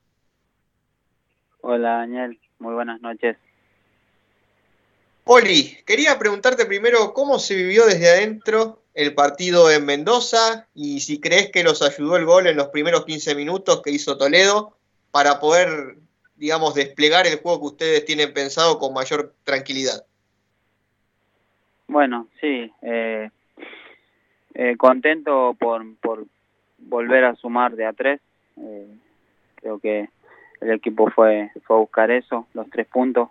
Hola 1.60 1.98
Daniel, 1.98 2.38
muy 2.58 2.74
buenas 2.74 3.00
noches. 3.00 3.36
Oli, 5.30 5.76
quería 5.84 6.18
preguntarte 6.18 6.64
primero 6.64 7.12
cómo 7.12 7.38
se 7.38 7.54
vivió 7.54 7.84
desde 7.84 8.08
adentro 8.08 8.80
el 8.94 9.14
partido 9.14 9.70
en 9.70 9.84
Mendoza 9.84 10.66
y 10.74 11.00
si 11.00 11.20
crees 11.20 11.50
que 11.50 11.62
los 11.62 11.82
ayudó 11.82 12.16
el 12.16 12.24
gol 12.24 12.46
en 12.46 12.56
los 12.56 12.68
primeros 12.68 13.04
15 13.04 13.34
minutos 13.34 13.82
que 13.82 13.90
hizo 13.90 14.16
Toledo 14.16 14.72
para 15.10 15.38
poder, 15.38 15.96
digamos, 16.36 16.74
desplegar 16.74 17.26
el 17.26 17.40
juego 17.40 17.60
que 17.60 17.66
ustedes 17.66 18.04
tienen 18.06 18.32
pensado 18.32 18.78
con 18.78 18.94
mayor 18.94 19.34
tranquilidad. 19.44 20.02
Bueno, 21.88 22.28
sí, 22.40 22.72
eh, 22.80 23.28
eh, 24.54 24.76
contento 24.78 25.54
por, 25.60 25.84
por 25.96 26.24
volver 26.78 27.26
a 27.26 27.34
sumar 27.34 27.76
de 27.76 27.84
a 27.84 27.92
tres. 27.92 28.22
Eh, 28.56 28.96
creo 29.56 29.78
que 29.78 30.08
el 30.62 30.70
equipo 30.70 31.10
fue, 31.10 31.50
fue 31.64 31.76
a 31.76 31.80
buscar 31.80 32.10
eso, 32.10 32.46
los 32.54 32.70
tres 32.70 32.86
puntos. 32.86 33.28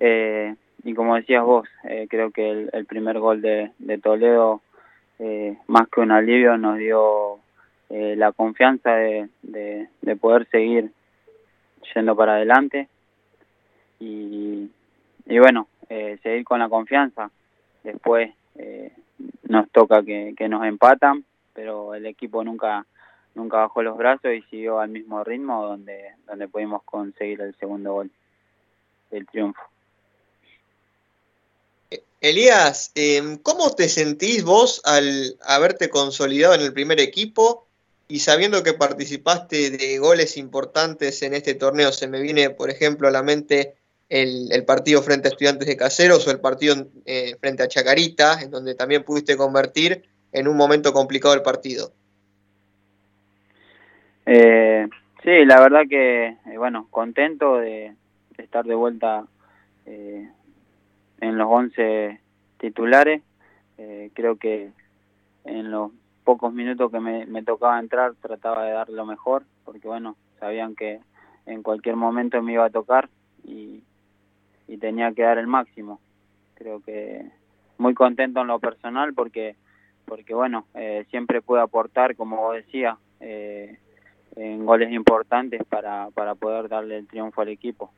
Eh, 0.00 0.56
y 0.84 0.94
como 0.94 1.14
decías 1.16 1.44
vos, 1.44 1.68
eh, 1.84 2.06
creo 2.10 2.30
que 2.30 2.68
el, 2.72 2.86
primer 2.86 3.18
gol 3.18 3.40
de, 3.40 3.70
Toledo, 4.02 4.60
eh, 5.18 5.56
más 5.68 5.88
que 5.88 6.00
un 6.00 6.10
alivio, 6.10 6.56
nos 6.58 6.78
dio 6.78 7.38
eh, 7.90 8.16
la 8.16 8.32
confianza 8.32 8.94
de, 8.94 9.28
de, 9.42 10.16
poder 10.16 10.46
seguir 10.50 10.90
yendo 11.94 12.16
para 12.16 12.34
adelante 12.34 12.88
y, 14.00 14.70
y 15.26 15.38
bueno, 15.38 15.68
seguir 16.22 16.44
con 16.44 16.58
la 16.58 16.68
confianza. 16.68 17.30
Después 17.84 18.32
nos 19.48 19.68
toca 19.70 20.02
que, 20.02 20.34
que 20.36 20.48
nos 20.48 20.64
empatan, 20.64 21.24
pero 21.54 21.94
el 21.94 22.06
equipo 22.06 22.42
nunca 22.42 22.86
nunca 23.34 23.58
bajó 23.58 23.82
los 23.82 23.96
brazos 23.96 24.32
y 24.34 24.42
siguió 24.42 24.78
al 24.78 24.90
mismo 24.90 25.24
ritmo 25.24 25.66
donde 25.66 26.12
donde 26.26 26.48
pudimos 26.48 26.82
conseguir 26.82 27.40
el 27.40 27.54
segundo 27.56 27.94
gol 27.94 28.10
del 29.10 29.26
triunfo. 29.26 29.71
Elías, 32.20 32.92
em, 32.94 33.38
¿cómo 33.38 33.74
te 33.74 33.88
sentís 33.88 34.44
vos 34.44 34.80
al 34.84 35.36
haberte 35.42 35.88
consolidado 35.88 36.54
en 36.54 36.60
el 36.60 36.72
primer 36.72 37.00
equipo 37.00 37.66
y 38.08 38.20
sabiendo 38.20 38.62
que 38.62 38.74
participaste 38.74 39.70
de 39.70 39.98
goles 39.98 40.36
importantes 40.36 41.22
en 41.22 41.34
este 41.34 41.54
torneo? 41.54 41.92
Se 41.92 42.06
me 42.06 42.20
viene, 42.20 42.50
por 42.50 42.70
ejemplo, 42.70 43.08
a 43.08 43.10
la 43.10 43.22
mente 43.22 43.74
el, 44.08 44.64
partido 44.66 45.02
frente 45.02 45.28
a 45.28 45.30
Estudiantes 45.30 45.66
de 45.66 45.76
Caseros 45.76 46.26
o 46.26 46.30
el 46.30 46.40
partido 46.40 46.86
eh, 47.06 47.34
frente 47.40 47.62
a 47.62 47.68
Chacarita, 47.68 48.40
en 48.42 48.50
donde 48.50 48.74
también 48.74 49.04
pudiste 49.04 49.36
convertir 49.36 50.04
en 50.32 50.48
un 50.48 50.56
momento 50.56 50.92
complicado 50.92 51.34
el 51.34 51.42
partido. 51.42 51.92
Eh, 54.26 54.86
sí, 55.22 55.44
la 55.44 55.60
verdad 55.60 55.82
que, 55.88 56.26
eh, 56.26 56.58
bueno, 56.58 56.86
contento 56.90 57.56
de, 57.56 57.94
estar 58.38 58.64
de 58.64 58.74
vuelta 58.74 59.26
eh, 59.86 60.28
en 61.22 61.38
los 61.38 61.48
11 61.48 62.20
titulares. 62.58 63.22
Eh, 63.78 64.10
creo 64.12 64.36
que 64.36 64.72
en 65.44 65.70
los 65.70 65.92
pocos 66.24 66.52
minutos 66.52 66.90
que 66.90 67.00
me, 67.00 67.42
tocaba 67.42 67.78
entrar 67.78 68.14
trataba 68.20 68.64
de 68.64 68.72
dar 68.72 68.88
lo 68.90 69.06
mejor, 69.06 69.44
porque 69.64 69.88
bueno, 69.88 70.16
sabían 70.38 70.74
que 70.74 71.00
en 71.46 71.62
cualquier 71.62 71.96
momento 71.96 72.42
me 72.42 72.52
iba 72.52 72.66
a 72.66 72.70
tocar 72.70 73.08
y, 73.44 73.82
tenía 74.80 75.12
que 75.12 75.22
dar 75.22 75.38
el 75.38 75.46
máximo. 75.46 76.00
Creo 76.54 76.80
que 76.80 77.30
muy 77.78 77.94
contento 77.94 78.40
en 78.40 78.48
lo 78.48 78.58
personal 78.58 79.14
porque 79.14 79.54
porque 80.06 80.34
bueno, 80.34 80.66
eh, 80.74 81.04
siempre 81.10 81.40
puedo 81.40 81.62
aportar, 81.62 82.16
como 82.16 82.38
vos 82.38 82.56
decía, 82.56 82.96
eh, 83.20 83.78
en 84.34 84.66
goles 84.66 84.90
importantes 84.90 85.62
para, 85.64 86.10
para 86.10 86.34
poder 86.34 86.68
darle 86.68 86.98
el 86.98 87.06
triunfo 87.06 87.42
al 87.42 87.50
equipo. 87.50 87.92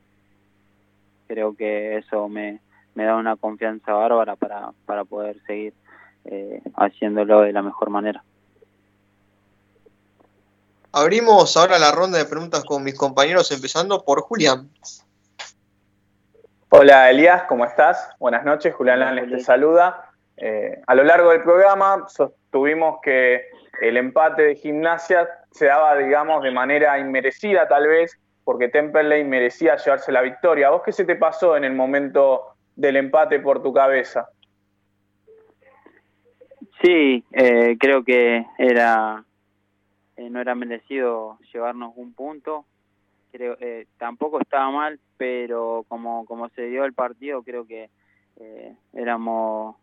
Creo 1.27 1.57
que 1.57 1.97
eso 1.97 2.29
me, 2.29 2.61
me 2.95 3.05
da 3.05 3.17
una 3.17 3.37
confianza 3.37 3.93
bárbara 3.93 4.37
para, 4.37 4.71
para 4.87 5.05
poder 5.05 5.37
seguir 5.47 5.75
eh, 6.25 6.63
haciéndolo 6.77 7.41
de 7.43 7.53
la 7.53 7.63
mejor 7.63 7.91
manera. 7.91 8.23
Abrimos 10.93 11.57
ahora 11.57 11.79
la 11.79 11.91
ronda 11.91 12.19
de 12.19 12.25
preguntas 12.25 12.65
con 12.65 12.85
mis 12.85 12.97
compañeros, 12.97 13.51
empezando 13.51 14.05
por 14.05 14.21
Julián. 14.23 14.71
Hola 16.69 17.11
Elías, 17.11 17.43
¿cómo 17.49 17.65
estás? 17.65 18.11
Buenas 18.19 18.45
noches, 18.45 18.75
Julián 18.75 19.01
Lanes 19.01 19.29
te 19.29 19.41
saluda. 19.41 20.11
Eh, 20.37 20.81
a 20.87 20.95
lo 20.95 21.05
largo 21.05 21.31
del 21.31 21.43
programa 21.43 22.07
sostuvimos 22.09 22.99
que 23.03 23.45
el 23.81 23.97
empate 23.97 24.43
de 24.43 24.57
gimnasia 24.57 25.29
se 25.51 25.67
daba, 25.67 25.97
digamos, 25.97 26.43
de 26.43 26.51
manera 26.51 26.99
inmerecida 26.99 27.69
tal 27.69 27.87
vez, 27.87 28.19
porque 28.45 28.69
Temperley 28.69 29.25
merecía 29.25 29.77
llevarse 29.77 30.13
la 30.13 30.23
victoria. 30.23 30.71
¿Vos 30.71 30.83
qué 30.85 30.93
se 30.93 31.05
te 31.05 31.17
pasó 31.17 31.57
en 31.57 31.65
el 31.65 31.75
momento 31.75 32.54
del 32.77 32.97
empate 32.97 33.41
por 33.41 33.63
tu 33.63 33.73
cabeza. 33.73 34.29
Sí, 36.83 37.25
eh, 37.33 37.77
creo 37.79 38.05
que 38.05 38.45
era 38.59 39.25
eh, 40.17 40.29
no 40.29 40.41
era 40.41 40.55
merecido 40.55 41.39
llevarnos 41.53 41.93
un 41.97 42.13
punto. 42.13 42.67
Creo 43.33 43.57
eh, 43.61 43.87
tampoco 43.99 44.41
estaba 44.41 44.71
mal, 44.71 45.01
pero 45.17 45.85
como 45.89 46.27
como 46.27 46.49
se 46.51 46.67
dio 46.67 46.85
el 46.85 46.93
partido, 46.93 47.43
creo 47.43 47.67
que 47.67 47.89
éramos 48.93 49.77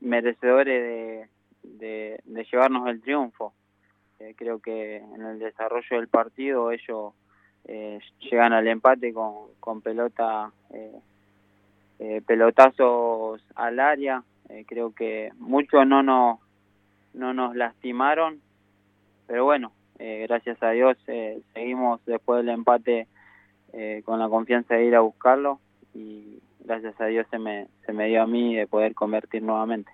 merecedores 0.00 1.28
de, 1.62 2.20
de, 2.24 2.44
llevarnos 2.44 2.88
el 2.88 3.00
triunfo. 3.00 3.54
creo 4.36 4.60
que 4.60 4.96
en 4.96 5.22
el 5.22 5.38
desarrollo 5.38 5.96
del 5.96 6.08
partido 6.08 6.70
ellos 6.70 7.14
eh, 7.66 8.00
llegan 8.20 8.52
al 8.52 8.66
empate 8.68 9.12
con, 9.12 9.34
con 9.60 9.80
pelota 9.80 10.50
eh, 10.72 11.00
eh, 11.98 12.22
pelotazos 12.26 13.42
al 13.54 13.80
área 13.80 14.22
creo 14.66 14.94
que 14.94 15.30
muchos 15.38 15.84
no 15.86 16.04
nos 16.04 16.38
no 17.14 17.34
nos 17.34 17.56
lastimaron 17.56 18.40
pero 19.26 19.44
bueno 19.44 19.72
gracias 19.98 20.62
a 20.62 20.70
Dios 20.70 20.96
seguimos 21.52 22.04
después 22.06 22.44
del 22.44 22.54
empate 22.54 23.08
con 24.04 24.20
la 24.20 24.28
confianza 24.28 24.74
de 24.74 24.84
ir 24.84 24.94
a 24.94 25.00
buscarlo 25.00 25.58
y 25.94 26.38
gracias 26.66 27.00
a 27.00 27.06
Dios 27.06 27.26
se 27.30 27.38
me, 27.38 27.68
se 27.86 27.92
me 27.92 28.08
dio 28.08 28.22
a 28.22 28.26
mí 28.26 28.54
de 28.54 28.66
poder 28.66 28.94
convertir 28.94 29.42
nuevamente. 29.42 29.90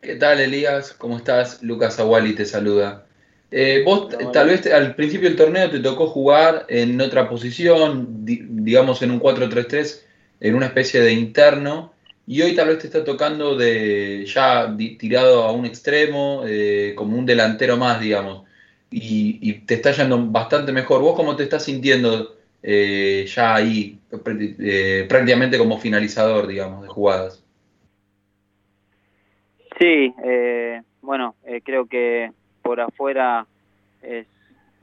¿Qué 0.00 0.14
tal, 0.14 0.38
Elías? 0.40 0.92
¿Cómo 0.92 1.16
estás? 1.16 1.60
Lucas 1.62 1.98
Aguali 1.98 2.32
te 2.32 2.46
saluda. 2.46 3.04
Eh, 3.50 3.82
vos 3.84 4.08
tal 4.32 4.46
vez 4.48 4.64
al 4.66 4.94
principio 4.94 5.28
del 5.28 5.36
torneo 5.36 5.70
te 5.70 5.80
tocó 5.80 6.06
jugar 6.06 6.66
en 6.68 7.00
otra 7.00 7.28
posición, 7.28 8.24
digamos 8.24 9.02
en 9.02 9.10
un 9.10 9.20
4-3-3, 9.20 10.02
en 10.40 10.54
una 10.54 10.66
especie 10.66 11.00
de 11.00 11.12
interno, 11.14 11.92
y 12.28 12.42
hoy 12.42 12.54
tal 12.54 12.68
vez 12.68 12.78
te 12.78 12.86
está 12.86 13.02
tocando 13.02 13.56
de 13.56 14.24
ya 14.26 14.76
tirado 14.98 15.42
a 15.42 15.52
un 15.52 15.66
extremo, 15.66 16.44
eh, 16.46 16.92
como 16.94 17.18
un 17.18 17.26
delantero 17.26 17.76
más, 17.76 18.00
digamos, 18.00 18.44
y, 18.90 19.52
te 19.66 19.74
está 19.74 19.90
yendo 19.92 20.24
bastante 20.26 20.70
mejor. 20.72 21.00
¿Vos 21.00 21.16
cómo 21.16 21.34
te 21.34 21.42
estás 21.42 21.64
sintiendo 21.64 22.36
eh, 22.62 23.26
ya 23.34 23.56
ahí, 23.56 23.98
prácticamente 25.08 25.58
como 25.58 25.78
finalizador, 25.80 26.46
digamos, 26.46 26.82
de 26.82 26.88
jugadas? 26.88 27.42
Sí, 29.78 30.14
bueno, 31.02 31.34
creo 31.64 31.86
que 31.86 32.32
por 32.62 32.80
afuera 32.80 33.46
es, 34.02 34.26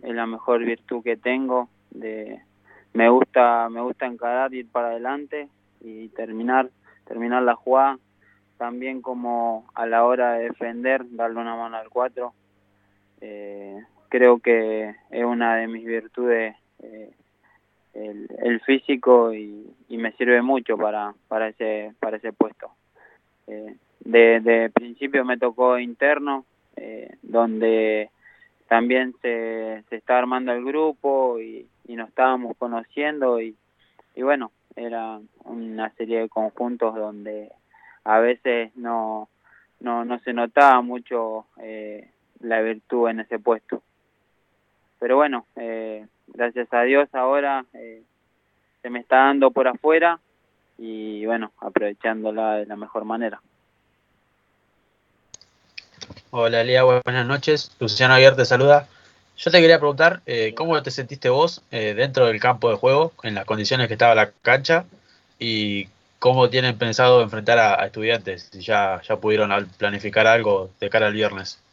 la 0.02 0.26
mejor 0.26 0.64
virtud 0.64 1.04
que 1.04 1.18
tengo. 1.18 1.70
De, 1.92 2.40
me 2.94 3.10
gusta 3.10 3.70
me 3.70 3.82
gusta 3.82 4.06
encarar, 4.06 4.54
ir 4.54 4.68
para 4.70 4.88
adelante 4.88 5.50
y 5.82 6.10
terminar 6.10 6.70
terminar 7.06 7.44
la 7.44 7.56
jugada. 7.56 8.00
También 8.58 9.02
como 9.02 9.66
a 9.74 9.86
la 9.86 10.04
hora 10.04 10.34
de 10.34 10.46
defender, 10.46 11.04
darle 11.12 11.40
una 11.40 11.56
mano 11.56 11.78
al 11.78 11.90
4. 11.90 12.34
Eh, 13.22 13.84
creo 14.10 14.40
que 14.40 14.96
es 15.10 15.24
una 15.26 15.56
de 15.58 15.68
mis 15.68 15.86
virtudes 15.86 16.56
eh, 16.80 17.12
el, 17.94 18.60
físico 18.62 19.34
y, 19.34 19.74
me 19.90 20.12
sirve 20.14 20.42
mucho 20.42 20.78
para, 20.78 21.14
para, 21.28 21.48
ese, 21.48 21.94
para 22.00 22.18
ese 22.18 22.34
puesto. 22.34 22.70
Eh, 23.48 23.76
de, 24.06 24.40
de 24.40 24.70
principio 24.70 25.26
me 25.26 25.38
tocó 25.38 25.78
interno, 25.78 26.46
eh, 26.78 27.18
donde 27.22 28.10
también 28.68 29.14
se, 29.22 29.84
se 29.90 29.96
está 29.98 30.18
armando 30.18 30.52
el 30.54 30.64
grupo 30.64 31.40
y, 31.40 31.68
nos 31.88 32.10
estábamos 32.10 32.58
conociendo 32.58 33.40
y, 33.40 33.56
y 34.16 34.22
bueno, 34.24 34.52
era 34.76 35.20
una 35.44 35.90
serie 35.92 36.22
de 36.22 36.30
conjuntos 36.30 36.96
donde 36.96 37.52
a 38.04 38.20
veces 38.20 38.76
no, 38.76 39.30
no, 39.80 40.04
no 40.04 40.20
se 40.20 40.34
notaba 40.34 40.82
mucho 40.82 41.46
eh, 41.62 42.10
la 42.40 42.62
virtud 42.62 43.10
en 43.10 43.22
ese 43.22 43.40
puesto. 43.40 43.82
Pero 45.00 45.16
bueno, 45.16 45.46
eh, 45.56 46.06
gracias 46.28 46.74
a 46.74 46.82
Dios 46.82 47.08
ahora 47.14 47.66
eh, 47.74 48.04
se 48.82 48.90
me 48.90 49.00
está 49.00 49.18
dando 49.18 49.52
por 49.52 49.68
afuera 49.68 50.20
y 50.78 51.26
bueno, 51.26 51.52
aprovechándola 51.60 52.58
de 52.58 52.66
la 52.66 52.76
mejor 52.76 53.06
manera. 53.06 53.42
Hola 56.38 56.66
Lía, 56.66 56.84
buenas 56.84 57.26
noches. 57.26 57.74
Luciano 57.80 58.14
Aguirre 58.14 58.36
te 58.36 58.44
saluda. 58.44 58.90
Yo 59.38 59.52
te 59.52 59.62
quería 59.62 59.80
preguntar, 59.80 60.20
eh, 60.26 60.54
¿cómo 60.54 60.84
te 60.84 60.92
sentiste 60.92 61.30
vos 61.30 61.64
eh, 61.72 61.94
dentro 61.94 62.26
del 62.26 62.42
campo 62.42 62.70
de 62.70 62.76
juego, 62.76 63.14
en 63.24 63.36
las 63.36 63.46
condiciones 63.46 63.88
que 63.88 63.94
estaba 63.94 64.16
la 64.16 64.32
cancha, 64.42 64.84
y 65.40 65.88
cómo 66.20 66.50
tienen 66.50 66.78
pensado 66.78 67.22
enfrentar 67.22 67.58
a, 67.58 67.86
estudiantes? 67.86 68.50
Si 68.52 68.60
ya, 68.60 69.02
ya 69.04 69.16
pudieron 69.16 69.50
planificar 69.78 70.28
algo 70.28 70.72
de 70.82 70.90
cara 70.90 71.08
al 71.08 71.14
viernes. 71.14 71.64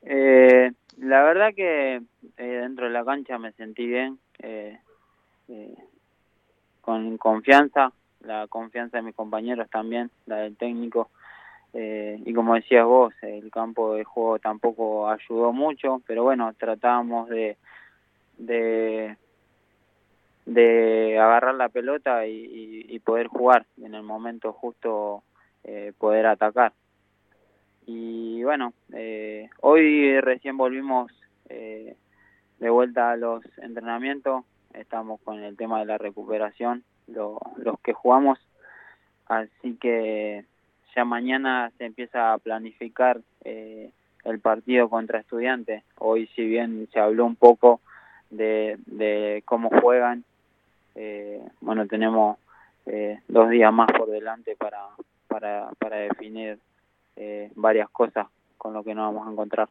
Eh, 0.00 0.72
la 0.96 1.22
verdad 1.24 1.52
que 1.54 2.00
dentro 2.38 2.86
de 2.86 2.90
la 2.90 3.04
cancha 3.04 3.36
me 3.36 3.52
sentí 3.52 3.86
bien, 3.86 4.18
con 6.80 7.18
confianza, 7.18 7.92
la 8.20 8.46
confianza 8.46 8.96
de 8.96 9.02
mis 9.02 9.14
compañeros 9.14 9.68
también, 9.68 10.10
la 10.24 10.36
del 10.36 10.56
técnico. 10.56 11.10
Eh, 11.74 12.20
y 12.24 12.32
como 12.32 12.54
decías 12.54 12.84
vos, 12.84 13.12
el 13.22 13.50
campo 13.50 13.94
de 13.94 14.04
juego 14.04 14.38
tampoco 14.38 15.08
ayudó 15.10 15.52
mucho, 15.52 16.00
pero 16.06 16.24
bueno, 16.24 16.52
tratábamos 16.54 17.28
de, 17.28 17.56
de, 18.38 19.16
agarrar 21.18 21.54
la 21.54 21.68
pelota 21.68 22.26
y, 22.26 22.98
poder 23.04 23.28
jugar 23.28 23.64
en 23.80 23.94
el 23.94 24.02
momento 24.02 24.52
justo, 24.52 25.22
eh, 25.64 25.92
poder 25.98 26.26
atacar. 26.26 26.72
Y 27.86 28.42
bueno, 28.42 28.74
eh, 28.92 29.48
hoy 29.60 30.20
recién 30.20 30.56
volvimos 30.56 31.12
de 31.48 32.70
vuelta 32.70 33.12
a 33.12 33.16
los 33.16 33.42
entrenamientos, 33.58 34.44
estamos 34.74 35.20
con 35.22 35.42
el 35.42 35.56
tema 35.56 35.78
de 35.78 35.86
la 35.86 35.96
recuperación, 35.96 36.84
los 37.06 37.38
que 37.82 37.94
jugamos, 37.94 38.38
así 39.26 39.76
que 39.76 40.44
ya 40.94 41.04
mañana 41.04 41.70
se 41.78 41.86
empieza 41.86 42.32
a 42.32 42.38
planificar 42.38 43.20
eh, 43.44 43.90
el 44.24 44.40
partido 44.40 44.88
contra 44.88 45.20
estudiantes. 45.20 45.82
Hoy 45.98 46.28
si 46.34 46.44
bien 46.44 46.88
se 46.92 46.98
habló 46.98 47.24
un 47.24 47.36
poco 47.36 47.80
de, 48.30 49.42
cómo 49.44 49.70
juegan, 49.80 50.24
eh, 50.94 51.42
bueno, 51.60 51.86
tenemos 51.86 52.38
eh, 52.86 53.20
dos 53.28 53.50
días 53.50 53.72
más 53.72 53.88
por 53.96 54.10
delante 54.10 54.56
para, 54.56 54.88
para, 55.28 55.70
para 55.78 55.96
definir 55.96 56.58
varias 57.56 57.90
cosas 57.90 58.28
con 58.56 58.72
lo 58.72 58.84
que 58.84 58.94
nos 58.94 59.12
vamos 59.12 59.26
a 59.26 59.32
encontrar. 59.32 59.68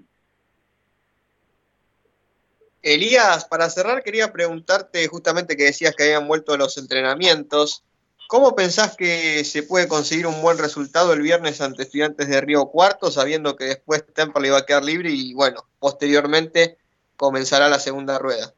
Elías, 2.82 3.46
para 3.46 3.70
cerrar 3.70 4.04
quería 4.04 4.32
preguntarte 4.32 5.08
justamente 5.08 5.56
que 5.58 5.64
decías 5.64 5.96
que 5.96 6.04
habían 6.04 6.28
vuelto 6.28 6.58
los 6.58 6.78
entrenamientos. 6.78 7.84
¿Cómo 8.28 8.56
pensás 8.56 8.98
que 8.98 9.44
se 9.46 9.64
puede 9.64 9.88
conseguir 9.88 10.28
un 10.28 10.42
buen 10.42 10.58
resultado 10.58 11.14
el 11.14 11.22
viernes 11.22 11.62
ante 11.62 11.84
estudiantes 11.84 12.28
de 12.28 12.42
Río 12.42 12.66
Cuarto, 12.66 13.10
sabiendo 13.10 13.56
que 13.56 13.64
después 13.66 14.06
Temple 14.14 14.52
va 14.52 14.60
a 14.60 14.66
quedar 14.66 14.84
libre 14.84 15.10
y, 15.12 15.34
bueno, 15.34 15.62
posteriormente 15.80 16.78
comenzará 17.16 17.70
la 17.70 17.80
segunda 17.80 18.20
rueda? 18.20 18.54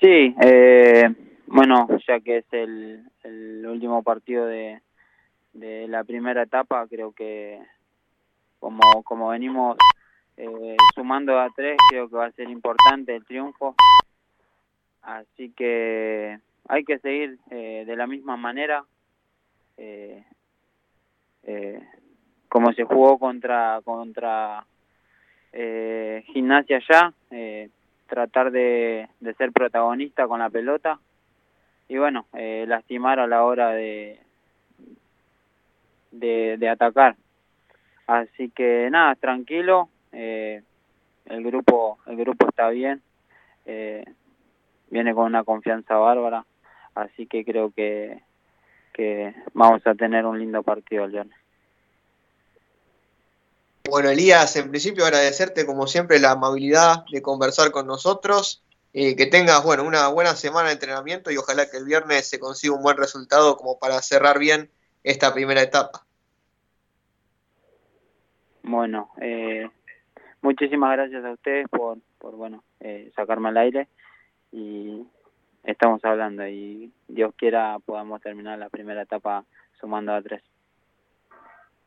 Sí, 0.00 0.34
eh, 0.42 1.04
bueno, 1.48 1.86
ya 2.08 2.20
que 2.20 2.38
es 2.38 2.46
el, 2.52 3.04
último 3.66 4.02
partido 4.02 4.46
de, 4.46 4.80
la 5.52 6.02
primera 6.04 6.44
etapa, 6.44 6.86
creo 6.88 7.12
que 7.12 7.60
como, 8.58 9.02
como 9.04 9.28
venimos 9.28 9.76
eh, 10.38 10.76
sumando 10.94 11.38
a 11.38 11.48
tres, 11.54 11.76
creo 11.90 12.08
que 12.08 12.16
va 12.16 12.26
a 12.26 12.32
ser 12.32 12.48
importante 12.48 13.14
el 13.14 13.24
triunfo. 13.26 13.74
Así 15.02 15.52
que 15.52 16.38
hay 16.70 16.84
que 16.84 17.00
seguir 17.00 17.36
eh, 17.50 17.82
de 17.84 17.96
la 17.96 18.06
misma 18.06 18.36
manera 18.36 18.84
eh, 19.76 20.24
eh, 21.42 21.82
como 22.48 22.72
se 22.72 22.84
jugó 22.84 23.18
contra 23.18 23.80
contra 23.84 24.64
gimnasia 25.52 26.80
ya 26.88 27.12
tratar 28.06 28.52
de, 28.52 29.08
ser 29.36 29.50
protagonista 29.50 30.28
con 30.28 30.38
la 30.38 30.48
pelota 30.48 31.00
y 31.88 31.98
bueno 31.98 32.26
lastimar 32.32 33.18
a 33.18 33.26
la 33.26 33.44
hora 33.44 33.70
de, 33.70 34.20
de, 36.12 36.68
atacar. 36.68 37.16
Así 38.06 38.50
que 38.50 38.88
nada 38.92 39.16
tranquilo 39.16 39.88
el 40.12 40.62
grupo 41.26 41.98
el 42.06 42.16
grupo 42.16 42.48
está 42.48 42.68
bien 42.68 43.02
viene 43.64 45.14
con 45.14 45.26
una 45.26 45.42
confianza 45.42 45.96
bárbara 45.96 46.44
Así 46.94 47.26
que 47.26 47.44
creo 47.44 47.70
que, 47.72 48.22
que 48.92 49.34
vamos 49.52 49.86
a 49.86 49.94
tener 49.94 50.26
un 50.26 50.38
lindo 50.38 50.62
partido 50.62 51.04
el 51.04 51.12
viernes. 51.12 51.36
Bueno, 53.88 54.08
Elías, 54.10 54.54
en 54.56 54.70
principio 54.70 55.04
agradecerte 55.04 55.66
como 55.66 55.86
siempre 55.86 56.20
la 56.20 56.32
amabilidad 56.32 57.04
de 57.10 57.22
conversar 57.22 57.70
con 57.70 57.86
nosotros. 57.86 58.62
Eh, 58.92 59.14
que 59.14 59.26
tengas 59.26 59.62
bueno, 59.62 59.84
una 59.84 60.08
buena 60.08 60.34
semana 60.34 60.68
de 60.68 60.74
entrenamiento 60.74 61.30
y 61.30 61.36
ojalá 61.36 61.70
que 61.70 61.76
el 61.76 61.84
viernes 61.84 62.28
se 62.28 62.40
consiga 62.40 62.74
un 62.74 62.82
buen 62.82 62.96
resultado 62.96 63.56
como 63.56 63.78
para 63.78 64.02
cerrar 64.02 64.40
bien 64.40 64.68
esta 65.04 65.32
primera 65.32 65.62
etapa. 65.62 66.04
Bueno, 68.64 69.10
eh, 69.20 69.68
muchísimas 70.42 70.92
gracias 70.92 71.24
a 71.24 71.32
ustedes 71.32 71.68
por, 71.68 71.98
por 72.18 72.34
bueno, 72.34 72.64
eh, 72.80 73.12
sacarme 73.14 73.50
al 73.50 73.58
aire 73.58 73.88
y 74.50 75.06
estamos 75.64 76.04
hablando 76.04 76.46
y 76.46 76.92
Dios 77.08 77.32
quiera 77.36 77.78
podamos 77.84 78.20
terminar 78.20 78.58
la 78.58 78.68
primera 78.68 79.02
etapa 79.02 79.44
sumando 79.80 80.12
a 80.12 80.22
tres. 80.22 80.42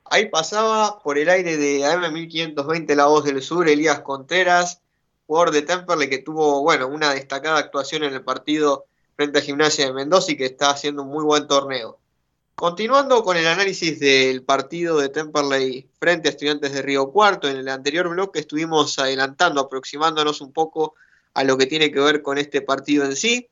Ahí 0.06 0.30
pasaba 0.30 1.00
por 1.02 1.18
el 1.18 1.30
aire 1.30 1.58
de 1.58 1.80
AM1520 1.80 2.96
La 2.96 3.06
Voz 3.06 3.24
del 3.24 3.42
Sur, 3.42 3.68
Elías 3.68 4.02
Contreras, 4.02 4.82
jugador 5.28 5.52
de 5.52 5.62
Temperley 5.62 6.10
que 6.10 6.20
tuvo, 6.20 6.62
bueno, 6.62 6.88
una 6.88 7.14
destacada 7.14 7.60
actuación 7.60 8.04
en 8.04 8.14
el 8.14 8.24
partido 8.24 8.86
frente 9.16 9.40
a 9.40 9.42
Gimnasia 9.42 9.86
de 9.86 9.94
Mendoza 9.94 10.32
y 10.32 10.38
que 10.38 10.46
está 10.46 10.72
haciendo 10.72 11.04
un 11.04 11.10
muy 11.10 11.24
buen 11.24 11.48
torneo. 11.48 12.00
Continuando 12.56 13.24
con 13.24 13.38
el 13.38 13.48
análisis 13.48 14.00
del 14.00 14.44
partido 14.44 15.00
de 15.00 15.10
Temperley 15.10 15.88
frente 16.00 16.28
a 16.28 16.32
Estudiantes 16.32 16.74
de 16.74 16.82
Río 16.82 17.12
Cuarto, 17.12 17.50
en 17.50 17.58
el 17.58 17.68
anterior 17.68 18.08
bloque 18.10 18.40
estuvimos 18.40 19.00
adelantando, 19.00 19.62
aproximándonos 19.62 20.42
un 20.42 20.52
poco 20.52 20.96
a 21.34 21.44
lo 21.44 21.58
que 21.58 21.66
tiene 21.66 21.92
que 21.92 22.00
ver 22.00 22.22
con 22.22 22.38
este 22.38 22.62
partido 22.62 23.06
en 23.06 23.16
sí. 23.16 23.50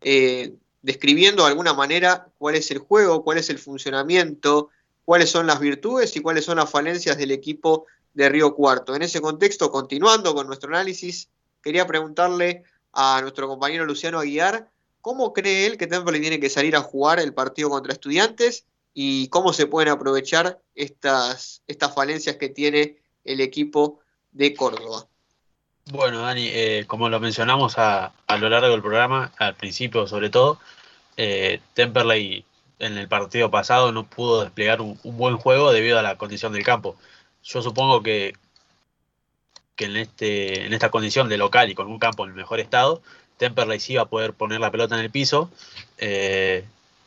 Eh, 0.00 0.54
describiendo 0.82 1.42
de 1.42 1.50
alguna 1.50 1.74
manera 1.74 2.28
cuál 2.38 2.54
es 2.54 2.70
el 2.70 2.78
juego, 2.78 3.22
cuál 3.22 3.38
es 3.38 3.50
el 3.50 3.58
funcionamiento, 3.58 4.70
cuáles 5.04 5.30
son 5.30 5.46
las 5.46 5.60
virtudes 5.60 6.16
y 6.16 6.20
cuáles 6.20 6.44
son 6.44 6.56
las 6.56 6.70
falencias 6.70 7.18
del 7.18 7.32
equipo 7.32 7.86
de 8.14 8.28
Río 8.28 8.54
Cuarto. 8.54 8.94
En 8.94 9.02
ese 9.02 9.20
contexto, 9.20 9.70
continuando 9.70 10.34
con 10.34 10.46
nuestro 10.46 10.70
análisis, 10.70 11.28
quería 11.62 11.86
preguntarle 11.86 12.64
a 12.92 13.20
nuestro 13.22 13.46
compañero 13.46 13.84
Luciano 13.84 14.18
Aguiar, 14.18 14.70
¿cómo 15.00 15.32
cree 15.32 15.66
él 15.66 15.76
que 15.76 15.86
Temperley 15.86 16.20
tiene 16.20 16.40
que 16.40 16.50
salir 16.50 16.76
a 16.76 16.80
jugar 16.80 17.20
el 17.20 17.34
partido 17.34 17.70
contra 17.70 17.92
estudiantes 17.92 18.66
y 18.94 19.28
cómo 19.28 19.52
se 19.52 19.66
pueden 19.66 19.92
aprovechar 19.92 20.60
estas, 20.74 21.62
estas 21.66 21.94
falencias 21.94 22.36
que 22.36 22.48
tiene 22.48 22.96
el 23.24 23.40
equipo 23.40 24.00
de 24.32 24.54
Córdoba? 24.54 25.06
Bueno, 25.92 26.20
Dani, 26.20 26.46
eh, 26.48 26.84
como 26.86 27.08
lo 27.08 27.18
mencionamos 27.18 27.76
a, 27.78 28.12
a, 28.28 28.36
lo 28.38 28.48
largo 28.48 28.70
del 28.70 28.80
programa, 28.80 29.32
al 29.38 29.56
principio 29.56 30.06
sobre 30.06 30.30
todo, 30.30 30.60
eh, 31.16 31.60
Temperley 31.74 32.44
en 32.78 32.96
el 32.96 33.08
partido 33.08 33.50
pasado 33.50 33.90
no 33.90 34.06
pudo 34.06 34.42
desplegar 34.42 34.80
un, 34.80 34.98
buen 35.02 35.36
juego 35.36 35.72
debido 35.72 35.98
a 35.98 36.02
la 36.02 36.16
condición 36.16 36.52
del 36.52 36.64
campo. 36.64 36.96
Yo 37.42 37.60
supongo 37.62 38.02
que, 38.04 38.34
que 39.74 39.86
en, 39.86 39.96
este, 39.96 40.66
en 40.66 40.72
esta 40.74 40.90
condición 40.90 41.28
de 41.28 41.38
local 41.38 41.70
y 41.70 41.74
con 41.74 41.88
un 41.88 41.98
campo 41.98 42.24
en 42.24 42.30
el 42.30 42.36
mejor 42.36 42.60
estado, 42.60 43.02
Temperley 43.38 43.80
sí 43.80 43.94
iba 43.94 44.02
a 44.02 44.08
poder 44.08 44.32
poner 44.34 44.60
la 44.60 44.70
pelota 44.70 44.94
en 44.96 45.02
el 45.02 45.10
piso 45.10 45.50
eh, 45.98 46.64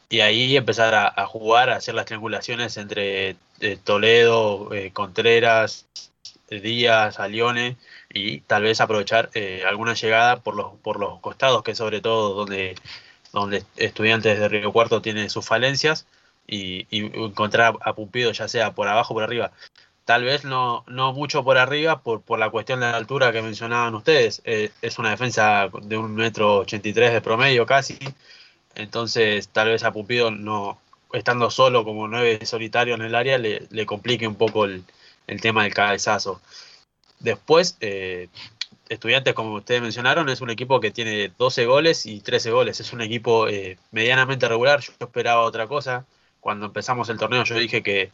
y 0.10 0.20
ahí 0.20 0.58
empezar 0.58 0.94
a, 0.94 1.08
a, 1.08 1.26
jugar, 1.26 1.70
a 1.70 1.78
hacer 1.78 1.96
las 1.96 2.06
triangulaciones 2.06 2.76
entre 2.78 3.38
eh, 3.62 3.78
Toledo, 3.84 4.74
eh, 4.74 4.92
Contreras, 4.92 5.86
Díaz, 6.50 7.20
Alione 7.20 7.78
y 8.14 8.42
tal 8.42 8.64
vez 8.64 8.80
aprovechar 8.80 9.30
eh, 9.34 9.64
alguna 9.68 9.96
llegada 9.96 10.38
por 10.38 10.56
los, 10.56 10.74
por 10.84 11.00
los 11.00 11.20
costados, 11.20 11.64
que 11.64 11.76
sobre 11.76 12.00
todo 12.00 12.34
donde, 12.36 12.76
donde 13.34 13.64
estudiantes 13.76 14.40
de 14.40 14.48
Río 14.48 14.72
Cuarto 14.72 15.02
tienen 15.02 15.30
sus 15.30 15.46
falencias, 15.46 16.06
y, 16.48 16.88
encontrar 16.92 17.78
a 17.82 17.94
Pumpido 17.94 18.32
ya 18.32 18.48
sea 18.48 18.74
por 18.74 18.88
abajo 18.88 19.14
o 19.14 19.16
por 19.16 19.24
arriba. 19.24 19.52
Tal 20.06 20.24
vez 20.24 20.44
no, 20.44 20.84
no 20.88 21.14
mucho 21.14 21.44
por 21.44 21.58
arriba 21.58 22.02
por, 22.02 22.22
por 22.22 22.40
la 22.40 22.50
cuestión 22.50 22.82
de 22.82 22.92
la 22.92 22.98
altura 22.98 23.32
que 23.32 23.42
mencionaban 23.42 23.96
ustedes. 23.96 24.42
Eh, 24.46 24.72
es 24.82 25.00
una 25.00 25.12
defensa 25.12 25.70
de 25.82 25.98
un 25.98 26.14
metro 26.16 26.58
ochenta 26.58 26.88
y 26.90 26.94
tres 26.94 27.14
de 27.14 27.22
promedio 27.22 27.66
casi. 27.66 27.98
Entonces 28.76 29.48
tal 29.50 29.70
vez 29.70 29.84
a 29.84 29.94
Pumpido 29.94 30.32
no, 30.32 30.80
estando 31.14 31.50
solo 31.50 31.86
como 31.86 32.08
nueve 32.08 32.46
solitario 32.46 32.96
en 32.96 33.02
el 33.04 33.16
área 33.16 33.38
le, 33.38 33.68
le 33.70 33.86
complique 33.86 34.28
un 34.28 34.36
poco 34.36 34.66
el, 34.66 34.84
el 35.28 35.42
tema 35.42 35.64
del 35.64 35.74
cabezazo. 35.74 36.42
Después, 37.24 37.78
eh, 37.82 38.28
Estudiantes, 38.90 39.34
como 39.34 39.56
ustedes 39.56 39.82
mencionaron, 39.82 40.30
es 40.30 40.42
un 40.42 40.50
equipo 40.50 40.80
que 40.80 40.92
tiene 40.92 41.32
12 41.38 41.66
goles 41.66 42.06
y 42.06 42.20
13 42.22 42.52
goles. 42.52 42.80
Es 42.80 42.94
un 42.94 43.02
equipo 43.02 43.48
eh, 43.48 43.78
medianamente 43.92 44.48
regular. 44.48 44.82
Yo 44.82 44.94
esperaba 45.00 45.42
otra 45.42 45.68
cosa. 45.68 46.06
Cuando 46.42 46.66
empezamos 46.68 47.10
el 47.10 47.18
torneo 47.18 47.44
yo 47.46 47.56
dije 47.58 47.82
que, 47.82 48.12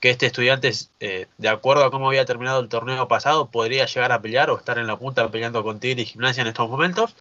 que 0.00 0.10
este 0.10 0.26
Estudiantes, 0.26 0.90
eh, 1.00 1.26
de 1.38 1.48
acuerdo 1.48 1.84
a 1.84 1.90
cómo 1.90 2.08
había 2.08 2.24
terminado 2.26 2.60
el 2.60 2.68
torneo 2.68 3.08
pasado, 3.08 3.50
podría 3.50 3.86
llegar 3.86 4.12
a 4.12 4.22
pelear 4.22 4.50
o 4.50 4.58
estar 4.58 4.78
en 4.78 4.86
la 4.86 4.98
punta 4.98 5.28
peleando 5.30 5.64
con 5.64 5.80
Tigre 5.80 6.02
y 6.02 6.06
Gimnasia 6.06 6.42
en 6.42 6.48
estos 6.48 6.68
momentos. 6.68 7.14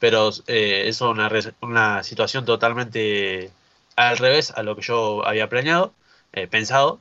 Pero 0.00 0.30
eh, 0.48 0.84
es 0.88 1.00
una, 1.00 1.30
una 1.60 2.02
situación 2.02 2.44
totalmente 2.44 3.52
al 3.96 4.18
revés 4.18 4.50
a 4.50 4.62
lo 4.62 4.76
que 4.76 4.82
yo 4.82 5.24
había 5.26 5.48
planeado, 5.48 5.94
pensado. 6.50 7.00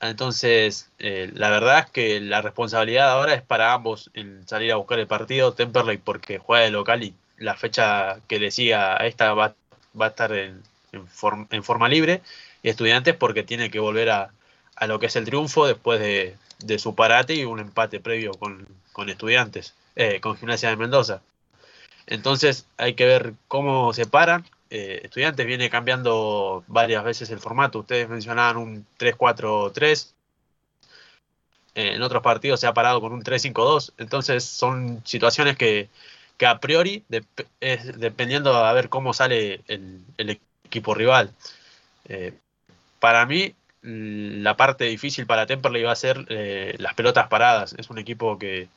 Entonces, 0.00 0.90
eh, 0.98 1.30
la 1.34 1.50
verdad 1.50 1.80
es 1.80 1.90
que 1.90 2.20
la 2.20 2.40
responsabilidad 2.40 3.10
ahora 3.10 3.34
es 3.34 3.42
para 3.42 3.72
ambos 3.72 4.10
en 4.14 4.46
salir 4.46 4.72
a 4.72 4.76
buscar 4.76 4.98
el 4.98 5.08
partido. 5.08 5.54
Temperley 5.54 5.98
porque 5.98 6.38
juega 6.38 6.64
de 6.64 6.70
local 6.70 7.02
y 7.02 7.14
la 7.36 7.56
fecha 7.56 8.20
que 8.28 8.38
decía 8.38 8.96
esta 8.98 9.34
va, 9.34 9.54
va 10.00 10.06
a 10.06 10.08
estar 10.08 10.32
en, 10.32 10.62
en, 10.92 11.62
forma 11.64 11.88
libre. 11.88 12.22
Y 12.62 12.68
Estudiantes 12.68 13.14
porque 13.16 13.42
tiene 13.42 13.70
que 13.70 13.80
volver 13.80 14.10
a, 14.10 14.30
a 14.76 14.86
lo 14.86 14.98
que 15.00 15.06
es 15.06 15.16
el 15.16 15.24
triunfo 15.24 15.66
después 15.66 16.00
de, 16.00 16.36
de, 16.60 16.78
su 16.78 16.94
parate 16.94 17.34
y 17.34 17.44
un 17.44 17.60
empate 17.60 18.00
previo 18.00 18.32
con, 18.34 18.66
con 18.92 19.08
Estudiantes, 19.08 19.74
eh, 19.96 20.20
con 20.20 20.36
Gimnasia 20.36 20.70
de 20.70 20.76
Mendoza. 20.76 21.22
Entonces 22.06 22.66
hay 22.76 22.94
que 22.94 23.04
ver 23.04 23.34
cómo 23.48 23.92
se 23.92 24.06
paran, 24.06 24.44
eh, 24.70 25.00
Estudiantes 25.04 25.46
viene 25.46 25.70
cambiando 25.70 26.64
varias 26.66 27.04
veces 27.04 27.30
el 27.30 27.40
formato. 27.40 27.80
Ustedes 27.80 28.08
mencionaban 28.08 28.56
un 28.56 28.86
3-4-3. 28.98 30.14
Eh, 31.74 31.94
en 31.94 32.02
otros 32.02 32.22
partidos 32.22 32.60
se 32.60 32.66
ha 32.66 32.74
parado 32.74 33.00
con 33.00 33.12
un 33.12 33.22
3-5-2. 33.22 33.92
Entonces 33.98 34.44
son 34.44 35.02
situaciones 35.04 35.56
que, 35.56 35.88
que 36.36 36.46
a 36.46 36.60
priori, 36.60 37.04
es, 37.60 37.98
dependiendo 37.98 38.54
a 38.54 38.72
ver 38.72 38.88
cómo 38.88 39.14
sale 39.14 39.62
el, 39.68 40.40
equipo 40.64 40.94
rival. 40.94 41.32
Eh, 42.08 42.34
para 43.00 43.26
mí, 43.26 43.54
la 43.82 44.56
parte 44.56 44.84
difícil 44.84 45.26
para 45.26 45.46
Temperley 45.46 45.82
va 45.84 45.92
a 45.92 45.96
ser 45.96 46.26
las 46.78 46.94
pelotas 46.94 47.28
paradas. 47.28 47.74
Es 47.78 47.90
un 47.90 47.98
equipo 47.98 48.38
que 48.38 48.68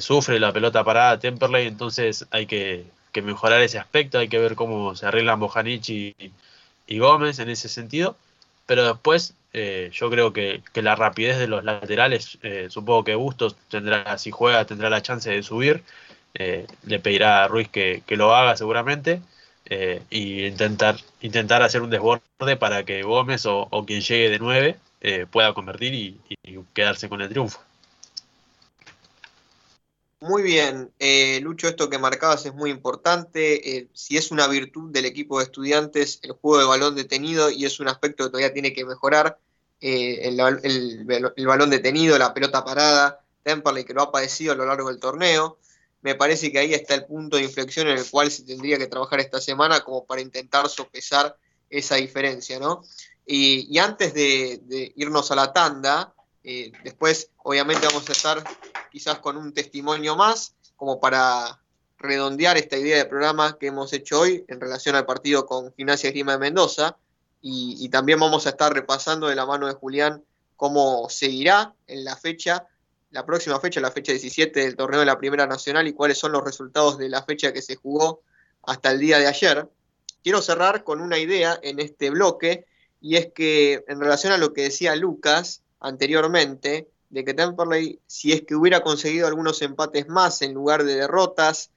sufre 0.00 0.40
la 0.40 0.52
pelota 0.52 0.84
parada 0.84 1.18
Temperley, 1.18 1.66
entonces 1.66 2.26
hay 2.30 2.46
que 2.46 2.86
que 3.12 3.22
mejorar 3.22 3.62
ese 3.62 3.78
aspecto, 3.78 4.18
hay 4.18 4.28
que 4.28 4.38
ver 4.38 4.54
cómo 4.54 4.94
se 4.96 5.06
arreglan 5.06 5.40
Bojanic 5.40 5.88
y, 5.88 6.14
y 6.86 6.98
Gómez 6.98 7.38
en 7.38 7.50
ese 7.50 7.68
sentido, 7.68 8.16
pero 8.66 8.84
después 8.86 9.34
eh, 9.52 9.90
yo 9.92 10.10
creo 10.10 10.32
que, 10.32 10.62
que, 10.72 10.82
la 10.82 10.96
rapidez 10.96 11.38
de 11.38 11.48
los 11.48 11.64
laterales, 11.64 12.38
eh, 12.42 12.68
supongo 12.70 13.04
que 13.04 13.14
Bustos 13.14 13.56
tendrá, 13.68 14.16
si 14.18 14.30
juega, 14.30 14.64
tendrá 14.64 14.90
la 14.90 15.02
chance 15.02 15.30
de 15.30 15.42
subir, 15.42 15.82
eh, 16.34 16.66
le 16.84 17.00
pedirá 17.00 17.44
a 17.44 17.48
Ruiz 17.48 17.68
que, 17.68 18.02
que 18.06 18.16
lo 18.16 18.34
haga 18.34 18.56
seguramente, 18.56 19.22
y 20.10 20.46
intentar, 20.46 20.96
intentar 21.20 21.62
hacer 21.62 21.82
un 21.82 21.90
desborde 21.90 22.56
para 22.58 22.84
que 22.84 23.02
Gómez 23.04 23.46
o, 23.46 23.68
o 23.70 23.86
quien 23.86 24.00
llegue 24.00 24.28
de 24.30 24.38
9 24.40 24.76
eh, 25.00 25.26
pueda 25.30 25.54
convertir 25.54 25.94
y 25.94 26.18
quedarse 26.74 27.08
con 27.08 27.22
el 27.22 27.28
triunfo. 27.28 27.60
Muy 30.22 30.42
bien, 30.42 30.92
eh, 30.98 31.40
Lucho, 31.40 31.66
esto 31.66 31.88
que 31.88 31.98
marcabas 31.98 32.44
es 32.44 32.52
muy 32.52 32.70
importante. 32.70 33.78
Eh, 33.78 33.88
si 33.94 34.18
es 34.18 34.30
una 34.30 34.46
virtud 34.48 34.90
del 34.92 35.06
equipo 35.06 35.38
de 35.38 35.44
estudiantes, 35.44 36.18
el 36.22 36.32
juego 36.32 36.58
de 36.58 36.66
balón 36.66 36.94
detenido, 36.94 37.50
y 37.50 37.64
es 37.64 37.80
un 37.80 37.88
aspecto 37.88 38.24
que 38.24 38.30
todavía 38.30 38.52
tiene 38.52 38.74
que 38.74 38.84
mejorar, 38.84 39.38
eh, 39.80 40.28
el, 40.28 41.46
balón 41.46 41.70
detenido, 41.70 42.18
la 42.18 42.34
pelota 42.34 42.62
parada, 42.62 43.24
Temperley 43.44 43.84
que 43.84 43.94
lo 43.94 44.02
ha 44.02 44.12
padecido 44.12 44.52
a 44.52 44.56
lo 44.56 44.66
largo 44.66 44.90
del 44.90 45.00
torneo. 45.00 45.58
Me 46.02 46.14
parece 46.14 46.52
que 46.52 46.58
ahí 46.58 46.74
está 46.74 46.94
el 46.94 47.06
punto 47.06 47.38
de 47.38 47.44
inflexión 47.44 47.88
en 47.88 47.96
el 47.96 48.10
cual 48.10 48.30
se 48.30 48.42
tendría 48.42 48.76
que 48.76 48.88
trabajar 48.88 49.20
esta 49.20 49.40
semana 49.40 49.80
como 49.80 50.04
para 50.04 50.20
intentar 50.20 50.68
sopesar 50.68 51.34
esa 51.70 51.96
diferencia, 51.96 52.58
¿no? 52.58 52.82
Y, 53.24 53.78
antes 53.78 54.12
de 54.12 54.92
irnos 54.96 55.30
a 55.30 55.36
la 55.36 55.52
tanda, 55.52 56.14
eh, 56.42 56.72
después, 56.84 57.30
obviamente, 57.38 57.86
vamos 57.86 58.08
a 58.08 58.12
estar 58.12 58.42
quizás 58.90 59.18
con 59.18 59.36
un 59.36 59.52
testimonio 59.52 60.16
más, 60.16 60.54
como 60.76 61.00
para 61.00 61.60
redondear 61.98 62.56
esta 62.56 62.78
idea 62.78 62.96
de 62.96 63.04
programa 63.04 63.58
que 63.58 63.66
hemos 63.66 63.92
hecho 63.92 64.20
hoy 64.20 64.44
en 64.48 64.60
relación 64.60 64.96
al 64.96 65.04
partido 65.04 65.44
con 65.46 65.72
Gimnasia 65.74 66.10
Grima 66.10 66.32
de 66.32 66.38
Mendoza. 66.38 66.96
Y, 67.42 67.76
y, 67.78 67.88
también 67.88 68.20
vamos 68.20 68.46
a 68.46 68.50
estar 68.50 68.72
repasando 68.72 69.28
de 69.28 69.34
la 69.34 69.46
mano 69.46 69.66
de 69.66 69.72
Julián 69.72 70.22
cómo 70.56 71.08
seguirá 71.08 71.74
en 71.86 72.04
la 72.04 72.16
fecha, 72.16 72.66
la 73.10 73.24
próxima 73.24 73.58
fecha, 73.60 73.80
la 73.80 73.90
fecha 73.90 74.12
17 74.12 74.60
del 74.60 74.76
torneo 74.76 75.00
de 75.00 75.06
la 75.06 75.18
Primera 75.18 75.46
Nacional 75.46 75.88
y 75.88 75.94
cuáles 75.94 76.18
son 76.18 76.32
los 76.32 76.44
resultados 76.44 76.98
de 76.98 77.08
la 77.08 77.22
fecha 77.22 77.54
que 77.54 77.62
se 77.62 77.76
jugó 77.76 78.20
hasta 78.62 78.90
el 78.90 78.98
día 78.98 79.18
de 79.18 79.26
ayer. 79.26 79.68
Quiero 80.22 80.42
cerrar 80.42 80.84
con 80.84 81.00
una 81.00 81.18
idea 81.18 81.58
en 81.62 81.80
este 81.80 82.10
bloque 82.10 82.66
y 83.00 83.16
es 83.16 83.32
que 83.32 83.84
en 83.88 84.00
relación 84.00 84.34
a 84.34 84.38
lo 84.38 84.52
que 84.52 84.64
decía 84.64 84.94
Lucas, 84.96 85.62
anteriormente, 85.80 86.88
de 87.08 87.24
que 87.24 87.34
Temperley, 87.34 88.00
si 88.06 88.32
es 88.32 88.42
que 88.42 88.54
hubiera 88.54 88.82
conseguido 88.82 89.26
algunos 89.26 89.60
empates 89.62 90.08
más 90.08 90.42
en 90.42 90.54
lugar 90.54 90.84
de 90.84 90.94
derrotas, 90.94 91.70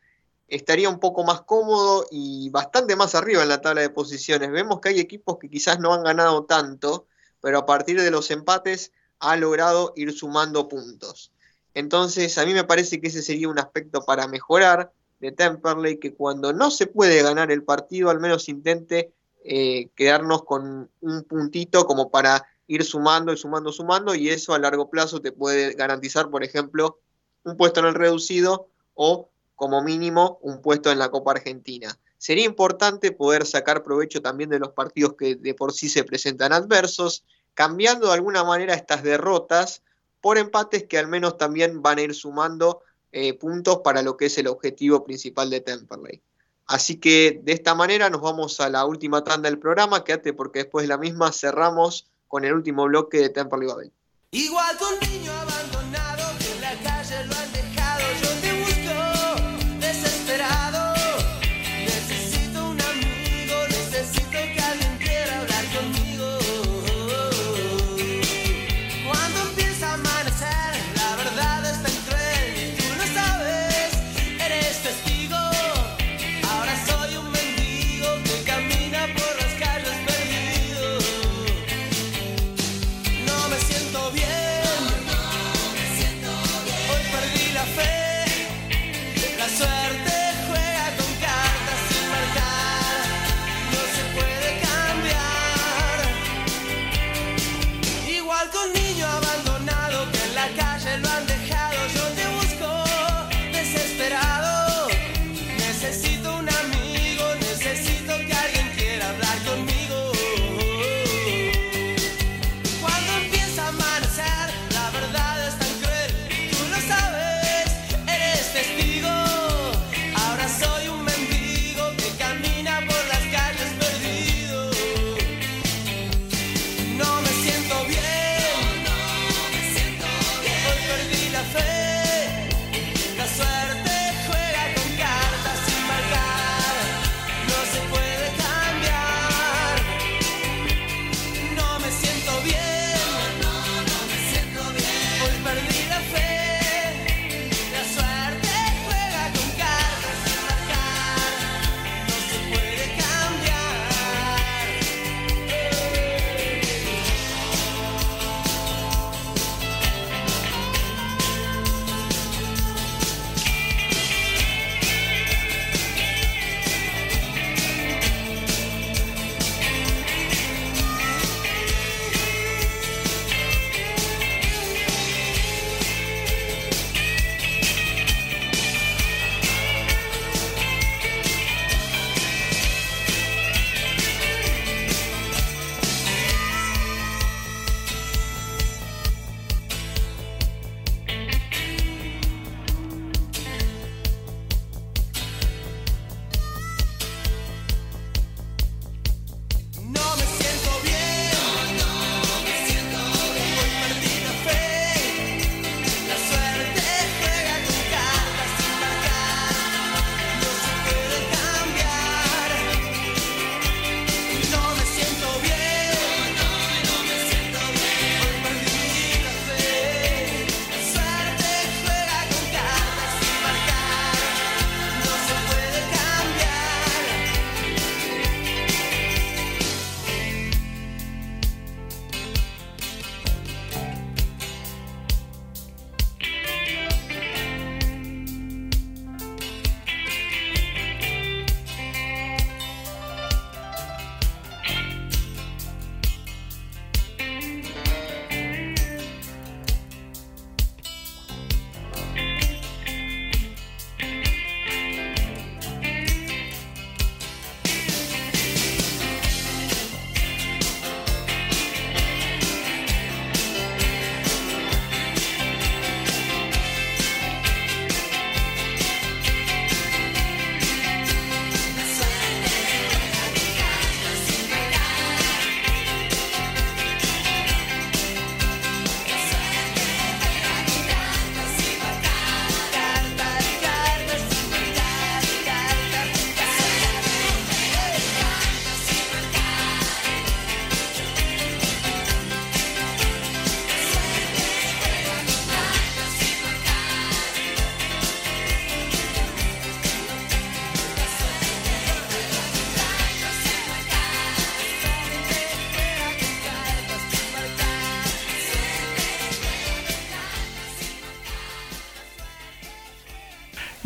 estaría 0.48 0.90
un 0.90 1.00
poco 1.00 1.24
más 1.24 1.42
cómodo 1.42 2.06
y 2.12 2.50
bastante 2.52 2.96
más 2.96 3.16
arriba 3.16 3.42
en 3.42 3.50
la 3.50 3.62
tabla 3.62 3.82
de 3.82 3.90
posiciones. 3.90 4.52
Vemos 4.52 4.80
que 4.80 4.90
hay 4.90 5.00
equipos 5.00 5.38
que 5.40 5.50
quizás 5.50 5.80
no 5.80 5.94
han 5.94 6.04
ganado 6.04 6.46
tanto, 6.46 7.08
pero 7.42 7.60
a 7.60 7.66
partir 7.66 8.00
de 8.00 8.12
los 8.12 8.30
empates 8.30 8.92
ha 9.20 9.36
logrado 9.36 9.94
ir 9.96 10.14
sumando 10.14 10.68
puntos. 10.68 11.32
Entonces, 11.74 12.38
a 12.38 12.46
mí 12.46 12.54
me 12.54 12.66
parece 12.66 13.02
que 13.02 13.08
ese 13.08 13.24
sería 13.24 13.50
un 13.50 13.58
aspecto 13.58 14.06
para 14.06 14.28
mejorar 14.28 14.92
de 15.20 15.32
Temperley, 15.32 15.98
que 15.98 16.14
cuando 16.14 16.54
no 16.54 16.70
se 16.70 16.86
puede 16.86 17.24
ganar 17.24 17.52
el 17.52 17.64
partido, 17.64 18.10
al 18.10 18.20
menos 18.20 18.50
intente 18.50 19.14
eh, 19.44 19.90
quedarnos 19.96 20.44
con 20.44 20.90
un 21.02 21.24
puntito 21.24 21.86
como 21.86 22.12
para 22.12 22.46
ir 22.76 22.84
sumando 22.84 23.34
y 23.34 23.38
sumando, 23.38 23.72
sumando, 23.72 24.16
y 24.16 24.30
eso 24.30 24.54
a 24.54 24.60
largo 24.60 24.90
plazo 24.90 25.22
te 25.22 25.32
puede 25.32 25.74
garantizar, 25.74 26.30
por 26.30 26.44
ejemplo, 26.44 27.00
un 27.44 27.58
puesto 27.58 27.80
en 27.80 27.88
el 27.88 27.96
reducido 27.96 28.70
o, 28.94 29.30
como 29.56 29.84
mínimo, 29.84 30.40
un 30.42 30.62
puesto 30.62 30.92
en 30.92 31.00
la 31.00 31.10
Copa 31.10 31.32
Argentina. 31.32 31.98
Sería 32.18 32.46
importante 32.46 33.12
poder 33.12 33.46
sacar 33.46 33.84
provecho 33.84 34.22
también 34.22 34.50
de 34.50 34.60
los 34.60 34.70
partidos 34.70 35.16
que 35.18 35.36
de 35.36 35.54
por 35.54 35.74
sí 35.74 35.90
se 35.90 36.04
presentan 36.04 36.54
adversos, 36.54 37.26
cambiando 37.54 38.08
de 38.08 38.14
alguna 38.14 38.44
manera 38.44 38.74
estas 38.74 39.04
derrotas 39.04 39.84
por 40.22 40.38
empates 40.38 40.86
que 40.86 40.98
al 40.98 41.08
menos 41.08 41.38
también 41.38 41.82
van 41.82 42.00
a 42.00 42.04
ir 42.04 42.16
sumando 42.16 42.82
eh, 43.12 43.34
puntos 43.34 43.80
para 43.84 44.02
lo 44.02 44.16
que 44.16 44.28
es 44.28 44.38
el 44.38 44.48
objetivo 44.48 45.04
principal 45.04 45.50
de 45.50 45.62
Temperley. 45.62 46.22
Así 46.66 46.96
que 46.96 47.42
de 47.44 47.52
esta 47.52 47.76
manera 47.76 48.10
nos 48.10 48.22
vamos 48.22 48.60
a 48.60 48.70
la 48.70 48.86
última 48.86 49.24
tanda 49.24 49.50
del 49.50 49.60
programa, 49.60 50.04
quédate 50.04 50.34
porque 50.34 50.60
después 50.60 50.84
de 50.84 50.88
la 50.88 50.98
misma 50.98 51.32
cerramos 51.32 52.08
con 52.28 52.46
el 52.46 52.54
último 52.54 52.86
bloque 52.86 53.20
de 53.20 53.30
Temperley 53.30 53.68
Babel. 53.68 53.92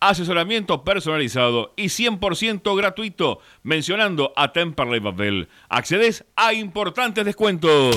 asesoramiento 0.00 0.84
personalizado 0.84 1.72
y 1.76 1.86
100% 1.86 2.76
gratuito. 2.76 3.40
Mencionando 3.62 4.32
a 4.36 4.52
Temperley 4.52 5.00
Papel, 5.00 5.48
accedes 5.68 6.24
a 6.36 6.52
importantes 6.52 7.24
descuentos. 7.24 7.96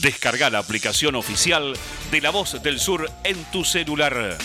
Descarga 0.00 0.50
la 0.50 0.58
aplicación 0.58 1.14
oficial 1.14 1.74
de 2.10 2.20
La 2.20 2.30
Voz 2.30 2.60
del 2.62 2.80
Sur 2.80 3.08
en 3.22 3.36
tu 3.52 3.64
celular. 3.64 4.36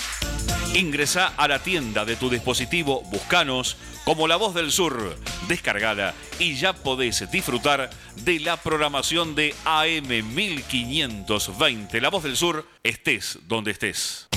Ingresa 0.75 1.33
a 1.37 1.47
la 1.47 1.59
tienda 1.59 2.05
de 2.05 2.15
tu 2.15 2.29
dispositivo, 2.29 3.01
buscanos 3.09 3.77
como 4.05 4.27
La 4.27 4.35
Voz 4.35 4.53
del 4.53 4.71
Sur, 4.71 5.17
descargada 5.47 6.13
y 6.37 6.53
ya 6.55 6.73
podés 6.73 7.31
disfrutar 7.31 7.89
de 8.23 8.39
la 8.39 8.57
programación 8.57 9.33
de 9.33 9.55
AM1520, 9.65 11.99
La 12.01 12.09
Voz 12.09 12.23
del 12.23 12.37
Sur, 12.37 12.67
estés 12.83 13.39
donde 13.47 13.71
estés. 13.71 14.27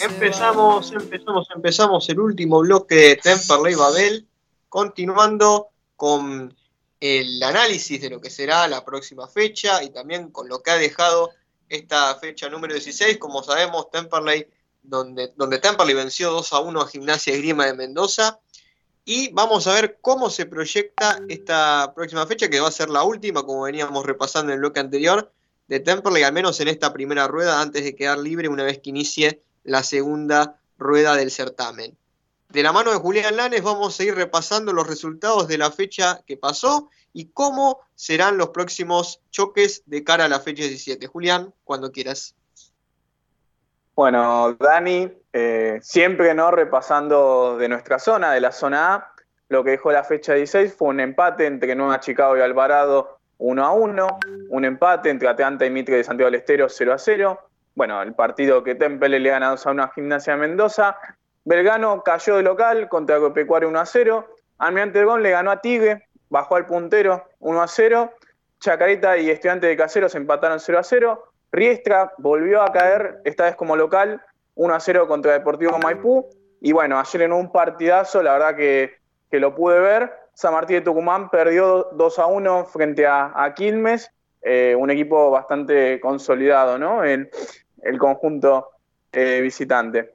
Empezamos, 0.00 0.90
empezamos, 0.90 1.46
empezamos 1.54 2.08
el 2.08 2.18
último 2.18 2.58
bloque 2.58 2.96
de 2.96 3.16
Temperley 3.16 3.76
Babel, 3.76 4.26
continuando 4.68 5.68
con 5.94 6.52
el 6.98 7.40
análisis 7.40 8.00
de 8.00 8.10
lo 8.10 8.20
que 8.20 8.30
será 8.30 8.66
la 8.66 8.84
próxima 8.84 9.28
fecha 9.28 9.84
y 9.84 9.90
también 9.90 10.32
con 10.32 10.48
lo 10.48 10.60
que 10.60 10.72
ha 10.72 10.76
dejado 10.76 11.30
esta 11.68 12.16
fecha 12.16 12.48
número 12.48 12.74
16. 12.74 13.18
Como 13.18 13.44
sabemos, 13.44 13.92
Temperley, 13.92 14.48
donde, 14.82 15.32
donde 15.36 15.60
Temperley 15.60 15.94
venció 15.94 16.32
2 16.32 16.52
a 16.52 16.58
1 16.58 16.80
a 16.80 16.88
Gimnasia 16.88 17.36
Grima 17.36 17.66
de 17.66 17.74
Mendoza. 17.74 18.40
Y 19.04 19.30
vamos 19.32 19.68
a 19.68 19.74
ver 19.74 19.98
cómo 20.00 20.30
se 20.30 20.46
proyecta 20.46 21.20
esta 21.28 21.92
próxima 21.94 22.26
fecha, 22.26 22.48
que 22.48 22.58
va 22.58 22.66
a 22.66 22.72
ser 22.72 22.90
la 22.90 23.04
última, 23.04 23.44
como 23.44 23.62
veníamos 23.62 24.04
repasando 24.04 24.50
en 24.50 24.54
el 24.54 24.60
bloque 24.60 24.80
anterior, 24.80 25.32
de 25.70 25.78
Temperley, 25.78 26.24
al 26.24 26.32
menos 26.32 26.58
en 26.60 26.66
esta 26.66 26.92
primera 26.92 27.28
rueda, 27.28 27.62
antes 27.62 27.84
de 27.84 27.94
quedar 27.94 28.18
libre 28.18 28.48
una 28.48 28.64
vez 28.64 28.80
que 28.80 28.90
inicie 28.90 29.40
la 29.62 29.84
segunda 29.84 30.56
rueda 30.78 31.14
del 31.14 31.30
certamen. 31.30 31.96
De 32.48 32.64
la 32.64 32.72
mano 32.72 32.90
de 32.90 32.96
Julián 32.96 33.36
Lanes 33.36 33.62
vamos 33.62 33.98
a 33.98 34.02
ir 34.02 34.16
repasando 34.16 34.72
los 34.72 34.88
resultados 34.88 35.46
de 35.46 35.58
la 35.58 35.70
fecha 35.70 36.22
que 36.26 36.36
pasó 36.36 36.90
y 37.12 37.26
cómo 37.26 37.78
serán 37.94 38.36
los 38.36 38.48
próximos 38.48 39.20
choques 39.30 39.84
de 39.86 40.02
cara 40.02 40.24
a 40.24 40.28
la 40.28 40.40
fecha 40.40 40.64
17. 40.64 41.06
Julián, 41.06 41.54
cuando 41.62 41.92
quieras. 41.92 42.34
Bueno, 43.94 44.56
Dani, 44.58 45.08
eh, 45.32 45.78
siempre 45.82 46.34
no 46.34 46.50
repasando 46.50 47.56
de 47.56 47.68
nuestra 47.68 48.00
zona, 48.00 48.32
de 48.32 48.40
la 48.40 48.50
zona 48.50 48.94
A, 48.94 49.14
lo 49.48 49.62
que 49.62 49.70
dejó 49.70 49.92
la 49.92 50.02
fecha 50.02 50.34
16 50.34 50.74
fue 50.74 50.88
un 50.88 50.98
empate 50.98 51.46
entre 51.46 51.76
Nueva 51.76 52.00
Chicago 52.00 52.36
y 52.36 52.40
Alvarado 52.40 53.19
1 53.40 53.64
a 53.64 53.72
1, 53.72 54.06
un 54.50 54.64
empate 54.64 55.10
entre 55.10 55.28
Atlanta 55.28 55.66
y 55.66 55.70
Mitre 55.70 55.96
de 55.96 56.04
Santiago 56.04 56.30
del 56.30 56.40
Estero 56.40 56.68
0 56.68 56.92
a 56.92 56.98
0, 56.98 57.50
bueno, 57.74 58.02
el 58.02 58.14
partido 58.14 58.62
que 58.62 58.74
Temple 58.74 59.18
le 59.18 59.30
gana 59.30 59.50
2 59.50 59.66
a 59.66 59.70
1 59.70 59.82
a 59.82 59.88
Gimnasia 59.94 60.36
Mendoza. 60.36 60.98
Belgano 61.44 62.02
cayó 62.02 62.36
de 62.36 62.42
local 62.42 62.88
contra 62.88 63.16
Agropecuario 63.16 63.68
1 63.68 63.80
a 63.80 63.86
0. 63.86 64.26
Almirante 64.58 65.02
Gón 65.04 65.22
le 65.22 65.30
ganó 65.30 65.50
a 65.50 65.60
Tigre, 65.60 66.06
bajó 66.28 66.56
al 66.56 66.66
puntero 66.66 67.24
1 67.38 67.62
a 67.62 67.68
0. 67.68 68.12
Chacarita 68.58 69.16
y 69.16 69.30
Estudiante 69.30 69.66
de 69.66 69.76
Caseros 69.76 70.14
empataron 70.14 70.60
0 70.60 70.78
a 70.78 70.82
0. 70.82 71.24
Riestra 71.52 72.12
volvió 72.18 72.60
a 72.60 72.70
caer, 72.70 73.22
esta 73.24 73.44
vez 73.44 73.56
como 73.56 73.76
local, 73.76 74.20
1 74.56 74.74
a 74.74 74.80
0 74.80 75.08
contra 75.08 75.32
Deportivo 75.32 75.78
Maipú. 75.78 76.28
Y 76.60 76.72
bueno, 76.72 76.98
ayer 76.98 77.22
en 77.22 77.32
un 77.32 77.50
partidazo, 77.50 78.22
la 78.22 78.34
verdad 78.34 78.56
que, 78.56 78.98
lo 79.38 79.54
pude 79.54 79.80
ver. 79.80 80.12
San 80.40 80.54
Martín 80.54 80.76
de 80.76 80.80
Tucumán 80.80 81.28
perdió 81.28 81.90
2 81.92 82.18
a 82.18 82.24
1 82.24 82.64
frente 82.64 83.06
a 83.06 83.52
Quilmes. 83.54 84.10
Eh, 84.40 84.74
un 84.74 84.90
equipo 84.90 85.30
bastante 85.30 86.00
consolidado, 86.00 86.78
¿no? 86.78 87.04
En 87.04 87.28
el 87.82 87.98
conjunto 87.98 88.70
eh, 89.12 89.40
visitante. 89.42 90.14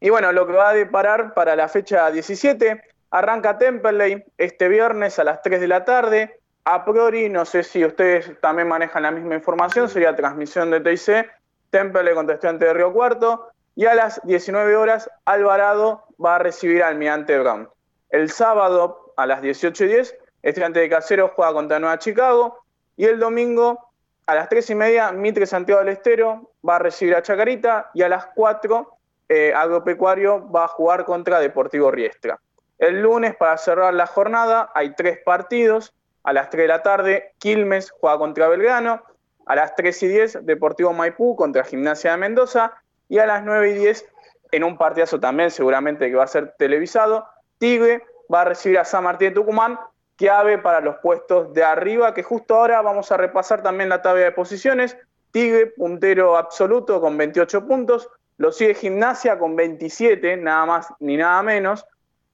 Y 0.00 0.08
bueno, 0.08 0.32
lo 0.32 0.46
que 0.46 0.54
va 0.54 0.70
a 0.70 0.72
deparar 0.72 1.34
para 1.34 1.54
la 1.56 1.68
fecha 1.68 2.10
17, 2.10 2.82
arranca 3.10 3.58
Temperley 3.58 4.24
este 4.38 4.66
viernes 4.68 5.18
a 5.18 5.24
las 5.24 5.42
3 5.42 5.60
de 5.60 5.68
la 5.68 5.84
tarde. 5.84 6.40
A 6.64 6.86
priori, 6.86 7.28
no 7.28 7.44
sé 7.44 7.62
si 7.62 7.84
ustedes 7.84 8.32
también 8.40 8.66
manejan 8.66 9.02
la 9.02 9.10
misma 9.10 9.34
información, 9.34 9.90
sería 9.90 10.16
transmisión 10.16 10.70
de 10.70 10.80
TIC, 10.80 11.30
Temperley 11.68 12.14
contra 12.14 12.36
Estudiante 12.36 12.64
de 12.64 12.72
Río 12.72 12.94
Cuarto. 12.94 13.50
Y 13.76 13.84
a 13.84 13.94
las 13.94 14.22
19 14.24 14.74
horas, 14.74 15.10
Alvarado 15.26 16.04
va 16.22 16.36
a 16.36 16.38
recibir 16.38 16.82
al 16.82 16.94
Almirante 16.94 17.38
Brown. 17.38 17.68
El 18.08 18.30
sábado, 18.30 18.99
a 19.20 19.26
las 19.26 19.42
18.10, 19.42 20.14
Estudiante 20.42 20.80
de 20.80 20.88
Casero 20.88 21.28
juega 21.34 21.52
contra 21.52 21.78
Nueva 21.78 21.98
Chicago. 21.98 22.64
Y 22.96 23.04
el 23.04 23.18
domingo, 23.18 23.90
a 24.26 24.34
las 24.34 24.48
3 24.48 24.70
y 24.70 24.74
media, 24.74 25.12
Mitre 25.12 25.46
Santiago 25.46 25.80
del 25.80 25.90
Estero 25.90 26.52
va 26.66 26.76
a 26.76 26.78
recibir 26.78 27.14
a 27.14 27.22
Chacarita 27.22 27.90
y 27.94 28.02
a 28.02 28.08
las 28.08 28.26
4, 28.34 28.96
eh, 29.28 29.52
Agropecuario 29.54 30.50
va 30.50 30.64
a 30.64 30.68
jugar 30.68 31.04
contra 31.04 31.40
Deportivo 31.40 31.90
Riestra. 31.90 32.40
El 32.78 33.02
lunes, 33.02 33.36
para 33.36 33.58
cerrar 33.58 33.92
la 33.92 34.06
jornada, 34.06 34.70
hay 34.74 34.94
tres 34.94 35.18
partidos. 35.24 35.94
A 36.22 36.32
las 36.32 36.50
3 36.50 36.64
de 36.64 36.68
la 36.68 36.82
tarde, 36.82 37.34
Quilmes 37.38 37.90
juega 37.90 38.18
contra 38.18 38.48
Belgrano. 38.48 39.02
A 39.46 39.54
las 39.54 39.74
3 39.74 40.02
y 40.02 40.08
10, 40.08 40.46
Deportivo 40.46 40.92
Maipú 40.92 41.36
contra 41.36 41.64
Gimnasia 41.64 42.12
de 42.12 42.16
Mendoza. 42.16 42.72
Y 43.08 43.18
a 43.18 43.26
las 43.26 43.42
9 43.44 43.70
y 43.70 43.74
10, 43.74 44.06
en 44.52 44.64
un 44.64 44.78
partidazo 44.78 45.20
también 45.20 45.50
seguramente 45.50 46.08
que 46.08 46.16
va 46.16 46.24
a 46.24 46.28
ser 46.28 46.54
televisado, 46.58 47.26
Tigre 47.58 48.02
va 48.32 48.42
a 48.42 48.44
recibir 48.44 48.78
a 48.78 48.84
San 48.84 49.04
Martín 49.04 49.28
de 49.28 49.34
Tucumán 49.34 49.78
clave 50.16 50.58
para 50.58 50.80
los 50.80 50.96
puestos 50.96 51.52
de 51.54 51.64
arriba, 51.64 52.12
que 52.12 52.22
justo 52.22 52.54
ahora 52.54 52.82
vamos 52.82 53.10
a 53.10 53.16
repasar 53.16 53.62
también 53.62 53.88
la 53.88 54.02
tabla 54.02 54.24
de 54.24 54.32
posiciones. 54.32 54.96
Tigre, 55.30 55.68
puntero 55.68 56.36
absoluto 56.36 57.00
con 57.00 57.16
28 57.16 57.66
puntos. 57.66 58.08
Lo 58.36 58.52
sigue 58.52 58.74
Gimnasia 58.74 59.38
con 59.38 59.56
27, 59.56 60.36
nada 60.36 60.66
más 60.66 60.88
ni 61.00 61.16
nada 61.16 61.42
menos. 61.42 61.86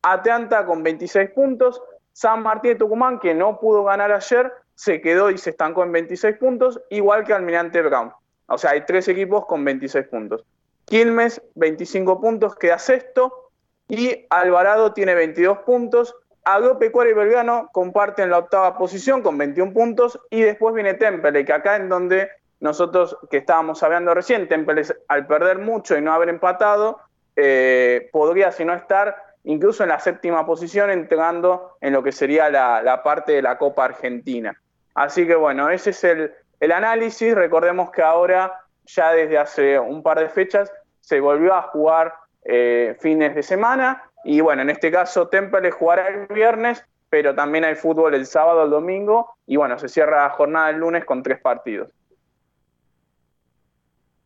Atlanta 0.02 0.66
con 0.66 0.82
26 0.82 1.30
puntos. 1.30 1.80
San 2.12 2.42
Martín 2.42 2.72
de 2.72 2.78
Tucumán, 2.78 3.20
que 3.20 3.34
no 3.34 3.60
pudo 3.60 3.84
ganar 3.84 4.10
ayer, 4.10 4.52
se 4.74 5.00
quedó 5.00 5.30
y 5.30 5.38
se 5.38 5.50
estancó 5.50 5.84
en 5.84 5.92
26 5.92 6.38
puntos, 6.38 6.80
igual 6.90 7.24
que 7.24 7.34
Almirante 7.34 7.82
Brown. 7.82 8.12
O 8.46 8.58
sea, 8.58 8.70
hay 8.70 8.84
tres 8.86 9.06
equipos 9.08 9.46
con 9.46 9.64
26 9.64 10.08
puntos. 10.08 10.44
Quilmes, 10.86 11.42
25 11.56 12.20
puntos, 12.20 12.56
queda 12.56 12.78
sexto. 12.78 13.45
Y 13.88 14.26
Alvarado 14.30 14.92
tiene 14.92 15.14
22 15.14 15.58
puntos. 15.58 16.14
Agropecuario 16.44 17.12
y 17.12 17.16
Belgrano 17.16 17.70
comparten 17.72 18.30
la 18.30 18.38
octava 18.38 18.78
posición 18.78 19.22
con 19.22 19.36
21 19.36 19.72
puntos 19.72 20.20
y 20.30 20.42
después 20.42 20.74
viene 20.74 20.94
Temple, 20.94 21.44
que 21.44 21.52
acá 21.52 21.76
en 21.76 21.88
donde 21.88 22.30
nosotros 22.60 23.18
que 23.30 23.38
estábamos 23.38 23.82
hablando 23.82 24.14
recién, 24.14 24.48
Temple 24.48 24.82
al 25.08 25.26
perder 25.26 25.58
mucho 25.58 25.96
y 25.96 26.00
no 26.00 26.12
haber 26.12 26.28
empatado, 26.28 27.00
eh, 27.34 28.08
podría, 28.12 28.50
si 28.50 28.64
no 28.64 28.74
estar, 28.74 29.16
incluso 29.44 29.82
en 29.82 29.90
la 29.90 30.00
séptima 30.00 30.46
posición, 30.46 30.90
entrando 30.90 31.76
en 31.80 31.92
lo 31.92 32.02
que 32.02 32.12
sería 32.12 32.48
la, 32.50 33.02
parte 33.04 33.32
de 33.32 33.42
la 33.42 33.58
Copa 33.58 33.84
Argentina. 33.84 34.60
Así 34.94 35.26
que 35.26 35.34
bueno, 35.34 35.68
ese 35.68 35.90
es 35.90 36.04
el, 36.04 36.32
análisis. 36.72 37.34
Recordemos 37.34 37.90
que 37.90 38.02
ahora, 38.02 38.60
ya 38.86 39.12
desde 39.12 39.38
hace 39.38 39.78
un 39.78 40.02
par 40.02 40.18
de 40.18 40.28
fechas, 40.28 40.72
se 41.00 41.20
volvió 41.20 41.54
a 41.54 41.62
jugar 41.62 42.14
eh, 42.48 42.96
fines 43.00 43.34
de 43.34 43.42
semana 43.42 44.02
y 44.26 44.40
bueno, 44.40 44.62
en 44.62 44.70
este 44.70 44.90
caso 44.90 45.28
Temple 45.28 45.70
jugará 45.70 46.08
el 46.08 46.26
viernes, 46.26 46.82
pero 47.08 47.32
también 47.32 47.64
hay 47.64 47.76
fútbol 47.76 48.12
el 48.12 48.26
sábado, 48.26 48.64
el 48.64 48.70
domingo, 48.70 49.36
y 49.46 49.54
bueno, 49.54 49.78
se 49.78 49.88
cierra 49.88 50.24
la 50.24 50.30
jornada 50.30 50.70
el 50.70 50.78
lunes 50.78 51.04
con 51.04 51.22
tres 51.22 51.40
partidos. 51.40 51.90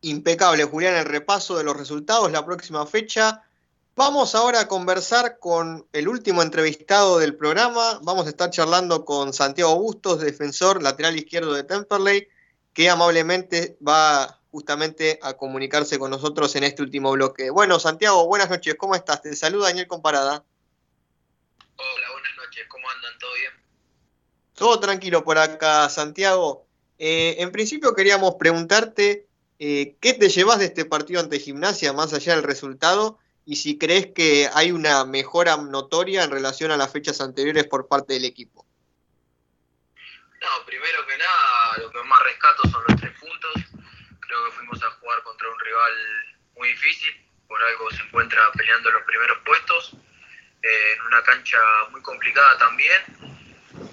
Impecable, 0.01 0.63
Julián, 0.63 0.95
el 0.95 1.05
repaso 1.05 1.55
de 1.55 1.63
los 1.63 1.77
resultados, 1.77 2.31
la 2.31 2.43
próxima 2.43 2.87
fecha. 2.87 3.43
Vamos 3.95 4.33
ahora 4.33 4.61
a 4.61 4.67
conversar 4.67 5.37
con 5.37 5.85
el 5.93 6.07
último 6.07 6.41
entrevistado 6.41 7.19
del 7.19 7.35
programa. 7.35 7.99
Vamos 8.01 8.25
a 8.25 8.29
estar 8.29 8.49
charlando 8.49 9.05
con 9.05 9.33
Santiago 9.33 9.75
Bustos, 9.75 10.19
defensor 10.21 10.81
lateral 10.81 11.15
izquierdo 11.15 11.53
de 11.53 11.63
Temperley, 11.63 12.27
que 12.73 12.89
amablemente 12.89 13.77
va 13.87 14.40
justamente 14.51 15.17
a 15.21 15.33
comunicarse 15.33 15.97
con 15.97 16.11
nosotros 16.11 16.55
en 16.55 16.65
este 16.65 16.83
último 16.83 17.11
bloque. 17.13 17.49
Bueno, 17.49 17.79
Santiago, 17.79 18.27
buenas 18.27 18.49
noches, 18.49 18.75
¿cómo 18.75 18.95
estás? 18.95 19.21
Te 19.21 19.35
saluda 19.35 19.67
Daniel 19.67 19.87
Comparada. 19.87 20.43
Hola, 21.77 22.11
buenas 22.11 22.35
noches, 22.37 22.65
¿cómo 22.67 22.89
andan? 22.89 23.17
¿Todo 23.17 23.33
bien? 23.33 23.53
Todo 24.53 24.79
tranquilo 24.79 25.23
por 25.23 25.37
acá, 25.37 25.87
Santiago. 25.89 26.67
Eh, 26.99 27.37
en 27.39 27.51
principio 27.51 27.95
queríamos 27.95 28.35
preguntarte 28.35 29.25
eh, 29.57 29.95
qué 30.01 30.13
te 30.13 30.27
llevas 30.27 30.59
de 30.59 30.65
este 30.65 30.85
partido 30.85 31.21
ante 31.21 31.39
Gimnasia, 31.39 31.93
más 31.93 32.13
allá 32.13 32.35
del 32.35 32.43
resultado, 32.43 33.19
y 33.45 33.55
si 33.55 33.77
crees 33.77 34.07
que 34.07 34.49
hay 34.53 34.71
una 34.71 35.05
mejora 35.05 35.55
notoria 35.55 36.23
en 36.23 36.29
relación 36.29 36.71
a 36.71 36.77
las 36.77 36.91
fechas 36.91 37.21
anteriores 37.21 37.65
por 37.67 37.87
parte 37.87 38.13
del 38.13 38.25
equipo. 38.25 38.65
No, 40.41 40.65
primero 40.65 41.05
que 41.07 41.17
nada, 41.17 41.77
lo 41.77 41.91
que 41.91 42.03
más 42.03 42.21
rescato 42.23 42.63
son 42.69 42.83
los 42.87 42.99
tres 42.99 43.11
puntos 43.19 43.70
creo 44.31 44.45
que 44.45 44.51
fuimos 44.51 44.81
a 44.81 44.91
jugar 44.91 45.21
contra 45.23 45.49
un 45.49 45.59
rival 45.59 45.93
muy 46.55 46.69
difícil, 46.69 47.13
por 47.49 47.61
algo 47.61 47.91
se 47.91 48.01
encuentra 48.01 48.49
peleando 48.53 48.89
los 48.91 49.03
primeros 49.03 49.37
puestos, 49.39 49.93
eh, 50.63 50.93
en 50.95 51.01
una 51.01 51.21
cancha 51.23 51.57
muy 51.89 52.01
complicada 52.01 52.57
también. 52.57 53.01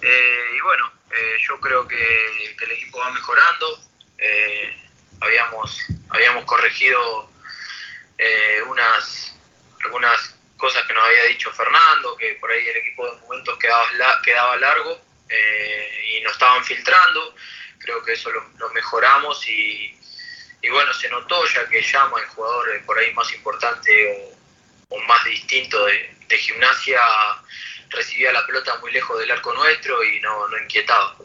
Eh, 0.01 0.51
y 0.57 0.61
bueno, 0.61 0.93
eh, 1.11 1.39
yo 1.41 1.59
creo 1.59 1.89
que, 1.89 2.55
el 2.61 2.71
equipo 2.71 2.99
va 2.99 3.11
mejorando. 3.11 3.81
habíamos, 5.21 5.81
habíamos 6.11 6.45
corregido 6.45 7.31
unas, 8.67 9.37
algunas 9.85 10.37
cosas 10.57 10.85
que 10.87 10.95
nos 10.95 11.05
había 11.05 11.25
dicho 11.25 11.51
Fernando, 11.53 12.17
que 12.17 12.35
por 12.35 12.51
ahí 12.51 12.69
el 12.69 12.77
equipo 12.77 13.11
de 13.11 13.21
momentos 13.23 13.59
quedaba, 13.59 14.23
quedaba 14.23 14.57
largo 14.57 15.01
y 16.13 16.21
nos 16.21 16.33
estaban 16.33 16.65
filtrando. 16.65 17.35
Creo 17.81 18.05
que 18.05 18.13
eso 18.13 18.31
lo, 18.31 18.71
mejoramos 18.71 19.49
y, 19.49 19.98
y, 20.63 20.69
bueno, 20.71 20.93
se 20.93 21.09
notó 21.09 21.45
ya 21.47 21.69
que 21.69 21.83
llama 21.83 22.21
el 22.21 22.27
jugador 22.29 22.85
por 22.85 22.99
ahí 22.99 23.13
más 23.15 23.33
importante 23.35 24.35
o, 24.89 24.99
más 25.07 25.25
distinto 25.25 25.85
de, 25.85 26.17
de 26.29 26.39
gimnasia 26.39 27.01
recibía 27.91 28.33
la 28.33 28.45
pelota 28.47 28.79
muy 28.81 28.93
lejos 28.93 29.19
del 29.19 29.31
arco 29.31 29.53
nuestro 29.55 30.03
y 30.05 30.21
no, 30.21 30.49
no 30.49 30.59
inquietaba. 30.59 31.17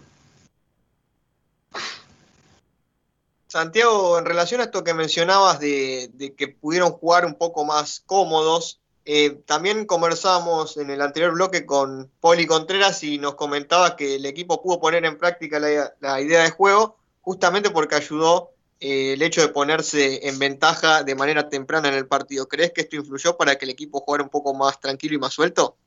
Santiago, 3.53 4.18
en 4.18 4.26
relación 4.26 4.61
a 4.61 4.64
esto 4.64 4.84
que 4.84 4.95
mencionabas 4.95 5.60
de, 5.60 6.34
que 6.35 6.47
pudieron 6.47 6.91
jugar 6.91 7.23
un 7.23 7.35
poco 7.35 7.64
más 7.64 8.01
cómodos, 8.03 8.81
eh, 9.05 9.30
también 9.45 9.85
conversamos 9.85 10.77
en 10.77 10.89
el 10.89 11.01
anterior 11.03 11.34
bloque 11.34 11.64
con 11.64 12.10
Poli 12.19 12.47
Contreras 12.47 13.03
y 13.03 13.19
nos 13.19 13.35
comentaba 13.35 13.95
que 13.95 14.15
el 14.15 14.26
equipo 14.26 14.64
pudo 14.64 14.80
poner 14.80 15.05
en 15.05 15.19
práctica 15.19 15.60
la, 15.60 16.22
idea 16.22 16.41
de 16.41 16.49
juego 16.49 16.97
justamente 17.22 17.69
porque 17.69 17.93
ayudó 17.93 18.53
eh, 18.79 19.13
el 19.13 19.21
hecho 19.21 19.41
de 19.41 19.49
ponerse 19.49 20.27
en 20.27 20.39
ventaja 20.39 21.03
de 21.03 21.15
manera 21.15 21.49
temprana 21.49 21.89
en 21.89 21.95
el 21.95 22.07
partido. 22.07 22.47
¿Crees 22.47 22.71
que 22.73 22.81
esto 22.81 22.95
influyó 22.95 23.37
para 23.37 23.55
que 23.57 23.65
el 23.65 23.71
equipo 23.71 24.01
jugara 24.01 24.23
un 24.23 24.29
poco 24.29 24.53
más 24.53 24.79
tranquilo 24.79 25.15
y 25.15 25.19
más 25.19 25.33
suelto? 25.33 25.77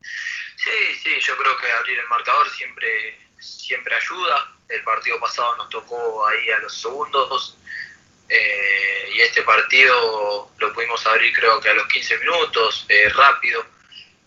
Sí, 0.00 0.94
sí, 1.02 1.10
yo 1.20 1.36
creo 1.36 1.56
que 1.58 1.70
abrir 1.70 1.98
el 1.98 2.08
marcador 2.08 2.48
siempre, 2.50 3.18
siempre 3.38 3.94
ayuda. 3.94 4.54
El 4.68 4.82
partido 4.84 5.18
pasado 5.20 5.56
nos 5.56 5.68
tocó 5.70 6.26
ahí 6.26 6.50
a 6.50 6.58
los 6.58 6.78
segundos 6.80 7.58
eh, 8.28 9.10
y 9.14 9.20
este 9.22 9.42
partido 9.42 10.50
lo 10.58 10.72
pudimos 10.74 11.04
abrir 11.06 11.32
creo 11.34 11.58
que 11.60 11.70
a 11.70 11.74
los 11.74 11.86
15 11.88 12.18
minutos, 12.18 12.84
eh, 12.88 13.08
rápido. 13.10 13.64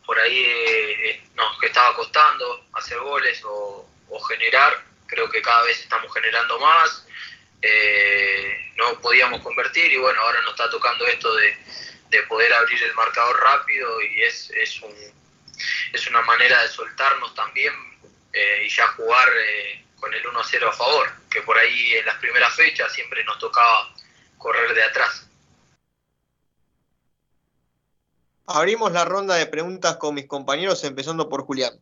Por 0.05 0.19
ahí 0.19 0.43
eh, 0.43 1.23
nos 1.35 1.61
estaba 1.63 1.95
costando 1.95 2.65
hacer 2.73 2.99
goles 2.99 3.41
o, 3.45 3.87
generar. 4.27 4.90
Creo 5.11 5.29
que 5.29 5.43
cada 5.43 5.61
vez 5.63 5.79
estamos 5.79 6.11
generando 6.11 6.59
más. 6.59 7.05
no 8.77 8.99
podíamos 9.01 9.41
convertir 9.41 9.91
y 9.91 9.97
bueno, 9.97 10.19
ahora 10.21 10.41
nos 10.41 10.51
está 10.51 10.67
tocando 10.71 11.05
esto 11.05 11.35
de, 11.35 11.55
de 12.09 12.23
poder 12.23 12.51
abrir 12.53 12.81
el 12.81 12.95
marcador 12.95 13.39
rápido 13.39 14.01
y 14.01 14.23
es, 14.23 14.49
es 14.49 14.81
un 14.81 14.91
es 15.93 16.07
una 16.07 16.21
manera 16.21 16.61
de 16.61 16.67
soltarnos 16.69 17.33
también 17.35 17.73
eh, 18.33 18.63
y 18.65 18.69
ya 18.69 18.87
jugar 18.93 19.29
eh, 19.29 19.85
con 19.99 20.13
el 20.13 20.23
1-0 20.23 20.69
a 20.69 20.71
favor, 20.71 21.07
que 21.29 21.41
por 21.41 21.57
ahí 21.57 21.93
en 21.93 22.05
las 22.05 22.17
primeras 22.17 22.53
fechas 22.55 22.91
siempre 22.93 23.23
nos 23.23 23.37
tocaba 23.39 23.93
correr 24.37 24.73
de 24.73 24.83
atrás. 24.83 25.27
Abrimos 28.47 28.91
la 28.91 29.05
ronda 29.05 29.35
de 29.35 29.45
preguntas 29.45 29.97
con 29.97 30.15
mis 30.15 30.27
compañeros, 30.27 30.83
empezando 30.83 31.29
por 31.29 31.43
Julián. 31.43 31.79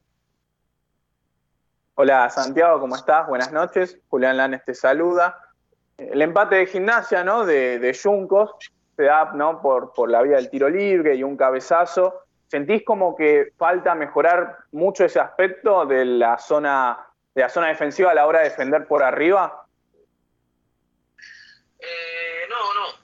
Hola 2.02 2.30
Santiago, 2.30 2.80
¿cómo 2.80 2.96
estás? 2.96 3.28
Buenas 3.28 3.52
noches. 3.52 3.98
Julián 4.08 4.38
Lanes 4.38 4.64
te 4.64 4.74
saluda. 4.74 5.38
El 5.98 6.22
empate 6.22 6.56
de 6.56 6.66
gimnasia, 6.66 7.26
¿no? 7.26 7.46
De, 7.46 7.78
de 7.78 7.94
Juncos 7.94 8.52
se 8.96 9.04
da, 9.04 9.32
¿no? 9.34 9.62
Por, 9.62 9.92
por 9.92 10.10
la 10.10 10.22
vía 10.22 10.38
del 10.38 10.50
tiro 10.50 10.70
libre 10.70 11.16
y 11.16 11.24
un 11.24 11.36
cabezazo. 11.36 12.24
¿Sentís 12.48 12.86
como 12.86 13.18
que 13.18 13.52
falta 13.58 13.96
mejorar 13.96 14.60
mucho 14.72 15.04
ese 15.04 15.20
aspecto 15.20 15.86
de 15.86 16.06
la 16.06 16.38
zona, 16.38 17.06
de 17.36 17.42
la 17.42 17.50
zona 17.50 17.68
defensiva 17.68 18.12
a 18.12 18.16
la 18.16 18.28
hora 18.28 18.40
de 18.40 18.46
defender 18.46 18.88
por 18.88 19.04
arriba? 19.04 19.66
Eh, 21.80 22.48
no, 22.50 22.74
no. 22.76 22.98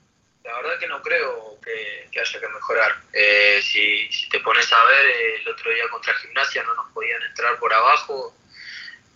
La 0.45 0.55
verdad 0.55 0.79
que 0.79 0.87
no 0.87 1.01
creo 1.01 1.59
que, 1.61 2.17
haya 2.17 2.39
que 2.39 2.47
mejorar. 2.47 2.93
Eh, 3.11 3.59
si, 3.61 4.07
te 4.29 4.39
pones 4.39 4.71
a 4.71 4.85
ver, 4.85 5.05
el 5.41 5.49
otro 5.49 5.69
día 5.69 5.83
contra 5.91 6.13
Gimnasia 6.13 6.63
no 6.63 6.75
nos 6.75 6.93
podían 6.93 7.21
entrar 7.23 7.59
por 7.59 7.73
abajo 7.73 8.33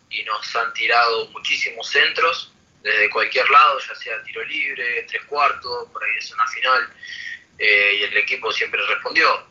y 0.10 0.24
nos 0.24 0.56
han 0.56 0.74
tirado 0.74 1.28
muchísimos 1.30 1.88
centros 1.90 2.52
desde 2.82 3.10
cualquier 3.10 3.50
lado, 3.50 3.80
ya 3.80 3.96
sea 3.96 4.24
tiro 4.24 4.44
libre, 4.46 5.04
tres 5.04 5.24
cuartos, 5.26 5.90
por 5.92 6.04
ahí 6.04 6.12
es 6.18 6.32
una 6.32 6.48
final, 6.48 6.90
eh, 7.58 7.98
y 8.00 8.04
el 8.04 8.18
equipo 8.18 8.52
siempre 8.52 8.86
respondió. 8.88 9.48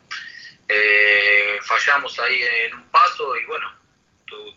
Eh, 0.68 1.58
fallamos 1.62 2.18
ahí 2.18 2.42
en 2.42 2.74
un 2.74 2.88
paso 2.90 3.36
y 3.36 3.44
bueno, 3.46 3.72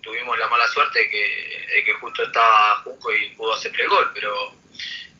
tuvimos 0.02 0.38
la 0.38 0.48
mala 0.48 0.68
suerte 0.68 1.00
de 1.00 1.10
que, 1.10 1.94
justo 1.94 2.24
estaba 2.24 2.82
Junco 2.84 3.14
y 3.14 3.30
pudo 3.30 3.54
hacerle 3.54 3.84
el 3.84 3.90
gol, 3.90 4.12
pero 4.14 4.56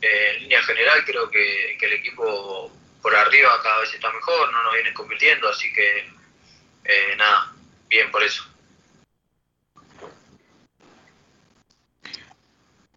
eh, 0.00 0.32
en 0.34 0.42
línea 0.42 0.62
general 0.62 1.04
creo 1.04 1.30
que, 1.30 1.78
el 1.80 1.92
equipo 1.94 2.70
por 3.00 3.14
arriba 3.16 3.60
cada 3.62 3.80
vez 3.80 3.92
está 3.92 4.12
mejor, 4.12 4.52
no 4.52 4.62
nos 4.62 4.74
vienen 4.74 4.94
convirtiendo, 4.94 5.48
así 5.48 5.72
que 5.72 6.08
eh, 6.84 7.14
nada, 7.16 7.52
bien 7.88 8.10
por 8.10 8.22
eso. 8.22 8.44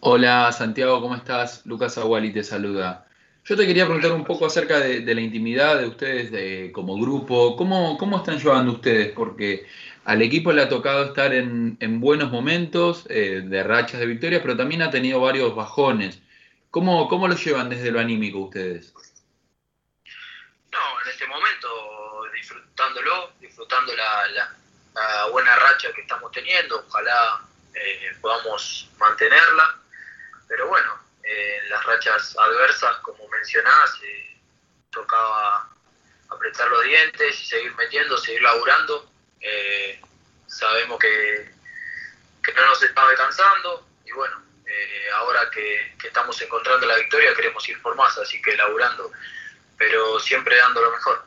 Hola 0.08 0.52
Santiago, 0.52 1.02
¿cómo 1.02 1.16
estás? 1.16 1.66
Lucas 1.66 1.98
Aguali 1.98 2.32
te 2.32 2.44
saluda. 2.44 3.08
Yo 3.44 3.58
te 3.58 3.66
quería 3.66 3.86
preguntar 3.86 4.12
un 4.12 4.24
poco 4.24 4.46
acerca 4.46 4.80
de, 4.80 5.02
la 5.02 5.20
intimidad 5.20 5.80
de 5.80 5.88
ustedes 5.88 6.32
de, 6.32 6.72
como 6.72 6.96
grupo. 6.96 7.56
¿Cómo, 7.58 7.98
¿Cómo 7.98 8.18
están 8.18 8.38
llevando 8.38 8.74
ustedes? 8.74 9.14
Porque 9.14 9.68
al 10.04 10.22
equipo 10.22 10.54
le 10.54 10.62
ha 10.62 10.70
tocado 10.70 11.06
estar 11.06 11.34
en, 11.34 12.00
buenos 12.00 12.30
momentos, 12.30 13.08
eh, 13.10 13.42
de 13.44 13.64
rachas 13.64 14.00
de 14.00 14.06
victoria, 14.06 14.44
pero 14.44 14.56
también 14.56 14.84
ha 14.84 14.92
tenido 14.92 15.20
varios 15.20 15.56
bajones. 15.56 16.22
¿Cómo, 16.70 17.08
¿Cómo 17.08 17.28
lo 17.28 17.36
llevan 17.36 17.70
desde 17.70 17.90
lo 17.90 18.00
anímico 18.00 18.42
ustedes? 18.42 18.94
No, 20.72 21.02
en 21.04 21.10
este 21.10 21.26
momento 21.26 21.68
disfrutándolo, 22.32 23.32
disfrutando 23.42 23.92
la, 23.96 24.54
buena 25.32 25.56
racha 25.56 25.92
que 25.96 26.02
estamos 26.02 26.32
teniendo. 26.32 26.86
Ojalá 26.88 27.42
eh, 27.74 28.16
podamos 28.22 28.88
mantenerla. 29.00 29.82
Pero 30.48 30.68
bueno, 30.68 31.00
en 31.24 31.70
las 31.70 31.84
rachas 31.86 32.36
adversas, 32.38 32.98
como 32.98 33.28
mencionás, 33.30 33.92
eh, 34.04 34.38
tocaba 34.92 35.70
apretar 36.30 36.70
los 36.70 36.84
dientes 36.84 37.42
y 37.42 37.46
seguir 37.46 37.76
metiendo, 37.76 38.18
seguir 38.18 38.42
laburando. 38.42 39.10
Eh, 39.42 40.02
sabemos 40.48 41.00
que, 41.00 41.52
que, 42.44 42.54
no 42.54 42.66
nos 42.66 42.82
estaba 42.82 43.10
descansando 43.10 43.88
y 44.06 44.12
bueno, 44.12 44.42
eh, 44.66 45.10
ahora 45.16 45.50
que, 45.52 45.96
que, 46.00 46.08
estamos 46.08 46.40
encontrando 46.42 46.86
la 46.86 46.96
victoria 46.96 47.34
queremos 47.36 47.68
ir 47.70 47.82
por 47.82 47.96
más, 47.96 48.18
así 48.18 48.42
que 48.42 48.56
laburando, 48.56 49.12
pero 49.78 50.20
siempre 50.20 50.56
dando 50.58 50.82
lo 50.82 50.92
mejor. 50.92 51.26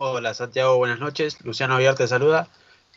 Hola 0.00 0.32
Santiago, 0.32 0.76
buenas 0.76 1.00
noches. 1.00 1.40
Luciano 1.44 1.74
Aviar 1.74 1.96
te 1.96 2.06
saluda. 2.06 2.48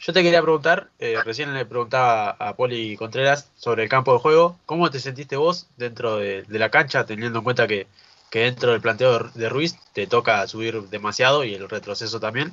Yo 0.01 0.13
te 0.13 0.23
quería 0.23 0.41
preguntar, 0.41 0.89
eh, 0.97 1.19
recién 1.23 1.53
le 1.53 1.63
preguntaba 1.63 2.31
a 2.31 2.55
Poli 2.55 2.97
Contreras 2.97 3.51
sobre 3.55 3.83
el 3.83 3.89
campo 3.89 4.13
de 4.13 4.19
juego, 4.19 4.57
¿cómo 4.65 4.89
te 4.89 4.99
sentiste 4.99 5.35
vos 5.35 5.67
dentro 5.77 6.17
de, 6.17 6.43
la 6.49 6.71
cancha, 6.71 7.05
teniendo 7.05 7.37
en 7.37 7.43
cuenta 7.43 7.67
que, 7.67 7.85
dentro 8.31 8.71
del 8.71 8.81
planteo 8.81 9.29
de 9.35 9.47
Ruiz 9.47 9.75
te 9.93 10.07
toca 10.07 10.47
subir 10.47 10.81
demasiado 10.89 11.43
y 11.43 11.53
el 11.53 11.69
retroceso 11.69 12.19
también? 12.19 12.51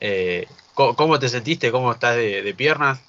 Eh, 0.00 0.46
¿cómo, 0.74 1.18
te 1.18 1.30
sentiste? 1.30 1.72
¿Cómo 1.72 1.92
estás 1.92 2.16
de, 2.16 2.54
piernas? 2.54 3.00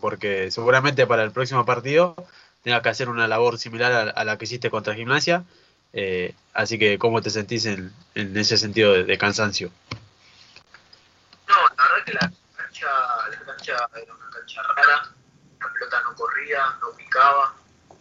porque 0.00 0.52
seguramente 0.52 1.04
para 1.08 1.24
el 1.24 1.32
próximo 1.32 1.64
partido 1.64 2.14
tengas 2.62 2.82
que 2.82 2.90
hacer 2.90 3.08
una 3.08 3.26
labor 3.26 3.58
similar 3.58 4.12
a, 4.14 4.24
la 4.24 4.38
que 4.38 4.44
hiciste 4.44 4.70
contra 4.70 4.94
Gimnasia. 4.94 5.42
Eh, 5.92 6.32
así 6.54 6.78
que, 6.78 6.96
¿cómo 6.96 7.20
te 7.22 7.30
sentís 7.30 7.66
en, 7.66 7.92
ese 8.14 8.56
sentido 8.56 8.92
de, 9.02 9.18
cansancio? 9.18 9.72
No, 11.48 11.56
la 11.76 11.82
verdad 11.82 12.04
que 12.06 12.12
la 12.12 12.32
la 12.82 13.11
era 13.70 14.14
una 14.14 14.30
cancha 14.30 14.62
rara, 14.62 15.08
la 15.60 15.72
pelota 15.72 16.00
no 16.02 16.14
corría, 16.14 16.76
no 16.80 16.90
picaba, 16.96 17.54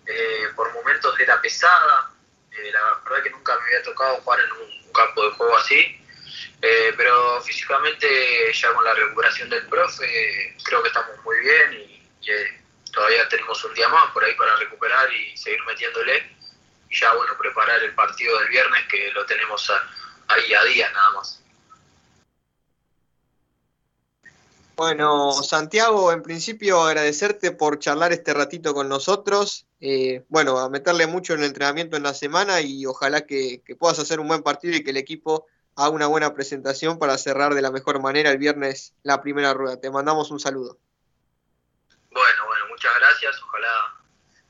eh, 0.06 0.48
por 0.56 0.74
momentos 0.74 1.20
era 1.20 1.40
pesada, 1.42 2.12
eh, 2.52 2.72
la 2.72 3.00
verdad 3.04 3.24
que 3.24 3.30
nunca 3.30 3.56
me 3.60 3.66
había 3.66 3.84
tocado 3.84 4.18
jugar 4.18 4.40
en 4.40 4.52
un, 4.52 4.82
campo 4.92 5.24
de 5.24 5.32
juego 5.32 5.56
así, 5.56 6.06
eh, 6.62 6.94
pero 6.98 7.42
físicamente 7.44 8.52
ya 8.52 8.74
con 8.74 8.84
la 8.84 8.94
recuperación 8.94 9.50
del 9.50 9.66
profe 9.68 10.54
creo 10.66 10.82
que 10.82 10.90
estamos 10.90 11.18
muy 11.24 11.40
bien 11.40 11.74
y, 11.74 12.12
todavía 12.92 13.28
tenemos 13.30 13.64
un 13.64 13.74
día 13.74 13.88
más 13.88 14.12
por 14.12 14.22
ahí 14.22 14.36
para 14.36 14.54
recuperar 14.58 15.10
y 15.14 15.38
seguir 15.38 15.64
metiéndole 15.64 16.30
y 16.90 17.00
ya 17.00 17.14
bueno 17.14 17.38
preparar 17.38 17.82
el 17.82 17.96
partido 17.96 18.38
del 18.40 18.50
viernes 18.50 18.86
que 18.90 19.12
lo 19.14 19.26
tenemos 19.26 19.72
ahí 20.28 20.54
a 20.54 20.64
día 20.66 20.92
nada 20.92 21.12
más. 21.12 21.41
Bueno, 24.76 25.32
Santiago, 25.44 26.12
en 26.12 26.24
principio 26.24 26.82
agradecerte 26.82 27.52
por 27.52 27.80
charlar 27.80 28.14
este 28.14 28.34
ratito 28.34 28.74
con 28.74 28.90
nosotros. 28.90 29.66
Eh, 29.80 30.24
bueno, 30.30 30.60
a 30.60 30.70
meterle 30.70 31.08
mucho 31.08 31.34
en 31.34 31.40
el 31.40 31.48
entrenamiento 31.48 31.98
en 31.98 32.04
la 32.04 32.14
semana 32.14 32.62
y 32.62 32.86
ojalá 32.86 33.22
que, 33.22 33.62
puedas 33.80 34.00
hacer 34.00 34.20
un 34.20 34.28
buen 34.28 34.44
partido 34.44 34.76
y 34.76 34.84
que 34.84 34.92
el 34.92 34.98
equipo 34.98 35.48
haga 35.76 35.90
una 35.90 36.08
buena 36.08 36.34
presentación 36.34 37.00
para 37.00 37.18
cerrar 37.18 37.54
de 37.54 37.62
la 37.62 37.72
mejor 37.72 38.02
manera 38.02 38.32
el 38.32 38.38
viernes 38.38 38.94
la 39.04 39.22
primera 39.22 39.54
rueda. 39.54 39.80
Te 39.80 39.92
mandamos 39.92 40.32
un 40.32 40.40
saludo. 40.40 40.78
Bueno, 42.12 42.46
bueno, 42.46 42.66
muchas 42.70 42.92
gracias. 43.00 43.42
Ojalá, 43.44 43.96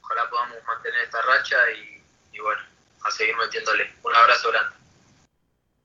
ojalá 0.01 0.29
podamos 0.29 0.57
mantener 0.65 1.01
esta 1.03 1.21
racha 1.21 1.57
y, 1.71 2.03
y 2.37 2.39
bueno, 2.39 2.61
a 3.03 3.11
seguir 3.11 3.35
metiéndole. 3.37 3.93
Un 4.03 4.15
abrazo 4.15 4.49
grande. 4.49 4.80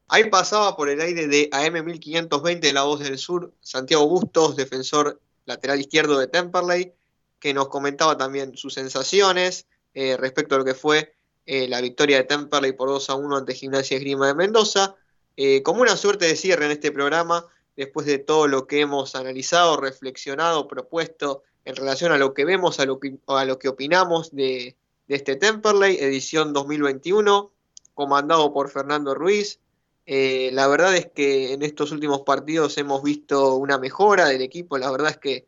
Ahí 0.08 0.30
pasaba 0.30 0.76
por 0.76 0.88
el 0.88 1.00
aire 1.00 1.26
de 1.26 1.50
AM1520 1.50 2.72
La 2.72 2.84
Voz 2.84 3.00
del 3.00 3.18
Sur, 3.18 3.52
Santiago 3.60 4.06
Bustos, 4.08 4.54
defensor 4.54 5.20
lateral 5.46 5.80
izquierdo 5.80 6.18
de 6.18 6.28
Temperley, 6.28 6.92
que 7.40 7.52
nos 7.52 7.68
comentaba 7.68 8.16
también 8.16 8.56
sus 8.56 8.74
sensaciones 8.74 9.66
eh, 9.94 10.16
respecto 10.16 10.54
a 10.54 10.58
lo 10.58 10.64
que 10.64 10.74
fue 10.74 11.12
eh, 11.44 11.66
la 11.68 11.80
victoria 11.80 12.18
de 12.18 12.24
Temperley 12.24 12.72
por 12.72 12.88
2 12.88 13.10
a 13.10 13.14
1 13.16 13.36
ante 13.36 13.54
Gimnasia 13.54 13.96
Esgrima 13.96 14.28
de 14.28 14.34
Mendoza. 14.34 14.94
Eh, 15.36 15.62
como 15.62 15.82
una 15.82 15.96
suerte 15.96 16.26
de 16.26 16.36
cierre 16.36 16.66
en 16.66 16.72
este 16.72 16.92
programa, 16.92 17.46
después 17.76 18.06
de 18.06 18.18
todo 18.18 18.46
lo 18.46 18.68
que 18.68 18.80
hemos 18.80 19.16
analizado, 19.16 19.76
reflexionado, 19.76 20.68
propuesto 20.68 21.42
en 21.64 21.74
relación 21.74 22.12
a 22.12 22.18
lo 22.18 22.32
que 22.32 22.44
vemos, 22.44 22.78
a 22.78 22.86
lo 22.86 23.00
que, 23.00 23.18
a 23.26 23.44
lo 23.44 23.58
que 23.58 23.68
opinamos 23.68 24.30
de, 24.34 24.76
de 25.08 25.16
este 25.16 25.34
Temperley, 25.34 25.96
edición 25.96 26.52
2021, 26.52 27.50
comandado 27.92 28.52
por 28.52 28.70
Fernando 28.70 29.14
Ruiz, 29.14 29.58
eh, 30.06 30.50
la 30.52 30.68
verdad 30.68 30.94
es 30.94 31.10
que 31.12 31.52
en 31.52 31.62
estos 31.62 31.90
últimos 31.90 32.22
partidos 32.22 32.78
hemos 32.78 33.02
visto 33.02 33.56
una 33.56 33.76
mejora 33.76 34.26
del 34.26 34.40
equipo. 34.40 34.78
La 34.78 34.90
verdad 34.90 35.10
es 35.10 35.18
que 35.18 35.46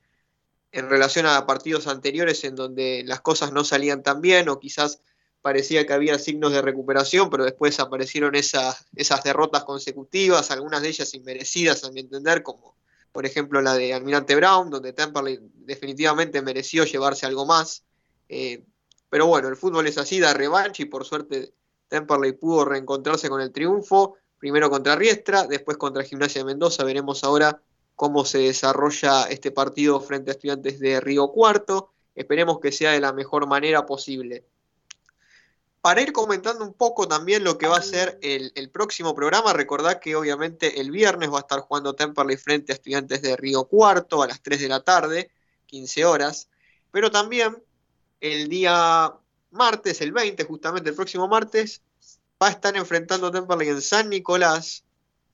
en 0.72 0.90
relación 0.90 1.26
a 1.26 1.46
partidos 1.46 1.86
anteriores 1.86 2.42
en 2.42 2.56
donde 2.56 3.04
las 3.06 3.20
cosas 3.20 3.52
no 3.52 3.62
salían 3.64 4.02
tan 4.02 4.20
bien 4.20 4.48
o 4.48 4.58
quizás 4.58 5.00
parecía 5.42 5.86
que 5.86 5.92
había 5.92 6.18
signos 6.18 6.52
de 6.52 6.60
recuperación, 6.60 7.30
pero 7.30 7.44
después 7.44 7.78
aparecieron 7.78 8.34
esas, 8.34 8.84
esas 8.96 9.22
derrotas 9.22 9.62
consecutivas, 9.64 10.50
algunas 10.50 10.82
de 10.82 10.88
ellas 10.88 11.14
inmerecidas 11.14 11.84
a 11.84 11.92
mi 11.92 12.00
entender, 12.00 12.42
como 12.42 12.76
por 13.12 13.24
ejemplo 13.24 13.62
la 13.62 13.74
de 13.74 13.94
Almirante 13.94 14.34
Brown, 14.34 14.70
donde 14.70 14.92
Temperley 14.92 15.38
definitivamente 15.54 16.42
mereció 16.42 16.84
llevarse 16.84 17.26
algo 17.26 17.46
más. 17.46 17.84
Eh, 18.28 18.64
pero 19.08 19.26
bueno, 19.26 19.48
el 19.48 19.56
fútbol 19.56 19.86
es 19.86 19.96
así, 19.98 20.18
da 20.18 20.34
revancha 20.34 20.82
y 20.82 20.86
por 20.86 21.04
suerte 21.04 21.54
Temperley 21.86 22.32
pudo 22.32 22.64
reencontrarse 22.64 23.28
con 23.28 23.40
el 23.40 23.52
triunfo 23.52 24.16
primero 24.38 24.70
contra 24.70 24.96
Riestra, 24.96 25.46
después 25.46 25.76
contra 25.76 26.04
Gimnasia 26.04 26.42
de 26.42 26.46
Mendoza. 26.46 26.84
Veremos 26.84 27.24
ahora 27.24 27.60
cómo 27.96 28.24
se 28.24 28.38
desarrolla 28.38 29.24
este 29.24 29.50
partido 29.50 30.00
frente 30.00 30.30
a 30.30 30.34
estudiantes 30.34 30.78
de 30.78 31.00
Río 31.00 31.28
Cuarto. 31.28 31.92
Esperemos 32.14 32.60
que 32.60 32.72
sea 32.72 32.92
de 32.92 33.00
la 33.00 33.12
mejor 33.12 33.46
manera 33.46 33.86
posible. 33.86 34.44
Para 35.80 36.02
ir 36.02 36.12
comentando 36.12 36.64
un 36.64 36.74
poco 36.74 37.06
también 37.06 37.44
lo 37.44 37.56
que 37.56 37.68
va 37.68 37.76
a 37.76 37.82
ser 37.82 38.18
el, 38.20 38.70
próximo 38.70 39.14
programa, 39.14 39.52
recordad 39.52 40.00
que 40.00 40.16
obviamente 40.16 40.80
el 40.80 40.90
viernes 40.90 41.32
va 41.32 41.38
a 41.38 41.40
estar 41.40 41.60
jugando 41.60 41.94
Temperley 41.94 42.36
frente 42.36 42.72
a 42.72 42.74
estudiantes 42.74 43.22
de 43.22 43.36
Río 43.36 43.64
Cuarto 43.64 44.22
a 44.22 44.26
las 44.26 44.42
3 44.42 44.60
de 44.60 44.68
la 44.68 44.82
tarde, 44.82 45.30
15 45.66 46.04
horas, 46.04 46.48
pero 46.90 47.10
también 47.10 47.62
el 48.20 48.48
día 48.48 49.14
martes, 49.50 50.00
el 50.00 50.12
20, 50.12 50.44
justamente 50.44 50.90
el 50.90 50.96
próximo 50.96 51.28
martes, 51.28 51.82
va 52.42 52.48
a 52.48 52.50
estar 52.50 52.76
enfrentando 52.76 53.30
Temperley 53.30 53.68
en 53.68 53.82
San 53.82 54.10
Nicolás 54.10 54.84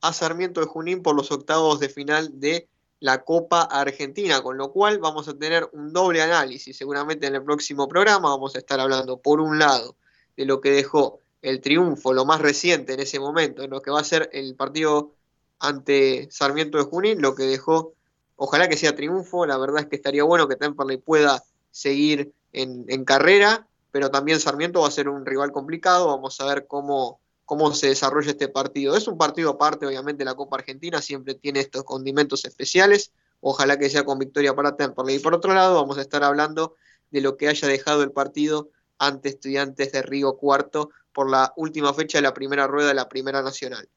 a 0.01 0.11
Sarmiento 0.11 0.61
de 0.61 0.67
Junín 0.67 1.03
por 1.03 1.15
los 1.15 1.31
octavos 1.31 1.79
de 1.79 1.89
final 1.89 2.39
de 2.39 2.67
la 2.99 3.23
Copa 3.23 3.61
Argentina, 3.61 4.41
con 4.41 4.57
lo 4.57 4.71
cual 4.71 4.97
vamos 4.99 5.27
a 5.27 5.37
tener 5.37 5.69
un 5.73 5.93
doble 5.93 6.21
análisis. 6.21 6.75
Seguramente 6.75 7.27
en 7.27 7.35
el 7.35 7.43
próximo 7.43 7.87
programa 7.87 8.29
vamos 8.29 8.55
a 8.55 8.59
estar 8.59 8.79
hablando, 8.79 9.17
por 9.17 9.39
un 9.39 9.59
lado, 9.59 9.95
de 10.35 10.45
lo 10.45 10.61
que 10.61 10.71
dejó 10.71 11.19
el 11.41 11.61
triunfo, 11.61 12.13
lo 12.13 12.25
más 12.25 12.41
reciente 12.41 12.93
en 12.93 12.99
ese 13.01 13.19
momento, 13.19 13.61
en 13.61 13.69
lo 13.69 13.81
que 13.81 13.91
va 13.91 13.99
a 13.99 14.03
ser 14.03 14.29
el 14.33 14.55
partido 14.55 15.13
ante 15.59 16.27
Sarmiento 16.31 16.79
de 16.79 16.85
Junín, 16.85 17.21
lo 17.21 17.35
que 17.35 17.43
dejó, 17.43 17.93
ojalá 18.35 18.67
que 18.67 18.77
sea 18.77 18.95
triunfo, 18.95 19.45
la 19.45 19.57
verdad 19.57 19.81
es 19.81 19.87
que 19.87 19.95
estaría 19.95 20.23
bueno 20.23 20.47
que 20.47 20.55
Temperley 20.55 20.97
pueda 20.97 21.43
seguir 21.69 22.33
en, 22.51 22.85
en 22.87 23.05
carrera 23.05 23.67
pero 23.95 24.11
también 24.11 24.41
Sarmiento 24.41 24.81
va 24.81 24.89
a 24.89 24.91
ser 24.91 25.07
un 25.07 25.25
rival 25.25 25.53
complicado, 25.53 26.07
vamos 26.07 26.41
a 26.41 26.45
ver 26.47 26.67
cómo, 26.67 27.21
cómo 27.45 27.73
se 27.73 27.87
desarrolla 27.87 28.31
este 28.31 28.49
partido. 28.49 28.93
Es 28.97 29.07
un 29.07 29.17
partido 29.17 29.51
aparte, 29.51 29.87
obviamente, 29.87 30.25
la 30.25 30.35
Copa 30.35 30.57
Argentina 30.57 31.01
siempre 31.01 31.33
tiene 31.33 31.61
estos 31.61 31.85
condimentos 31.85 32.43
especiales, 32.43 33.13
ojalá 33.39 33.79
que 33.79 33.89
sea 33.89 34.03
con 34.03 34.19
victoria 34.19 34.53
para 34.53 34.75
Temperley. 34.75 35.15
Y 35.15 35.19
por 35.19 35.33
otro 35.33 35.53
lado, 35.53 35.75
vamos 35.75 35.97
a 35.97 36.01
estar 36.01 36.25
hablando 36.25 36.75
de 37.09 37.21
lo 37.21 37.37
que 37.37 37.47
haya 37.47 37.69
dejado 37.69 38.03
el 38.03 38.11
partido 38.11 38.67
ante 38.97 39.29
estudiantes 39.29 39.93
de 39.93 40.01
Río 40.01 40.35
Cuarto 40.35 40.89
por 41.13 41.29
la 41.29 41.53
última 41.55 41.93
fecha 41.93 42.17
de 42.17 42.23
la 42.23 42.33
primera 42.33 42.67
rueda 42.67 42.89
de 42.89 42.95
la 42.95 43.07
Primera 43.07 43.43
Nacional. 43.43 43.87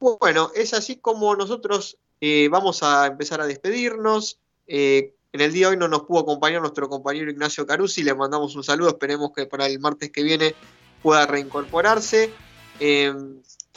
Bueno, 0.00 0.52
es 0.54 0.72
así 0.72 0.96
como 0.96 1.36
nosotros 1.36 1.98
eh, 2.22 2.48
vamos 2.50 2.82
a 2.82 3.06
empezar 3.08 3.42
a 3.42 3.46
despedirnos. 3.46 4.38
Eh, 4.66 5.13
en 5.34 5.40
el 5.40 5.52
día 5.52 5.66
de 5.66 5.72
hoy 5.72 5.76
no 5.76 5.88
nos 5.88 6.04
pudo 6.04 6.20
acompañar 6.20 6.60
nuestro 6.60 6.88
compañero 6.88 7.28
Ignacio 7.28 7.66
Carusi, 7.66 8.04
le 8.04 8.14
mandamos 8.14 8.54
un 8.54 8.62
saludo, 8.62 8.90
esperemos 8.90 9.32
que 9.34 9.46
para 9.46 9.66
el 9.66 9.80
martes 9.80 10.12
que 10.12 10.22
viene 10.22 10.54
pueda 11.02 11.26
reincorporarse. 11.26 12.30
Eh, 12.78 13.12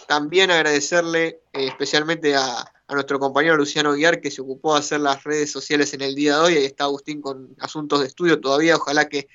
también 0.08 0.52
agradecerle 0.52 1.42
eh, 1.54 1.66
especialmente 1.66 2.36
a, 2.36 2.72
nuestro 2.90 3.20
compañero 3.20 3.58
Luciano 3.58 3.94
Guiar 3.94 4.22
que 4.22 4.32
se 4.32 4.40
ocupó 4.42 4.74
de 4.74 4.80
hacer 4.80 5.02
las 5.02 5.24
redes 5.24 5.52
sociales 5.52 5.94
en 5.96 6.02
el 6.02 6.14
día 6.14 6.36
de 6.36 6.42
hoy. 6.42 6.58
Ahí 6.58 6.66
está 6.66 6.84
Agustín 6.84 7.22
con 7.22 7.56
asuntos 7.60 8.02
de 8.02 8.08
estudio 8.08 8.40
todavía, 8.40 8.76
ojalá 8.76 9.10
que, 9.10 9.28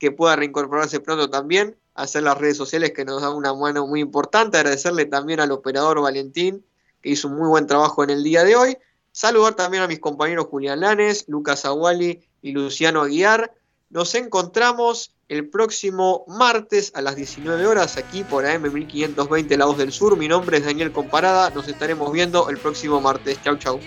que 0.00 0.10
pueda 0.10 0.34
reincorporarse 0.34 0.98
pronto 0.98 1.30
también, 1.30 1.78
hacer 1.94 2.24
las 2.24 2.36
redes 2.36 2.56
sociales 2.56 2.90
que 2.90 3.04
nos 3.04 3.22
dan 3.22 3.34
una 3.34 3.54
mano 3.54 3.86
muy 3.86 4.00
importante. 4.00 4.58
Agradecerle 4.58 5.06
también 5.06 5.38
al 5.38 5.52
operador 5.52 6.02
Valentín 6.02 6.66
que 7.00 7.10
hizo 7.10 7.28
un 7.28 7.36
muy 7.36 7.48
buen 7.48 7.68
trabajo 7.68 8.02
en 8.02 8.10
el 8.10 8.24
día 8.24 8.42
de 8.42 8.56
hoy. 8.56 8.76
Saludar 9.18 9.54
también 9.54 9.82
a 9.82 9.88
mis 9.88 9.98
compañeros 9.98 10.46
Julián 10.46 10.78
Lanes, 10.78 11.24
Lucas 11.26 11.64
Aguali 11.64 12.22
y 12.40 12.52
Luciano 12.52 13.02
Aguiar. 13.02 13.52
Nos 13.90 14.14
encontramos 14.14 15.12
el 15.26 15.48
próximo 15.48 16.24
martes 16.28 16.92
a 16.94 17.02
las 17.02 17.16
19 17.16 17.66
horas 17.66 17.96
aquí 17.96 18.22
por 18.22 18.44
AM1520 18.44 19.56
La 19.56 19.64
Voz 19.64 19.76
del 19.76 19.90
Sur. 19.90 20.16
Mi 20.16 20.28
nombre 20.28 20.58
es 20.58 20.66
Daniel 20.66 20.92
Comparada. 20.92 21.50
Nos 21.50 21.66
estaremos 21.66 22.12
viendo 22.12 22.48
el 22.48 22.58
próximo 22.58 23.00
martes. 23.00 23.42
Chau, 23.42 23.56
chau. 23.56 23.80